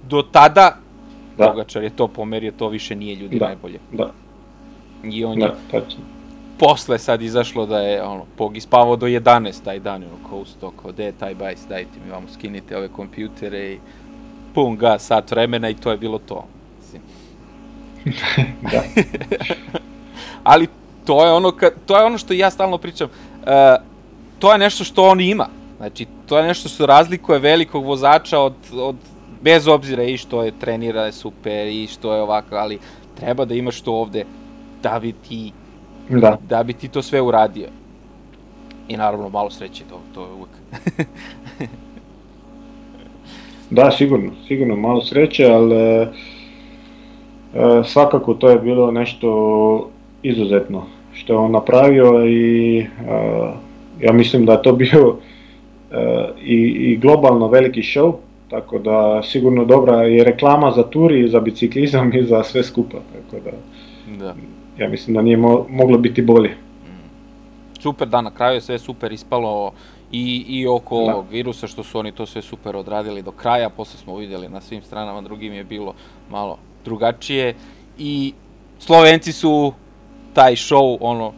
do 0.08 0.22
tada 0.22 0.81
da. 1.38 1.46
Pogačar 1.46 1.82
je 1.82 1.90
to 1.90 2.09
pomerio, 2.09 2.52
to 2.59 2.68
više 2.68 2.96
nije 2.96 3.14
ljudi 3.14 3.38
da. 3.38 3.46
najbolje. 3.46 3.78
Da. 3.92 4.10
I 5.04 5.24
on 5.24 5.38
da, 5.38 5.46
je 5.46 5.52
tačno. 5.70 6.00
posle 6.59 6.98
sad 6.98 7.22
izašlo 7.22 7.66
da 7.66 7.78
je 7.78 8.02
ono, 8.02 8.24
Pog 8.36 8.56
ispavao 8.56 8.96
do 8.96 9.06
11 9.06 9.64
taj 9.64 9.78
dan, 9.78 10.02
ono, 10.02 10.28
kao 10.28 10.38
usto, 10.38 10.72
kao 10.82 10.92
de 10.92 11.12
taj 11.12 11.34
bajs, 11.34 11.66
dajte 11.68 11.98
mi 12.04 12.10
vamo, 12.10 12.26
skinite 12.34 12.76
ove 12.76 12.88
kompjutere 12.88 13.72
i 13.72 13.78
pun 14.54 14.76
gas, 14.76 15.06
sat 15.06 15.30
vremena 15.30 15.68
i 15.68 15.74
to 15.74 15.90
je 15.90 15.96
bilo 15.96 16.18
to. 16.18 16.44
Mislim. 16.78 17.02
da. 18.72 18.82
Ali 20.52 20.68
to 21.04 21.24
je 21.24 21.32
ono, 21.32 21.52
ka, 21.52 21.70
to 21.86 21.98
je 21.98 22.04
ono 22.04 22.18
što 22.18 22.34
ja 22.34 22.50
stalno 22.50 22.78
pričam. 22.78 23.09
Uh, 23.09 23.48
to 24.38 24.52
je 24.52 24.59
nešto 24.59 24.84
što 24.84 25.09
on 25.09 25.20
ima. 25.20 25.48
Znači, 25.76 26.06
to 26.26 26.38
je 26.38 26.46
nešto 26.46 26.68
što 26.68 26.86
razlikuje 26.86 27.38
velikog 27.38 27.84
vozača 27.84 28.38
od, 28.38 28.54
od 28.72 28.96
bez 29.43 29.69
obzira 29.69 30.02
i 30.02 30.16
što 30.16 30.43
je 30.43 30.59
trenira 30.60 31.12
super 31.12 31.66
i 31.66 31.86
što 31.86 32.14
je 32.14 32.23
ovako, 32.23 32.56
ali 32.56 32.78
treba 33.20 33.44
da 33.44 33.55
imaš 33.55 33.81
to 33.81 33.93
ovde 33.93 34.24
da 34.82 34.98
bi 35.02 35.12
ti 35.12 35.52
da, 36.09 36.36
da 36.48 36.62
bi 36.62 36.73
ti 36.73 36.89
to 36.89 37.02
sve 37.02 37.20
uradio. 37.20 37.66
I 38.89 38.97
naravno 38.97 39.28
malo 39.28 39.51
sreće, 39.51 39.85
to, 39.90 40.01
to 40.14 40.20
je 40.20 40.32
uvek. 40.32 40.51
da, 43.70 43.90
sigurno, 43.90 44.32
sigurno 44.48 44.77
malo 44.77 45.05
sreće, 45.05 45.47
ali 45.47 45.77
e, 45.77 46.06
svakako 47.85 48.35
to 48.35 48.51
je 48.51 48.59
bilo 48.59 48.90
nešto 48.90 49.90
izuzetno 50.23 50.86
što 51.12 51.32
je 51.32 51.39
on 51.39 51.51
napravio 51.51 52.27
i 52.27 52.78
e, 52.78 52.85
ja 54.01 54.12
mislim 54.12 54.47
da 54.47 54.52
je 54.52 54.62
to 54.62 54.73
bio 54.73 55.16
e, 55.90 56.28
i, 56.44 56.56
i 56.56 56.97
globalno 56.97 57.48
veliki 57.48 57.81
show, 57.81 58.14
tako 58.52 58.78
da 58.78 59.22
sigurno 59.22 59.64
dobra 59.64 60.02
je 60.02 60.24
reklama 60.24 60.72
za 60.76 60.82
turi, 60.82 61.28
za 61.28 61.40
biciklizam 61.40 62.14
i 62.14 62.24
za 62.24 62.42
sve 62.42 62.64
skupa, 62.64 62.98
tako 63.12 63.44
da, 63.44 63.50
da. 64.24 64.34
ja 64.78 64.88
mislim 64.88 65.14
da 65.14 65.22
nije 65.22 65.36
mo 65.36 65.66
moglo 65.68 65.98
biti 65.98 66.22
bolje. 66.22 66.56
Super, 67.80 68.08
da, 68.08 68.20
na 68.20 68.30
kraju 68.30 68.54
je 68.54 68.60
sve 68.60 68.78
super 68.78 69.12
ispalo 69.12 69.72
i, 70.12 70.44
i 70.48 70.66
oko 70.66 70.96
da. 71.06 71.14
ovog 71.14 71.26
virusa, 71.30 71.66
što 71.66 71.82
su 71.82 71.98
oni 71.98 72.12
to 72.12 72.26
sve 72.26 72.42
super 72.42 72.76
odradili 72.76 73.22
do 73.22 73.30
kraja, 73.30 73.70
posle 73.70 73.98
smo 73.98 74.16
vidjeli 74.16 74.48
na 74.48 74.60
svim 74.60 74.82
stranama 74.82 75.20
drugim 75.20 75.52
je 75.52 75.64
bilo 75.64 75.94
malo 76.30 76.58
drugačije 76.84 77.54
i 77.98 78.32
Slovenci 78.78 79.32
su 79.32 79.72
taj 80.34 80.54
show, 80.54 80.96
ono, 81.00 81.32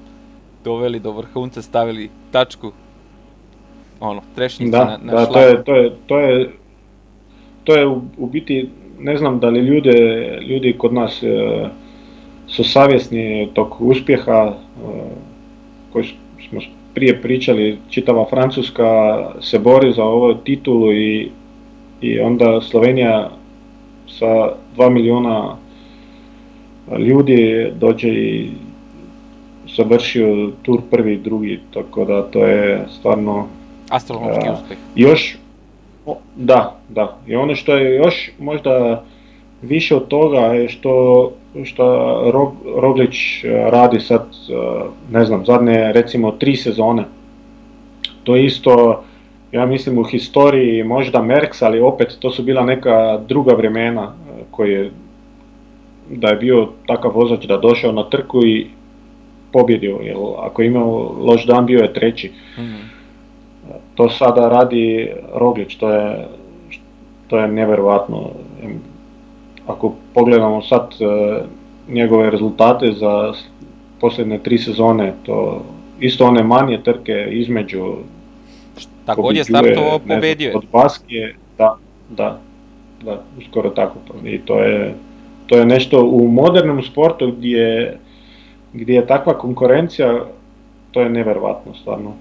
doveli 0.65 1.01
do 1.01 1.13
vrhunca, 1.13 1.63
stavili 1.63 2.11
tačku, 2.33 2.73
ono, 4.01 4.23
trešnjice 4.35 4.71
da, 4.71 4.85
na, 4.85 4.99
na 5.03 5.13
da, 5.13 5.27
to 5.27 5.41
je, 5.41 5.65
to 5.65 5.75
je, 5.75 5.93
to 6.07 6.19
je, 6.19 6.51
to 7.65 7.77
je 7.77 7.87
u, 7.87 8.03
u 8.19 8.27
biti, 8.27 8.69
ne 8.99 9.17
znam 9.17 9.41
da 9.41 9.49
li 9.49 9.61
ljude, 9.61 9.93
ljudi 10.49 10.75
kod 10.79 10.93
nas 10.93 11.23
e, 11.23 11.27
su 12.47 12.65
savjesni 12.65 13.49
tog 13.55 13.77
uspjeha 13.81 14.53
e, 14.53 14.55
koji 15.93 16.05
smo 16.49 16.61
prije 16.95 17.23
pričali, 17.23 17.79
čitava 17.91 18.27
Francuska 18.31 18.85
se 19.41 19.59
bori 19.59 19.93
za 19.93 20.05
ovu 20.05 20.35
titulu 20.35 20.93
i, 20.93 21.31
i 22.01 22.21
onda 22.21 22.61
Slovenija 22.61 23.31
sa 24.09 24.27
2 24.77 24.91
miliona 24.91 25.57
ljudi 26.99 27.67
dođe 27.81 28.09
i 28.09 28.51
završio 29.77 30.51
tur 30.63 30.81
prvi 30.91 31.15
i 31.15 31.19
drugi, 31.19 31.61
tako 31.75 32.05
da 32.05 32.23
to 32.23 32.47
je 32.47 32.87
stvarno... 32.99 33.47
Astronomski 33.91 34.49
uh, 34.49 34.55
uspeh. 34.55 34.79
Još, 34.97 35.37
da, 36.37 36.77
da. 36.89 37.17
I 37.27 37.37
ono 37.37 37.55
što 37.55 37.77
je 37.77 37.97
još 37.97 38.31
možda 38.39 39.05
više 39.63 39.97
od 39.97 40.09
toga 40.09 40.39
je 40.39 40.69
što, 40.69 41.33
što 41.65 41.85
Rog, 42.33 42.55
Roglić 42.77 43.45
radi 43.71 44.01
sad, 44.01 44.27
ne 45.11 45.25
znam, 45.25 45.45
zadnje 45.47 45.93
recimo 45.93 46.31
tri 46.31 46.57
sezone. 46.57 47.05
To 48.25 48.37
je 48.37 48.45
isto, 48.45 49.05
ja 49.53 49.67
mislim 49.67 49.99
u 49.99 50.05
historiji 50.05 50.85
možda 50.85 51.23
Merks, 51.23 51.63
ali 51.63 51.81
opet 51.81 52.17
to 52.21 52.31
su 52.31 52.43
bila 52.43 52.65
neka 52.65 53.21
druga 53.29 53.55
vremena 53.55 54.13
koje 54.51 54.91
da 56.11 56.29
je 56.29 56.37
bio 56.37 56.69
takav 56.87 57.13
vozač 57.15 57.45
da 57.45 57.57
došao 57.57 57.93
na 57.93 58.11
trku 58.11 58.47
i 58.47 58.67
pobjedio, 59.53 59.99
jer 60.03 60.17
ako 60.39 60.63
je 60.63 60.67
imao 60.67 61.15
loš 61.19 61.47
dan 61.47 61.67
bio 61.67 61.79
je 61.79 61.93
treći. 61.93 62.33
Mm. 62.59 62.94
To 63.95 64.09
sada 64.09 64.49
radi 64.49 65.11
Roglić, 65.35 65.77
to 65.77 65.91
je, 65.91 66.29
to 67.29 67.39
je 67.39 67.49
neverovatno. 67.49 68.31
Ako 69.67 69.95
pogledamo 70.15 70.63
sad 70.63 70.95
e, 71.01 71.43
njegove 71.89 72.31
rezultate 72.31 72.93
za 72.93 73.33
posljedne 74.01 74.39
tri 74.39 74.59
sezone, 74.59 75.15
to 75.23 75.63
isto 76.01 76.27
one 76.27 76.43
manje 76.43 76.81
trke 76.83 77.29
između 77.31 77.95
Tako 79.07 79.23
god 79.23 79.37
je 79.37 79.45
startovao, 79.45 79.99
pobedio 79.99 80.49
je. 80.49 80.57
Od 80.57 80.65
Baske, 80.73 81.35
da, 81.59 81.77
da, 82.11 82.39
da, 83.03 83.23
skoro 83.51 83.71
tako. 83.71 83.99
I 84.25 84.39
to 84.39 84.59
je, 84.59 84.95
to 85.47 85.57
je 85.57 85.67
nešto 85.67 86.05
u 86.05 86.29
modernom 86.29 86.83
sportu 86.83 87.33
gdje 87.37 87.99
gdje 88.75 88.95
je 88.95 89.07
takva 89.07 89.39
konkurencija, 89.39 90.25
to 90.91 91.01
je 91.01 91.11
neverovatno 91.11 91.75
stvarno. 91.75 92.13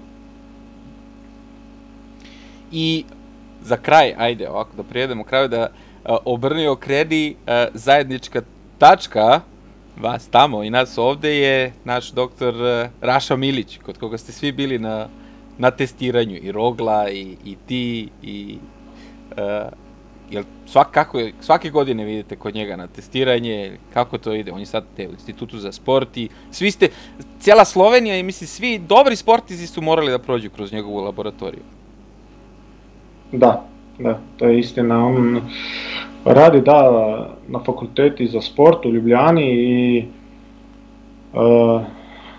I 2.76 3.04
za 3.62 3.76
kraj, 3.76 4.14
ajde 4.18 4.48
ovako 4.48 4.76
da 4.76 4.82
prijedemo 4.82 5.24
kraju, 5.24 5.48
da 5.48 5.68
uh, 5.68 6.16
obrni 6.24 6.66
okredi 6.66 7.36
uh, 7.38 7.52
zajednička 7.74 8.42
tačka 8.78 9.40
vas 10.00 10.28
tamo 10.28 10.64
i 10.64 10.70
nas 10.70 10.98
ovde 10.98 11.38
je 11.38 11.72
naš 11.84 12.10
doktor 12.10 12.54
uh, 12.54 12.90
Raša 13.00 13.36
Milić, 13.36 13.78
kod 13.78 13.98
koga 13.98 14.18
ste 14.18 14.32
svi 14.32 14.52
bili 14.52 14.78
na, 14.78 15.08
na 15.58 15.70
testiranju, 15.70 16.36
i 16.42 16.52
Rogla, 16.52 17.10
i, 17.10 17.36
i 17.44 17.56
ti, 17.66 18.08
i 18.22 18.58
uh, 19.30 19.72
Jel 20.30 20.44
svak, 20.66 20.90
kako 20.90 21.18
je, 21.18 21.32
svake 21.40 21.70
godine 21.70 22.04
vidite 22.04 22.36
kod 22.36 22.54
njega 22.54 22.76
na 22.76 22.86
testiranje, 22.86 23.78
kako 23.92 24.18
to 24.18 24.32
ide, 24.34 24.52
on 24.52 24.60
je 24.60 24.66
sad 24.66 24.84
te 24.96 25.08
u 25.08 25.12
institutu 25.12 25.58
za 25.58 25.72
sport 25.72 26.16
i 26.16 26.28
svi 26.50 26.70
ste, 26.70 26.88
cijela 27.40 27.64
Slovenija 27.64 28.16
i 28.16 28.22
misli 28.22 28.46
svi 28.46 28.78
dobri 28.78 29.16
sportisti 29.16 29.66
su 29.66 29.82
morali 29.82 30.10
da 30.10 30.18
prođu 30.18 30.50
kroz 30.50 30.72
njegovu 30.72 31.00
laboratoriju. 31.00 31.62
Da, 33.38 33.64
da, 33.98 34.18
to 34.36 34.46
je 34.46 34.58
istina. 34.58 35.06
On 35.06 35.40
radi 36.24 36.60
da 36.60 36.90
na 37.48 37.58
fakulteti 37.58 38.26
za 38.26 38.40
sport 38.40 38.86
u 38.86 38.90
Ljubljani 38.90 39.50
i 39.52 40.04
uh, 41.32 41.82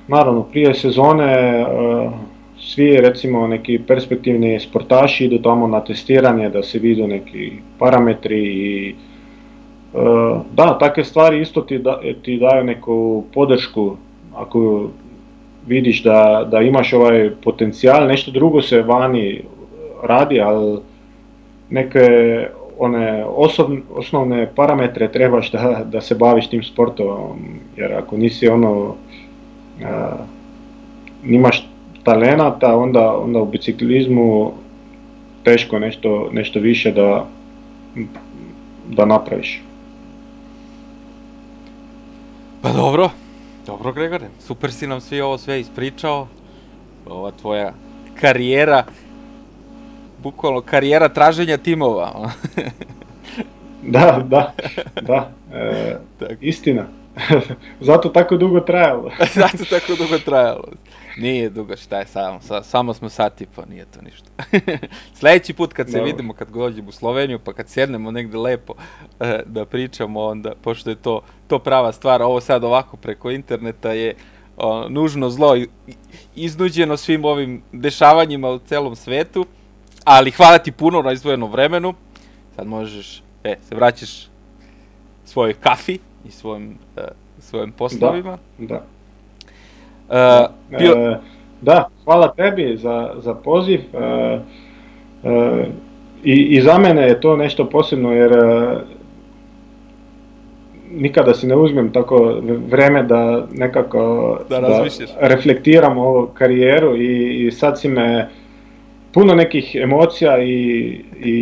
naravno 0.08 0.44
prije 0.44 0.74
sezone 0.74 1.62
uh, 1.62 2.12
svi 2.60 2.98
recimo 2.98 3.48
neki 3.48 3.80
perspektivni 3.88 4.60
sportaši 4.60 5.26
idu 5.26 5.42
tamo 5.42 5.68
na 5.68 5.84
testiranje 5.84 6.50
da 6.50 6.64
se 6.64 6.80
vidu 6.80 7.08
neki 7.08 7.52
parametri 7.80 8.40
i 8.40 8.96
uh, 9.94 10.42
da, 10.54 10.78
takve 10.80 11.04
stvari 11.04 11.42
isto 11.42 11.62
ti, 11.62 11.78
da, 11.78 12.00
ti 12.22 12.38
daju 12.38 12.64
neku 12.64 13.24
podršku 13.34 13.98
ako 14.36 14.90
vidiš 15.68 16.04
da, 16.04 16.48
da 16.52 16.62
imaš 16.62 16.94
ovaj 16.94 17.32
potencijal, 17.44 18.08
nešto 18.08 18.32
drugo 18.32 18.62
se 18.62 18.82
vani 18.82 19.42
radi, 20.08 20.42
ali 20.42 20.80
neke 21.70 22.08
one 22.78 23.26
osobne, 23.26 23.82
osnovne 23.94 24.52
parametre 24.56 25.12
trebaš 25.12 25.52
da, 25.52 25.84
da 25.92 26.02
se 26.02 26.16
baviš 26.16 26.50
tim 26.50 26.64
sportom, 26.64 27.40
jer 27.78 27.94
ako 27.94 28.18
nisi 28.18 28.48
ono, 28.48 28.72
uh, 28.82 28.96
nimaš 31.24 31.68
talenata, 32.04 32.78
onda, 32.78 33.18
onda 33.18 33.40
u 33.40 33.46
biciklizmu 33.46 34.52
teško 35.44 35.80
nešto, 35.80 36.30
nešto 36.32 36.60
više 36.60 36.92
da, 36.92 37.26
da 38.90 39.06
napraviš. 39.06 39.62
Pa 42.62 42.72
dobro, 42.72 43.10
dobro 43.66 43.94
Gregore, 43.94 44.28
super 44.40 44.72
si 44.72 44.88
nam 44.88 45.02
svi 45.02 45.22
ovo 45.22 45.38
sve 45.38 45.60
ispričao. 45.60 46.28
Ova 47.10 47.32
tvoja 47.32 47.74
karijera, 48.22 48.84
bukvalno 50.26 50.62
karijera 50.62 51.10
traženja 51.10 51.58
timova. 51.58 52.32
da, 53.96 54.24
da, 54.26 54.54
da, 55.02 55.32
e, 55.54 55.98
istina. 56.52 56.88
Zato 57.88 58.10
tako 58.10 58.38
dugo 58.38 58.60
trajalo. 58.60 59.12
Zato 59.34 59.66
tako 59.70 59.96
dugo 59.98 60.18
trajalo. 60.26 60.64
Nije 61.18 61.50
dugo, 61.50 61.78
šta 61.78 62.00
je 62.00 62.08
samo, 62.08 62.42
sa, 62.42 62.64
samo 62.64 62.94
smo 62.94 63.10
sat 63.10 63.42
i 63.42 63.46
pa 63.56 63.66
nije 63.66 63.86
to 63.86 64.02
ništa. 64.02 64.30
Sledeći 65.20 65.54
put 65.54 65.74
kad 65.74 65.90
se 65.90 65.98
no. 65.98 66.04
vidimo, 66.04 66.34
kad 66.34 66.50
dođemo 66.50 66.90
u 66.90 66.92
Sloveniju, 66.92 67.40
pa 67.40 67.54
kad 67.54 67.70
sjednemo 67.70 68.12
negde 68.12 68.38
lepo 68.38 68.74
e, 69.20 69.44
da 69.46 69.66
pričamo, 69.66 70.24
onda, 70.24 70.54
pošto 70.62 70.90
je 70.90 70.96
to, 70.96 71.22
to 71.48 71.60
prava 71.60 71.92
stvar, 71.92 72.22
ovo 72.22 72.42
sad 72.42 72.64
ovako 72.64 72.98
preko 72.98 73.32
interneta 73.32 73.92
je 73.92 74.16
o, 74.58 74.90
nužno 74.90 75.30
zlo 75.30 75.58
iznuđeno 76.36 76.98
svim 76.98 77.26
ovim 77.26 77.62
dešavanjima 77.72 78.50
u 78.50 78.60
celom 78.60 78.96
svetu, 78.96 79.46
ali 80.06 80.32
hvala 80.32 80.58
ti 80.58 80.72
puno 80.72 81.02
na 81.02 81.12
izdvojenom 81.12 81.52
vremenu, 81.52 81.94
sad 82.56 82.68
možeš, 82.68 83.24
e, 83.44 83.56
se 83.62 83.76
vraćaš 83.76 84.28
svojoj 85.26 85.54
kafi 85.54 86.00
i 86.26 86.32
svojim, 86.32 86.78
uh, 86.98 87.04
svojim 87.40 87.72
poslovima. 87.72 88.38
Da. 88.58 88.84
Uh, 90.10 90.80
bio... 90.80 90.92
E, 90.92 91.20
da, 91.62 91.90
hvala 92.04 92.34
tebi 92.34 92.78
za, 92.78 93.14
za 93.18 93.34
poziv. 93.34 93.80
E, 93.94 94.40
e, 95.24 95.66
i, 96.24 96.34
I 96.34 96.62
za 96.62 96.78
mene 96.78 97.02
je 97.02 97.22
to 97.22 97.36
nešto 97.36 97.70
posebno 97.70 98.14
jer 98.14 98.32
e, 98.32 98.78
nikada 100.92 101.34
si 101.34 101.48
ne 101.48 101.56
uzmem 101.56 101.92
tako 101.92 102.42
vreme 102.70 103.04
da 103.04 103.48
nekako 103.52 104.38
Da 104.50 104.60
da 104.60 104.86
reflektiram 105.20 105.98
ovu 105.98 106.28
karijeru 106.34 106.96
i, 106.96 107.46
i 107.46 107.52
sad 107.52 107.80
si 107.80 107.88
me 107.88 108.30
puno 109.16 109.36
nekih 109.36 109.76
emocija 109.76 110.40
i, 110.44 110.52
i, 111.24 111.34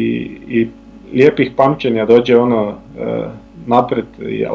i 0.48 0.68
lijepih 1.14 1.52
pamćenja 1.58 2.06
dođe 2.06 2.38
ono 2.38 2.70
e, 2.70 2.76
napred 3.66 4.06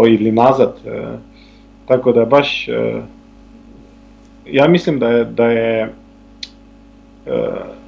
ili 0.08 0.32
nazad. 0.32 0.74
e, 0.86 1.02
tako 1.88 2.12
da 2.12 2.24
baš 2.24 2.68
e, 2.68 3.00
ja 4.46 4.68
mislim 4.68 4.98
da 4.98 5.08
je, 5.08 5.24
da 5.24 5.46
je 5.46 5.80
e, 5.82 5.90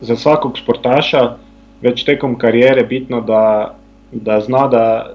za 0.01 0.17
svakog 0.17 0.59
sportaša 0.59 1.37
već 1.83 2.05
tekom 2.05 2.39
karijere 2.39 2.83
bitno 2.85 3.21
da, 3.21 3.75
da 4.13 4.41
zna 4.41 4.69
da, 4.69 5.15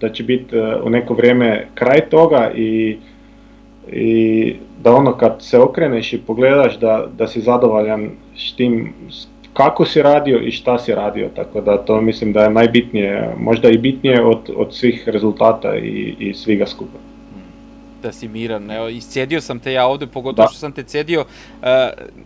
da 0.00 0.12
će 0.12 0.22
biti 0.24 0.56
e, 0.56 0.76
u 0.84 0.90
neko 0.90 1.14
vrijeme 1.14 1.66
kraj 1.74 2.00
toga 2.00 2.50
i, 2.54 2.96
i 3.92 4.54
da 4.82 4.94
ono 4.94 5.12
kad 5.12 5.36
se 5.38 5.58
okreneš 5.58 6.12
i 6.12 6.20
pogledaš 6.26 6.78
da, 6.78 7.06
da 7.18 7.26
si 7.26 7.40
zadovoljan 7.40 8.10
s 8.36 8.56
tim 8.56 8.92
s- 9.10 9.35
kako 9.56 9.84
si 9.84 10.02
radio 10.02 10.38
i 10.38 10.50
šta 10.50 10.78
si 10.78 10.94
radio, 10.94 11.28
tako 11.28 11.60
da 11.60 11.76
to 11.78 12.00
mislim 12.00 12.32
da 12.32 12.42
je 12.42 12.50
najbitnije, 12.50 13.34
možda 13.38 13.68
i 13.68 13.78
bitnije 13.78 14.24
od, 14.24 14.50
od 14.56 14.74
svih 14.74 15.02
rezultata 15.06 15.76
i, 15.76 15.88
i 16.20 16.34
sviga 16.34 16.66
skupa. 16.66 16.98
da 18.02 18.12
si 18.12 18.28
miran. 18.28 18.70
Evo, 18.70 18.88
iscedio 18.88 19.40
sam 19.40 19.58
te 19.58 19.72
ja 19.72 19.86
ovde, 19.86 20.06
pogotovo 20.06 20.46
Da. 20.46 20.50
što 20.50 20.58
sam 20.58 20.72
te 20.72 20.82
cedio. 20.82 21.20
Uh, 21.20 21.66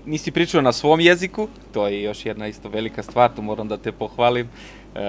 nisi 0.07 0.31
pričao 0.31 0.61
na 0.61 0.73
svom 0.73 1.01
jeziku, 1.01 1.49
to 1.73 1.89
je 1.89 2.03
još 2.03 2.27
jedna 2.27 2.47
isto 2.47 2.69
velika 2.69 3.03
stvar, 3.03 3.31
to 3.31 3.43
moram 3.43 3.69
da 3.69 3.77
te 3.77 3.93
pohvalim. 3.93 4.49
Uh, 4.95 5.01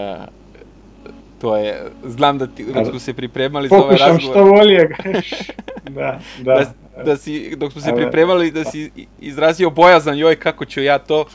to 1.41 1.57
je, 1.57 1.75
znam 2.05 2.37
da 2.37 2.47
ti, 2.47 2.65
dok 2.65 2.87
smo 2.87 2.99
se 2.99 3.13
pripremali 3.13 3.67
za 3.67 3.75
ovaj 3.75 3.87
Pokušam 3.89 4.07
razgovor, 4.09 4.35
što 4.37 4.45
bolje. 4.47 4.89
da, 5.91 6.19
da. 6.41 6.53
da, 6.53 6.73
da 7.03 7.17
si, 7.17 7.55
dok 7.55 7.71
smo 7.71 7.81
se 7.81 7.95
pripremali, 7.95 8.51
da 8.51 8.63
si 8.63 8.91
i- 8.95 9.05
izrazio 9.21 9.69
bojazan, 9.69 10.17
joj, 10.17 10.35
kako 10.35 10.65
ću 10.65 10.81
ja 10.81 10.97
to, 10.99 11.25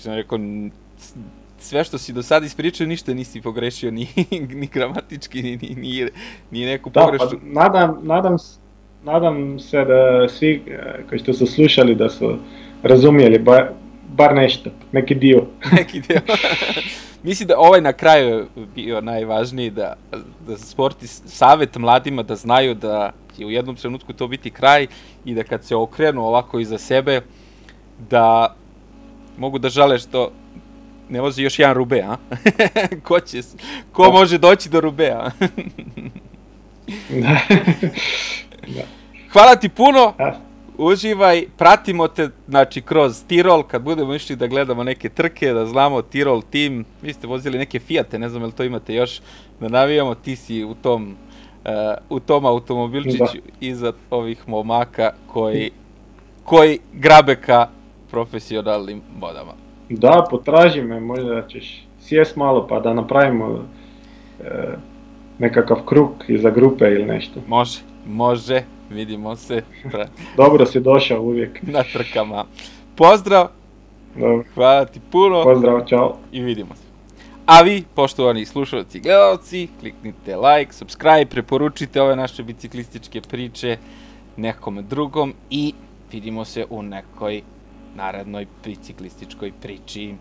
sam 0.00 0.14
rekao, 0.14 0.36
"N- 0.36 0.70
s- 0.98 1.14
sve 1.58 1.84
što 1.84 1.98
si 1.98 2.12
do 2.12 2.22
sada 2.22 2.46
ispričao, 2.46 2.86
ništa 2.86 3.14
nisi 3.14 3.40
pogrešio, 3.40 3.90
ni, 3.98 4.06
ni 4.30 4.66
gramatički, 4.66 5.42
ni, 5.42 5.56
ni, 5.56 5.74
ni, 5.74 6.08
ni 6.50 6.66
neku 6.66 6.90
Da, 6.90 7.00
pa 7.00 7.06
pogrešnu. 7.06 7.38
nadam, 7.42 7.98
nadam, 8.02 8.36
nadam 9.04 9.58
se 9.58 9.84
da 9.84 10.28
svi 10.28 10.62
e, 10.68 10.78
koji 11.08 11.18
ste 11.18 11.32
se 11.32 11.46
slušali 11.46 11.94
da 11.94 12.08
su 12.10 12.36
razumjeli 12.82 13.38
bar, 13.38 13.68
bar 14.08 14.34
nešto, 14.34 14.70
neki 14.92 15.14
dio. 15.14 15.46
neki 15.72 16.00
deo. 16.00 16.20
Mislim 17.22 17.48
da 17.48 17.58
ovaj 17.58 17.80
na 17.80 17.92
kraju 17.92 18.28
je 18.28 18.44
bio 18.74 19.00
najvažniji, 19.00 19.70
da, 19.70 19.94
da 20.46 20.56
sporti 20.58 21.06
savet 21.06 21.76
mladima 21.76 22.22
da 22.22 22.36
znaju 22.36 22.74
da 22.74 23.12
će 23.36 23.46
u 23.46 23.50
jednom 23.50 23.76
trenutku 23.76 24.12
to 24.12 24.28
biti 24.28 24.50
kraj 24.50 24.86
i 25.24 25.34
da 25.34 25.42
kad 25.44 25.64
se 25.64 25.76
okrenu 25.76 26.22
ovako 26.22 26.58
iza 26.58 26.78
sebe, 26.78 27.20
da 28.10 28.54
mogu 29.40 29.58
da 29.58 29.68
žale 29.68 29.98
što 29.98 30.30
ne 31.08 31.20
vozi 31.20 31.42
još 31.42 31.58
jedan 31.58 31.74
Rube, 31.74 32.02
a? 32.02 32.16
ko 33.06 33.20
će, 33.20 33.40
ko 33.92 34.02
Da. 34.04 34.10
može 34.10 34.38
doći 34.38 34.68
do 34.68 34.80
Rubea? 34.80 35.30
Da. 38.68 38.82
Hvala 39.32 39.56
ti 39.56 39.68
puno, 39.68 40.14
Da. 40.18 40.40
uživaj, 40.78 41.44
pratimo 41.58 42.08
te, 42.08 42.28
znači, 42.48 42.82
kroz 42.82 43.22
Tirol, 43.28 43.62
kad 43.62 43.82
budemo 43.82 44.14
išli 44.14 44.36
da 44.36 44.46
gledamo 44.46 44.84
neke 44.84 45.08
trke, 45.08 45.52
da 45.52 45.66
znamo 45.66 46.02
Tirol 46.02 46.42
tim, 46.42 46.84
vi 47.02 47.12
ste 47.12 47.26
vozili 47.26 47.58
neke 47.58 47.78
Fiate, 47.80 48.18
ne 48.18 48.28
znam 48.28 48.42
je 48.42 48.46
li 48.46 48.52
to 48.52 48.64
imate 48.64 48.94
još, 48.94 49.20
da 49.60 49.68
navijamo, 49.68 50.14
ti 50.14 50.36
si 50.36 50.64
u 50.64 50.74
tom, 50.74 51.16
uh, 51.64 51.70
u 52.10 52.20
tom 52.20 52.46
automobilčiću 52.46 53.38
iza 53.60 53.92
ovih 54.10 54.48
momaka 54.48 55.12
koji, 55.26 55.70
koji 56.44 56.78
grabe 56.92 57.36
ka 57.36 57.68
profesionalnim 58.10 59.02
vodama. 59.20 59.52
Da, 59.88 60.26
potraži 60.30 60.82
me, 60.82 61.00
možda 61.00 61.46
ćeš 61.48 61.86
sjest 62.00 62.36
malo 62.36 62.66
pa 62.66 62.80
da 62.80 62.94
napravimo 62.94 63.64
e, 64.40 64.44
nekakav 65.38 65.76
krug 65.84 66.10
iza 66.28 66.50
grupe 66.50 66.84
ili 66.84 67.04
nešto. 67.04 67.40
Može, 67.48 67.78
može, 68.06 68.62
vidimo 68.90 69.36
se 69.36 69.62
Dobro 70.36 70.66
si 70.66 70.80
došao 70.80 71.22
uvijek. 71.22 71.62
na 71.76 71.82
trkama. 71.92 72.44
Pozdrav, 72.96 73.46
Dobro, 74.14 74.44
hvala 74.54 74.84
ti 74.84 75.00
puno. 75.12 75.42
pozdrav, 75.42 75.84
čao. 75.86 76.16
i 76.32 76.42
vidimo 76.42 76.74
se. 76.74 76.82
A 77.46 77.62
vi, 77.62 77.84
poštovani 77.94 78.44
slušalci 78.44 78.98
i 78.98 79.00
gledalci, 79.00 79.68
kliknite 79.80 80.36
like, 80.36 80.72
subscribe, 80.72 81.26
preporučite 81.26 82.02
ove 82.02 82.16
naše 82.16 82.42
biciklističke 82.42 83.20
priče 83.20 83.76
nekome 84.36 84.82
drugom 84.82 85.34
i 85.50 85.74
vidimo 86.12 86.44
se 86.44 86.66
u 86.70 86.82
nekoj 86.82 87.42
narednoj 87.94 88.46
biciklističkoj 88.64 89.52
priči. 89.52 90.14